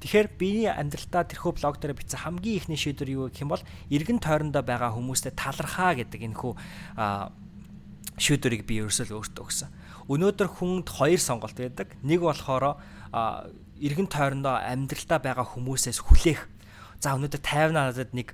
Тэгэхээр 0.03 0.29
биений 0.35 0.69
амьдралдаа 0.69 1.25
тэрхүү 1.31 1.63
блог 1.63 1.79
дээр 1.79 1.95
бичсэн 1.95 2.27
хамгийн 2.27 2.59
ихний 2.59 2.77
шийдвэр 2.77 3.11
юу 3.17 3.25
гэх 3.31 3.47
юм 3.47 3.55
бол 3.55 3.65
эргэн 3.89 4.21
тойрондоо 4.21 4.61
байгаа 4.61 4.93
хүмүүстэй 4.93 5.33
талархаа 5.33 5.97
гэдэг 5.97 6.21
энэ 6.21 6.37
хүү 6.37 6.53
шийдвэрийг 8.21 8.69
би 8.69 8.85
ерөөсөө 8.85 9.09
өөртөө 9.09 9.45
өгсөн 9.45 9.71
өнөөдөр 10.07 10.49
хүнд 10.49 10.87
хоёр 10.87 11.21
сонголт 11.21 11.59
байдаг. 11.59 11.95
Нэг 12.03 12.23
болохоор 12.23 12.79
эргэн 13.81 14.09
тойрондоо 14.09 14.57
амьдралдаа 14.63 15.19
байгаа 15.19 15.47
хүмүүсээс 15.47 16.01
хүлээх. 16.03 16.47
За 17.03 17.13
өнөөдөр 17.13 17.43
50 17.45 17.77
надад 17.77 18.11
нэг 18.17 18.33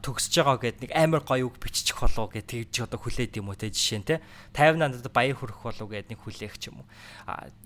төгсөж 0.00 0.32
байгаа 0.40 0.56
гэд 0.62 0.78
нэг 0.88 0.90
амар 0.96 1.22
гоё 1.26 1.52
үг 1.52 1.60
биччих 1.60 2.00
болов 2.00 2.32
гэд 2.32 2.48
тэгж 2.48 2.88
одоо 2.88 2.96
хүлээд 2.96 3.36
юм 3.36 3.52
уу 3.52 3.58
те 3.58 3.68
жишээ 3.68 4.00
нь 4.00 4.08
те. 4.08 4.24
50 4.56 4.80
надад 4.80 5.12
баяр 5.12 5.36
хүрэх 5.36 5.60
болов 5.60 5.86
гэд 5.92 6.08
нэг 6.08 6.20
хүлээх 6.24 6.56
ч 6.56 6.72
юм 6.72 6.80
уу. 6.82 6.88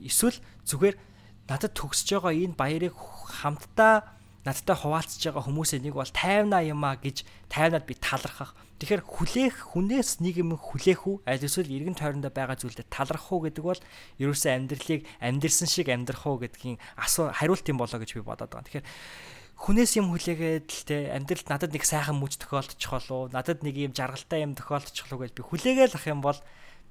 Эсвэл 0.02 0.42
зүгээр 0.66 0.96
надад 1.46 1.72
төгсөж 1.78 2.08
байгаа 2.18 2.34
энэ 2.34 2.58
баярыг 2.58 2.96
хамтдаа 2.96 4.18
надтай 4.42 4.74
хуваалцж 4.74 5.22
байгаа 5.30 5.46
хүмүүсээ 5.46 5.80
нэг 5.86 5.94
бол 5.94 6.10
50 6.10 6.50
юм 6.74 6.82
а 6.82 6.98
гэж 6.98 7.22
50-аад 7.46 7.86
би 7.86 7.94
талархах 7.94 8.58
Тэгэхээр 8.82 9.06
хүлээх 9.06 9.56
хүнээс 9.78 10.18
нэг 10.26 10.42
юм 10.42 10.58
хүлээх 10.58 11.06
үү 11.06 11.22
аль 11.22 11.38
эсвэл 11.38 11.70
эргэн 11.70 11.94
тойрондоо 11.94 12.34
байгаа 12.34 12.58
зүйлдээ 12.58 12.90
талархах 12.90 13.30
уу 13.30 13.46
гэдэг 13.46 13.62
бол 13.62 13.78
ерөөсөө 14.18 14.50
амьдралыг 14.58 15.06
амьдрсан 15.22 15.70
шиг 15.70 15.86
амьдрах 15.86 16.26
уу 16.26 16.42
гэдгийн 16.42 16.82
асуу 16.98 17.30
хариулт 17.30 17.62
юм 17.70 17.78
болоо 17.78 18.02
гэж 18.02 18.18
би 18.18 18.26
бодоод 18.26 18.50
байгаа. 18.50 18.82
Тэгэхээр 18.82 18.86
хүнээс 19.54 19.92
юм 20.02 20.10
хүлээгээд 20.10 20.66
л 20.66 20.82
те 20.82 21.14
амьдралд 21.14 21.46
надад 21.46 21.70
нэг 21.70 21.86
сайхан 21.86 22.18
мөч 22.18 22.42
тохиолдчих 22.42 22.90
болов 22.90 23.30
надад 23.30 23.62
нэг 23.62 23.78
юм 23.78 23.94
жаргалтай 23.94 24.42
юм 24.42 24.58
тохиолдчих 24.58 25.06
болов 25.06 25.30
гэж 25.30 25.32
би 25.38 25.42
хүлээгээл 25.46 25.94
ах 25.94 26.06
юм 26.10 26.18
бол 26.18 26.38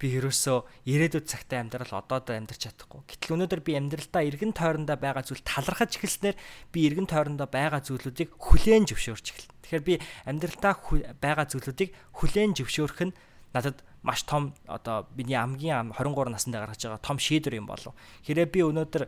би 0.02 0.18
ерөөсөө 0.18 0.90
ирээдүйд 0.90 1.26
цагтаа 1.30 1.62
амьдрал 1.62 2.02
одоодоо 2.02 2.34
амьдрч 2.34 2.66
чадахгүй. 2.66 3.06
Гэтэл 3.06 3.38
өнөөдөр 3.38 3.62
би 3.62 3.78
амьдралдаа 3.78 4.26
эргэн 4.26 4.58
тойрондоо 4.58 4.98
байгаа 4.98 5.22
зүйл 5.22 5.46
талархаж 5.46 6.02
эхэлснээр 6.02 6.38
би 6.74 6.80
эргэн 6.90 7.06
тойрондоо 7.06 7.46
байгаа 7.46 7.86
зүйлүүдийг 7.86 8.34
хүлээн 8.42 8.90
зөвшөөрч 8.90 9.26
эхэлнэ. 9.30 9.54
Тэгэхээр 9.62 9.86
би 9.86 9.94
амьдралдаа 10.26 10.74
байгаа 11.22 11.46
зүйлүүдийг 11.46 11.94
хүлээн 12.18 12.58
зөвшөөрөх 12.58 13.02
нь 13.06 13.14
надад 13.54 13.84
маш 14.04 14.24
том 14.24 14.54
одоо 14.66 15.08
миний 15.16 15.36
хамгийн 15.36 15.92
23 15.94 16.32
наснда 16.32 16.64
гаргаж 16.64 16.82
байгаа 16.82 17.02
том 17.04 17.20
шийдвэр 17.20 17.60
юм 17.60 17.68
болов. 17.68 17.94
Хэрэг 18.26 18.50
би 18.50 18.66
өнөөдөр 18.66 19.04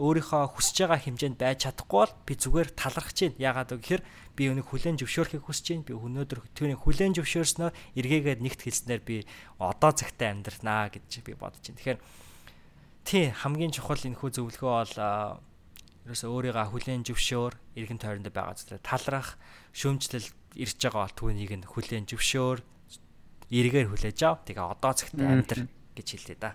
өөрийнхөө 0.00 0.42
хүсэж 0.56 0.76
байгаа 0.86 1.00
хэмжээнд 1.04 1.36
байж 1.36 1.68
чадахгүй 1.68 2.00
бол 2.06 2.14
би 2.24 2.32
зүгээр 2.38 2.68
талархаж 2.72 3.18
байна. 3.20 3.36
Яагаад 3.42 3.70
вэ 3.74 3.78
гэхээр 3.82 4.02
би 4.38 4.42
өнийг 4.48 4.66
хүлэн 4.70 4.96
зөвшөөрөхийг 5.02 5.44
хүсэж 5.44 5.66
байна. 5.68 5.88
Би 5.90 5.94
өнөөдөр 5.98 6.38
түүний 6.56 6.78
хүлэн 6.80 7.12
зөвшөөрснөөр 7.18 7.74
эргээгээд 8.00 8.40
нэгт 8.40 8.60
хэлснээр 8.64 9.02
би 9.04 9.16
одоо 9.60 9.92
цагтаа 9.92 10.32
амьдрнаа 10.32 10.88
гэж 10.88 11.26
би 11.26 11.36
бодож 11.36 11.60
байна. 11.60 11.76
Тэгэхээр 11.76 12.00
тий 13.04 13.24
хамгийн 13.36 13.74
чухал 13.74 14.00
энэ 14.00 14.16
хүү 14.16 14.30
зөвлөгөө 14.32 14.72
бол 14.72 14.96
ерөөсөө 16.06 16.30
өөрийгөө 16.30 16.66
хүлэн 16.70 17.02
зөвшөөр, 17.02 17.54
эргэн 17.74 17.98
тойронд 17.98 18.30
байгаа 18.30 18.54
зүйлээ 18.54 18.86
талрах, 18.86 19.34
шөөмжлөл 19.74 20.30
ирж 20.54 20.78
байгаа 20.78 21.02
бол 21.02 21.18
түүнийг 21.18 21.52
нь 21.58 21.66
хүлэн 21.66 22.06
зөвшөөр 22.06 22.58
эргээр 23.50 23.90
хүлээж 23.90 24.18
ав. 24.26 24.42
Тэгээ 24.42 24.66
одоо 24.66 24.92
цагт 24.92 25.14
амьдр 25.14 25.70
гэж 25.94 26.06
хэлээ 26.06 26.38
да. 26.40 26.54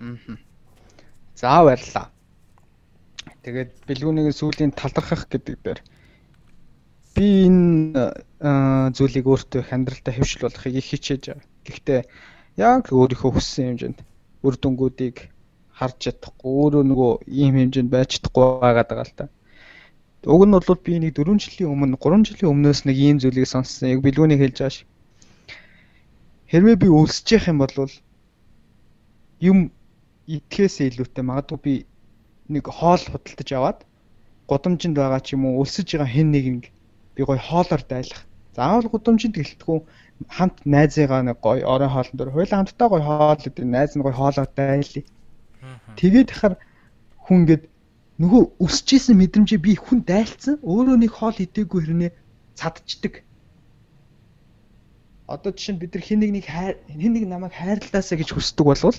Аа. 0.00 0.36
За 1.36 1.64
баярлаа. 1.64 2.12
Тэгээд 3.42 3.70
бэлгүүнийг 3.88 4.32
сүүлийн 4.36 4.72
талархах 4.76 5.28
гэдэг 5.32 5.56
дээр 5.64 5.80
би 7.16 7.48
энэ 7.48 8.92
зүйлийг 8.92 9.24
өөртөө 9.24 9.60
их 9.64 9.72
амьдралдаа 9.72 10.12
хэвшил 10.12 10.44
болохыг 10.44 10.74
их 10.76 10.88
хичээж 10.92 11.22
байгаа. 11.32 11.48
Гэхдээ 11.64 12.00
яг 12.60 12.92
өөрийнхөө 12.92 13.30
хүссэн 13.32 13.64
хэмжээнд 13.72 13.98
үр 14.44 14.54
дүнгуудыг 14.60 15.32
харж 15.72 15.96
чадахгүй 16.04 16.52
өөрөө 16.52 16.84
нөгөө 16.84 17.12
ийм 17.32 17.54
хэмжээнд 17.56 17.90
байж 17.92 18.20
чадахгүй 18.20 18.44
байгаад 18.60 18.88
байгаа 18.92 19.08
л 19.08 19.16
та. 19.16 19.26
Уг 20.28 20.42
нь 20.44 20.52
бол 20.52 20.80
би 20.84 20.94
нэг 21.00 21.16
4 21.16 21.40
жилийн 21.40 21.72
өмнө 21.72 21.96
3 21.96 22.28
жилийн 22.28 22.52
өмнөөс 22.52 22.80
нэг 22.84 22.96
ийм 22.96 23.16
зүйлийг 23.22 23.48
сонссон. 23.48 23.94
Яг 23.96 24.04
бэлгүүнийг 24.04 24.40
хэлж 24.42 24.56
байгаа 24.60 24.76
шиг 24.76 24.88
хэрвээ 26.50 26.76
би 26.82 26.88
өлсөж 26.90 27.26
явах 27.34 27.48
юм 27.50 27.58
бол 27.58 27.74
юм 29.40 29.58
идэхээс 30.26 30.76
илүүтэй. 30.86 31.24
Магадгүй 31.26 31.58
би 31.66 31.74
нэг 32.48 32.64
хоол 32.70 33.02
худалдаж 33.02 33.48
аваад 33.52 33.78
гудамжинд 34.46 34.96
байгаа 34.98 35.20
ч 35.22 35.34
юм 35.34 35.46
уу 35.46 35.62
өлсөж 35.62 35.88
байгаа 35.98 36.10
хэн 36.14 36.30
нэг 36.30 36.70
би 37.14 37.20
гоё 37.26 37.40
хоолоор 37.42 37.82
дайлах. 37.82 38.22
Заавал 38.54 38.88
гудамжинд 38.90 39.34
гэлтгүй 39.36 39.78
хамт 40.30 40.56
найзыгаа 40.64 41.22
нэг 41.26 41.38
гоё 41.42 41.66
орон 41.66 41.90
хоолн 41.90 42.14
дээр 42.16 42.30
хойлоо 42.30 42.56
хамтдаа 42.58 42.88
гоё 42.88 43.02
хоол 43.02 43.40
гэдэг 43.42 43.64
найз 43.66 43.92
нь 43.98 44.04
гоё 44.06 44.14
хоолоор 44.14 44.50
дайлъя. 44.54 45.04
Тэгээд 45.98 46.30
хахаар 46.30 46.54
хүн 47.26 47.40
гээд 47.50 47.64
нөгөө 48.22 48.42
өсөжсэн 48.64 49.18
мэдрэмжээ 49.18 49.60
би 49.60 49.72
хүн 49.76 50.00
дайлцсан. 50.06 50.56
Өөрөө 50.62 50.96
нэг 51.02 51.12
хоол 51.18 51.36
идээгүй 51.36 51.80
хэрнээ 51.82 52.10
цадчдаг 52.54 53.25
одоо 55.26 55.50
жишээ 55.52 55.74
нь 55.74 55.80
бид 55.82 55.94
нар 55.94 56.04
хин 56.06 56.20
нэг 56.22 56.30
нэг 56.32 56.46
хин 56.46 57.12
нэг 57.12 57.24
намайг 57.26 57.54
хайрлаасаа 57.54 58.16
гэж 58.18 58.30
хүсдэг 58.30 58.66
болвол 58.66 58.98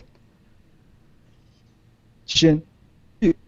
жишээ 2.28 2.53
нь 2.59 2.61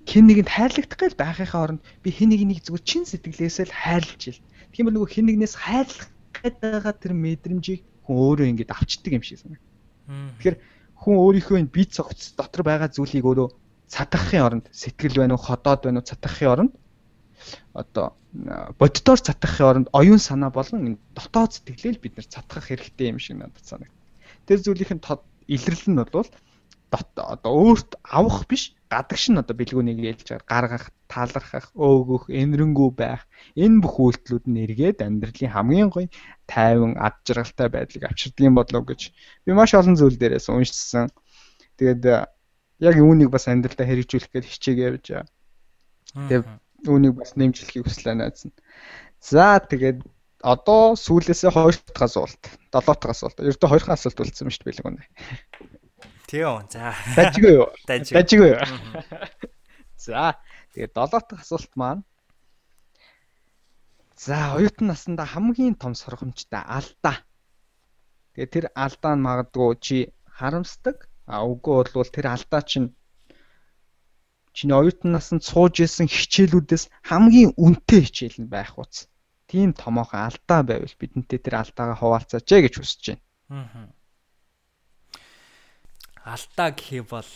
хин 0.09 0.25
нэгэнд 0.25 0.49
хайрлагдах 0.49 0.97
гэж 0.97 1.13
байхынхаа 1.19 1.61
оронд 1.69 1.81
би 2.01 2.09
хин 2.09 2.33
нэг 2.33 2.41
нэг 2.47 2.59
зүгээр 2.65 2.87
чин 2.87 3.03
сэтгэлээсээ 3.05 3.69
л 3.69 3.75
хайрлаж 3.75 4.21
ил. 4.31 4.41
Бол 4.81 4.95
нөгөө 4.95 5.13
хин 5.13 5.25
нэгнээс 5.29 5.55
хайрлах 5.59 6.09
гэдэг 6.33 6.97
тэр 7.03 7.13
мэдрэмжийг 7.13 7.81
хүн 8.07 8.15
өөрөө 8.17 8.47
ингэж 8.49 8.69
авчдаг 8.73 9.13
юм 9.13 9.21
шиг 9.21 9.43
санаа. 9.43 9.61
Тэгэхээр 10.41 10.57
хүн 10.97 11.15
өөрийнхөө 11.21 11.57
бие 11.69 11.85
цогц 11.85 12.33
дотор 12.33 12.65
байгаа 12.65 12.89
зүйлийг 12.89 13.25
өөрөө 13.27 13.47
цатгахын 13.93 14.41
оронд 14.41 14.65
сэтгэл 14.73 15.21
байна 15.21 15.37
уу, 15.37 15.45
ходоод 15.45 15.85
байна 15.85 16.01
уу 16.01 16.09
цатгахын 16.09 16.49
оронд 16.49 16.73
одоо 17.73 18.15
боддоор 18.79 19.19
цатгахын 19.19 19.69
оронд 19.69 19.87
оюун 19.93 20.21
санаа 20.21 20.51
болон 20.53 20.97
дотоод 21.17 21.51
сэтгэлээл 21.53 22.03
бид 22.03 22.13
нар 22.17 22.27
цатгах 22.29 22.65
хэрэгтэй 22.67 23.09
юм 23.09 23.19
шиг 23.19 23.37
надад 23.37 23.65
санагд. 23.65 23.95
Тэр 24.45 24.59
зүйлийнх 24.61 24.93
нь 24.93 25.03
илэрлэл 25.55 25.89
нь 25.89 25.99
бол 25.99 26.29
одоо 26.91 27.51
өөрт 27.53 27.91
авах 28.17 28.45
биш 28.49 28.73
гадагш 28.89 29.29
нь 29.29 29.41
одоо 29.41 29.55
бэлгүүнийг 29.57 29.99
ялж 30.01 30.27
гаргах, 30.49 30.89
талархах, 31.05 31.69
өөгөх, 31.77 32.33
энэрэнгүү 32.33 32.89
байх 32.97 33.29
энэ 33.53 33.81
бүх 33.85 33.95
үйлдэлүүд 34.01 34.45
нь 34.49 34.61
эргээд 34.65 35.05
амьдралын 35.05 35.53
хамгийн 35.53 35.89
гоё 35.93 36.09
тайван 36.49 36.97
ад 36.97 37.21
жаргалтай 37.25 37.69
байдлыг 37.69 38.03
авчирдаг 38.09 38.45
юм 38.49 38.55
болов 38.57 38.83
гэж 38.89 39.01
би 39.45 39.51
маш 39.53 39.77
олон 39.77 39.93
зүйл 39.97 40.17
дээрээс 40.17 40.49
уншсан. 40.49 41.13
Тэгээд 41.77 42.03
яг 42.81 42.95
үүнийг 42.97 43.29
бас 43.29 43.45
амьдралдаа 43.45 43.85
хэрэгжүүлэх 43.85 44.33
гэж 44.33 44.45
хичээгээ 44.49 44.89
явж 44.89 45.05
байгаа. 45.13 45.29
Тэгээд 46.29 46.45
үүнийг 46.87 47.15
бас 47.19 47.35
нэмжлэхийг 47.35 47.87
хүслээ 47.87 48.15
найз 48.15 48.47
нь. 48.47 48.55
За 49.19 49.59
тэгээд 49.59 50.03
одоо 50.43 50.95
сүүлээсээ 50.95 51.51
хоёр 51.51 51.75
дахь 51.75 52.05
асуулт, 52.07 52.43
долоо 52.71 52.95
дахь 52.95 53.11
асуулт. 53.11 53.37
Ердөө 53.43 53.69
хоёр 53.69 53.83
дахь 53.83 53.97
асуулт 53.99 54.19
үлдсэн 54.23 54.47
юм 54.47 54.53
шүү 54.53 54.63
дээ 54.63 54.71
билэг 54.71 54.87
үнэ. 54.87 55.03
Тийм. 56.29 56.63
За. 56.71 56.95
Дажгүй 57.17 57.53
юу? 57.59 57.67
Дажгүй 57.89 58.49
юу? 58.55 58.63
За. 60.05 60.39
Тэгээд 60.71 60.93
долоо 60.95 61.19
дахь 61.19 61.43
асуулт 61.43 61.73
маань 61.75 62.03
За, 64.19 64.55
оюутан 64.59 64.91
наснда 64.91 65.23
хамгийн 65.23 65.75
том 65.79 65.95
сургамжтай 65.95 66.59
алдаа. 66.59 67.23
Тэгээ 68.35 68.51
тэр 68.51 68.65
алдаа 68.75 69.15
нь 69.15 69.23
магадгүй 69.23 69.69
чи 69.79 69.97
харамсдаг. 70.27 71.07
А 71.23 71.47
үгүй 71.47 71.87
бол 71.95 72.11
тэр 72.15 72.27
алдаа 72.27 72.59
чинь 72.59 72.91
чиний 74.53 74.75
оюутан 74.75 75.11
насанд 75.13 75.43
сууж 75.45 75.79
исэн 75.79 76.07
хичээлүүдээс 76.09 76.89
хамгийн 77.05 77.53
үнэтэй 77.57 78.01
хичээл 78.05 78.45
нь 78.45 78.51
байх 78.51 78.77
уус. 78.77 79.07
Тийм 79.49 79.73
томоохон 79.73 80.29
алдаа 80.29 80.61
байвал 80.61 80.95
бидэнтэй 80.99 81.39
тэр 81.41 81.61
алдаагаа 81.61 81.97
хуваалцаач 81.97 82.45
гэж 82.45 82.73
хүсэж 82.77 83.03
байна. 83.09 83.23
Аа. 83.49 83.89
Алдаа 86.37 86.69
гэх 86.75 87.01
юм 87.01 87.07
бол 87.09 87.31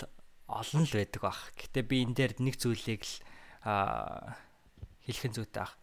олон 0.45 0.83
л 0.85 0.93
байдаг 0.93 1.21
баг. 1.25 1.39
Гэтэ 1.57 1.81
би 1.81 2.05
энэ 2.05 2.13
дээр 2.13 2.33
нэг 2.37 2.55
зүйлийг 2.61 3.01
л 3.01 3.15
хэлхэн 5.09 5.33
зүйтэй 5.33 5.65
баг. 5.65 5.73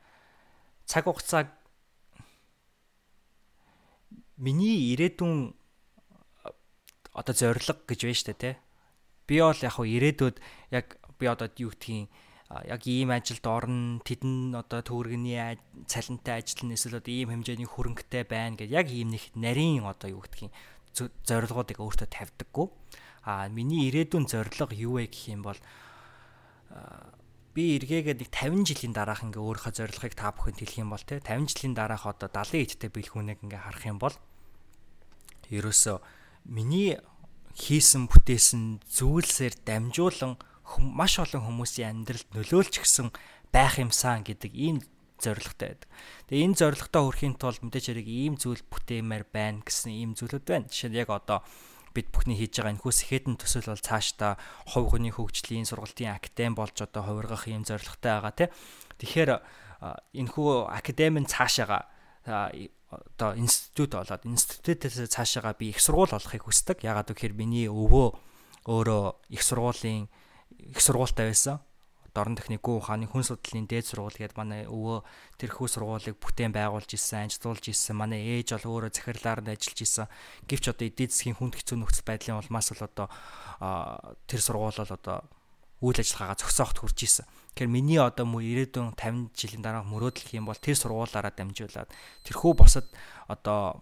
Цаг 0.87 1.05
хугацааг 1.11 1.49
миний 4.39 4.95
ирээдүйн 4.95 5.55
одоо 7.13 7.35
зориг 7.35 7.85
гэж 7.91 8.01
байна 8.07 8.21
штэ 8.21 8.35
тий. 8.39 8.55
Би 9.27 9.41
бол 9.43 9.59
яг 9.59 9.75
хуу 9.75 9.87
ирээдүйд 9.87 10.37
яг 10.71 11.00
би 11.21 11.29
одоо 11.29 11.53
юу 11.61 11.71
гэдгийг 11.77 12.09
яг 12.51 12.83
ийм 12.89 13.15
ажилд 13.15 13.47
орно 13.47 14.03
тэдэн 14.03 14.57
одоо 14.59 14.81
төвөргөний 14.83 15.39
цалинтай 15.87 16.43
ажиллана 16.43 16.75
эсвэл 16.75 16.99
одоо 16.99 17.13
ийм 17.15 17.31
хэмжээний 17.31 17.69
хөрөнгөтэй 17.69 18.25
байна 18.27 18.59
гэдэг 18.59 18.75
яг 18.75 18.89
ийм 18.91 19.15
нэг 19.15 19.31
нарийн 19.39 19.87
одоо 19.87 20.19
юу 20.19 20.25
гэдгийг 20.27 20.51
зорилгоодыг 20.97 21.79
өөртөө 21.79 22.09
тавьдаггүй. 22.11 22.67
А 23.23 23.47
миний 23.53 23.87
ирээдүйн 23.87 24.27
зорилго 24.27 24.75
юу 24.75 24.99
вэ 24.99 25.07
гэх 25.07 25.31
юм 25.31 25.47
бол 25.47 25.61
би 27.55 27.79
эргээгээд 27.79 28.19
нэг 28.23 28.31
50 28.31 28.67
жилийн 28.67 28.95
дараах 28.95 29.23
ингээ 29.27 29.43
өөрийнхөө 29.43 29.75
зорилгыг 29.75 30.15
та 30.15 30.31
бүхэнд 30.35 30.59
хэлэх 30.63 30.83
юм 30.83 30.91
бол 30.95 31.03
те 31.03 31.19
50 31.23 31.51
жилийн 31.51 31.75
дараах 31.75 32.07
одоо 32.07 32.31
70 32.31 32.79
идтэй 32.79 32.91
бэлгүүнийг 32.91 33.43
ингээ 33.43 33.63
харах 33.63 33.85
юм 33.87 33.99
бол 33.99 34.15
ерөөсөө 35.51 35.99
миний 36.47 36.99
хийсэн 37.59 38.07
бүтээсэн 38.07 38.81
зүйлсээр 38.87 39.55
дамжуулан 39.67 40.39
маш 40.79 41.19
олон 41.19 41.43
хүмүүсийн 41.43 42.07
амьдралд 42.07 42.29
нөлөөлч 42.37 42.79
гисэн 42.79 43.11
байх 43.51 43.83
юмсан 43.83 44.23
гэдэг 44.23 44.53
ийм 44.55 44.79
зорилготой 45.19 45.75
байдаг. 45.75 45.91
Тэгээ 46.31 46.45
энэ 46.47 46.59
зорилготой 46.59 47.03
хүрэхийн 47.05 47.37
тулд 47.37 47.61
мэдээж 47.61 47.87
хэрэг 47.93 48.09
ийм 48.09 48.35
зүйл 48.39 48.63
бүтээмээр 48.71 49.25
байна 49.29 49.61
гэсэн 49.67 49.93
ийм 49.93 50.15
зүйлүүд 50.15 50.47
байна. 50.47 50.71
Жишээ 50.71 50.91
нь 50.91 51.01
яг 51.03 51.11
одоо 51.13 51.45
бид 51.93 52.09
бүхний 52.15 52.39
хийж 52.39 52.57
байгаа 52.57 52.73
энэ 52.73 52.83
хүс 52.87 53.03
ихэдэн 53.05 53.37
төсөл 53.37 53.67
бол 53.67 53.83
цаашдаа 53.83 54.39
хувь 54.71 54.95
хүний 54.95 55.11
хөгжлийн 55.11 55.67
сургалтын 55.67 56.15
академи 56.15 56.55
болж 56.55 56.77
одоо 56.79 57.03
хувиргах 57.03 57.51
ийм 57.51 57.67
зорилготой 57.67 58.13
байгаа 58.15 58.35
тийм. 58.35 58.51
Тэгэхээр 59.03 59.31
энэ 60.15 60.31
хүү 60.31 60.71
академийн 60.71 61.27
цаашаага 61.27 61.91
одоо 62.25 63.31
институт 63.35 63.99
болоод 63.99 64.23
институтээс 64.27 65.11
цаашаага 65.11 65.59
би 65.59 65.75
их 65.75 65.83
сургууль 65.83 66.15
болохыг 66.15 66.47
хүсдэг. 66.47 66.83
Ягаад 66.87 67.11
гэвэл 67.11 67.39
миний 67.39 67.67
өвөө 67.67 68.09
өөрөө 68.71 69.35
их 69.35 69.43
сургуулийн 69.43 70.11
их 70.69 70.81
сургуультай 70.81 71.33
байсан. 71.33 71.61
Дорн 72.11 72.35
техникгүй 72.35 72.75
ухааны 72.83 73.07
хүн 73.07 73.23
судлалын 73.23 73.71
дээд 73.71 73.87
сургууль 73.87 74.19
гээд 74.19 74.35
манай 74.35 74.67
өвөө 74.67 75.07
тэрхүү 75.39 75.67
сургуулийг 75.71 76.19
бүтээн 76.19 76.51
байгуулж 76.51 76.99
исэн, 76.99 77.31
амжилтуулж 77.31 77.71
исэн. 77.71 77.95
Манай 77.95 78.43
ээж 78.43 78.59
бол 78.59 78.83
өөрөө 78.83 78.91
захирлаар 78.91 79.47
нь 79.47 79.55
ажиллаж 79.55 79.79
исэн. 79.79 80.11
Гэвч 80.51 80.75
одоо 80.75 80.91
эдийн 80.91 81.07
засгийн 81.07 81.39
хүнд 81.39 81.55
хэцүү 81.55 81.79
нөхцөл 81.79 82.09
байдлын 82.11 82.43
улмаас 82.43 82.75
л 82.75 82.83
одоо 82.83 83.07
тэр 84.27 84.41
сургууль 84.43 84.75
бол 84.75 84.91
одоо 84.99 85.23
үйл 85.81 85.97
ажиллагаагаа 86.03 86.43
зогсоохт 86.43 86.83
хүрч 86.83 86.99
исэн. 87.07 87.27
Тэгэхээр 87.57 87.71
миний 87.73 88.03
одоо 88.03 88.27
мө 88.29 88.45
ирээдүйн 88.45 88.99
50 88.99 89.33
жилийн 89.33 89.65
дараа 89.65 89.87
мөрөөдөл 89.87 90.37
юм 90.37 90.51
бол 90.51 90.59
тэр 90.59 90.77
сургуулаараа 90.77 91.33
дамжуулаад 91.33 91.89
тэрхүү 92.29 92.53
босод 92.53 92.87
одоо 93.33 93.81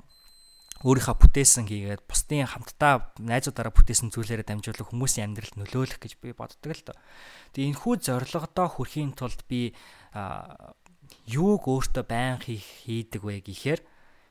өөрийнхөө 0.87 1.17
бүтээсэн 1.19 1.67
хийгээд 1.67 2.07
бусдын 2.07 2.47
хамтдаа 2.47 3.11
найзуудаараа 3.19 3.75
бүтээсэн 3.75 4.15
зүйлээрээ 4.15 4.47
дамжуулах 4.47 4.87
хүмүүсийн 4.95 5.35
амьдралд 5.35 5.59
нөлөөлөх 5.59 5.99
гэж 5.99 6.13
би 6.23 6.31
боддог 6.31 6.71
л 6.71 6.87
доо. 6.87 6.97
Тэгээ 7.51 7.71
энэ 7.75 7.81
хүү 7.83 7.95
зорилгодоо 8.07 8.67
хүрэхийн 8.79 9.19
тулд 9.19 9.43
би 9.51 9.75
юуг 11.27 11.67
өөртөө 11.67 12.05
байн 12.07 12.39
хийх 12.39 12.63
хийдэг 12.87 13.27
вэ 13.27 13.43
гэхээр 13.43 13.81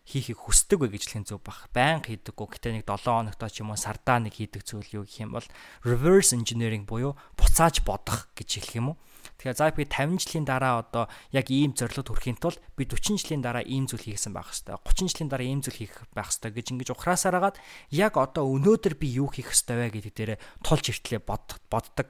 хийхийг 0.08 0.40
хүсдэг 0.40 0.80
вэ 0.80 0.88
гэж 0.96 1.04
хэлэх 1.04 1.28
зөв 1.36 1.44
бах. 1.44 1.68
Байн 1.76 2.00
хийдэггүй. 2.00 2.48
Гэтэ 2.48 2.80
нэг 2.80 2.88
7 2.88 3.28
хоногтоо 3.28 3.50
ч 3.52 3.60
юм 3.60 3.76
уу 3.76 3.80
сардаа 3.80 4.24
нэг 4.24 4.40
хийдэг 4.40 4.64
зүйл 4.64 5.04
юу 5.04 5.04
гэх 5.04 5.28
юм 5.28 5.36
бол 5.36 5.48
reverse 5.84 6.32
engineering 6.32 6.88
буюу 6.88 7.20
буцааж 7.36 7.84
бодох 7.84 8.32
гэж 8.40 8.64
хэлэх 8.64 8.80
юм 8.80 8.88
уу? 8.96 8.98
Тэгэхээр 9.36 9.60
за 9.60 9.72
би 9.76 9.84
50 9.84 10.24
жилийн 10.24 10.46
дараа 10.48 10.80
одоо 10.80 11.06
яг 11.36 11.52
ийм 11.52 11.76
зорилгод 11.76 12.08
хүрэхийн 12.16 12.40
тулд 12.40 12.64
би 12.80 12.88
40 12.88 13.20
жилийн 13.20 13.44
дараа 13.44 13.64
ийм 13.68 13.92
зүйл 13.92 14.08
хийсэн 14.08 14.32
байх 14.32 14.56
хэвээр 14.56 14.80
30 14.80 15.12
жилийн 15.12 15.30
дараа 15.30 15.48
ийм 15.52 15.62
зүйл 15.62 15.80
хийх 15.84 15.96
байх 16.16 16.32
хэвээр 16.32 16.56
гэж 16.56 16.68
ингэж 16.72 16.90
ухраасаар 16.96 17.36
агаад 17.38 17.58
яг 17.92 18.14
одоо 18.16 18.48
өнөөдөр 18.48 18.96
би 18.96 19.08
юу 19.20 19.28
хийх 19.28 19.52
хэвээр 19.52 19.92
вэ 19.92 19.94
гэдэг 20.00 20.14
дээрээ 20.16 20.40
тулж 20.64 20.86
иртлээ 20.92 21.22
боддог. 21.24 22.08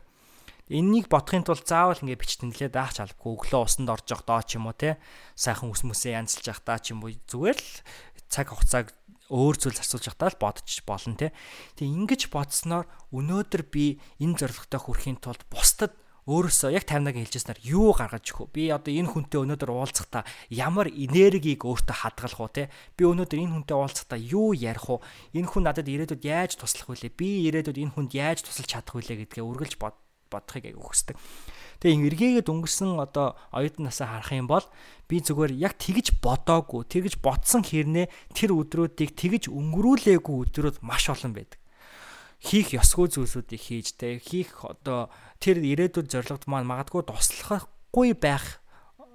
Эннийг 0.68 1.08
бодохын 1.08 1.48
тулд 1.48 1.64
заавал 1.64 2.04
ингээ 2.04 2.20
бичтэнлээ 2.20 2.70
даах 2.76 2.92
чалбгүй 2.92 3.40
өглөө 3.40 3.62
усанд 3.64 3.88
орж 3.88 4.12
явах 4.12 4.28
доо 4.28 4.44
ч 4.44 4.60
юм 4.60 4.68
уу 4.68 4.76
те 4.76 5.00
сайхан 5.32 5.72
ус 5.72 5.88
мүсээ 5.88 6.20
янзлж 6.20 6.44
явах 6.44 6.64
даа 6.68 6.80
ч 6.84 6.92
юм 6.92 7.08
уу 7.08 7.16
зүгээр 7.16 7.56
л 7.56 7.72
цаг 8.28 8.52
хугацааг 8.52 8.92
өөр 9.32 9.56
зүйл 9.60 9.80
асууж 9.80 10.08
явахдаа 10.08 10.32
л 10.32 10.40
бодож 10.40 10.72
болно 10.88 11.16
те. 11.16 11.36
Тэг 11.76 11.88
ингэж 11.88 12.22
бодсноор 12.32 12.88
өнөөдөр 13.12 13.64
би 13.68 14.00
энэ 14.24 14.40
зорилготой 14.40 14.80
хүрэхийн 14.80 15.20
тулд 15.20 15.44
бусдад 15.52 15.96
өөрөөсөө 16.28 16.76
яг 16.76 16.84
50-аг 16.84 17.16
хэлжсэнээр 17.16 17.60
юу 17.72 17.96
гаргаж 17.96 18.36
өгөх 18.36 18.52
вэ? 18.52 18.54
Би 18.54 18.64
одоо 18.76 18.92
энэ 18.92 19.16
хүнтэй 19.16 19.40
өнөөдөр 19.48 19.72
уулзахдаа 19.72 20.28
ямар 20.52 20.92
энергийг 20.92 21.64
өөртөө 21.64 21.96
хадгалах 22.04 22.44
уу 22.44 22.52
те? 22.52 22.68
Би 23.00 23.08
өнөөдөр 23.08 23.40
энэ 23.48 23.54
хүнтэй 23.64 23.78
уулзахдаа 23.80 24.20
юу 24.20 24.52
ярих 24.52 24.92
уу? 24.92 25.00
Энэ 25.32 25.48
хүн 25.48 25.64
надад 25.64 25.88
ирээдүйд 25.88 26.28
яаж 26.28 26.60
туслах 26.60 26.92
вүлээ? 26.92 27.16
Би 27.16 27.48
ирээдүйд 27.48 27.80
энэ 27.80 27.96
хүнд 27.96 28.12
яаж 28.12 28.44
тусалж 28.44 28.68
чадах 28.68 29.00
вүлээ 29.00 29.24
гэдгээ 29.24 29.48
үргэлж 29.48 29.80
бодохыг 29.80 30.68
аяг 30.68 30.84
өгсдөг. 30.84 31.16
Тэгээ 31.80 32.12
эргээгээд 32.12 32.52
өнгөрсөн 32.52 33.00
одоо 33.00 33.40
оюутнасаа 33.56 34.20
харах 34.20 34.36
юм 34.36 34.52
бол 34.52 34.66
би 35.08 35.24
зүгээр 35.24 35.56
яг 35.56 35.80
тэгж 35.80 36.20
бодоогүй, 36.20 36.84
тэгж 36.84 37.24
бодсон 37.24 37.64
хэрнээ 37.64 38.12
тэр 38.36 38.52
өдрүүдийг 38.52 39.16
тэгж 39.16 39.48
өнгөрүүлээгүй 39.48 40.36
өдрүүд 40.44 40.84
маш 40.84 41.08
олон 41.08 41.32
байдаг 41.32 41.62
хийх 42.38 42.78
ёсгүй 42.78 43.10
зүйлсүүдийг 43.10 43.62
хийж 43.62 43.88
тэ 43.98 44.22
хийх 44.22 44.62
одоо 44.62 45.10
тэр 45.42 45.58
ирээдүйд 45.62 46.08
зорилгод 46.12 46.46
маань 46.50 46.70
магадгүй 46.70 47.06
туслахгүй 47.08 48.14
байх 48.18 48.62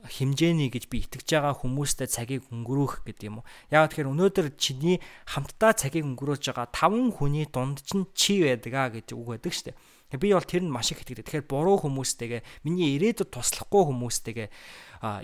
хэмжээний 0.02 0.66
гэж 0.66 0.90
би 0.90 1.06
итгэж 1.06 1.28
байгаа 1.30 1.54
хүмүүстэй 1.62 2.10
цагийг 2.10 2.42
өнгөрөөх 2.50 3.06
гэдэг 3.06 3.26
юм 3.30 3.42
уу. 3.42 3.46
Яг 3.70 3.94
тэгэхээр 3.94 4.10
өнөөдөр 4.10 4.46
чиний 4.58 4.98
хамтдаа 5.30 5.78
цагийг 5.78 6.02
өнгөрөөж 6.02 6.42
байгаа 6.50 6.66
5 6.74 7.22
хүний 7.22 7.46
дунд 7.46 7.86
чинь 7.86 8.10
чи 8.10 8.42
байдаг 8.42 8.74
аа 8.74 8.90
гэж 8.90 9.14
үг 9.14 9.38
байдаг 9.38 9.54
шүү 9.54 9.66
дээ. 9.70 10.18
Би 10.18 10.34
бол 10.34 10.42
тэр 10.42 10.66
нь 10.66 10.74
маш 10.74 10.90
их 10.90 11.06
итгэдэг. 11.06 11.24
Тэгэхээр 11.24 11.46
буруу 11.46 11.78
хүмүүстэйгээ 11.86 12.66
миний 12.66 12.98
ирээдүйд 12.98 13.30
туслахгүй 13.30 13.82
хүмүүстэйгээ 13.86 14.48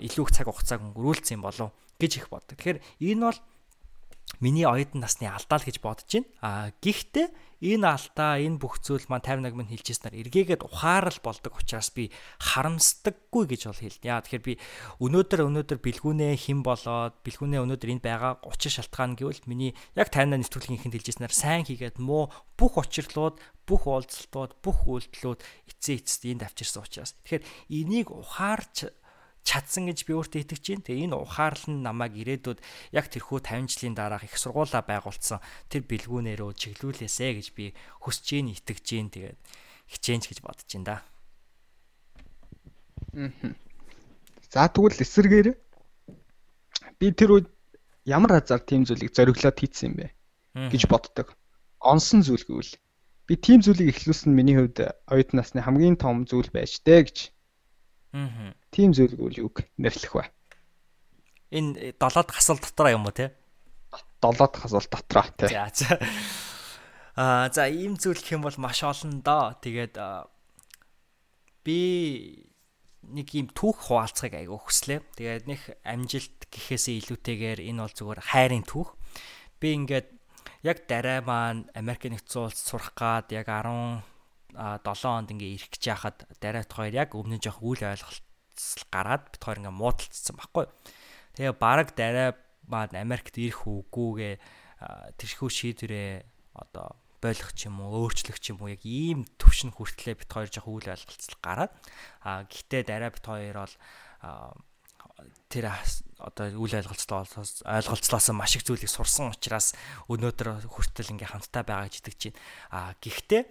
илүү 0.07 0.23
их 0.25 0.33
цаг 0.33 0.47
хугацааг 0.47 0.81
өнгөрүүлсэн 0.81 1.35
юм 1.37 1.43
болов 1.43 1.75
гэж 1.99 2.11
их 2.23 2.27
боддог. 2.31 2.55
Тэгэхээр 2.57 2.79
энэ 3.03 3.21
бол 3.27 3.39
миний 4.39 4.65
оюутан 4.65 5.03
насны 5.03 5.27
алдаа 5.27 5.59
л 5.59 5.67
гэж 5.67 5.77
бодож 5.83 6.07
байна. 6.07 6.27
А 6.39 6.71
гэхдээ 6.81 7.27
энэ 7.59 7.85
алдаа, 7.87 8.39
энэ 8.39 8.59
бүх 8.59 8.79
зүйл 8.79 9.03
маань 9.11 9.23
51 9.23 9.55
минь 9.55 9.71
хэлжсэнээр 9.71 10.19
эргээгээд 10.27 10.63
ухаарал 10.63 11.19
болдог 11.19 11.53
учраас 11.59 11.91
би 11.91 12.07
харамсдаггүй 12.39 13.43
гэж 13.51 13.61
бол 13.67 13.83
хэлнэ. 13.83 14.07
Яа 14.07 14.23
тэгэхээр 14.23 14.47
би 14.47 14.53
өнөөдөр 15.03 15.39
өнөөдөр 15.43 15.79
бэлгүүнээ 15.83 16.33
хэн 16.39 16.63
болоод 16.63 17.19
бэлгүүнээ 17.23 17.59
өнөөдөр 17.59 17.93
энд 17.99 18.03
байгаа 18.07 18.39
учир 18.47 18.71
шалтгаан 18.79 19.19
гэвэл 19.19 19.43
миний 19.51 19.75
яг 19.99 20.07
50 20.07 20.39
нэвтрүүлгийн 20.39 20.79
ихэнд 20.79 20.95
хэлжсэнээр 20.95 21.35
сайн 21.35 21.67
хийгээд 21.67 21.99
муу 21.99 22.31
бүх 22.55 22.79
учирлууд, 22.79 23.35
бүх 23.67 23.83
уулзалтууд, 23.87 24.59
бүх 24.63 24.87
үйлдэлүүд 24.87 25.39
эцээ 25.67 25.95
эцэст 25.99 26.23
энд 26.31 26.47
авчирсан 26.47 26.83
учраас. 26.87 27.15
Тэгэхээр 27.27 27.43
энийг 27.75 28.07
ухаарч 28.15 28.87
чадсан 29.43 29.89
гэж 29.89 30.05
би 30.05 30.13
өөртөө 30.13 30.41
итгэж 30.45 30.63
байна. 30.69 30.85
Тэгээ 30.85 31.05
энэ 31.09 31.17
ухаарлал 31.17 31.73
нь 31.73 31.85
намайг 31.85 32.13
ирээдүйд 32.19 32.59
яг 32.93 33.05
тэрхүү 33.09 33.39
50 33.41 33.71
жилийн 33.71 33.95
дараах 33.97 34.23
их 34.27 34.37
сургуулаа 34.37 34.83
байгуулсан 34.85 35.39
тэр 35.71 35.83
бэлгүүнээрөө 35.89 36.51
чиглүүлээсэ 36.53 37.27
гэж 37.39 37.47
би 37.57 37.73
хүсэж 38.03 38.25
гин 38.29 38.53
итгэж 38.53 38.85
гин 38.85 39.09
тэгээд 39.09 39.39
хичээнч 39.89 40.23
гэж 40.29 40.39
бодож 40.45 40.69
байна 40.69 40.85
да. 40.85 40.97
За 44.53 44.69
тэгвэл 44.69 45.01
эсэргээр 45.01 45.47
би 46.99 47.07
тэр 47.13 47.29
үед 47.41 47.47
ямар 48.05 48.37
хазар 48.37 48.61
тийм 48.61 48.85
зүйлийг 48.85 49.13
зориглоод 49.13 49.57
хийцсэн 49.57 49.87
юм 49.89 49.95
бэ 49.97 50.07
гэж 50.73 50.83
боддог. 50.89 51.33
Онсон 51.81 52.21
зүйл 52.21 52.45
гэвэл 52.45 52.73
би 53.29 53.33
тийм 53.37 53.61
зүйлийг 53.61 53.93
эхлүүлсэн 53.93 54.33
миний 54.33 54.57
хувьд 54.57 54.93
оюутан 55.09 55.37
насны 55.41 55.61
хамгийн 55.61 55.97
том 55.97 56.25
зүйл 56.25 56.49
байж 56.53 56.81
тээ 56.85 57.01
гэж 57.05 57.17
Аа. 58.13 58.53
Тийм 58.73 58.93
зүйл 58.93 59.13
үл 59.21 59.35
юг 59.37 59.65
нэрлэх 59.77 60.13
бай. 60.17 60.27
Энэ 61.53 61.93
долоод 61.97 62.29
хасал 62.29 62.57
дотроо 62.57 62.93
юм 62.93 63.05
уу 63.05 63.13
те? 63.13 63.33
Долоод 64.21 64.53
хасал 64.57 64.85
дотроо 64.89 65.29
те. 65.37 65.49
За 65.49 65.69
за. 65.73 65.97
Аа 67.17 67.49
за 67.53 67.69
ийм 67.69 67.97
зүйл 67.97 68.17
гэх 68.17 68.37
юм 68.37 68.45
бол 68.45 68.57
маш 68.57 68.81
олон 68.81 69.21
доо. 69.21 69.53
Тэгээд 69.61 69.97
би 71.65 71.79
нэг 73.09 73.27
ийм 73.33 73.47
түүх 73.53 73.89
хуваалцахыг 73.89 74.41
айгүй 74.41 74.57
хүслээ. 74.57 74.99
Тэгээд 75.17 75.45
нэг 75.49 75.61
амжилт 75.85 76.49
гэхээсээ 76.49 76.95
илүүтэйгээр 77.05 77.59
энэ 77.65 77.81
бол 77.85 77.93
зүгээр 77.93 78.21
хайрын 78.33 78.65
түүх. 78.65 78.93
Би 79.61 79.73
ингээд 79.77 80.09
яг 80.65 80.85
дараа 80.89 81.21
маань 81.25 81.69
Америк 81.73 82.09
нэгдсэн 82.09 82.41
улс 82.45 82.59
сурах 82.59 82.93
гад 82.97 83.31
яг 83.33 83.49
10 83.49 84.01
7 84.55 85.05
онд 85.05 85.29
ингээ 85.33 85.55
ирэх 85.55 85.69
гэж 85.73 85.83
яхад 85.89 86.17
дараат 86.41 86.71
хоёр 86.73 86.93
яг 86.93 87.13
өмнө 87.13 87.37
жоох 87.37 87.61
үйл 87.61 87.83
ойлголт 87.85 88.25
гараад 88.89 89.23
бит 89.29 89.43
хоёр 89.43 89.59
ингээ 89.61 89.75
муудалцсан 89.75 90.35
байхгүй. 90.35 90.65
Тэгээ 91.37 91.53
бараг 91.55 91.93
дараа 91.93 92.35
маань 92.65 92.97
Америкт 92.97 93.37
ирэх 93.37 93.65
үгүйгээ 93.65 94.33
тэрхүү 95.19 95.49
шийдвэрээ 95.49 96.13
одоо 96.57 96.97
болох 97.19 97.51
ч 97.51 97.67
юм 97.67 97.83
уу, 97.83 98.07
өөрчлөх 98.07 98.39
ч 98.39 98.55
юм 98.55 98.63
уу 98.63 98.71
яг 98.71 98.83
ийм 98.87 99.27
төвшин 99.35 99.75
хүртлээ 99.75 100.15
бит 100.23 100.31
хоёр 100.31 100.49
жоох 100.49 100.67
үйл 100.71 100.87
ойлголцол 100.87 101.37
гараад 101.43 101.71
а 102.23 102.47
гэхдээ 102.47 102.83
дараа 102.87 103.11
бит 103.11 103.25
хоёр 103.27 103.57
бол 103.59 103.75
тэр 105.51 105.67
одоо 106.19 106.45
үйл 106.55 106.79
ойлголцлоос 106.79 107.63
ойлголцлоос 107.67 108.27
маш 108.31 108.55
их 108.55 108.63
зүйлийг 108.63 108.87
сурсан 108.87 109.35
учраас 109.35 109.75
өнөөдөр 110.07 110.63
хүртэл 110.71 111.11
ингээ 111.11 111.31
хамтдаа 111.35 111.63
байгаа 111.67 111.91
гэж 111.91 111.95
итгэж 111.99 112.21
байна. 112.31 112.39
А 112.71 112.79
гэхдээ 113.03 113.41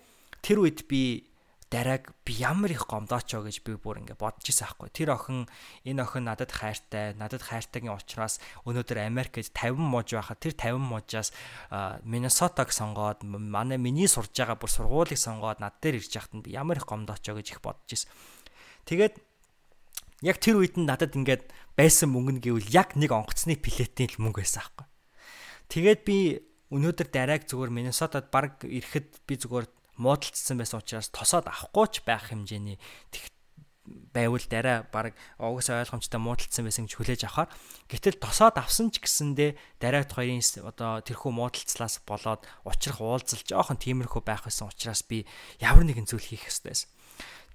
тэр 0.43 0.65
үед 0.65 0.87
би 0.89 1.29
дарааг 1.71 2.15
би 2.25 2.33
ямар 2.41 2.73
их 2.73 2.89
гомдооч 2.89 3.37
оо 3.37 3.45
гэж 3.45 3.61
би 3.61 3.77
бүр 3.77 4.01
ингээ 4.01 4.17
бодож 4.17 4.49
ирсэн 4.49 4.73
аахгүй. 4.73 4.89
Тэр 4.89 5.13
охин 5.13 5.45
энэ 5.85 6.01
охин 6.01 6.25
надад 6.25 6.49
хайртай, 6.49 7.13
надад 7.13 7.45
хайртайгийн 7.45 7.93
учраас 7.93 8.41
өнөөдөр 8.65 9.05
Америкт 9.05 9.37
50 9.37 9.77
мууж 9.77 10.17
байхад 10.17 10.41
тэр 10.41 10.57
50 10.57 10.81
муужаас 10.81 11.29
Миннесотаг 12.09 12.73
сонгоод 12.73 13.21
манай 13.29 13.77
миний 13.77 14.09
сурж 14.09 14.33
байгаа 14.33 14.57
бүр 14.57 14.73
сургуулийг 14.73 15.21
сонгоод 15.21 15.61
над 15.61 15.77
дээр 15.85 16.01
ирж 16.01 16.17
яхад 16.17 16.41
нь 16.41 16.45
би 16.45 16.57
ямар 16.57 16.81
их 16.81 16.89
гомдооч 16.89 17.29
оо 17.29 17.37
гэж 17.37 17.49
их 17.53 17.61
бодож 17.61 17.85
ирсэн. 17.93 18.09
Тэгээд 18.89 19.15
яг 20.25 20.41
тэр 20.41 20.65
үед 20.65 20.81
нь 20.81 20.89
надад 20.89 21.13
ингээд 21.13 21.53
байсан 21.77 22.09
мөнгө 22.17 22.33
нь 22.33 22.45
гэвэл 22.49 22.73
яг 22.73 22.97
нэг 22.97 23.13
онгоцны 23.13 23.61
плетийн 23.61 24.09
л 24.17 24.25
мөнгө 24.25 24.41
байсан 24.41 24.65
аахгүй. 24.65 24.89
Тэгээд 25.69 26.01
би 26.09 26.17
өнөөдөр 26.73 27.09
дарааг 27.13 27.45
зүгээр 27.45 27.77
Миннесотад 27.77 28.33
баг 28.33 28.65
ирэхэд 28.65 29.21
би 29.29 29.37
зүгээр 29.37 29.69
муудалцсан 29.99 30.57
байсан 30.59 30.81
учраас 30.81 31.11
тосоод 31.11 31.47
авахгүй 31.51 31.87
ч 31.93 31.95
байх 32.07 32.31
хэмжээний 32.31 32.79
байвал 34.13 34.45
дараа 34.49 34.85
баг 34.93 35.17
угсаа 35.39 35.81
ойлгомжтой 35.85 36.21
муудалцсан 36.21 36.65
байсан 36.65 36.85
гэж 36.87 36.95
хүлээж 36.97 37.23
авахаар 37.25 37.49
гэтэл 37.89 38.21
тосоод 38.21 38.57
авсан 38.61 38.93
ч 38.93 39.01
гэсэндээ 39.01 39.57
дараагт 39.81 40.13
хоёрын 40.13 40.43
одоо 40.65 41.01
тэрхүү 41.05 41.33
муудалцлаас 41.33 42.05
болоод 42.05 42.45
учрах 42.69 43.01
уулзал 43.01 43.43
жоохон 43.45 43.81
тиймэрхүү 43.81 44.23
байх 44.25 44.45
байсан 44.45 44.69
учраас 44.69 45.05
би 45.05 45.25
ямар 45.61 45.85
нэгэн 45.89 46.09
зүйл 46.09 46.25
хийх 46.25 46.49
ёстой 46.49 46.73
байсан. 46.73 46.91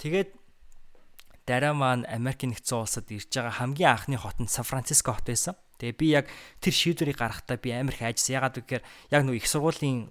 Тэгээд 0.02 0.30
дараа 1.46 1.74
маань 1.76 2.08
Америк 2.10 2.44
нэгдсэн 2.48 2.78
улсад 2.82 3.08
ирж 3.12 3.30
байгаа 3.30 3.60
хамгийн 3.62 3.92
анхны 3.94 4.18
хот 4.18 4.38
нь 4.42 4.50
Сан 4.50 4.66
Франциско 4.66 5.14
хот 5.14 5.28
байсан. 5.28 5.54
Тэгээ 5.78 6.00
би 6.00 6.08
яг 6.16 6.26
тэр 6.64 6.74
шийдвэрийг 6.74 7.20
гаргахдаа 7.20 7.58
би 7.60 7.76
амар 7.76 7.94
их 7.94 8.02
айжсан. 8.02 8.40
Ягаад 8.40 8.64
гэвэл 8.64 8.88
яг 9.12 9.22
нэг 9.28 9.36
их 9.38 9.48
сургуулийн 9.48 10.08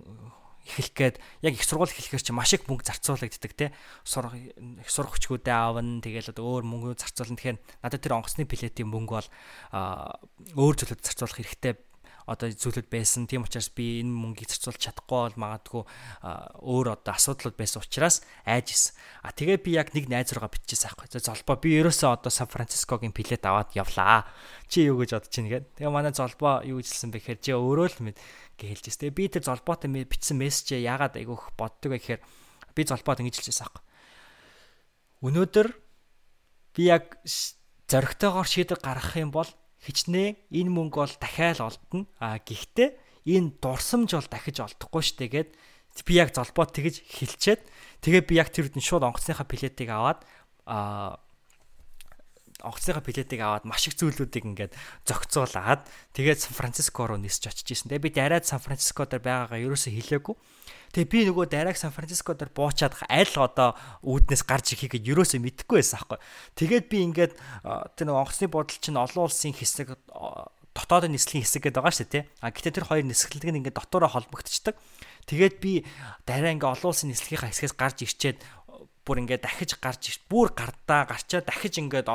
эхлэх 0.63 0.91
гээд 0.95 1.17
яг 1.43 1.55
их 1.59 1.65
сургууль 1.67 1.91
эхлэхээр 1.91 2.23
чи 2.23 2.33
маш 2.33 2.55
их 2.55 2.67
мөнгө 2.71 2.87
зарцуулагддаг 2.87 3.53
те. 3.59 3.75
Сурах 4.07 4.39
их 4.39 4.91
сурах 4.91 5.19
хүчгүүдээ 5.19 5.55
аавна 5.55 6.01
тэгэл 6.01 6.31
одоо 6.31 6.63
өөр 6.63 6.65
мөнгө 6.67 7.03
зарцуулна. 7.03 7.37
Тэгэхээр 7.37 7.59
надад 7.83 8.01
тэр 8.03 8.17
онгоцны 8.17 8.47
плетийн 8.47 8.89
мөнгө 8.89 9.13
бол 9.19 9.29
өөр 10.57 10.75
зүйлүүд 10.79 11.03
зарцуулах 11.03 11.39
хэрэгтэй 11.43 11.73
одоо 12.27 12.49
зүйлүүд 12.51 12.89
байсан. 12.89 13.27
Тийм 13.27 13.43
учраас 13.47 13.71
би 13.73 14.01
энэ 14.03 14.11
мөнгийг 14.11 14.51
зарцуулж 14.51 14.79
чадахгүй 14.79 15.33
бол 15.33 15.39
магадгүй 15.43 15.83
өөр 16.63 16.87
одоо 16.95 17.13
асуудлууд 17.15 17.57
байсан 17.59 17.83
учраас 17.83 18.23
айж 18.47 18.73
исэн. 18.75 18.95
А 19.27 19.35
тэгээ 19.35 19.59
би 19.63 19.71
яг 19.75 19.91
нэг 19.97 20.07
найз 20.07 20.31
руугаа 20.33 20.53
биччихсэн 20.55 20.95
аахгүй. 20.95 21.11
За 21.11 21.23
золбоо 21.23 21.57
би 21.59 21.75
ерөөсөө 21.83 22.11
одоо 22.23 22.31
Сан 22.31 22.47
Францискогийн 22.47 23.15
плет 23.17 23.43
аваад 23.43 23.75
явлаа. 23.75 24.27
Чи 24.71 24.87
юу 24.87 25.03
гэж 25.03 25.19
бодож 25.19 25.31
чинь 25.35 25.51
гээд. 25.51 25.83
Тэгээ 25.83 25.91
манай 25.91 26.15
золбоо 26.15 26.63
юу 26.63 26.79
гэжсэн 26.79 27.11
бэ 27.11 27.19
гэхээр 27.19 27.41
чи 27.43 27.51
өөрөө 27.55 27.89
л 27.99 28.03
мэд 28.07 28.19
байсан. 28.59 29.01
Тэгээ 29.03 29.19
би 29.19 29.25
тэр 29.27 29.43
золбоотой 29.43 29.91
бичсэн 29.91 30.39
мессежээ 30.39 30.87
яагаад 30.87 31.19
айгүйх 31.19 31.59
боддог 31.59 31.91
вэ 31.91 31.99
гэхээр 31.99 32.21
би 32.75 32.83
золбоод 32.87 33.21
ингэж 33.21 33.37
хэлжсэн 33.43 33.67
аахгүй. 33.67 33.83
Өнөөдөр 35.23 35.69
би 36.75 36.83
яг 36.89 37.19
зоригтойгоор 37.91 38.49
шийдвэр 38.49 38.81
гаргах 38.81 39.17
юм 39.21 39.31
бол 39.31 39.49
хичнээн 39.83 40.39
энэ 40.51 40.71
мөнгө 40.71 40.99
бол 41.03 41.15
дахиад 41.19 41.61
олдно. 41.61 42.07
А 42.23 42.39
гэхдээ 42.39 42.97
энэ 43.27 43.59
дурсамж 43.59 44.15
бол 44.15 44.31
дахиж 44.31 44.63
олдохгүй 44.63 45.03
штэ 45.03 45.27
гэд 45.31 45.51
би 46.07 46.13
яг 46.17 46.33
золбоо 46.33 46.65
тэгж 46.67 47.05
хэлчихэд 47.05 47.63
тэгээ 48.01 48.23
би 48.25 48.35
яг 48.41 48.49
тэр 48.49 48.73
үдэн 48.73 48.81
шууд 48.81 49.05
онгоцныхаа 49.05 49.45
плетийг 49.45 49.91
аваад 49.93 50.25
а 50.65 51.21
онгоцныхаа 52.65 53.05
плетийг 53.05 53.41
аваад 53.43 53.69
маш 53.69 53.91
их 53.91 53.99
зүйлүүдийг 54.01 54.47
ингээд 54.47 54.73
зохицуулаад 55.05 55.85
тэгээд 56.17 56.39
Сан 56.41 56.55
Франциско 56.57 57.05
руу 57.05 57.21
нисэж 57.21 57.53
очиж 57.53 57.69
исэн. 57.77 57.91
Тэгээ 57.93 58.07
би 58.07 58.11
дараад 58.15 58.47
Сан 58.49 58.63
Франциско 58.63 59.05
дээр 59.05 59.21
байгаагаа 59.21 59.61
ерөөсөө 59.61 59.93
хэлээгүй. 59.93 60.35
Тэгээ 60.93 61.09
би 61.09 61.21
нөгөө 61.33 61.49
дарааг 61.49 61.77
Сан 61.81 61.89
Франциско 61.89 62.37
дээр 62.37 62.53
буучаад 62.53 62.93
аль 63.09 63.37
одоо 63.41 63.73
үүднээс 64.05 64.45
гарч 64.45 64.77
ирэхийг 64.77 65.01
ерөөсөө 65.01 65.41
мэдэхгүй 65.41 65.81
байсан 65.81 66.05
аахгүй. 66.05 66.21
Тэгээд 66.53 66.85
би 66.93 66.99
ингээд 67.09 67.33
тэр 67.97 68.07
нөгөө 68.13 68.21
онгоцны 68.21 68.53
бодол 68.53 68.77
чинь 68.77 69.01
олон 69.01 69.25
улсын 69.25 69.57
хэсэг 69.57 69.97
дотоодын 70.77 71.13
нислэгийн 71.17 71.45
хэсэг 71.45 71.69
гэдэг 71.69 71.81
байгаа 71.81 71.97
шүү 71.97 72.09
дээ 72.09 72.13
тий. 72.13 72.25
А 72.41 72.53
гэтээ 72.53 72.77
тэр 72.77 72.89
хоёр 72.89 73.05
нисгэлэг 73.09 73.53
нь 73.53 73.59
ингээд 73.65 73.77
дотоороо 73.77 74.09
холбогдчихдаг. 74.13 74.77
Тэгээд 75.29 75.55
би 75.61 75.85
дараа 76.29 76.53
ингээ 76.57 76.73
олон 76.77 76.91
улсын 76.93 77.13
нислэгийнхаа 77.13 77.53
хэсгээс 77.53 77.77
гарч 77.77 77.97
ирчээд 78.09 78.39
бүр 79.03 79.19
ингээд 79.27 79.43
дахиж 79.43 79.83
гарч 79.83 80.23
бүр 80.31 80.55
гардаа 80.55 81.11
гарчаа 81.11 81.43
дахиж 81.43 81.83
ингээд 81.83 82.07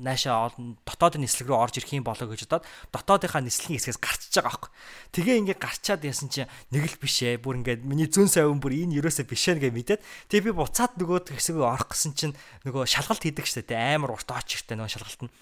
наашаа 0.00 0.48
олон 0.48 0.80
дотоодын 0.88 1.20
нислэг 1.28 1.52
рүү 1.52 1.60
орж 1.60 1.76
ирэх 1.76 1.92
юм 1.92 2.08
болоо 2.08 2.24
гэж 2.24 2.48
бодоод 2.48 2.64
дотоодынхаа 2.88 3.44
нислэгийн 3.44 3.76
хэсгээс 3.76 4.00
гарчиж 4.00 4.32
байгаа 4.40 4.48
байхгүй. 4.56 4.70
Тэгээ 5.12 5.40
ингээд 5.44 5.60
гарчаад 5.60 6.00
ясан 6.08 6.32
чинь 6.32 6.48
нэг 6.72 6.88
л 6.88 6.96
биш 6.96 7.20
ээ. 7.20 7.36
Бүр 7.36 7.60
ингээд 7.60 7.84
миний 7.84 8.08
зүүн 8.08 8.32
сайван 8.32 8.64
бүр 8.64 8.72
энэ 8.80 8.96
юусоо 9.04 9.28
биш 9.28 9.44
ээ 9.44 9.60
гэж 9.60 9.72
мэдээд 9.76 10.00
тэгээ 10.32 10.46
би 10.48 10.52
буцаад 10.56 10.96
нөгөө 10.96 11.36
хэсэг 11.36 11.60
рүү 11.60 11.68
орох 11.68 11.92
гэсэн 11.92 12.12
чинь 12.16 12.34
нөгөө 12.64 12.88
шалгалт 12.88 13.20
хийдэг 13.28 13.44
шүү 13.44 13.68
дээ. 13.68 14.00
Амар 14.00 14.16
урт 14.16 14.32
оч 14.32 14.56
ихтэй 14.56 14.80
нөгөө 14.80 14.88
шалгалт 14.88 15.28
нь 15.28 15.32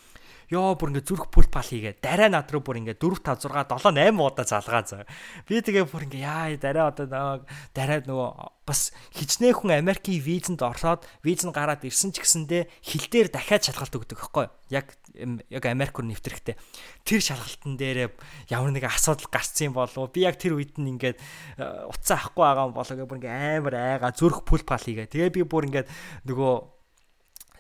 ёо 0.50 0.74
бүр 0.74 0.90
ингээ 0.90 1.06
зүрх 1.06 1.30
пул 1.30 1.46
пал 1.46 1.62
хийгээ. 1.62 2.02
Дараа 2.02 2.26
над 2.26 2.50
руу 2.50 2.62
бүр 2.62 2.82
ингээ 2.82 2.98
4 2.98 3.22
5 3.22 3.46
6 3.46 3.70
7 3.70 3.94
8 3.94 4.18
удаа 4.18 4.46
залгаа 4.46 4.82
заа. 4.82 5.06
Би 5.46 5.62
тэгээ 5.62 5.86
бүр 5.86 6.10
ингээ 6.10 6.26
яа 6.26 6.50
дараа 6.58 6.90
одоо 6.90 7.46
дараа 7.70 8.02
нөгөө 8.02 8.28
бас 8.66 8.90
хичнээн 9.14 9.54
хүн 9.54 9.78
Америкийн 9.78 10.22
визэнд 10.22 10.62
ороод 10.62 11.06
виз 11.26 11.42
нь 11.42 11.54
гараад 11.54 11.82
ирсэн 11.82 12.14
ч 12.14 12.22
гэсэндээ 12.22 12.70
хил 12.82 13.06
дээр 13.10 13.28
дахиад 13.34 13.66
шалгалт 13.66 13.98
өгдөг 13.98 14.18
байхгүй 14.18 14.46
яг 14.70 14.94
яг 15.50 15.64
Америк 15.66 15.98
руу 15.98 16.06
нэвтрэхтэй 16.06 16.54
тэр 17.02 17.20
шалгалтын 17.22 17.74
дээр 17.74 18.14
ямар 18.46 18.70
нэгэн 18.70 18.94
асуудал 18.94 19.26
гарцсан 19.26 19.74
болов 19.74 20.14
би 20.14 20.22
яг 20.22 20.38
тэр 20.38 20.54
үед 20.54 20.78
нь 20.78 20.98
ингээд 20.98 21.18
утсаа 21.90 22.22
авахгүй 22.22 22.42
байгаа 22.46 22.66
юм 22.70 22.74
болоо 22.78 22.94
гэх 22.94 23.10
бүр 23.10 23.18
ингээ 23.18 23.58
амар 23.58 23.74
айгаа 23.74 24.14
зүрх 24.14 24.46
пул 24.46 24.62
пал 24.62 24.78
хийгээ. 24.78 25.10
Тэгээ 25.10 25.34
би 25.34 25.42
бүр 25.42 25.66
ингээд 25.66 25.88
нөгөө 26.30 26.79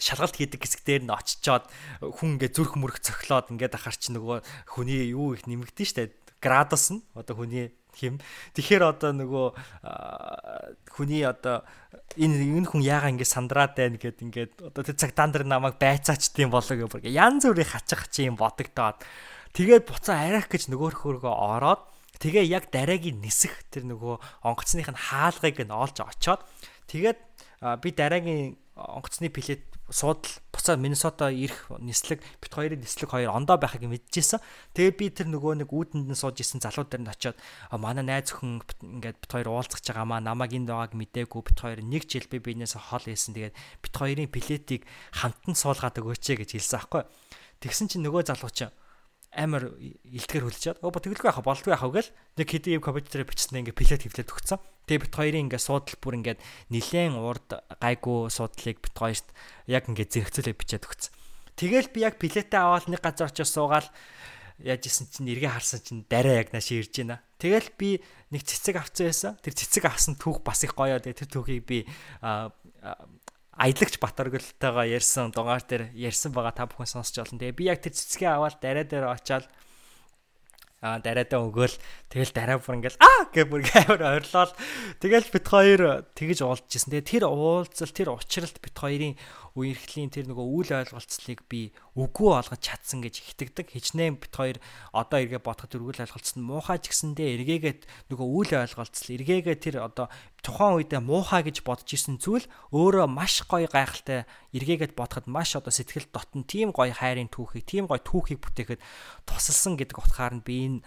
шалгалт 0.00 0.34
хийдэг 0.34 0.64
хэсэг 0.64 0.82
дээр 0.88 1.04
нь 1.04 1.12
очичоод 1.12 1.68
хүн 2.00 2.40
ингээ 2.40 2.56
зүрх 2.56 2.80
мөрөх 2.80 3.04
цохлоод 3.04 3.52
ингээд 3.52 3.76
ахаар 3.76 3.96
чи 4.00 4.10
нөгөө 4.16 4.40
хүний 4.72 5.12
юу 5.12 5.36
их 5.36 5.44
нэмэгдэн 5.44 5.86
штэ 5.86 6.16
градус 6.40 6.90
нь 6.90 7.04
одоо 7.12 7.36
хүний 7.36 7.68
хэм. 7.94 8.18
Тэгэхээр 8.56 8.82
одоо 8.86 9.10
нөгөө 9.12 9.46
хүний 10.88 11.22
одоо 11.26 11.66
энэ 12.16 12.48
энэ 12.48 12.70
хүн 12.70 12.82
яага 12.82 13.10
ингэ 13.12 13.26
сандраад 13.26 13.76
байна 13.76 13.98
гэд 13.98 14.18
ингээд 14.24 14.52
одоо 14.72 14.82
тэр 14.82 14.96
цагтаан 14.96 15.30
дээр 15.34 15.46
намайг 15.46 15.76
байцаач 15.76 16.32
тийм 16.32 16.50
болоо 16.50 16.74
гэх 16.74 17.06
янз 17.06 17.44
бүрийн 17.44 17.68
хачих 17.68 18.08
чи 18.08 18.26
юм 18.30 18.40
бодогдоод 18.40 19.02
тэгээд 19.54 19.84
буцаа 19.86 20.16
арайх 20.26 20.48
гэж 20.48 20.70
нөгөө 20.70 21.02
хөргөө 21.02 21.34
ороод 21.34 21.82
тэгээ 22.22 22.44
яг 22.46 22.70
дараагийн 22.70 23.20
нисэх 23.20 23.66
тэр 23.70 23.90
нөгөө 23.90 24.46
онгоцных 24.46 24.90
нь 24.90 25.02
хаалгыг 25.10 25.58
нь 25.66 25.74
олж 25.74 25.96
очоод 25.98 26.42
тэгээд 26.90 27.18
би 27.82 27.88
дараагийн 27.90 28.56
онгоцны 28.76 29.28
плет 29.30 29.66
суудал 29.90 30.30
буцаад 30.54 30.78
Миннесота 30.78 31.30
ирэх 31.34 31.66
нислэг 31.82 32.22
бит 32.38 32.52
хоёрын 32.54 32.80
нислэг 32.80 33.10
хоёр 33.10 33.34
ондоо 33.34 33.58
байхыг 33.58 33.90
мэдчихсэн. 33.90 34.38
Тэгээ 34.74 34.94
би 34.94 35.06
тэр 35.10 35.28
нөгөө 35.34 35.66
нэг 35.66 35.70
үүдэнд 35.74 36.06
нь 36.06 36.14
сууж 36.14 36.38
исэн 36.38 36.62
залуу 36.62 36.86
дээр 36.86 37.02
нь 37.02 37.10
очиод 37.10 37.36
манай 37.74 38.06
найз 38.06 38.30
өхөн 38.30 38.62
ингээд 38.80 39.18
бит 39.18 39.32
хоёр 39.34 39.50
уулзах 39.50 39.82
гэж 39.82 39.90
байгаа 39.90 40.06
маа 40.06 40.22
намайг 40.22 40.54
энд 40.54 40.70
байгааг 40.70 40.94
мдээгүй 40.94 41.42
бит 41.42 41.58
хоёр 41.58 41.80
нэг 41.82 42.06
жил 42.06 42.26
би 42.30 42.38
биенээс 42.38 42.78
хол 42.78 43.02
хийсэн. 43.02 43.34
Тэгээд 43.34 43.54
бит 43.82 43.94
хоёрын 43.98 44.30
плетийг 44.30 44.86
хамтан 45.10 45.58
суулгаад 45.58 45.98
өгөөч 45.98 46.38
гэж 46.38 46.54
хэлсэн 46.54 46.78
аахгүй. 46.78 47.02
Тэгсэн 47.58 47.90
чинь 47.90 48.06
нөгөө 48.06 48.30
залуу 48.30 48.54
чинь 48.54 48.70
амар 49.30 49.78
илтгэр 49.78 50.44
хүлчээд 50.46 50.82
оо 50.82 50.90
тэгэлгүй 50.90 51.30
яхаа 51.30 51.46
болдгүй 51.46 51.72
яхаа 51.74 51.90
гэл 51.94 52.10
нэг 52.34 52.48
хэдийн 52.50 52.82
компьютерээр 52.82 53.30
бичснээ 53.30 53.62
ингээ 53.62 53.78
плет 53.78 54.02
хевлээд 54.02 54.30
өгцөн. 54.34 54.58
Тэгээ 54.90 55.02
бит 55.06 55.14
хоёрын 55.14 55.44
ингээ 55.46 55.62
суудал 55.62 55.96
бүр 56.02 56.14
ингээд 56.18 56.40
нилээн 56.74 57.14
урд 57.14 57.48
гайгүй 57.78 58.26
суудлыг 58.26 58.78
бит 58.82 58.96
хоёрт 58.98 59.28
яг 59.70 59.86
ингээ 59.86 60.10
зэрэгцүүлээ 60.10 60.56
бичээд 60.58 60.84
өгцөн. 60.90 61.14
Тэгэл 61.54 61.94
би 61.94 61.98
яг 62.02 62.18
плетээ 62.18 62.58
аваад 62.58 62.90
нэг 62.90 62.98
газар 62.98 63.30
очиж 63.30 63.46
суугаал 63.46 63.86
яаж 64.58 64.82
исэн 64.84 65.06
чинь 65.08 65.30
эргээ 65.30 65.52
харсан 65.54 65.80
чинь 65.80 66.04
дараа 66.08 66.42
яг 66.42 66.50
нааш 66.50 66.72
ирж 66.74 66.92
байна. 67.00 67.22
Тэгэл 67.38 67.70
би 67.78 68.02
нэг 68.34 68.42
цэцэг 68.44 68.76
авцсан 68.76 69.06
байсан. 69.08 69.32
Тэр 69.40 69.54
цэцэг 69.56 69.84
авсан 69.88 70.14
түүх 70.20 70.44
бас 70.44 70.64
их 70.64 70.76
гоё. 70.76 71.00
Тэр 71.00 71.16
түүхийг 71.16 71.64
би 71.64 71.78
аялагч 73.60 74.00
Батөргөлтойгоо 74.00 74.86
ярьсан 74.88 75.36
дугаар 75.36 75.60
дээр 75.60 75.92
ярьсан 75.92 76.32
байгаа 76.32 76.56
та 76.56 76.64
бүхэн 76.64 76.88
сонсч 76.88 77.20
олон. 77.20 77.36
Тэгээ 77.36 77.58
би 77.60 77.64
яг 77.68 77.84
тэр 77.84 77.92
цэцгээ 77.92 78.32
аваад 78.32 78.56
дараа 78.64 78.88
дээр 78.88 79.06
очиад 79.12 79.44
а 80.80 80.96
дараадаа 80.96 81.44
өгөөл 81.44 81.76
тэгэл 82.08 82.32
дараа 82.32 82.56
бүр 82.56 82.80
ингээл 82.80 83.04
аа 83.04 83.28
гэ 83.28 83.44
бүр 83.52 83.68
амар 83.68 84.24
ойрлол 84.24 84.52
тэгэл 84.96 85.28
бит 85.28 85.44
хоёр 85.44 85.80
тэгэж 86.16 86.40
уулзчихсан. 86.40 86.88
Тэгээ 86.96 87.20
тэр 87.20 87.24
уулзал 87.28 87.92
тэр 87.92 88.16
учралт 88.16 88.56
бит 88.64 88.72
хоёрын 88.80 89.12
үерхлийн 89.58 90.10
тэр 90.10 90.30
нөгөө 90.30 90.46
үйл 90.46 90.70
ойлголцлыг 90.70 91.46
би 91.50 91.74
үгүй 91.98 92.30
олгож 92.30 92.60
чадсан 92.62 93.02
гэж 93.02 93.34
итгэдэг. 93.34 93.74
Хичнээн 93.74 94.18
бит 94.20 94.34
хоёр 94.34 94.58
одоо 94.94 95.18
эргээ 95.18 95.42
бодоход 95.42 95.74
үйл 95.74 96.02
ойлголцол 96.02 96.38
нь 96.38 96.46
муухай 96.46 96.78
ч 96.78 96.94
гэсэндээ 96.94 97.28
эргээгээд 97.40 97.80
нөгөө 98.14 98.28
үйл 98.30 98.52
ойлголцол 98.62 99.08
эргээгээ 99.18 99.56
тэр 99.58 99.76
одоо 99.82 100.06
тухайн 100.40 100.78
үедээ 100.80 101.02
муухай 101.02 101.42
гэж 101.46 101.66
бодож 101.66 101.90
исэн 101.90 102.22
зүйл 102.22 102.46
өөрөө 102.70 103.06
маш 103.10 103.42
гоё 103.44 103.66
гайхалтай 103.66 104.24
эргээгээд 104.54 104.94
бодоход 104.94 105.26
маш 105.26 105.58
одоо 105.58 105.74
сэтгэл 105.74 106.08
дотн 106.14 106.46
тийм 106.46 106.70
гоё 106.70 106.94
хайрын 106.94 107.28
түүхийг 107.28 107.66
тийм 107.66 107.84
гоё 107.90 108.00
түүхийг 108.00 108.40
бүтээхэд 108.40 108.80
тусалсан 109.26 109.76
гэдэг 109.76 109.98
утгаар 109.98 110.38
нь 110.38 110.44
би 110.46 110.54
энэ 110.66 110.80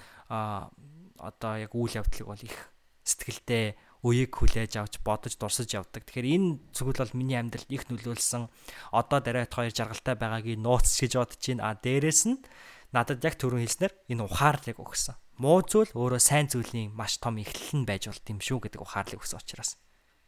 одоо 1.19 1.53
яг 1.59 1.71
үйл 1.75 1.99
явдлыг 1.99 2.27
бол 2.27 2.41
их 2.41 2.73
сэтгэлдээ 3.03 3.92
үеийг 4.03 4.35
хүлээж 4.35 4.75
авч 4.83 4.99
бодож 4.99 5.39
дурсаж 5.39 5.71
явдаг. 5.71 6.03
Тэгэхээр 6.03 6.27
энэ 6.27 6.47
зүйл 6.75 6.99
бол 6.99 7.15
миний 7.15 7.39
амьдралд 7.39 7.71
их 7.71 7.87
нөлөөлсөн. 7.87 8.51
Одоо 8.91 9.19
дараат 9.23 9.55
хоёр 9.55 9.71
жаргалтай 9.71 10.19
байгаагийн 10.19 10.59
нууц 10.59 10.91
гэж 10.99 11.15
бодож 11.15 11.39
байна. 11.39 11.71
А 11.71 11.79
дээрэс 11.79 12.21
нь 12.27 12.43
надад 12.91 13.23
яг 13.23 13.39
түрүүн 13.39 13.63
хэлснээр 13.63 13.93
энэ 14.11 14.23
ухаарлыг 14.27 14.77
өгсөн. 14.83 15.15
Муу 15.39 15.63
зүйл 15.63 15.95
өөрөө 15.95 16.19
сайн 16.19 16.51
зүйлийн 16.51 16.91
маш 16.91 17.17
том 17.23 17.39
эхлэл 17.39 17.79
нь 17.79 17.87
байж 17.87 18.11
болт 18.11 18.27
юм 18.27 18.43
шүү 18.43 18.59
гэдэг 18.67 18.83
ухаарлыг 18.83 19.23
өгсөн 19.23 19.39
учраас. 19.39 19.79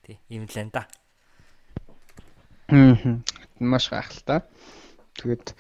Тий, 0.07 0.23
ийм 0.31 0.47
л 0.47 0.56
энэ 0.56 0.72
да. 0.72 0.88
Хм. 2.72 3.22
Маш 3.60 3.91
гайхалтай. 3.91 4.41
Тэгээд 5.19 5.52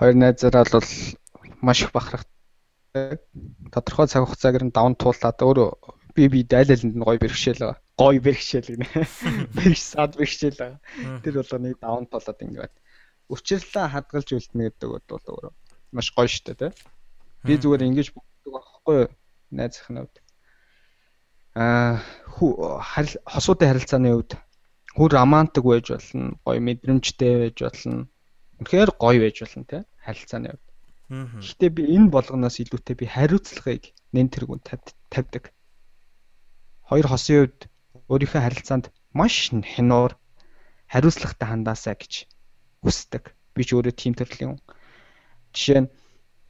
хоёр 0.00 0.14
найзаараа 0.16 0.64
бол 0.72 0.90
маш 1.60 1.84
их 1.84 1.92
бахархдаг. 1.92 3.20
Тодорхой 3.70 4.08
цаг 4.08 4.26
хугацааг 4.26 4.58
нь 4.64 4.74
даван 4.74 4.96
туулаад 4.98 5.38
өөрөө 5.38 5.99
би 6.20 6.28
би 6.28 6.40
дайлаланд 6.44 6.92
нь 6.96 7.06
гоё 7.08 7.16
бэрхшээл 7.16 7.64
байгаа. 7.64 7.80
Гоё 7.96 8.20
бэрхшээл 8.20 8.68
гинэ. 8.76 8.88
Бэрхш 9.56 9.82
сад 9.96 10.12
бэрхшээл 10.20 10.60
байгаа. 10.60 10.80
Тэр 11.24 11.34
болгоныг 11.40 11.80
даун 11.80 12.04
толоод 12.12 12.44
ингээд 12.44 12.74
өчрлөө 13.32 13.86
хадгалж 13.88 14.28
үлдэнэ 14.36 14.68
гэдэг 14.68 14.88
бол 14.92 15.08
өөрөө 15.16 15.52
маш 15.96 16.12
гоё 16.12 16.28
штэ 16.28 16.54
тий. 16.60 16.70
Би 17.46 17.56
зүгээр 17.56 17.88
ингэж 17.88 18.08
бүгдэг 18.12 18.52
байхгүй 18.52 18.96
юу? 19.00 19.10
Найз 19.50 19.80
захнууд. 19.80 20.12
Аа 21.56 22.04
хосуудын 22.36 23.70
харилцааны 23.70 24.12
үед 24.12 24.36
хүр 24.94 25.10
романтик 25.16 25.64
байж 25.64 25.88
болно, 25.90 26.36
гоё 26.44 26.60
мэдрэмжтэй 26.60 27.48
байж 27.48 27.58
болно. 27.64 28.06
Үнэхээр 28.60 28.90
гоё 29.00 29.18
байж 29.24 29.36
болно 29.40 29.64
тий 29.64 29.82
харилцааны 30.04 30.48
үед. 30.52 30.64
Гэхдээ 31.10 31.70
би 31.74 31.82
энэ 31.96 32.12
болгоноос 32.14 32.62
илүүтэй 32.62 32.94
би 32.94 33.06
хариуцлагыг 33.10 33.90
нэн 34.14 34.30
тэргүүнд 34.30 34.68
тавьдаг 35.10 35.50
хоёр 36.90 37.06
хосын 37.06 37.36
үед 37.46 37.58
өөрийнхөө 38.10 38.42
харилцаанд 38.42 38.84
маш 39.14 39.54
хинуур 39.54 40.18
хариуцлагатай 40.90 41.46
хандаасаа 41.46 41.94
гэж 41.94 42.26
хүсдэг. 42.82 43.30
Би 43.54 43.62
ч 43.62 43.78
өөрөө 43.78 43.94
тийм 43.94 44.18
төрлийн 44.18 44.58
хүн. 44.58 44.60
Жишээ 45.54 45.80
нь 45.86 45.90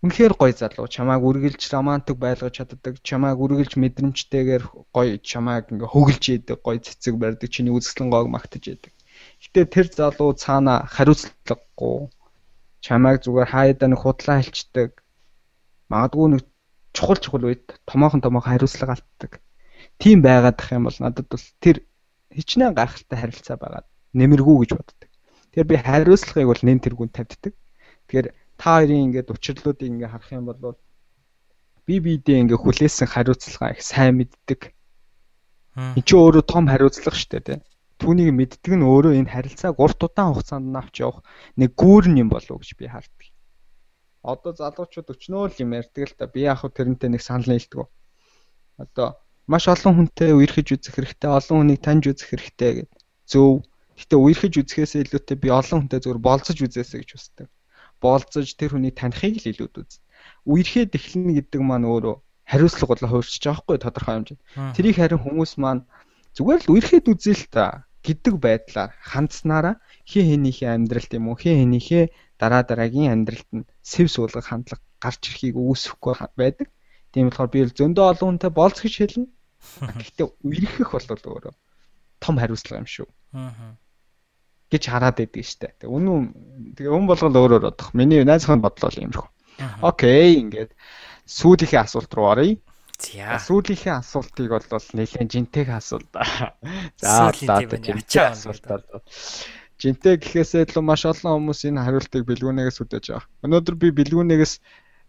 үнэхээр 0.00 0.32
гоё 0.40 0.56
залуу 0.56 0.88
чамааг 0.88 1.20
үргэлж 1.28 1.60
романтик 1.68 2.16
байлгаж 2.16 2.56
чаддаг, 2.56 3.04
чамааг 3.04 3.36
үргэлж 3.36 3.76
мэдрэмжтэйгээр 3.76 4.64
гоё 4.96 5.20
чамааг 5.20 5.76
ингээ 5.76 5.92
хөглж 5.92 6.24
идэг, 6.32 6.58
гоё 6.64 6.80
цэцэг 6.80 7.14
барьдаг, 7.20 7.52
чиний 7.52 7.76
үзэсгэлэн 7.76 8.08
гоог 8.08 8.28
магтаж 8.32 8.64
идэг. 8.64 8.96
Гэтэ 9.44 9.68
тэр 9.68 9.86
залуу 9.92 10.32
цаана 10.40 10.88
хариуцлагагүй 10.88 12.08
чамааг 12.80 13.20
зүгээр 13.28 13.52
хаяада 13.52 13.86
нэг 13.92 14.00
худлаа 14.00 14.40
хэлцдэг. 14.40 15.04
Магадгүй 15.92 16.28
нэг 16.32 16.42
чухал 16.96 17.20
чухал 17.20 17.44
үед 17.44 17.76
томоохон 17.84 18.24
томоохон 18.24 18.48
хариуцлага 18.56 18.96
алддаг 18.96 19.44
тийм 20.00 20.24
байгаадах 20.24 20.68
юм 20.72 20.88
бол 20.88 20.98
надад 20.98 21.26
бол 21.28 21.46
тэр 21.60 21.84
хичнээн 22.32 22.74
гайхалтай 22.74 23.18
харилцаа 23.20 23.56
байгаа 23.60 23.84
нэмэргүй 24.16 24.56
гэж 24.64 24.70
боддог. 24.74 25.08
Тэгэхээр 25.52 25.70
би 25.70 25.76
хариуцлагыг 25.76 26.48
бол 26.50 26.62
нэн 26.64 26.80
тэргүүнд 26.80 27.14
тавьддаг. 27.14 27.54
Тэгэхээр 28.08 28.28
та 28.58 28.68
хоёрын 28.80 29.04
ингээд 29.10 29.28
учирлуудыг 29.30 29.86
ингээд 29.86 30.12
харах 30.14 30.30
юм 30.32 30.44
бол 30.48 30.78
би 31.86 31.94
биедээ 32.00 32.40
ингээд 32.42 32.62
хүлээсэн 32.64 33.08
хариуцлага 33.10 33.74
их 33.74 33.82
сайн 33.82 34.18
мэддэг. 34.18 34.72
Энд 35.76 36.06
чи 36.06 36.14
өөрөө 36.16 36.44
том 36.46 36.64
хариуцлага 36.66 37.18
шүү 37.18 37.30
дээ, 37.30 37.46
тэ. 37.46 37.62
Түүнийг 38.00 38.32
мэддэг 38.32 38.72
нь 38.80 38.86
өөрөө 38.86 39.12
энэ 39.20 39.30
харилцааг 39.30 39.76
урт 39.76 40.00
удаан 40.00 40.32
хугацаанд 40.32 40.72
авч 40.72 41.04
явах 41.04 41.20
нэг 41.60 41.76
гүүрэн 41.76 42.16
юм 42.22 42.28
болов 42.32 42.56
уу 42.56 42.62
гэж 42.64 42.72
би 42.80 42.88
хардаг. 42.88 43.28
Одоо 44.24 44.52
залуучууд 44.56 45.12
өчнөө 45.12 45.44
л 45.52 45.60
юм 45.60 45.76
ярьдаг 45.76 46.04
л 46.08 46.16
та. 46.16 46.24
Би 46.24 46.48
яг 46.48 46.64
хөө 46.64 46.72
тэрнтэй 46.72 47.12
нэг 47.12 47.20
санал 47.20 47.48
нийлдэг. 47.52 47.88
Одоо 48.80 49.20
маш 49.50 49.66
олон 49.66 49.92
хүнтэй 50.06 50.30
үерхэж 50.38 50.78
үзэх 50.78 50.94
хэрэгтэй, 50.94 51.26
олон 51.26 51.56
хүнийг 51.66 51.80
таньж 51.82 52.04
үзэх 52.14 52.28
хэрэгтэй 52.30 52.70
гэдэг. 52.86 53.00
Зөв. 53.26 53.66
Гэтэ 53.98 54.16
үерхэж 54.16 54.54
үзэхээс 54.62 54.92
илүүтэй 55.02 55.36
би 55.42 55.48
олон 55.50 55.90
хүнтэй 55.90 56.00
зөвөр 56.00 56.20
болцож 56.22 56.58
үзээсэй 56.62 57.02
гэж 57.02 57.10
хүсдэг. 57.18 57.48
Болцож 57.98 58.46
тэр 58.54 58.78
хүнийг 58.78 58.94
танихыг 58.94 59.42
л 59.42 59.50
илүүд 59.50 59.74
үз. 59.82 59.98
Үерхэд 60.46 60.94
эхлэнэ 60.94 61.32
гэдэг 61.42 61.60
маань 61.60 61.84
өөрөө 61.84 62.16
хариуцлага 62.46 62.90
болоо 62.94 63.08
хуурчиж 63.10 63.42
байгаа 63.44 63.60
хгүй 63.60 63.76
тодорхой 63.82 64.14
хэмжээнд. 64.16 64.42
Тэрийг 64.78 64.96
харин 64.96 65.20
хүмүүс 65.20 65.52
маань 65.60 65.82
зүгээр 66.38 66.60
л 66.64 66.72
үерхэд 66.72 67.06
үзэл 67.12 67.44
та 67.52 67.84
гэдэг 68.06 68.34
байдлаар 68.40 68.90
хандснараа 69.04 69.74
хин 70.08 70.24
хэнийхээ 70.30 70.70
амьдралт 70.72 71.12
юм 71.18 71.28
уу 71.28 71.36
хин 71.36 71.60
хэнийхээ 71.60 72.04
дараа 72.40 72.62
дараагийн 72.64 73.12
амьдралд 73.12 73.50
нь 73.52 73.68
сэв 73.84 74.06
суулгах 74.08 74.48
хандлага 74.48 74.80
гарч 75.04 75.20
ирэхийг 75.28 75.56
үүсэхгүй 75.60 76.14
байдаг. 76.40 76.68
Тийм 77.12 77.28
болохоор 77.28 77.50
би 77.52 77.60
зөндөө 77.68 78.06
олон 78.12 78.28
хүнтэй 78.40 78.52
болц 78.54 78.78
гэж 78.80 78.94
хэлнэ. 78.96 79.28
Гэхдээ 79.80 80.26
үерхэх 80.44 80.90
бол 80.92 81.06
өөрөө 81.36 81.54
том 82.20 82.36
хариуцлага 82.40 82.82
юм 82.82 82.88
шүү. 82.88 83.08
Аа 83.36 83.76
гэж 84.70 84.86
хараад 84.86 85.18
байдаг 85.18 85.44
штэ. 85.44 85.74
Тэг 85.82 85.90
үнэн 85.90 86.30
тэгээ 86.78 86.94
өн 86.94 87.04
болгол 87.10 87.34
өөрөөр 87.34 87.64
бодох. 87.66 87.90
Миний 87.90 88.22
найз 88.22 88.46
хан 88.46 88.62
бодлоо 88.62 88.90
юм 88.94 89.10
шүү. 89.10 89.26
Окей, 89.82 90.38
ингээд 90.38 90.72
сүүлийнхээ 91.26 91.82
асуулт 91.82 92.14
руу 92.14 92.30
оръё. 92.30 92.54
За. 93.02 93.42
Сүүлийнхээ 93.42 93.98
асуултыг 93.98 94.46
бол 94.46 94.86
нэлээд 94.94 95.30
жинтэйг 95.32 95.68
асуулт. 95.74 96.12
За 97.02 97.34
жинтэй 97.34 97.98
асуулт. 98.30 98.64
Жинтэй 99.80 100.20
гэхээсээ 100.20 100.68
илүү 100.68 100.84
маш 100.84 101.08
олон 101.08 101.50
хүмүүс 101.50 101.64
энэ 101.64 101.80
хариултыг 101.80 102.28
бэлгүүнээс 102.28 102.84
үдэж 102.84 103.04
байгаа. 103.16 103.24
Өнөөдөр 103.48 103.76
би 103.80 103.88
бэлгүүнээс 103.96 104.52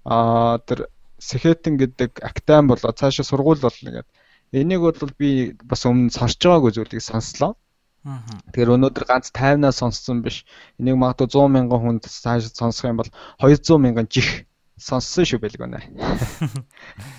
аа 0.08 0.64
тэр 0.64 0.88
Сэхэтэн 1.20 1.76
гэдэг 1.76 2.24
актайн 2.24 2.72
болоо 2.72 2.96
цаашаа 2.96 3.28
сургууль 3.28 3.60
болно 3.60 3.92
гэдэг 4.00 4.08
Энийг 4.52 4.82
бол 4.84 5.12
би 5.18 5.56
бас 5.64 5.86
өмнө 5.88 6.12
сонсож 6.12 6.44
байгаагүй 6.44 6.72
зүйлийг 6.76 7.04
сонслоо. 7.06 7.56
Тэгэхээр 8.04 8.74
өнөөдөр 8.76 9.06
ганц 9.08 9.32
50-аас 9.32 9.80
сонссон 9.80 10.20
биш. 10.26 10.44
Энийг 10.76 10.98
магадгүй 11.00 11.30
100 11.32 11.54
мянган 11.56 11.80
хүнд 11.80 12.04
цааш 12.10 12.52
сонсох 12.52 12.90
юм 12.90 13.00
бол 13.00 13.12
200 13.40 13.80
мянган 13.80 14.10
жих 14.12 14.50
сонссон 14.76 15.24
шүү 15.30 15.40
бэлгүнэ. 15.46 15.80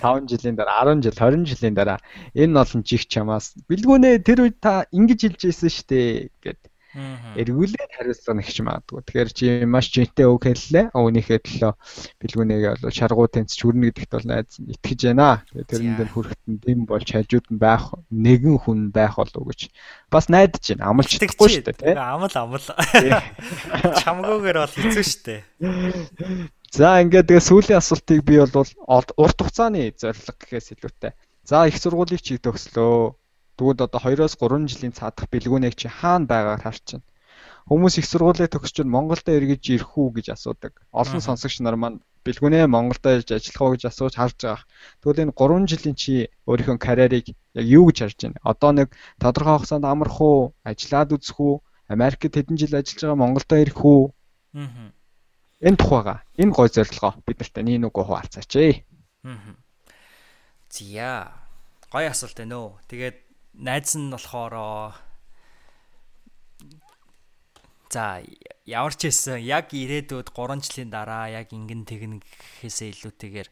5 0.02 0.26
жилийн 0.30 0.58
дараа, 0.58 0.82
10 0.92 1.06
жил, 1.06 1.16
20 1.16 1.46
жилийн 1.48 1.78
дараа 1.78 1.98
энэ 2.34 2.58
олон 2.58 2.82
жих 2.82 3.06
чамаас 3.06 3.54
бэлгүнэ 3.70 4.18
тэр 4.26 4.44
үед 4.44 4.58
та 4.58 4.84
ингэж 4.90 5.20
хэлж 5.22 5.40
ийсэн 5.46 5.70
шүү 5.70 5.86
дээ 5.88 6.08
гэд 6.42 6.60
эргүүлээд 6.92 7.92
хариуцлага 7.96 8.36
нэгч 8.36 8.56
магадгүй. 8.60 9.00
Тэгэхээр 9.00 9.30
чи 9.32 9.46
маш 9.64 9.88
жинтэй 9.88 10.28
үг 10.28 10.44
хэллээ. 10.44 10.92
Өөнийхөө 10.92 11.38
төлөө 11.40 11.72
бэлгүүнээгээ 12.20 12.72
бол 12.84 12.92
шаргуу 12.92 13.28
тэнцч 13.32 13.58
хүрнэ 13.64 13.88
гэдэгт 13.88 14.12
бол 14.12 14.28
найз 14.28 14.60
итгэж 14.60 15.00
байна. 15.08 15.40
Тэгээд 15.48 15.70
тэрэн 15.72 15.96
дээр 15.96 16.10
хүрэхтэн 16.12 16.54
дэм 16.60 16.80
болж 16.84 17.08
хажууд 17.08 17.46
нь 17.48 17.60
байх 17.60 17.84
нэгэн 18.12 18.56
хүн 18.60 18.80
байх 18.92 19.16
болов 19.16 19.40
уу 19.40 19.48
гэж 19.48 19.72
бас 20.12 20.28
найдаж 20.28 20.64
байна. 20.76 20.92
Амлчдаггүй 20.92 21.48
шүү 21.48 21.64
дээ, 21.64 21.80
тийм. 21.80 21.96
Амл 21.96 22.36
амл. 22.36 22.66
Чамгүйгээр 24.04 24.58
бол 24.60 24.76
хэцүү 24.76 25.04
шүү 25.08 25.22
дээ. 25.24 25.40
За 26.72 27.00
ингээд 27.04 27.28
тэгээ 27.28 27.48
сүүлийн 27.48 27.80
асуултыг 27.80 28.20
би 28.24 28.40
бол 28.40 28.68
урт 28.88 29.12
хугацааны 29.16 29.92
зорилго 29.96 30.32
гэхээс 30.40 30.72
илүүтэй. 30.76 31.12
За 31.44 31.68
их 31.68 31.76
сургуулийг 31.76 32.22
чи 32.24 32.38
төгслөө 32.40 33.12
Тэгвэл 33.56 33.84
одоо 33.86 34.00
2-оос 34.00 34.34
3 34.40 34.70
жилийн 34.72 34.96
цаадах 34.96 35.28
бэлгүүнийг 35.32 35.74
чи 35.76 35.88
хаана 35.88 36.26
байгаагаар 36.26 36.64
харчихна. 36.64 37.04
Хүмүүс 37.68 37.94
их 38.00 38.06
сургуулийг 38.08 38.50
төгсөж 38.50 38.82
Монголд 38.88 39.26
эргэж 39.28 39.62
ирэх 39.76 39.92
үү 39.94 40.08
гэж 40.18 40.26
асуудаг. 40.34 40.72
Олон 40.90 41.22
сонсогч 41.22 41.62
нар 41.62 41.76
маань 41.78 42.02
бэлгүүнээ 42.26 42.66
Монголд 42.66 43.04
ирж 43.06 43.28
ажиллах 43.34 43.62
уу 43.62 43.72
гэж 43.74 43.82
асууж 43.90 44.14
харж 44.18 44.38
байгаа. 44.42 44.66
Тэгвэл 45.02 45.22
энэ 45.26 45.36
3 45.38 45.70
жилийн 45.70 45.96
чи 45.98 46.12
өөрийнхөө 46.46 46.78
карьерийг 46.78 47.26
яг 47.54 47.66
юу 47.66 47.86
гэж 47.90 47.98
харж 48.02 48.18
байна? 48.22 48.42
Одоо 48.42 48.70
нэг 48.72 48.88
тодорхой 49.22 49.54
хугацаанд 49.58 49.86
амрах 49.86 50.18
уу, 50.22 50.54
ажиллаад 50.66 51.14
үзэх 51.14 51.38
үү, 51.38 51.54
Америкт 51.92 52.34
хэдэн 52.34 52.56
жил 52.58 52.78
ажиллаж 52.78 53.00
байгаа 53.02 53.22
Монголд 53.22 53.50
ирэх 53.52 53.80
үү? 53.82 54.02
Аа. 54.54 54.90
Энэ 55.62 55.78
тухайга 55.78 56.22
энэ 56.38 56.54
гой 56.54 56.68
зорилгоо 56.70 57.12
бид 57.26 57.38
нартай 57.38 57.62
нэг 57.62 57.78
нүгөө 57.82 58.04
хуваалцаач 58.06 58.52
ээ. 58.58 58.74
Аа. 59.26 59.54
Зя. 60.70 61.30
Гой 61.90 62.06
асуулт 62.08 62.38
байна 62.38 62.56
өө. 62.58 62.70
Тэгээд 62.88 63.18
найз 63.54 63.96
нь 63.96 64.12
болохоор 64.12 64.96
за 67.92 68.24
ямар 68.64 68.94
ч 68.96 69.12
хэлсэн 69.12 69.44
яг 69.44 69.76
ирээдүйд 69.76 70.32
3 70.32 70.64
жилийн 70.64 70.90
дараа 70.90 71.28
яг 71.28 71.52
ингэн 71.52 71.84
тэгнэ 71.84 72.24
гэхээсээ 72.24 72.88
илүүтэйгээр 72.96 73.48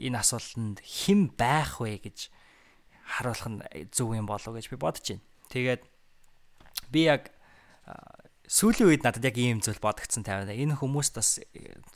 энэ 0.00 0.18
асуултанд 0.20 0.80
хэн 0.80 1.36
байх 1.36 1.80
вэ 1.80 2.00
гэж 2.00 2.32
харуулах 3.04 3.48
нь 3.48 3.60
зөв 3.92 4.12
юм 4.16 4.24
болов 4.28 4.56
гэж 4.56 4.72
би 4.72 4.76
бодож 4.80 5.04
байна. 5.04 5.24
Тэгээд 5.52 5.82
би 6.92 7.00
яг 7.08 7.32
сүүлийн 8.48 8.88
үед 8.88 9.02
надад 9.04 9.24
яг 9.24 9.36
ийм 9.36 9.60
зүйл 9.60 9.80
бодогдсон 9.80 10.24
тавина. 10.24 10.52
Энэ 10.52 10.76
хүмүүс 10.80 11.12
бас 11.16 11.40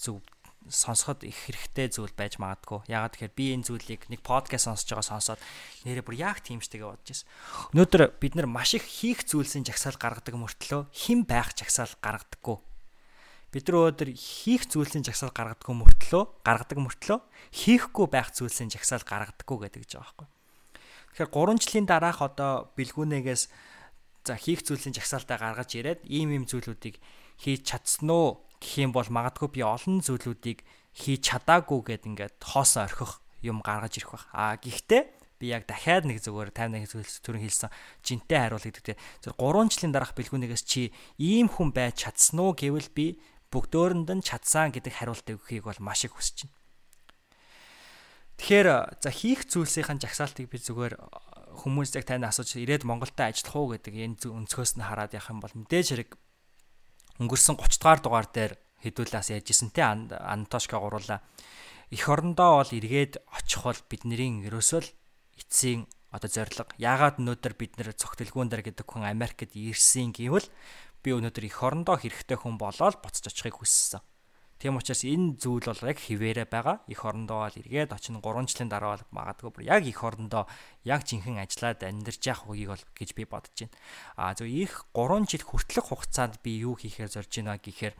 зөв 0.01 0.25
сонсоход 0.69 1.25
их 1.25 1.35
хэрэгтэй 1.49 1.89
зүйл 1.91 2.15
байж 2.15 2.39
магадгүй. 2.39 2.87
Ягаад 2.87 3.17
тэгэхээр 3.19 3.35
би 3.35 3.47
энэ 3.57 3.67
зүйлийг 3.67 4.03
нэг 4.13 4.21
подкаст 4.21 4.69
сонсож 4.71 4.89
байгаа 4.93 5.09
сонсоод 5.09 5.41
нэрээ 5.89 6.05
бүр 6.07 6.17
яг 6.21 6.45
тиймчтэйгээ 6.45 6.89
бодож 6.89 7.09
байсан. 7.09 7.29
Өнөөдөр 7.75 8.03
бид 8.23 8.35
нар 8.39 8.49
маш 8.51 8.77
их 8.79 8.85
хийх 8.87 9.27
зүйлсийн 9.27 9.67
жагсаал 9.67 9.99
гаргадаг 9.99 10.35
мөртлөө 10.39 10.91
хэн 10.93 11.27
байх 11.27 11.57
жагсаал 11.59 11.95
гаргадаггүй. 11.99 12.59
Бид 13.53 13.65
нар 13.67 13.77
өнөөдөр 13.91 14.11
хийх 14.15 14.69
зүйлсийн 14.71 15.03
жагсаал 15.03 15.35
гаргадаг 15.35 15.69
мөртлөө 15.69 16.23
гаргадаг 16.47 16.79
мөртлөө 16.79 17.19
хийхгүй 17.51 18.07
байх 18.07 18.31
зүйлсийн 18.37 18.71
жагсаал 18.71 19.03
гаргадаггүй 19.03 19.59
гэдэг 19.67 19.81
гэж 19.83 19.93
байгаа 19.99 20.07
байхгүй. 20.07 20.29
Тэгэхээр 21.13 21.29
3 21.29 21.61
жилийн 21.61 21.87
дараах 21.89 22.25
одоо 22.25 22.73
бэлгүүнээс 22.73 23.53
за 24.25 24.39
хийх 24.39 24.63
зүйлсийн 24.63 24.95
жагсаалтаа 24.95 25.39
гаргаж 25.39 25.75
ирээд 25.75 26.07
ийм 26.07 26.31
ийм 26.31 26.45
зүйлүүдийг 26.47 26.97
хийж 27.43 27.61
чадсан 27.67 28.09
уу 28.09 28.47
гэх 28.63 28.79
юм 28.79 28.95
бол 28.95 29.11
магадгүй 29.11 29.59
би 29.59 29.61
олон 29.67 29.99
зүйлүүдийг 29.99 30.63
хийж 30.95 31.21
чадаагүй 31.27 31.99
гэд 31.99 32.07
ингээд 32.07 32.39
хоосоо 32.39 32.87
орхих 32.87 33.19
юм 33.43 33.59
гаргаж 33.59 33.99
ирэх 33.99 34.15
байх. 34.15 34.27
А 34.31 34.55
гэхдээ 34.55 35.03
би 35.43 35.51
яг 35.51 35.67
дахиад 35.67 36.07
нэг 36.07 36.23
зүгээр 36.23 36.55
51 36.55 36.87
зүйлс 36.87 37.19
төрөн 37.27 37.43
хэлсэн 37.43 37.71
жинтэй 38.07 38.39
хариул 38.39 38.63
гэдэг. 38.63 38.95
Тэр 38.95 39.35
3 39.35 39.75
жилийн 39.75 39.91
дараах 39.91 40.15
бэлгүүнээс 40.15 40.63
чи 40.63 40.95
ийм 41.19 41.51
хүн 41.51 41.75
байж 41.75 42.07
чадсан 42.07 42.39
уу 42.39 42.55
гэвэл 42.55 42.95
би 42.95 43.19
бүгдөөрэнд 43.51 44.23
нь 44.23 44.23
чадсан 44.23 44.71
гэдэг 44.71 44.95
хариултыг 45.03 45.43
өгөхийг 45.43 45.67
бол 45.67 45.83
маш 45.83 46.07
их 46.07 46.15
хүсэж 46.15 46.47
байна. 46.47 46.55
Тэгэхээр 48.39 48.69
за 49.03 49.11
хийх 49.11 49.45
зүйлсийн 49.51 49.99
жагсаалтыг 49.99 50.47
би 50.47 50.57
зүгээр 50.63 50.95
хүмүүс 51.53 51.93
яг 51.99 52.07
тань 52.09 52.25
асууж 52.25 52.57
ирээд 52.57 52.89
Монголда 52.89 53.29
ажиллах 53.29 53.55
уу 53.59 53.69
гэдэг 53.77 53.93
энэ 53.93 54.17
өнцгөөс 54.25 54.81
нь 54.81 54.87
хараад 54.87 55.13
явах 55.13 55.31
юм 55.31 55.41
бол 55.45 55.53
мэдээж 55.53 55.87
хэрэг 55.93 56.11
өнгөрсөн 57.21 57.61
30 57.61 57.83
дугаар 57.83 58.01
дугаар 58.01 58.29
дээр 58.31 58.53
хэдүүлээс 58.81 59.29
ярьжсэн 59.37 59.71
те 59.75 59.83
Антошка 59.85 60.81
гуруула 60.81 61.21
эх 61.93 62.05
орондоо 62.09 62.65
бол 62.65 62.73
эргээд 62.73 63.21
очих 63.37 63.63
бол 63.69 63.81
бидний 63.91 64.49
ерөөсөө 64.49 64.81
л 64.81 64.91
эцсийн 65.37 65.85
одоо 66.13 66.29
зориг. 66.29 66.77
Яагаад 66.77 67.21
өнөөдөр 67.21 67.55
бид 67.57 67.77
нэр 67.81 67.97
цогтөлгүүн 67.97 68.49
дээр 68.53 68.65
гэдэг 68.69 68.85
хүн 68.85 69.09
Америкт 69.09 69.57
ирсэн 69.57 70.13
гэвэл 70.13 70.49
би 71.01 71.09
өнөөдөр 71.17 71.45
эх 71.49 71.59
орондоо 71.61 71.97
хэрэгтэй 71.97 72.37
хүн 72.37 72.61
болоод 72.61 73.01
буцаж 73.01 73.33
очихыг 73.33 73.61
хүссэн. 73.61 74.05
Тийм 74.63 74.79
учраас 74.79 75.03
энэ 75.03 75.43
зүйл 75.43 75.67
бол 75.67 75.91
яг 75.91 75.99
хിവэрэ 75.99 76.47
байгаа. 76.47 76.87
Эх 76.87 77.03
орондоо 77.03 77.51
бол 77.51 77.59
эргээд 77.59 77.91
очин 77.91 78.23
3 78.23 78.47
жилийн 78.47 78.71
дараа 78.71 78.95
бол 78.95 79.07
магадгүй 79.11 79.51
бүр 79.51 79.67
яг 79.67 79.83
эх 79.83 79.99
орондоо 80.07 80.47
яг 80.87 81.03
жинхэнэ 81.03 81.43
ажиллаад 81.43 81.83
амьдарч 81.83 82.23
явах 82.31 82.47
үеийг 82.47 82.71
бол 82.71 82.85
гэж 82.95 83.11
би 83.19 83.27
бодож 83.27 83.59
байна. 83.59 83.75
А 84.15 84.39
зөв 84.39 84.47
их 84.47 84.87
3 84.95 85.27
жил 85.27 85.43
хүртэлх 85.43 85.91
хугацаанд 85.91 86.39
би 86.47 86.63
юу 86.63 86.79
хийхээр 86.79 87.11
зорж 87.11 87.43
байна 87.43 87.59
гэхээр 87.59 87.99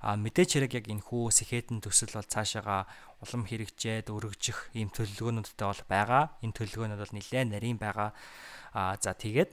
а 0.00 0.16
мэдээч 0.16 0.50
хэрэг 0.56 0.72
яг 0.80 0.86
энэ 0.88 1.04
хүү 1.04 1.36
сэхэтэн 1.36 1.84
төсөл 1.84 2.16
бол 2.16 2.32
цаашаага 2.32 2.88
улам 3.20 3.44
хэрэгжээд 3.44 4.08
өргөжих 4.08 4.72
ийм 4.72 4.88
төлөвлөгөөнүүдтэй 4.96 5.68
бол 5.68 5.84
байгаа. 5.84 6.24
Энэ 6.40 6.56
төлөвлөгөөнүүд 6.56 7.02
бол 7.04 7.12
нэлээд 7.12 7.48
нарийн 7.52 7.76
байгаа. 7.76 8.16
А 8.72 8.96
за 8.96 9.12
тэгээд 9.12 9.52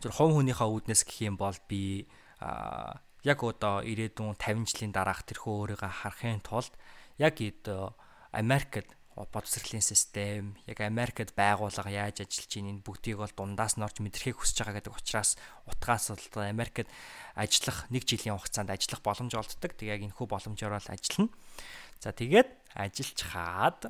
зөв 0.00 0.12
хов 0.16 0.32
хүнийхээ 0.32 0.72
үүднээс 0.72 1.04
гэх 1.04 1.28
юм 1.28 1.36
бол 1.36 1.60
би 1.68 2.08
а 2.40 2.96
яг 3.24 3.44
одоо 3.44 3.82
ирээдүйн 3.84 4.36
50 4.38 4.70
жилийн 4.70 4.92
дараах 4.92 5.22
тэрхүү 5.28 5.76
өөрийгөө 5.76 5.92
харахын 6.04 6.40
тулд 6.40 6.72
яг 7.18 7.36
одоо 7.40 7.94
Америкт 8.32 8.96
боловсролын 9.28 9.82
систем, 9.82 10.56
яг 10.66 10.80
Америкт 10.80 11.34
байгууллага 11.36 11.90
яаж 11.90 12.24
ажиллаж 12.24 12.48
байна 12.56 12.70
энэ 12.72 12.84
бүгдийг 12.86 13.18
бол 13.20 13.34
дундаас 13.36 13.76
нь 13.76 13.84
орж 13.84 14.00
мэдрэхийг 14.00 14.38
хүсэж 14.38 14.64
байгаа 14.64 14.80
гэдэг 14.80 14.96
учраас 14.96 15.36
утгаас 15.68 16.08
бол 16.08 16.46
Америкт 16.46 16.88
ажиллах 17.36 17.84
1 17.92 18.00
жилийн 18.06 18.38
хугацаанд 18.38 18.70
ажиллах 18.72 19.02
боломж 19.04 19.32
олддог. 19.36 19.72
Тэг 19.76 19.88
яг 19.92 20.00
энэхүү 20.00 20.26
боломжоор 20.30 20.80
л 20.80 20.94
ажиллана. 20.94 21.28
За 22.00 22.16
тэгээд 22.16 22.48
ажиллаж 22.72 23.20
хаад 23.20 23.80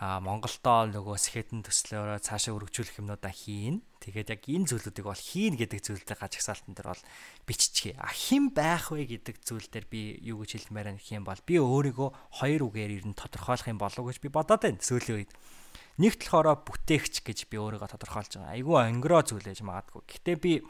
а 0.00 0.18
Монголдоо 0.24 0.88
нөгөө 0.88 1.16
сэхэтэн 1.20 1.60
төслөөрөө 1.60 2.24
цаашаа 2.24 2.56
өргөжүүлэх 2.56 3.04
юмнуудаа 3.04 3.30
хийн. 3.30 3.84
Тэгээд 4.00 4.32
яг 4.32 4.42
энэ 4.48 4.68
зүйлүүдийг 4.72 5.04
бол 5.04 5.20
хийн 5.20 5.54
гэдэг 5.60 5.80
зүйлдээ 5.84 6.16
гажигсаалтан 6.16 6.72
дээр 6.72 6.88
бол 6.96 7.04
биччихье. 7.44 8.00
А 8.00 8.08
хэн 8.08 8.48
байх 8.56 8.88
вэ 8.88 9.04
гэдэг 9.04 9.44
зүйл 9.44 9.68
дээр 9.68 9.86
би 9.92 10.16
юу 10.24 10.40
гэж 10.40 10.56
хэлмээр 10.56 10.96
байх 10.96 11.12
юм 11.12 11.28
бол 11.28 11.40
би 11.44 11.60
өөрийгөө 11.60 12.08
хоёр 12.40 12.62
үгээр 12.64 12.96
ер 12.96 13.04
нь 13.04 13.12
тодорхойлох 13.12 13.68
юм 13.68 13.76
болов 13.76 14.04
гэж 14.08 14.18
би 14.24 14.32
бодоод 14.32 14.64
байна 14.64 14.80
сүүлийн 14.80 15.16
үед. 15.20 15.32
Нэгт 16.00 16.20
болохоор 16.32 16.64
бүтээгч 16.64 17.14
гэж 17.28 17.38
би 17.52 17.60
өөрийгөө 17.60 17.92
тодорхойлж 17.92 18.40
байгаа. 18.40 18.56
Айгүй 18.56 18.76
өнгөрөө 18.88 19.22
зүйл 19.36 19.52
ээж 19.52 19.60
магадгүй. 19.68 20.00
Гэтэ 20.08 20.32
би 20.40 20.64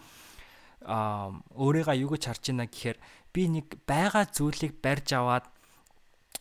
а 0.82 1.30
өөрийгөө 1.54 2.02
юу 2.02 2.10
гэж 2.10 2.22
харж 2.26 2.44
байна 2.50 2.66
гэхээр 2.66 2.98
би 3.30 3.42
нэг 3.46 3.66
байгаа 3.86 4.26
зүйлийг 4.26 4.82
барьж 4.82 5.14
аваад 5.14 5.46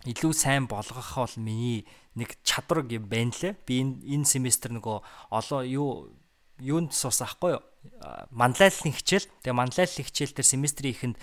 илүү 0.07 0.34
сайн 0.34 0.66
болгох 0.66 1.11
бол 1.22 1.36
миний 1.38 1.86
нэг 2.16 2.40
чадвар 2.41 2.88
юм 2.88 3.06
байна 3.11 3.36
лээ. 3.36 3.53
Би 3.68 3.84
энэ 3.84 3.99
энэ 4.16 4.26
семестр 4.26 4.72
нөгөө 4.72 4.98
олоо 5.30 5.61
юу 5.68 5.90
юунд 6.60 6.91
суус 6.94 7.23
ахгүй 7.23 7.57
юу? 7.57 7.64
Манлайллын 8.36 8.91
хичээл. 8.91 9.27
Тэгээ 9.44 9.56
манлайллын 9.56 10.06
хичээл 10.07 10.36
дээр 10.36 10.48
семестрийн 10.48 10.94
ихэнд 10.95 11.18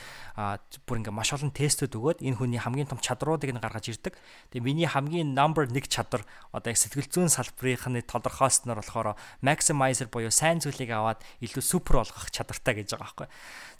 бүр 0.88 1.04
ингээ 1.04 1.12
маш 1.12 1.36
олон 1.36 1.52
тестүүд 1.52 1.92
өгөөд 1.92 2.24
энэ 2.24 2.36
хүний 2.40 2.60
хамгийн 2.60 2.88
том 2.88 3.00
чадруудыг 3.00 3.52
нь 3.52 3.60
гаргаж 3.60 3.92
ирдэг. 3.92 4.16
Тэгээ 4.52 4.64
миний 4.64 4.88
хамгийн 4.88 5.36
number 5.36 5.68
1 5.68 5.76
чадвар 5.92 6.24
одоо 6.56 6.72
яг 6.72 6.80
сэтгэл 6.80 7.12
зүйн 7.12 7.28
салбарынхны 7.28 8.00
тодорхойлсноор 8.08 8.80
болохоор 8.80 9.20
maximizer 9.44 10.08
буюу 10.08 10.32
сайн 10.32 10.64
зүйлийг 10.64 10.96
аваад 10.96 11.20
илүү 11.44 11.60
супер 11.60 12.00
болгох 12.00 12.32
чадвартай 12.32 12.80
гэж 12.80 12.96
байгаа 12.96 13.04
байхгүй. 13.04 13.28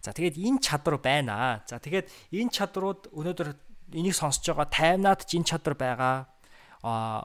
За 0.05 0.13
тэгээд 0.13 0.37
энэ 0.37 0.61
чадвар 0.61 1.01
байна. 1.01 1.65
За 1.65 1.81
тэгээд 1.81 2.13
энэ 2.37 2.53
чадрууд 2.53 3.09
өнөөдөр 3.17 3.49
энийг 3.97 4.15
сонсож 4.15 4.45
байгаа 4.53 4.69
таймнаад 4.69 5.25
ч 5.25 5.41
энэ 5.41 5.49
чадвар 5.49 5.77
байгаа 5.81 6.29
а 6.85 7.25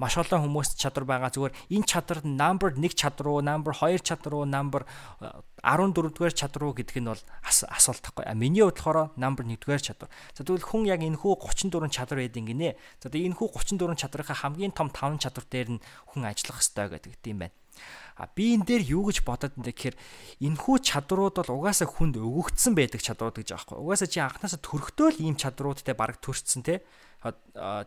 маш 0.00 0.16
олон 0.16 0.48
хүмүүст 0.48 0.80
чадвар 0.80 1.04
байгаа 1.04 1.28
зүгээр 1.28 1.54
энэ 1.76 1.84
чадвар 1.84 2.18
number 2.24 2.72
1 2.72 2.96
чадвар 2.96 3.28
уу 3.28 3.44
number 3.44 3.72
2 3.76 4.00
чадвар 4.00 4.34
уу 4.40 4.48
number 4.48 4.88
14 5.60 5.92
дугаар 5.92 6.32
чадвар 6.32 6.64
уу 6.64 6.72
гэдэг 6.72 6.96
нь 7.04 7.10
бол 7.12 7.22
асуулт 7.44 8.00
тахгүй. 8.00 8.24
А 8.24 8.32
миний 8.32 8.64
хувьд 8.64 8.80
болохоор 8.80 9.12
number 9.20 9.44
1 9.44 9.60
дугаар 9.60 9.84
чадвар. 9.84 10.08
За 10.32 10.40
тэгвэл 10.40 10.64
хүн 10.64 10.88
яг 10.88 11.04
энэ 11.04 11.20
хүү 11.20 11.36
34 11.36 11.92
чадвар 11.92 12.24
байдаг 12.24 12.44
гинэ. 12.48 12.80
За 12.96 13.12
тэгээ 13.12 13.28
энэ 13.28 13.36
хүү 13.36 13.48
34 13.52 14.00
чадварынхаа 14.00 14.40
хамгийн 14.40 14.72
том 14.72 14.88
5 14.88 15.20
чадвар 15.20 15.44
дээр 15.52 15.68
нь 15.76 15.82
хүн 16.16 16.24
ажиллах 16.24 16.64
ёстой 16.64 16.88
гэдэг 16.88 17.20
тийм 17.20 17.44
байна. 17.44 17.59
А 18.20 18.28
би 18.28 18.52
энэ 18.52 18.68
дээр 18.68 18.82
юу 19.00 19.08
гэж 19.08 19.24
бодоод 19.24 19.56
энэ 19.56 19.72
гэхээр 19.72 19.96
энэхүү 20.44 20.76
чадрууд 20.84 21.40
бол 21.40 21.56
угаасаа 21.64 21.88
хүнд 21.88 22.20
өгөгдсөн 22.20 22.76
байдаг 22.76 23.00
чадрууд 23.00 23.40
гэж 23.40 23.48
байхгүй. 23.56 23.80
Угаасаа 23.80 24.08
чи 24.12 24.20
анханасаа 24.20 24.60
төрөхдөө 24.60 25.08
л 25.16 25.22
ийм 25.24 25.36
чадруудтай 25.40 25.96
бараг 25.96 26.20
төрчихсөн 26.20 26.60
те. 26.60 26.84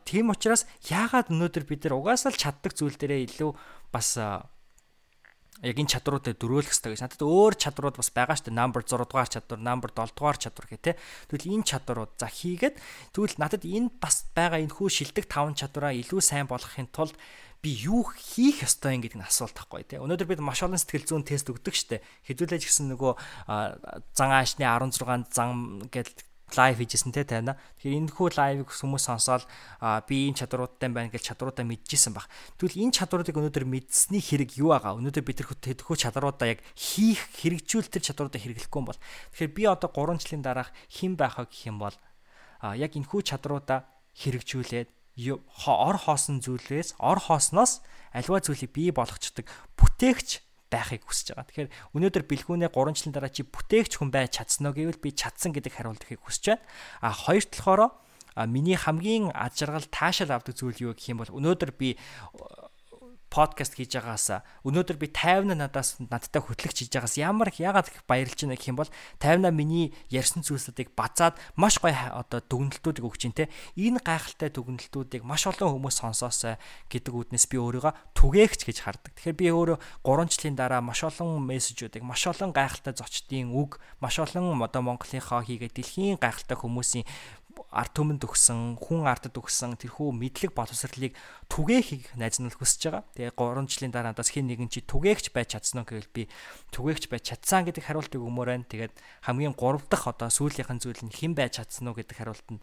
Тийм 0.10 0.34
учраас 0.34 0.66
яагаад 0.90 1.30
өнөөдөр 1.30 1.66
бид 1.70 1.86
нар 1.86 2.02
угаасаа 2.02 2.34
л 2.34 2.42
чаддаг 2.42 2.74
зүйл 2.74 2.98
дээрээ 2.98 3.30
илүү 3.30 3.52
бас 3.94 4.18
яг 4.18 5.78
энэ 5.80 5.92
чадруудыг 5.96 6.36
дөрөөлөх 6.42 6.76
хэрэгтэй 6.76 6.92
гэж. 6.92 7.02
Надад 7.08 7.24
өөр 7.24 7.54
чадрууд 7.56 7.96
бас 7.96 8.10
байгаа 8.12 8.36
шүү 8.36 8.52
дээ. 8.52 8.60
Number 8.60 8.82
6 8.84 9.06
дугаар 9.08 9.30
чадвар, 9.32 9.60
number 9.64 9.90
7 9.96 10.12
дугаар 10.12 10.38
чадвар 10.38 10.68
гэх 10.68 10.82
тээ. 10.84 11.00
Тэгвэл 11.32 11.54
энэ 11.56 11.68
чадрууд 11.70 12.12
за 12.20 12.28
хийгээд 12.28 12.76
тэгвэл 13.16 13.40
надад 13.40 13.64
энэ 13.64 13.90
бас 14.02 14.28
байгаа 14.36 14.60
энэ 14.60 14.76
хүү 14.76 14.90
шилдэг 14.92 15.26
5 15.32 15.56
чадвараа 15.56 15.96
илүү 15.96 16.20
сайн 16.20 16.52
болгохын 16.52 16.92
тулд 16.92 17.16
би 17.64 17.72
юу 17.88 18.04
хийх 18.12 18.68
ёстой 18.68 19.00
юм 19.00 19.08
гэдэг 19.08 19.24
нь 19.24 19.24
асуулт 19.24 19.56
тахгүй 19.56 19.88
тий. 19.88 20.04
Өнөөдөр 20.04 20.28
бид 20.28 20.44
маш 20.44 20.60
олон 20.68 20.76
сэтгэл 20.76 21.08
зүйн 21.08 21.24
тест 21.24 21.48
өгдөг 21.48 21.72
штэ. 21.72 22.04
Хэдүүлээж 22.28 22.68
гэсэн 22.68 22.92
нөгөө 22.92 23.14
зан 24.12 24.30
аашны 24.36 24.68
16 24.68 25.32
зан 25.32 25.88
гэдэг 25.88 26.28
лайв 26.58 26.78
хийжсэн 26.78 27.16
те 27.16 27.24
тайна. 27.24 27.56
Тэгэхээр 27.80 27.98
энэ 28.04 28.12
хүү 28.14 28.28
лайвыг 28.36 28.70
хүмүүс 28.70 29.08
сонсоод 29.08 29.48
би 30.12 30.28
энэ 30.28 30.44
чадваруудтай 30.44 30.90
байна 30.92 31.10
гэж 31.10 31.34
чадваруудаа 31.34 31.66
мэдчихсэн 31.66 32.14
баг. 32.14 32.28
Тэгвэл 32.60 32.84
энэ 32.84 32.96
чадваруудыг 33.00 33.40
өнөөдөр 33.40 33.66
мэдсэний 33.66 34.22
хэрэг 34.22 34.60
юу 34.60 34.76
байгаа? 34.76 35.00
Өнөөдөр 35.00 35.24
бид 35.24 35.40
тэр 35.42 35.50
тэдхүү 35.56 35.96
чадваруудаа 35.98 36.54
яг 36.54 36.60
хийх 36.76 37.32
хэрэгжүүл 37.42 37.90
тэр 37.90 38.04
чадваруудаа 38.06 38.44
хэрэглэхгүй 38.44 38.80
юм 38.84 38.88
бол 38.92 39.00
тэгэхээр 39.34 39.56
би 39.56 39.64
одоо 39.66 39.90
3 39.90 40.20
жилийн 40.22 40.44
дараах 40.44 40.70
хэн 40.92 41.16
байх 41.18 41.40
вэ 41.40 41.48
гэх 41.48 41.64
юм 41.72 41.78
бол 41.82 41.96
яг 42.76 42.92
энэ 42.92 43.08
хүү 43.08 43.22
чадваруудаа 43.24 43.88
хэрэгжүүлээд 44.14 44.90
ор 45.16 45.98
хоосон 45.98 46.42
зүйлээс 46.42 46.98
ор 46.98 47.20
хоосноос 47.22 47.86
альва 48.14 48.42
зүйлийг 48.42 48.72
бий 48.74 48.90
болгочдөг 48.90 49.46
бүтээгч 49.78 50.42
байхыг 50.74 51.06
хүсэж 51.06 51.38
байгаа. 51.38 51.46
Тэгэхээр 51.50 51.74
өнөөдөр 51.94 52.24
бэлгүүнээ 52.26 52.72
3 52.74 52.98
жилийн 52.98 53.14
дараа 53.14 53.30
чи 53.30 53.46
бүтээгч 53.46 54.02
хүн 54.02 54.10
байж 54.10 54.42
чадсан 54.42 54.70
уу 54.70 54.74
гэвэл 54.74 54.98
би 54.98 55.14
чадсан 55.14 55.54
гэдэг 55.54 55.74
хариултыг 55.78 56.18
хүсэж 56.18 56.58
байна. 56.58 56.66
А 57.06 57.14
хоёр 57.14 57.46
талаараа 57.46 57.90
миний 58.50 58.74
хамгийн 58.74 59.30
аж 59.38 59.62
аргал 59.62 59.86
таашаал 59.86 60.34
авдаг 60.34 60.58
зүйл 60.58 60.90
юу 60.90 60.94
гэх 60.98 61.14
юм 61.14 61.22
бол 61.22 61.30
өнөөдөр 61.30 61.72
би 61.78 61.94
подкаст 63.34 63.74
хийж 63.74 63.98
байгаас 63.98 64.46
өнөөдөр 64.62 64.98
би 65.02 65.10
50 65.10 65.58
надаас 65.58 65.98
надтай 66.06 66.38
хөтлөгч 66.38 66.86
хийж 66.86 66.94
байгаас 66.94 67.18
ямар 67.18 67.50
яагаад 67.50 67.90
их 67.90 68.06
баярлж 68.06 68.46
байна 68.46 68.54
гэх 68.54 68.70
юм 68.70 68.78
бол 68.78 68.92
50 69.18 69.50
миний 69.50 69.90
ярьсан 70.14 70.46
зүйлсүүдийг 70.46 70.94
базаад 70.94 71.42
маш 71.58 71.82
гоё 71.82 71.98
одоо 72.14 72.46
дүгнэлтүүдийг 72.46 73.02
өгч 73.02 73.22
ин 73.26 73.34
тэ 73.34 73.50
энэ 73.74 74.06
гайхалтай 74.06 74.54
дүгнэлтүүдийг 74.54 75.26
маш 75.26 75.50
олон 75.50 75.82
хүмүүс 75.82 75.98
сонсоосоо 76.06 76.62
гэдэг 76.94 77.34
үднэс 77.34 77.50
би 77.50 77.58
өөрийгөө 77.58 78.14
түгээгч 78.14 78.62
гэж 78.70 78.78
хардаг. 78.86 79.18
Тэгэхээр 79.18 79.42
би 79.42 79.50
өөрөө 79.50 79.78
3 80.06 80.30
жилийн 80.30 80.54
дараа 80.54 80.86
маш 80.86 81.02
олон 81.02 81.42
мессежүүдийг 81.50 82.06
маш 82.06 82.30
олон 82.30 82.54
гайхалтай 82.54 82.94
зочдын 82.94 83.50
үг 83.50 83.82
маш 83.98 84.22
олон 84.22 84.62
одоо 84.62 84.82
Монголынхоо 84.86 85.42
хийгээд 85.42 85.74
дэлхийн 85.74 86.22
гайхалтай 86.22 86.54
хүмүүсийн 86.62 87.10
ард 87.74 87.92
түмэнд 87.98 88.24
өгсөн, 88.26 88.78
хүн 88.78 89.06
ардад 89.10 89.38
өгсөн 89.38 89.78
тэрхүү 89.82 90.10
мэдлэг 90.14 90.52
боловсролыг 90.54 91.14
түгээхийг 91.50 92.14
найз 92.18 92.38
нь 92.42 92.50
хүсэж 92.50 92.82
байгаа. 92.90 93.04
Тэгээ 93.18 93.34
3 93.34 93.70
жилийн 93.70 93.94
дараа 93.94 94.14
надаас 94.14 94.30
хин 94.34 94.50
нэгэн 94.50 94.70
чи 94.70 94.86
түгээгч 94.86 95.34
байж 95.34 95.58
чадсан 95.58 95.82
уу 95.82 95.90
гэвэл 95.90 96.14
би 96.14 96.24
түгээгч 96.74 97.10
байж 97.10 97.24
чадсан 97.34 97.66
гэдэг 97.66 97.84
хариултыг 97.86 98.22
өгмөр 98.22 98.50
байна. 98.54 98.66
Тэгээд 98.70 98.94
хамгийн 99.26 99.54
3 99.58 99.90
дахь 99.90 100.06
одоо 100.10 100.30
сүүлийнхэн 100.30 100.80
зүйл 100.82 101.02
нь 101.06 101.14
хэн 101.14 101.34
байж 101.34 101.62
чадсан 101.62 101.90
уу 101.90 101.98
гэдэг 101.98 102.18
хариулт 102.18 102.48
нь 102.54 102.62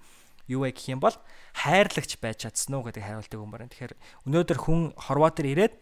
юу 0.51 0.67
вэ 0.67 0.75
гэх 0.75 0.91
юм 0.91 1.01
бол 1.01 1.15
хайрлагч 1.55 2.19
байж 2.19 2.47
чадсан 2.47 2.75
уу 2.75 2.87
гэдэг 2.87 3.03
хариултыг 3.07 3.39
өгмөр 3.39 3.63
байна. 3.67 3.73
Тэгэхээр 3.75 3.95
өнөөдөр 4.27 4.59
хүн 4.59 4.81
хорвоо 4.99 5.31
төр 5.31 5.47
ирээд 5.55 5.75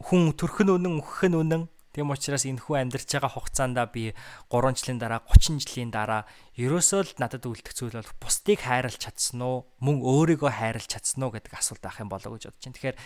хүн 0.00 0.32
төрхөн 0.36 0.72
үнэн, 0.76 1.00
өгөхөн 1.00 1.34
үнэн 1.36 1.62
Тийм 1.90 2.06
учраас 2.14 2.46
энэ 2.46 2.62
хүү 2.62 2.86
амьдарч 2.86 3.18
байгаа 3.18 3.34
хугацаанд 3.34 3.78
би 3.90 4.14
3 4.46 4.78
жилийн 4.78 5.02
дараа 5.02 5.26
30 5.26 5.58
жилийн 5.58 5.90
дараа 5.90 6.22
ерөөсөө 6.54 7.02
л 7.02 7.12
надад 7.18 7.42
үлдэх 7.42 7.74
зүйл 7.74 7.98
бол 7.98 8.14
бусдыг 8.22 8.62
хайрлах 8.62 8.94
чадсан 8.94 9.42
уу? 9.42 9.66
Мөн 9.82 9.98
өөрийгөө 9.98 10.54
хайрлах 10.54 10.86
чадсан 10.86 11.26
уу 11.26 11.34
гэдэг 11.34 11.50
асуулт 11.50 11.82
авах 11.82 11.98
юм 11.98 12.10
болоо 12.14 12.38
гэж 12.38 12.46
бодож 12.46 12.62
байна. 12.62 12.76
Тэгэхээр 12.78 12.98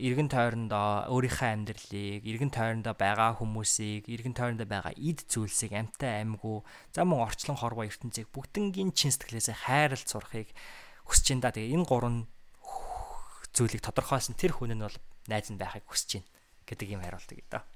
эргэн 0.00 0.28
тойрондоо 0.32 0.88
өөрийнхөө 1.12 1.48
амьдралыг, 1.60 2.22
эргэн 2.24 2.52
тойрондоо 2.56 2.94
байгаа 2.96 3.36
хүмүүсийг, 3.36 4.08
эргэн 4.08 4.32
тойрондоо 4.32 4.64
байгаа 4.64 4.96
эд 4.96 5.28
зүйлсийг 5.28 5.76
амтай 5.76 6.24
аймгүй, 6.24 6.64
за 6.96 7.04
мөн 7.04 7.20
орчлон 7.20 7.60
хорвоо 7.60 7.84
ертөнцийг 7.84 8.32
бүгднгийн 8.32 8.96
чин 8.96 9.12
сэтгэлээсээ 9.12 9.68
хайрлах 9.68 10.08
сурахыг 10.08 10.48
хүсэж 11.04 11.36
байна 11.36 11.52
да. 11.52 11.52
Тэгээ 11.52 11.76
энэ 11.76 11.84
гурван 11.84 12.24
зүйлийг 13.52 13.84
тодорхойлсон 13.84 14.40
тэр 14.40 14.56
хүн 14.56 14.72
нь 14.72 14.80
бол 14.80 14.96
найз 15.28 15.52
нь 15.52 15.60
байхыг 15.60 15.84
хүсэж 15.84 16.24
байна 16.24 16.28
гэдэг 16.64 16.88
юм 16.96 17.04
хариултыг 17.04 17.44
өгдөө. 17.44 17.75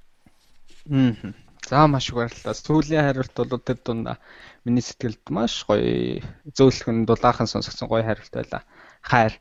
Аа. 0.88 1.34
За 1.68 1.86
маш 1.86 2.08
их 2.08 2.16
баярлалаа. 2.16 2.54
Сүүлийн 2.56 3.04
хариулт 3.04 3.36
бол 3.36 3.60
тэр 3.60 3.78
дунд 3.84 4.18
миний 4.64 4.82
сэтгэлд 4.82 5.22
маш 5.30 5.64
гоё 5.68 6.24
зөөлхөн 6.56 7.04
дулаахан 7.04 7.46
сонсгосон 7.46 7.88
гоё 7.88 8.02
хариулт 8.02 8.32
байлаа. 8.32 8.62
Хайр. 9.04 9.34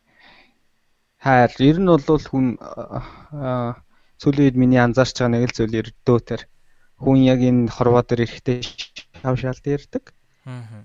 Хайр. 1.24 1.52
Ер 1.60 1.78
нь 1.80 1.90
бол 1.90 2.04
хүн 2.04 2.60
сүүлийн 4.20 4.46
үед 4.46 4.58
миний 4.60 4.82
анзаарч 4.84 5.16
байгаа 5.16 5.32
нэг 5.32 5.44
л 5.50 5.58
зүйл 5.58 5.80
өрдөө 5.80 6.20
тэр 6.28 6.42
хүн 7.00 7.24
яг 7.24 7.40
энэ 7.40 7.72
хорвоо 7.72 8.04
дээр 8.04 8.28
ирэхдээ 8.28 8.60
шав 9.24 9.36
шалт 9.40 9.64
ярддаг. 9.64 10.12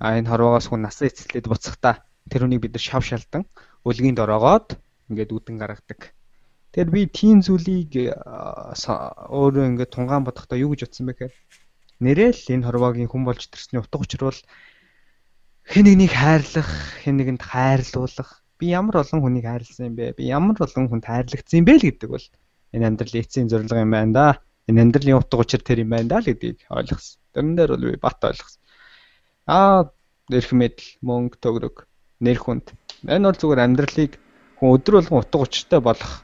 Аа 0.01 0.15
энэ 0.19 0.31
хорвоогоос 0.31 0.71
хүн 0.71 0.87
насаа 0.87 1.11
эцэлээд 1.11 1.51
буцахдаа 1.51 2.07
тэр 2.31 2.47
хүнийг 2.47 2.63
бид 2.63 2.75
нар 2.79 2.85
шав 2.89 3.03
шалдан 3.03 3.43
өлгийн 3.83 4.17
дороогоод 4.17 4.79
ингээд 5.11 5.35
үдэн 5.35 5.57
гаргадаг. 5.59 6.15
Тэгэхээр 6.75 6.91
би 6.91 7.07
тийм 7.07 7.39
зүйлийг 7.39 7.95
өөрөө 7.95 9.65
ингээд 9.71 9.95
тунгаан 9.95 10.27
бодохдоо 10.27 10.59
юу 10.59 10.75
гэж 10.75 10.91
утсан 10.91 11.07
бэ 11.07 11.15
гэхээр 11.15 11.35
нэрэл 12.03 12.51
энэ 12.51 12.67
хорвоогийн 12.67 13.07
хүн 13.07 13.23
болж 13.23 13.47
төрсний 13.47 13.79
утга 13.79 14.03
учир 14.03 14.27
бол 14.27 14.41
хэн 15.71 15.87
нэгнийг 15.87 16.11
хайрлах, 16.11 16.67
хэн 17.07 17.15
нэгэнд 17.15 17.47
хайрлуулах. 17.47 18.43
Би 18.59 18.75
ямар 18.75 19.07
олон 19.07 19.23
хүнийг 19.23 19.47
хайрлсан 19.47 19.87
юм 19.87 19.95
бэ? 19.95 20.19
Би 20.19 20.27
ямар 20.35 20.59
олон 20.59 20.91
хүнд 20.91 21.07
хайрлагдсан 21.07 21.63
юм 21.63 21.67
бэ 21.71 21.79
л 21.79 21.87
гэдэг 21.95 22.11
бол 22.11 22.27
энэ 22.75 22.87
амьдралын 22.91 23.23
эцсийн 23.23 23.47
зорилго 23.47 23.79
юм 23.79 23.95
байна 23.95 24.11
да. 24.11 24.27
Энэ 24.67 24.83
амьдралын 24.83 25.23
утга 25.23 25.47
учир 25.47 25.63
тэр 25.63 25.87
юм 25.87 25.95
байна 25.95 26.11
да 26.11 26.19
л 26.19 26.27
гэдгийг 26.27 26.67
ойлгосон. 26.75 27.23
Тэрэн 27.39 27.55
дээр 27.55 27.71
бол 27.71 27.87
би 27.87 28.03
бат 28.03 28.19
ойлгосон. 28.19 28.63
Аа, 29.47 29.95
эрх 30.27 30.51
мэдэл, 30.51 30.91
мөнгө, 31.07 31.39
төгрөг, 31.39 31.87
нэр 32.19 32.39
хүнд. 32.43 32.75
Энэ 33.07 33.31
бол 33.31 33.39
зүгээр 33.39 33.63
амьдралыг 33.63 34.19
хүн 34.59 34.75
өдөр 34.75 34.95
болгон 34.99 35.23
утга 35.23 35.39
учиртай 35.39 35.79
болох 35.79 36.24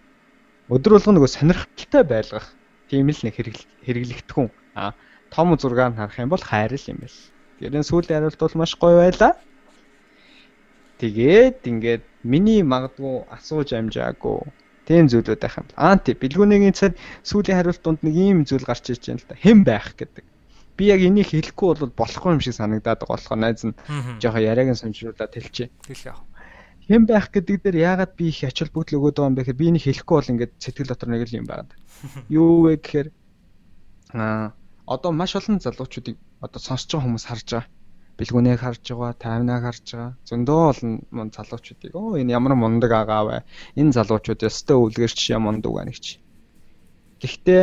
өдөр 0.70 0.94
болгоно 0.94 1.18
нөгөө 1.18 1.30
сонирхолтой 1.34 2.04
байлгах 2.06 2.46
тийм 2.86 3.10
л 3.10 3.22
нэг 3.26 3.34
хэрэглэгдэхүүн. 3.34 4.50
А 4.78 4.94
том 5.34 5.50
зургаар 5.58 5.94
харах 5.98 6.18
юм 6.18 6.30
бол 6.30 6.42
хайр 6.42 6.70
л 6.70 6.90
юм 6.90 7.02
байл. 7.02 7.18
Гэрэн 7.58 7.82
сүүлийн 7.82 8.22
хариулт 8.22 8.38
бол 8.38 8.54
маш 8.54 8.78
гоё 8.78 9.02
байлаа. 9.02 9.34
Тэгээд 11.02 11.66
ингээд 11.66 12.04
миний 12.22 12.62
магадгүй 12.62 13.26
асууж 13.34 13.74
амжаагүй 13.74 14.46
тийм 14.86 15.10
зүйлүүд 15.10 15.42
байх 15.42 15.58
юм. 15.58 15.66
Аа 15.74 15.98
тий 15.98 16.14
бэлгүүнийгийн 16.14 16.78
цар 16.78 16.94
сүүлийн 17.26 17.58
хариулт 17.58 17.82
донд 17.82 18.00
нэг 18.06 18.14
ийм 18.14 18.38
зүйл 18.46 18.62
гарч 18.62 18.94
иж 18.94 19.10
байна 19.10 19.18
л 19.18 19.26
да. 19.26 19.34
Хэн 19.42 19.66
байх 19.66 19.98
гэдэг. 19.98 20.24
Би 20.78 20.86
яг 20.86 21.02
энийг 21.02 21.34
хэлэхгүй 21.34 21.82
бол 21.82 21.98
болохгүй 21.98 22.38
юм 22.38 22.42
шиг 22.42 22.54
санагдаад 22.54 23.02
байгаа 23.02 23.18
болохоор 23.18 23.42
найз 23.42 23.66
нь 23.66 23.74
жоохон 24.22 24.46
яриаг 24.46 24.70
нь 24.70 24.80
сонжруулаад 24.80 25.34
хэлчихэ. 25.34 25.70
Хэлэх 25.90 26.06
яах 26.14 26.29
хэн 26.90 27.06
байх 27.06 27.30
гэдэг 27.30 27.62
дээр 27.62 27.76
яагаад 27.86 28.18
би 28.18 28.34
их 28.34 28.42
ач 28.42 28.66
холбогдол 28.66 28.98
өгöd 28.98 29.22
байгаа 29.22 29.30
юм 29.30 29.36
бэ 29.38 29.42
гэхээр 29.46 29.60
би 29.62 29.66
энийг 29.70 29.84
хэлэхгүй 29.86 30.16
бол 30.18 30.32
ингээд 30.34 30.52
сэтгэл 30.58 30.90
дотор 30.90 31.08
нэг 31.14 31.22
л 31.22 31.38
юм 31.38 31.46
байна. 31.46 31.70
Юу 32.26 32.66
вэ 32.66 32.82
гэхээр 32.82 33.08
аа 34.18 34.58
одоо 34.90 35.14
маш 35.14 35.38
олон 35.38 35.62
залуучуудыг 35.62 36.18
одоо 36.42 36.58
сонсож 36.58 36.90
байгаа 36.90 37.06
хүмүүс 37.06 37.26
харж 37.30 37.46
байгаа. 37.46 37.70
Бэлгүнээг 38.18 38.58
харж 38.58 38.84
байгаа, 38.90 39.12
таймнаг 39.22 39.62
харж 39.62 39.86
байгаа. 39.86 40.12
Зөндөө 40.26 40.60
олон 41.14 41.28
залуучуудыг 41.30 41.92
оо 41.94 42.18
энэ 42.18 42.34
ямар 42.34 42.58
мундаг 42.58 42.90
агаа 42.90 43.22
вэ? 43.22 43.36
Энэ 43.78 43.94
залуучууд 43.94 44.42
ёстой 44.50 44.74
үлгэрч 44.82 45.30
ямар 45.30 45.62
мундаг 45.62 45.70
байна 45.70 45.94
гэж. 45.94 46.18
Гэхдээ 47.22 47.62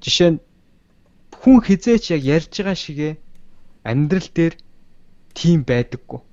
жишээ 0.00 0.30
нь 0.32 0.40
хүн 1.44 1.60
хизээч 1.60 2.04
яг 2.16 2.22
ярьж 2.24 2.52
байгаа 2.56 2.72
шигэ 2.72 3.10
амьдрал 3.84 4.28
дээр 4.32 4.54
тийм 5.36 5.60
байдаггүй 5.68 6.24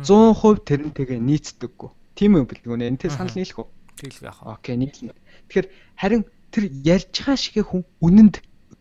100% 0.00 0.64
тэрнтэйгээ 0.64 1.20
нийцдэггүй. 1.20 1.90
Тийм 2.16 2.40
үү 2.40 2.44
бэлгүү 2.48 2.76
нэ. 2.80 2.88
Энтэй 2.96 3.10
санал 3.12 3.36
нийлэх 3.36 3.60
үү? 3.60 3.68
Нийлэх 4.02 4.22
яах. 4.24 4.40
Окей, 4.44 4.76
нийлнэ. 4.80 5.12
Тэгэхээр 5.48 5.68
харин 6.00 6.22
тэр 6.52 6.64
ярьж 6.72 7.12
байгаа 7.12 7.36
шигээ 7.36 7.64
хүн 7.64 7.82
үнэнд 8.00 8.34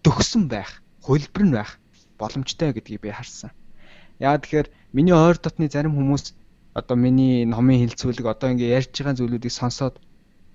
төгсөн 0.03 0.47
байх, 0.47 0.83
хөлбөр 1.03 1.43
нь 1.47 1.55
байх 1.55 1.79
боломжтой 2.19 2.71
гэдгийг 2.75 3.01
би 3.01 3.09
харсан. 3.11 3.51
Яа 4.19 4.37
тэгэхээр 4.37 4.67
миний 4.93 5.15
ойр 5.15 5.37
дотны 5.39 5.67
зарим 5.71 5.95
хүмүүс 5.95 6.35
одоо 6.73 6.95
миний 6.95 7.43
номын 7.45 7.81
хилцүүлэг 7.87 8.25
одоо 8.27 8.53
ингээ 8.53 8.75
ярьж 8.77 8.91
байгаа 8.95 9.17
зүйлүүдийг 9.17 9.53
сонсоод 9.55 9.95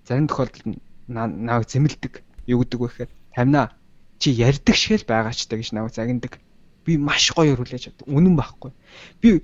зарим 0.06 0.28
тохиолдолд 0.28 0.80
нааг 1.08 1.62
зэмлдэг. 1.68 2.22
Юу 2.46 2.62
гэдэг 2.62 2.80
вэ 2.80 2.88
гэхээр 2.88 3.10
тамина 3.34 3.74
чи 4.18 4.30
ярьдаг 4.30 4.76
шиг 4.76 5.02
л 5.02 5.08
байгаа 5.10 5.34
ч 5.34 5.48
гэж 5.50 5.72
нааг 5.74 5.92
загиндаг. 5.92 6.38
Би 6.86 6.96
маш 6.96 7.34
гоё 7.34 7.58
хүлээж 7.58 7.90
авдаг. 7.90 8.06
Үнэн 8.06 8.34
байхгүй. 8.38 8.70
Би 9.20 9.42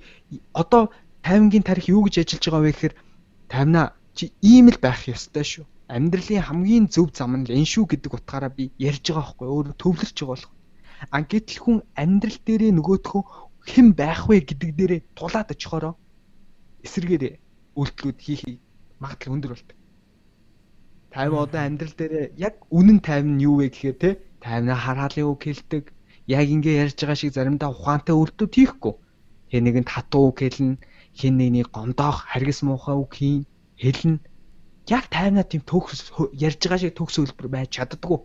одоо 0.55 0.89
таймгийн 1.23 1.63
тарих 1.63 1.87
юу 1.87 2.03
гэж 2.03 2.15
ажиллаж 2.19 2.43
байгаа 2.45 2.63
вэ 2.63 2.71
гэхээр 2.75 2.95
таймна 3.47 3.81
чи 4.13 4.25
ийм 4.43 4.67
л 4.69 4.77
байх 4.83 5.07
ёстой 5.07 5.45
шүү. 5.47 5.65
Амьдралын 5.87 6.43
хамгийн 6.43 6.85
зөв 6.91 7.15
зам 7.15 7.33
нь 7.39 7.47
энэ 7.47 7.71
шүү 7.73 7.85
гэдэг 7.87 8.11
утгаараа 8.13 8.51
би 8.51 8.71
ярьж 8.89 9.03
байгаа 9.07 9.23
байхгүй 9.23 9.47
өөрөө 9.47 9.75
төвлөрч 9.79 10.17
байгаа 10.19 10.31
болох. 10.35 10.51
А 11.15 11.17
гэтэл 11.23 11.59
хүн 11.63 11.77
амьдрал 11.95 12.39
дээрээ 12.45 12.71
нөгөөтхөө 12.75 13.21
хэн 13.71 13.87
байх 13.95 14.21
вэ 14.27 14.37
гэдэг 14.47 14.69
дээрээ 14.75 15.01
тулаад 15.15 15.47
очихороо 15.55 15.93
эсэргээр 16.85 17.23
үйлдэлүүд 17.79 18.19
хийх 18.19 18.41
магадлал 18.99 19.35
өндөр 19.35 19.51
болдог. 19.55 19.77
Тайв 21.13 21.33
одоо 21.39 21.61
амьдрал 21.63 21.95
дээрээ 21.95 22.25
яг 22.47 22.55
үнэн 22.67 22.99
тайван 22.99 23.39
нь 23.39 23.45
юу 23.47 23.63
вэ 23.63 23.71
гэхээр 23.71 23.97
те 24.03 24.09
тайвнаа 24.43 24.75
хараалын 24.75 25.29
үг 25.31 25.41
хэлдэг. 25.47 25.85
Яг 26.27 26.47
ингэ 26.47 26.71
ярьж 26.83 26.97
байгаа 26.99 27.19
шиг 27.19 27.31
заримдаа 27.35 27.69
ухаантай 27.71 28.15
үйлдэлүүд 28.15 28.53
хийхгүй. 28.55 28.93
Хэн 29.51 29.63
нэгэнд 29.63 29.89
хатуу 29.91 30.31
үг 30.31 30.39
хэлнэ 30.39 30.79
хин 31.17 31.37
нэгний 31.37 31.65
гомдоох 31.75 32.25
харгас 32.31 32.59
муухай 32.65 32.95
үг 32.97 33.11
хийн 33.17 33.45
хэлнэ 33.77 34.19
яг 34.89 35.05
тайнаа 35.13 35.45
тийм 35.47 35.61
төгс 35.61 36.11
ярьж 36.33 36.59
байгаа 36.65 36.81
шиг 36.81 36.97
төгс 36.97 37.15
хөлбөр 37.17 37.47
байж 37.53 37.69
чаддгүй 37.77 38.19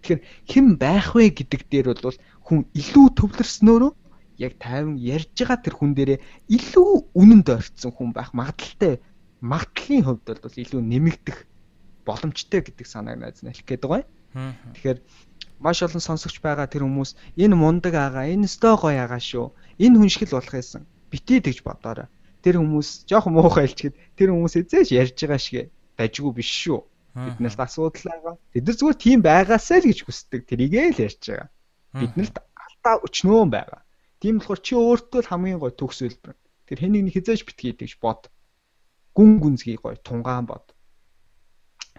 тэгэхээр 0.00 0.20
хэн 0.50 0.66
байх 0.80 1.12
вэ 1.14 1.28
гэдэг 1.34 1.62
дээр 1.68 1.86
бол 2.00 2.18
хүн 2.46 2.58
илүү 2.80 3.06
төвлөрснөөрөө 3.18 3.92
яг 4.40 4.52
тайван 4.56 4.96
ярьж 4.96 5.36
байгаа 5.36 5.58
тэр 5.60 5.74
хүн 5.76 5.92
дээрээ 5.92 6.18
илүү 6.56 6.90
үнэнд 7.20 7.48
орцсон 7.52 7.92
хүн 7.92 8.10
байх 8.16 8.32
магадaltaй 8.32 9.04
магадлалын 9.44 10.04
хувьд 10.08 10.26
бол 10.40 10.56
илүү 10.64 10.80
нэмэгдэх 10.80 11.38
боломжтой 12.08 12.60
гэдэг 12.64 12.86
санааг 12.88 13.18
найз 13.20 13.44
нь 13.44 13.52
хэлэх 13.52 13.68
гээд 13.68 13.84
байгаа 13.84 14.00
юм. 14.00 14.56
Тэгэхээр 14.72 14.98
маш 15.60 15.78
олон 15.84 16.00
сонсогч 16.00 16.40
байгаа 16.40 16.66
тэр 16.72 16.88
хүмүүс 16.88 17.10
энэ 17.36 17.56
мундаг 17.60 17.94
агаа, 17.94 18.24
энэ 18.32 18.48
өстой 18.48 18.74
гоё 18.80 19.04
агаа 19.04 19.20
шүү. 19.20 19.52
Энэ 19.84 19.96
хүн 20.00 20.08
шиг 20.08 20.24
л 20.28 20.36
болох 20.40 20.54
байсан. 20.56 20.82
Битээ 21.12 21.44
тэгж 21.44 21.60
бодоорой 21.60 22.08
тэр 22.44 22.60
хүмүүс 22.60 22.88
жоохон 23.08 23.32
муухай 23.36 23.68
хэлчихэд 23.68 23.94
тэр 24.16 24.28
хүмүүс 24.32 24.54
эзэж 24.60 24.88
ярьж 24.92 25.16
байгаа 25.20 25.40
шиг 25.40 25.70
дажгүй 25.96 26.32
биш 26.36 26.50
шүү. 26.64 26.80
Биднэрт 27.14 27.60
асуудал 27.60 28.06
байгаа. 28.06 28.34
Бид 28.54 28.64
нар 28.66 28.76
зүгээр 28.78 28.98
тийм 29.02 29.18
байгаасаа 29.20 29.78
л 29.82 29.88
гэж 29.90 30.00
хүсдэг. 30.06 30.40
Тэрийгээ 30.46 30.94
л 30.94 31.04
ярьж 31.04 31.22
байгаа. 31.26 31.48
Биднэрт 32.00 32.36
алдаа 32.38 32.96
өчнөө 33.04 33.42
байгаа. 33.50 33.80
Тийм 34.20 34.38
болохоор 34.38 34.60
чи 34.62 34.72
өөртөө 34.76 35.20
л 35.24 35.30
хамгийн 35.30 35.58
гой 35.58 35.72
төгс 35.74 35.98
үлбэр. 36.06 36.36
Тэр 36.68 36.78
хэнийг 36.80 37.12
хизээж 37.12 37.40
битгий 37.44 37.74
гэж 37.74 37.98
бод. 37.98 38.30
Гүн 39.16 39.42
гүнзгий 39.42 39.76
гой 39.80 39.98
тунгаан 39.98 40.46
бод. 40.46 40.70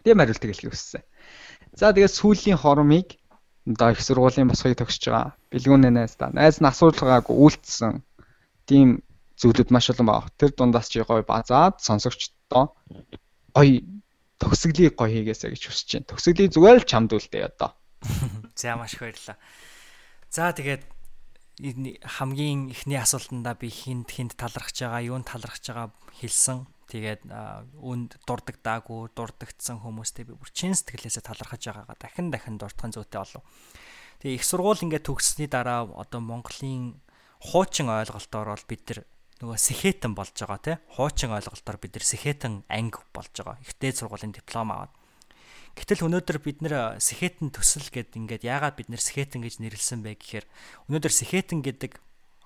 Тийм 0.05 0.17
хариултыг 0.21 0.49
хэлхийг 0.53 0.71
хүссэн. 0.71 1.03
За 1.75 1.91
тэгээд 1.91 2.15
сүүлийн 2.15 2.57
хормыг 2.57 3.19
одоо 3.67 3.91
их 3.91 4.01
сургуулийн 4.01 4.49
босхийг 4.49 4.79
төгсөж 4.79 5.11
байгаа. 5.11 5.35
Бэлгүүнээ 5.51 5.91
найз 5.91 6.15
та. 6.15 6.33
Найз 6.33 6.57
нь 6.61 6.69
асуулгаагүй 6.71 7.35
үйлдэлсэн 7.35 8.01
тийм 8.65 9.03
зүйлүүд 9.41 9.73
маш 9.73 9.89
олон 9.89 10.07
байна. 10.07 10.29
Тэр 10.37 10.53
дундаас 10.53 10.87
чи 10.93 11.01
гоё 11.01 11.25
базаад 11.25 11.81
сонсогчдоо 11.81 12.77
гоё 13.57 13.81
төгсгөлийг 14.37 14.93
гоё 14.93 15.09
хийгээсэй 15.09 15.53
гэж 15.57 15.63
хүсэж 15.65 15.89
байна. 15.97 16.09
Төгсгөлийг 16.13 16.53
зүгээр 16.53 16.79
л 16.81 16.89
чамд 16.89 17.11
үлдээ 17.17 17.49
одоо. 17.49 17.73
За 18.57 18.77
маш 18.77 18.93
их 18.93 19.01
баярлалаа. 19.01 19.37
За 20.29 20.53
тэгээд 20.53 20.83
хамгийн 21.61 22.73
эхний 22.73 22.97
асуултандаа 22.97 23.53
би 23.53 23.69
хинт 23.69 24.09
хинт 24.09 24.33
талархаж 24.33 24.77
байгаа, 24.81 25.05
юунд 25.05 25.29
талархаж 25.29 25.61
байгаа 25.61 25.89
хэлсэн. 26.17 26.65
Тэгээд 26.89 27.29
үнд 27.77 28.17
дурддагдаагүй, 28.27 29.13
дурддагдсан 29.15 29.79
хүмүүстэй 29.79 30.25
би 30.27 30.35
бүр 30.35 30.49
чин 30.51 30.75
сэтгэлээсээ 30.75 31.23
талархаж 31.23 31.61
байгаагаа 31.69 31.97
дахин 32.01 32.33
дахин 32.33 32.57
дуртахын 32.59 32.91
зүйтэй 32.91 33.21
болов. 33.21 33.45
Тэгээ 34.19 34.37
их 34.41 34.43
сургууль 34.43 34.83
ингээд 34.83 35.07
төгссөний 35.07 35.47
дараа 35.47 35.87
одоо 35.87 36.19
Монголын 36.19 36.99
хуучин 37.39 37.87
ойлголтоор 37.87 38.53
бол 38.53 38.65
бид 38.67 38.83
нар 38.91 38.99
нөгөө 39.41 39.57
сэхэтэн 39.57 40.13
болж 40.13 40.37
байгаа 40.37 40.61
тий. 40.61 40.77
Хуучин 40.93 41.33
ойлголтоор 41.33 41.77
бид 41.81 41.97
нар 41.97 42.05
сэхэтэн 42.05 42.63
анги 42.69 43.01
болж 43.09 43.33
байгаа. 43.33 43.57
Ихтэй 43.65 43.91
сургуулийн 43.91 44.37
диплом 44.37 44.69
аваад. 44.69 44.93
Гэтэл 45.73 46.05
өнөөдөр 46.05 46.37
бид 46.45 46.61
нэр 46.61 47.01
сэхэтэн 47.01 47.49
төсөл 47.49 47.89
гэд 47.89 48.13
ингээд 48.13 48.45
яагаад 48.45 48.77
бид 48.77 48.93
нэр 48.93 49.01
сэхэтэн 49.01 49.41
гэж 49.41 49.63
нэрлсэн 49.63 50.03
бэ 50.03 50.19
гэхээр 50.19 50.45
өнөөдөр 50.91 51.13
сэхэтэн 51.15 51.63
гэдэг 51.63 51.97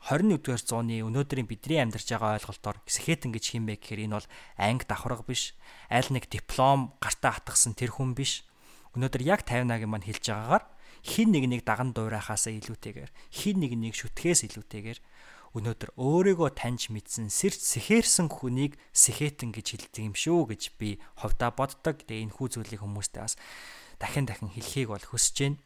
21-р 0.06 0.62
зууны 0.62 1.02
өнөөдрийн 1.02 1.50
бидний 1.50 1.82
амьдарч 1.82 2.14
байгаа 2.14 2.38
ойлголтоор 2.38 2.78
сэхэтэн 2.86 3.34
гэж 3.34 3.58
юм 3.58 3.66
бэ 3.66 3.82
гэхээр 3.82 4.06
энэ 4.06 4.16
бол 4.22 4.30
анги 4.62 4.86
давхарга 4.86 5.26
биш, 5.26 5.58
аль 5.90 6.14
нэг 6.14 6.30
диплом 6.30 6.94
гартаа 7.02 7.42
хатгсан 7.42 7.74
тэр 7.74 7.98
хүн 7.98 8.14
биш. 8.14 8.46
Өнөөдөр 8.94 9.26
яг 9.26 9.42
58-гийн 9.50 9.90
маань 9.90 10.06
хэлж 10.06 10.30
байгаагаар 10.30 10.66
хин 11.02 11.34
нэг 11.34 11.50
нэг 11.50 11.62
даган 11.66 11.98
дуурайхаасаа 11.98 12.54
илүүтэйгээр, 12.54 13.12
хин 13.34 13.58
нэг 13.62 13.74
нэг 13.74 13.94
шүтгэхээс 13.98 14.46
илүүтэйгээр 14.54 15.00
өнөөдөр 15.56 15.96
өөрийгөө 15.96 16.52
таньж 16.52 16.92
мэдсэн 16.92 17.32
сэрч 17.32 17.64
сэхэрсэн 17.64 18.28
хүнийг 18.28 18.76
сэхэтэн 18.92 19.56
гэж 19.56 19.68
хэлдэг 19.72 20.04
юм 20.04 20.16
шүү 20.16 20.52
гэж 20.52 20.62
би 20.76 21.00
ховдоо 21.16 21.52
боддог. 21.56 22.04
Тэгээ 22.04 22.28
энэ 22.28 22.36
хүү 22.36 22.48
зүйлийг 22.60 22.84
хүмүүстэй 22.84 23.24
бас 23.24 23.40
дахин 23.98 24.28
дахин 24.28 24.52
хэлхийг 24.52 24.92
бол 24.92 25.00
хүсэж 25.00 25.36
байна. 25.40 25.60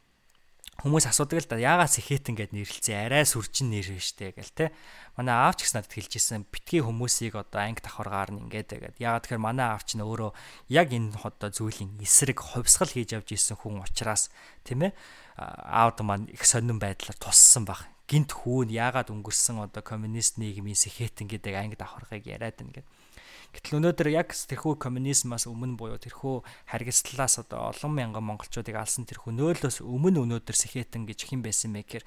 Хүмүүс 0.79 1.11
асуудаг 1.11 1.43
л 1.43 1.49
да 1.51 1.59
яагаад 1.59 1.91
сэхэтэн 1.91 2.39
гэд 2.39 2.55
нэрлэлцээ 2.55 3.11
арай 3.11 3.27
сүрчин 3.27 3.67
нэр 3.67 3.99
штэ 3.99 4.31
гэл 4.31 4.55
те. 4.55 4.71
Манай 5.19 5.35
аавч 5.35 5.67
гэсэн 5.67 5.83
надад 5.83 5.91
хэлж 5.91 6.13
исэн 6.15 6.47
битгий 6.47 6.79
хүмүүсийг 6.79 7.35
одоо 7.35 7.67
анги 7.67 7.83
давхаргаар 7.83 8.31
нь 8.31 8.47
ингээд 8.47 8.95
тэгээд 8.95 8.95
яагаад 9.03 9.27
тэгэхээр 9.27 9.43
манай 9.43 9.75
аавч 9.75 9.99
нь 9.99 10.05
өөрөө 10.07 10.31
яг 10.71 10.87
энэ 10.95 11.19
одоо 11.19 11.51
зүйлийн 11.51 11.99
эсрэг 11.99 12.39
хувьсгал 12.39 12.95
хийж 12.95 13.11
явж 13.11 13.27
исэн 13.35 13.59
хүн 13.59 13.83
учраас 13.83 14.31
тийм 14.63 14.87
ээ 14.87 14.95
аавд 15.35 15.99
маань 15.99 16.31
их 16.31 16.47
сонирн 16.47 16.79
байдлаар 16.79 17.17
туссан 17.19 17.67
баг 17.67 17.83
гинт 18.09 18.33
хүүн 18.33 18.73
яагаад 18.73 19.13
өнгөрсөн 19.13 19.61
одоо 19.61 19.85
коммунист 19.85 20.41
нийгмийн 20.41 20.73
сэхэтэн 20.73 21.29
гэдэг 21.29 21.53
анги 21.53 21.77
давхаргыг 21.77 22.25
яриад 22.25 22.57
байна 22.57 22.73
гэдэг. 22.81 22.87
Гэтэл 23.49 23.81
өнөөдөр 23.81 24.09
яг 24.13 24.29
тэрхүү 24.29 24.77
коммунизмаас 24.77 25.49
өмнө 25.49 25.73
буюу 25.73 25.97
тэрхүү 25.97 26.69
харгислалаас 26.69 27.41
одоо 27.41 27.73
олон 27.73 27.97
мянган 27.97 28.21
монголчуудыг 28.21 28.77
алсан 28.77 29.09
тэрхүү 29.09 29.33
нөөлөөс 29.33 29.81
өмнө 29.81 30.21
өнөөдөр 30.21 30.53
сэхэтэн 30.53 31.09
гэж 31.09 31.33
хэн 31.33 31.41
байсан 31.41 31.73
бэ 31.73 31.81
гэхээр 31.81 32.05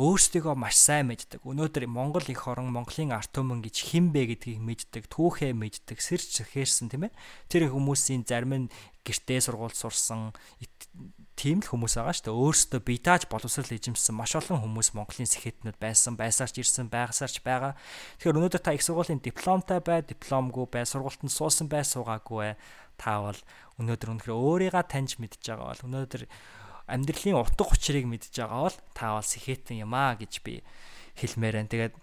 өөрсдийгөө 0.00 0.56
маш 0.56 0.80
сайн 0.80 1.12
мэддэг. 1.12 1.44
Өнөөдөр 1.44 1.84
Монгол 1.92 2.24
их 2.32 2.40
орон 2.48 2.72
Монголын 2.72 3.12
арт 3.12 3.36
түмэн 3.36 3.60
гэж 3.60 3.76
хэн 3.84 4.16
бэ 4.16 4.32
гэдгийг 4.32 4.64
мэддэг, 4.64 5.12
түүхээ 5.12 5.52
мэддэг, 5.52 6.00
сэрч 6.00 6.40
сэхэрсэн 6.40 6.88
тийм 6.88 7.12
ээ. 7.12 7.16
Тэр 7.52 7.68
хүмүүсийн 7.68 8.24
зарим 8.24 8.56
нь 8.56 8.72
гэртээ 9.04 9.44
сургууль 9.44 9.76
сурсан 9.76 10.32
тийм 11.38 11.62
л 11.62 11.70
хүмүүс 11.70 11.94
байгаа 11.94 12.14
шүү 12.18 12.26
дээ. 12.26 12.40
Өөрсдөө 12.42 12.80
битааж 12.82 13.22
боловсрал 13.30 13.70
эзэмсэн 13.70 14.14
маш 14.18 14.34
олон 14.34 14.58
хүмүүс 14.58 14.90
Монголын 14.98 15.30
сэхэтнүүд 15.30 15.78
байсан, 15.78 16.18
байсаарч 16.18 16.58
ирсэн, 16.58 16.90
байгасаарч 16.90 17.46
байгаа. 17.46 17.78
Тэгэхээр 18.18 18.38
өнөөдөр 18.42 18.62
та 18.66 18.74
их 18.74 18.82
сургуулийн 18.82 19.22
дипломтой 19.22 19.78
бай, 19.78 20.02
дипломгүй 20.02 20.66
бай, 20.66 20.82
сургуультанд 20.82 21.30
суусан 21.30 21.70
бай, 21.70 21.86
суугаагүй 21.86 22.38
бай. 22.42 22.54
Та 22.98 23.22
бол 23.22 23.38
өнөөдөр 23.78 24.18
үнэхээр 24.18 24.34
өөрийгөө 24.34 24.84
таньж 24.90 25.22
мэдж 25.22 25.38
байгаа 25.46 25.70
бол 25.70 25.86
өнөөдөр 25.86 26.22
амьдралын 26.90 27.38
утга 27.38 27.70
учирыг 27.70 28.10
мэдж 28.10 28.34
байгаа 28.34 28.66
бол 28.66 28.78
та 28.98 29.14
бол 29.14 29.22
сэхэтэн 29.22 29.86
юм 29.86 29.94
аа 29.94 30.18
гэж 30.18 30.42
би 30.42 30.66
хэлмээр 31.22 31.62
байна. 31.62 31.70
Тэгээд 31.70 31.94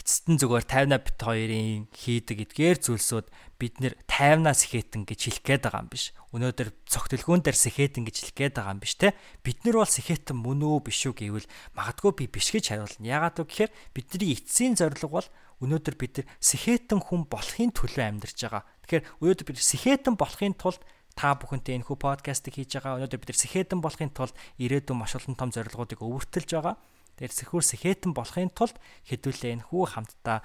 эцэст 0.00 0.24
нь 0.28 0.40
зүгээр 0.40 0.66
50 0.68 1.02
бит 1.02 1.18
хоёрын 1.20 1.88
хийдэг 1.90 2.38
эдгээр 2.46 2.78
зүйлсүүд 2.80 3.26
бид 3.56 3.74
нэр 3.80 3.94
50-аас 4.04 4.68
сэхэтэн 4.68 5.08
гэж 5.08 5.20
хэлэх 5.24 5.44
гээд 5.44 5.62
байгаа 5.64 5.82
юм 5.84 5.90
биш. 5.90 6.12
Өнөөдөр 6.36 6.68
цогтөлгөөн 6.84 7.40
дээр 7.40 7.56
сэхэтэн 7.56 8.04
гэж 8.04 8.16
хэлэх 8.20 8.36
гээд 8.36 8.54
байгаа 8.60 8.74
юм 8.76 8.82
биш 8.84 8.94
те. 9.00 9.16
Бид 9.40 9.64
нар 9.64 9.80
бол 9.80 9.88
сэхэтэн 9.88 10.36
мөн 10.36 10.60
үү 10.60 10.78
биш 10.84 11.00
үү 11.08 11.14
гэвэл 11.16 11.48
магадгүй 11.72 12.12
би 12.20 12.24
биш 12.28 12.52
гэж 12.52 12.76
хариулна. 12.76 13.08
Яагаад 13.08 13.40
вэ 13.40 13.48
гэхээр 13.48 13.72
бидний 13.96 14.36
эцсийн 14.36 14.76
зорилго 14.76 15.08
бол 15.08 15.28
өнөөдөр 15.64 15.96
бид 15.96 16.12
нар 16.20 16.26
сэхэтэн 16.44 17.00
хүн 17.00 17.24
болохын 17.32 17.72
төлөө 17.72 18.04
амьдарч 18.04 18.36
байгаа. 18.44 18.62
Тэгэхээр 18.84 19.04
өнөөдөр 19.24 19.46
бид 19.48 19.64
сэхэтэн 19.64 20.14
болохын 20.20 20.54
тулд 20.60 20.84
та 21.16 21.32
бүхэнтэй 21.32 21.80
энэ 21.80 21.88
хүү 21.88 21.96
подкастыг 21.96 22.60
хийж 22.60 22.76
байгаа. 22.76 23.00
Өнөөдөр 23.00 23.20
бид 23.24 23.30
нар 23.32 23.40
сэхэтэн 23.40 23.80
болохын 23.80 24.12
тулд 24.12 24.36
ирээдүйн 24.60 25.00
маш 25.00 25.16
олон 25.16 25.32
том 25.32 25.48
зорилгоодыг 25.48 26.04
өвөртөлж 26.04 26.50
байгаа. 26.52 26.76
Тэгэхээр 27.16 27.32
сэхүүр 27.32 27.64
сэхэтэн 27.64 28.12
болохын 28.12 28.52
тулд 28.52 28.76
хэдүүлээ 29.08 29.52
энэ 29.56 29.66
хүү 29.72 29.84
хамтдаа 29.96 30.38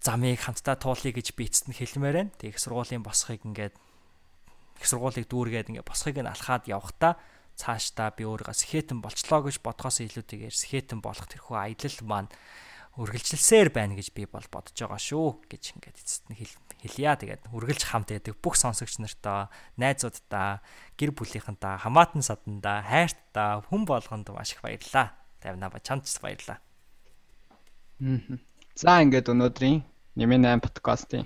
замыг 0.00 0.40
хамтдаа 0.40 0.76
туулъя 0.76 1.12
гэж 1.12 1.36
би 1.36 1.48
эцэст 1.48 1.68
нь 1.68 1.76
хэлмээр 1.76 2.16
байна. 2.16 2.36
Тэг 2.36 2.56
их 2.56 2.60
сургуулийн 2.60 3.04
босхийг 3.04 3.44
ингээд 3.44 3.74
их 4.80 4.86
сургуулийг 4.88 5.28
дүүргээд 5.28 5.72
ингээд 5.72 5.88
босхийг 5.88 6.20
нь 6.20 6.28
алхаад 6.28 6.68
явхдаа 6.68 7.20
цаашдаа 7.60 8.16
би 8.16 8.24
өөрийгөө 8.24 8.56
сэхэтэн 8.56 9.04
болчлоо 9.04 9.44
гэж 9.44 9.60
бодгоос 9.60 10.00
илүүтэйгээр 10.00 10.56
сэхэтэн 10.56 11.04
болох 11.04 11.28
тэрхүү 11.28 11.56
аялал 11.60 11.98
маань 12.08 12.28
үргэлжилсээр 13.00 13.72
байна 13.72 13.96
гэж 13.96 14.12
би 14.12 14.28
бол 14.28 14.44
бодож 14.52 14.76
байгаа 14.76 15.00
шүү 15.00 15.48
гэж 15.48 15.62
ингээд 15.80 15.96
эцэст 16.04 16.28
нь 16.28 16.36
хэлье. 16.36 17.16
Тэгээд 17.16 17.48
үргэлж 17.48 17.82
хамт 17.88 18.12
байдаг 18.12 18.36
бүх 18.44 18.60
сонсогч 18.60 19.00
нартаа, 19.00 19.48
найзуудаа, 19.80 20.60
гэр 21.00 21.16
бүлийнхэнтэй, 21.16 21.80
хамаатан 21.80 22.20
садандаа, 22.20 22.84
хайртаа, 22.84 23.64
хүн 23.72 23.88
болгонд 23.88 24.28
маш 24.36 24.52
их 24.52 24.60
баярлаа. 24.60 25.16
Тавина 25.40 25.72
ба 25.72 25.80
чамд 25.80 26.04
ч 26.04 26.20
баярлаа. 26.20 26.60
За 28.76 29.00
ингээд 29.00 29.32
өнөөдрийн 29.32 29.80
Нэмэн 30.20 30.60
8 30.60 30.60
подкастын 30.60 31.24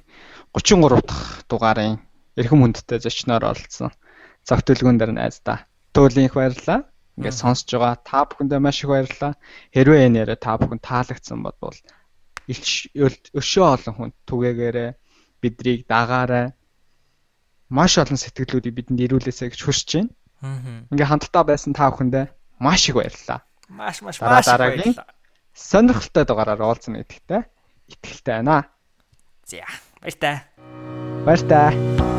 33 0.55 1.03
дахь 1.03 1.43
дугаарын 1.51 1.99
эрхэм 2.39 2.61
хүндтэй 2.63 3.03
зочноор 3.03 3.43
оролцсон. 3.51 3.91
Цогтөлгүүн 4.47 4.99
дээр 5.01 5.17
найздаа. 5.17 5.67
Төвлийн 5.91 6.29
их 6.29 6.37
баярлаа. 6.39 6.87
Ингээд 7.15 7.37
сонсож 7.39 7.71
байгаа 7.79 7.97
та 8.03 8.27
бүхэндээ 8.27 8.61
маш 8.61 8.83
их 8.83 8.91
баярлалаа. 8.91 9.35
Хэрвээ 9.71 10.07
энэ 10.11 10.19
яриа 10.27 10.39
та 10.39 10.59
бүхэн 10.59 10.83
таалагдсан 10.83 11.41
бодвол 11.47 11.79
өшөө 12.51 13.65
олон 13.65 13.95
хүн 13.95 14.11
түгээгээрээ 14.27 14.91
бидрийг 15.41 15.87
дагаарай. 15.87 16.53
Маш 17.71 17.97
олон 18.03 18.19
сэтгэлүүдийг 18.19 18.75
бидэнд 18.75 19.01
ирүүлээсэй 19.07 19.55
гэж 19.55 19.61
хүсэж 19.63 19.91
байна. 19.95 20.13
Ингээ 20.93 21.09
хамтдаа 21.09 21.45
байсан 21.47 21.73
та 21.73 21.89
бүхэндээ 21.95 22.27
маш 22.61 22.91
их 22.91 22.99
баярлалаа. 22.99 23.41
Маш 23.71 24.03
маш 24.03 24.21
маш 24.21 24.47
баярлалаа. 24.51 25.07
Сонирхолтой 25.55 26.25
дугаараар 26.27 26.67
уулзна 26.67 27.01
гэдэгтэй 27.01 27.43
итгэлтэй 27.95 28.43
байна. 28.43 28.69
За 29.47 29.65
баяртай. 30.03 30.37
Баяртай. 31.25 32.14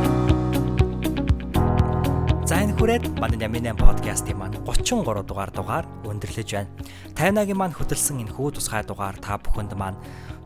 За 2.46 2.62
энэ 2.62 2.78
хүрээд 2.78 3.18
манай 3.18 3.42
Ямин 3.42 3.74
подкастын 3.74 4.38
маань 4.38 4.62
33 4.70 5.26
дугаар 5.26 5.50
дугаар 5.50 5.86
өндөрлөж 6.06 6.50
байна. 6.54 6.70
Тайнагийн 7.18 7.58
маань 7.58 7.74
хөтөлсөн 7.74 8.22
энэ 8.22 8.38
хүү 8.38 8.62
тусгай 8.62 8.86
дугаар 8.86 9.18
та 9.18 9.42
бүхэнд 9.42 9.74
маань 9.74 9.98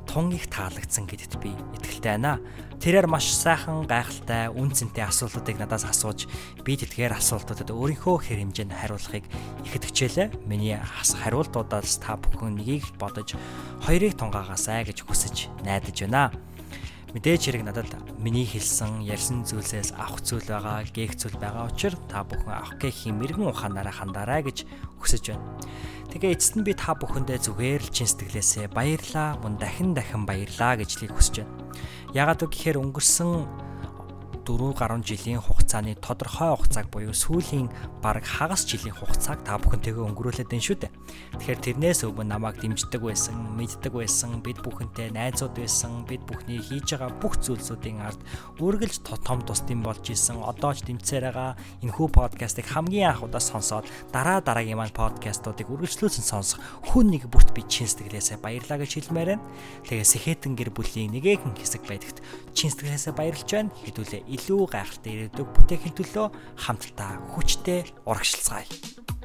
тун 0.08 0.32
их 0.32 0.48
таалагдсан 0.48 1.12
гэдэгт 1.12 1.44
би 1.44 1.52
итгэлтэй 1.76 2.16
байна. 2.16 2.40
Тэрээр 2.80 3.04
маш 3.12 3.28
сайхан 3.36 3.84
гайхалтай 3.84 4.48
үн 4.48 4.72
цэнтэй 4.72 5.04
асуултуудыг 5.12 5.60
надаас 5.60 5.84
асууж 5.84 6.32
би 6.64 6.80
тэдгээр 6.80 7.20
асуултуудад 7.20 7.68
өөрийнхөө 7.68 8.16
хэр 8.32 8.48
хэмжээнд 8.48 8.80
хариулахыг 8.80 9.28
ихэд 9.68 9.84
хичээлээ. 9.92 10.28
Миний 10.48 10.80
хариултуудаас 10.80 12.00
та 12.00 12.16
бүхэн 12.16 12.64
нэгийг 12.64 12.88
бодож 12.96 13.36
хоёрыг 13.84 14.16
тунгаагаасай 14.16 14.88
гэж 14.88 15.04
хүсэж 15.04 15.52
найдаж 15.68 16.08
байна. 16.08 16.32
Мэдээж 17.10 17.41
хэрэг 17.49 17.64
надад 17.65 17.90
миний 18.22 18.45
хэлсэн 18.45 19.02
ярьсан 19.02 19.41
зүйлсээс 19.41 19.98
авах 19.98 20.22
зүйл 20.22 20.45
байгаа, 20.45 20.86
гээх 20.86 21.18
зүйл 21.18 21.41
байгаа 21.41 21.65
учраас 21.65 21.98
та 22.06 22.22
бүхэн 22.22 22.53
авах 22.53 22.77
гэхийн 22.77 23.18
мэрэгэн 23.18 23.49
ухаанаараа 23.49 23.95
хандаарай 23.98 24.45
гэж 24.45 24.69
хүсэж 25.02 25.34
байна. 25.34 25.49
Тэгээ 26.14 26.38
эцэст 26.38 26.61
нь 26.61 26.65
би 26.69 26.77
та 26.77 26.94
бүхэндээ 26.94 27.41
зүгээр 27.49 27.81
л 27.81 27.90
чин 27.90 28.06
сэтгэлээсээ 28.06 28.69
баярлаа, 28.77 29.41
мөн 29.41 29.57
дахин 29.57 29.98
дахин 29.98 30.30
баярлаа 30.30 30.77
гэж 30.77 31.02
лийг 31.02 31.18
хүсэж 31.18 31.41
байна. 31.41 31.53
Ягаад 32.14 32.45
гэвэл 32.45 32.77
өнгөрсөн 32.77 33.69
4 34.50 34.74
гаруй 34.74 35.06
жилийн 35.06 35.38
хугацааны 35.38 35.94
тодорхой 36.02 36.58
хугацааг 36.58 36.90
буюу 36.90 37.14
сүүлийн 37.14 37.70
бараг 38.02 38.26
хагас 38.26 38.66
жилийн 38.66 38.98
хугацааг 38.98 39.46
та 39.46 39.62
бүхэнтэйгээ 39.62 40.10
өнгөрүүлээд 40.10 40.50
байна 40.50 40.66
шүү 40.66 40.78
дээ. 40.82 40.92
Тэгэхээр 41.38 41.60
тэрнээс 41.62 42.02
өмнө 42.10 42.34
намайг 42.34 42.58
дэмждэг 42.58 42.98
байсан, 42.98 43.38
мэддэг 43.54 43.94
байсан, 43.94 44.42
бид 44.42 44.58
бүхэнтэй 44.66 45.14
найзууд 45.14 45.54
байсан, 45.54 46.02
бид 46.10 46.26
бүхний 46.26 46.58
хийж 46.58 46.98
байгаа 46.98 47.14
бүх 47.22 47.38
зүйлсүүдийн 47.46 48.02
ард 48.02 48.18
үргэлж 48.58 49.06
том 49.22 49.46
тусдим 49.46 49.86
болж 49.86 50.02
исэн. 50.10 50.42
Одоо 50.42 50.74
ч 50.74 50.82
дэмцээр 50.82 51.30
байгаа 51.30 51.54
энэхүү 51.86 52.08
подкастыг 52.10 52.66
хамгийн 52.74 53.14
анх 53.14 53.30
удаа 53.30 53.44
сонсоод 53.44 53.86
дараа 54.10 54.42
дараагийн 54.42 54.82
маань 54.82 54.98
подкастуудыг 54.98 55.70
үргэлжлүүлсэн 55.70 56.26
сонсох 56.26 56.58
хүн 56.90 57.14
нэг 57.14 57.30
бүрт 57.30 57.54
би 57.54 57.62
чин 57.70 57.86
сэтгэлээсээ 57.86 58.42
баярлаа 58.42 58.82
гэж 58.82 58.92
хэлмээр 58.98 59.38
байна. 59.38 59.46
Тэгээ 59.86 60.10
сэхэтэн 60.10 60.58
гэр 60.58 60.74
бүлийн 60.74 61.14
нэгэн 61.14 61.54
хэсэг 61.54 61.86
байдагт 61.86 62.26
чин 62.56 62.70
сэтгэлээсээ 62.72 63.14
баярлж 63.14 63.50
байна. 63.50 63.74
Хэдүүлээ 63.84 64.22
илүү 64.26 64.62
гайхалтай 64.70 65.12
ирээдүг 65.14 65.48
бүтээхийн 65.54 65.96
төлөө 65.98 66.28
хамтдаа 66.64 67.12
хүчтэй 67.36 67.90
урагшилцгаая. 68.08 69.19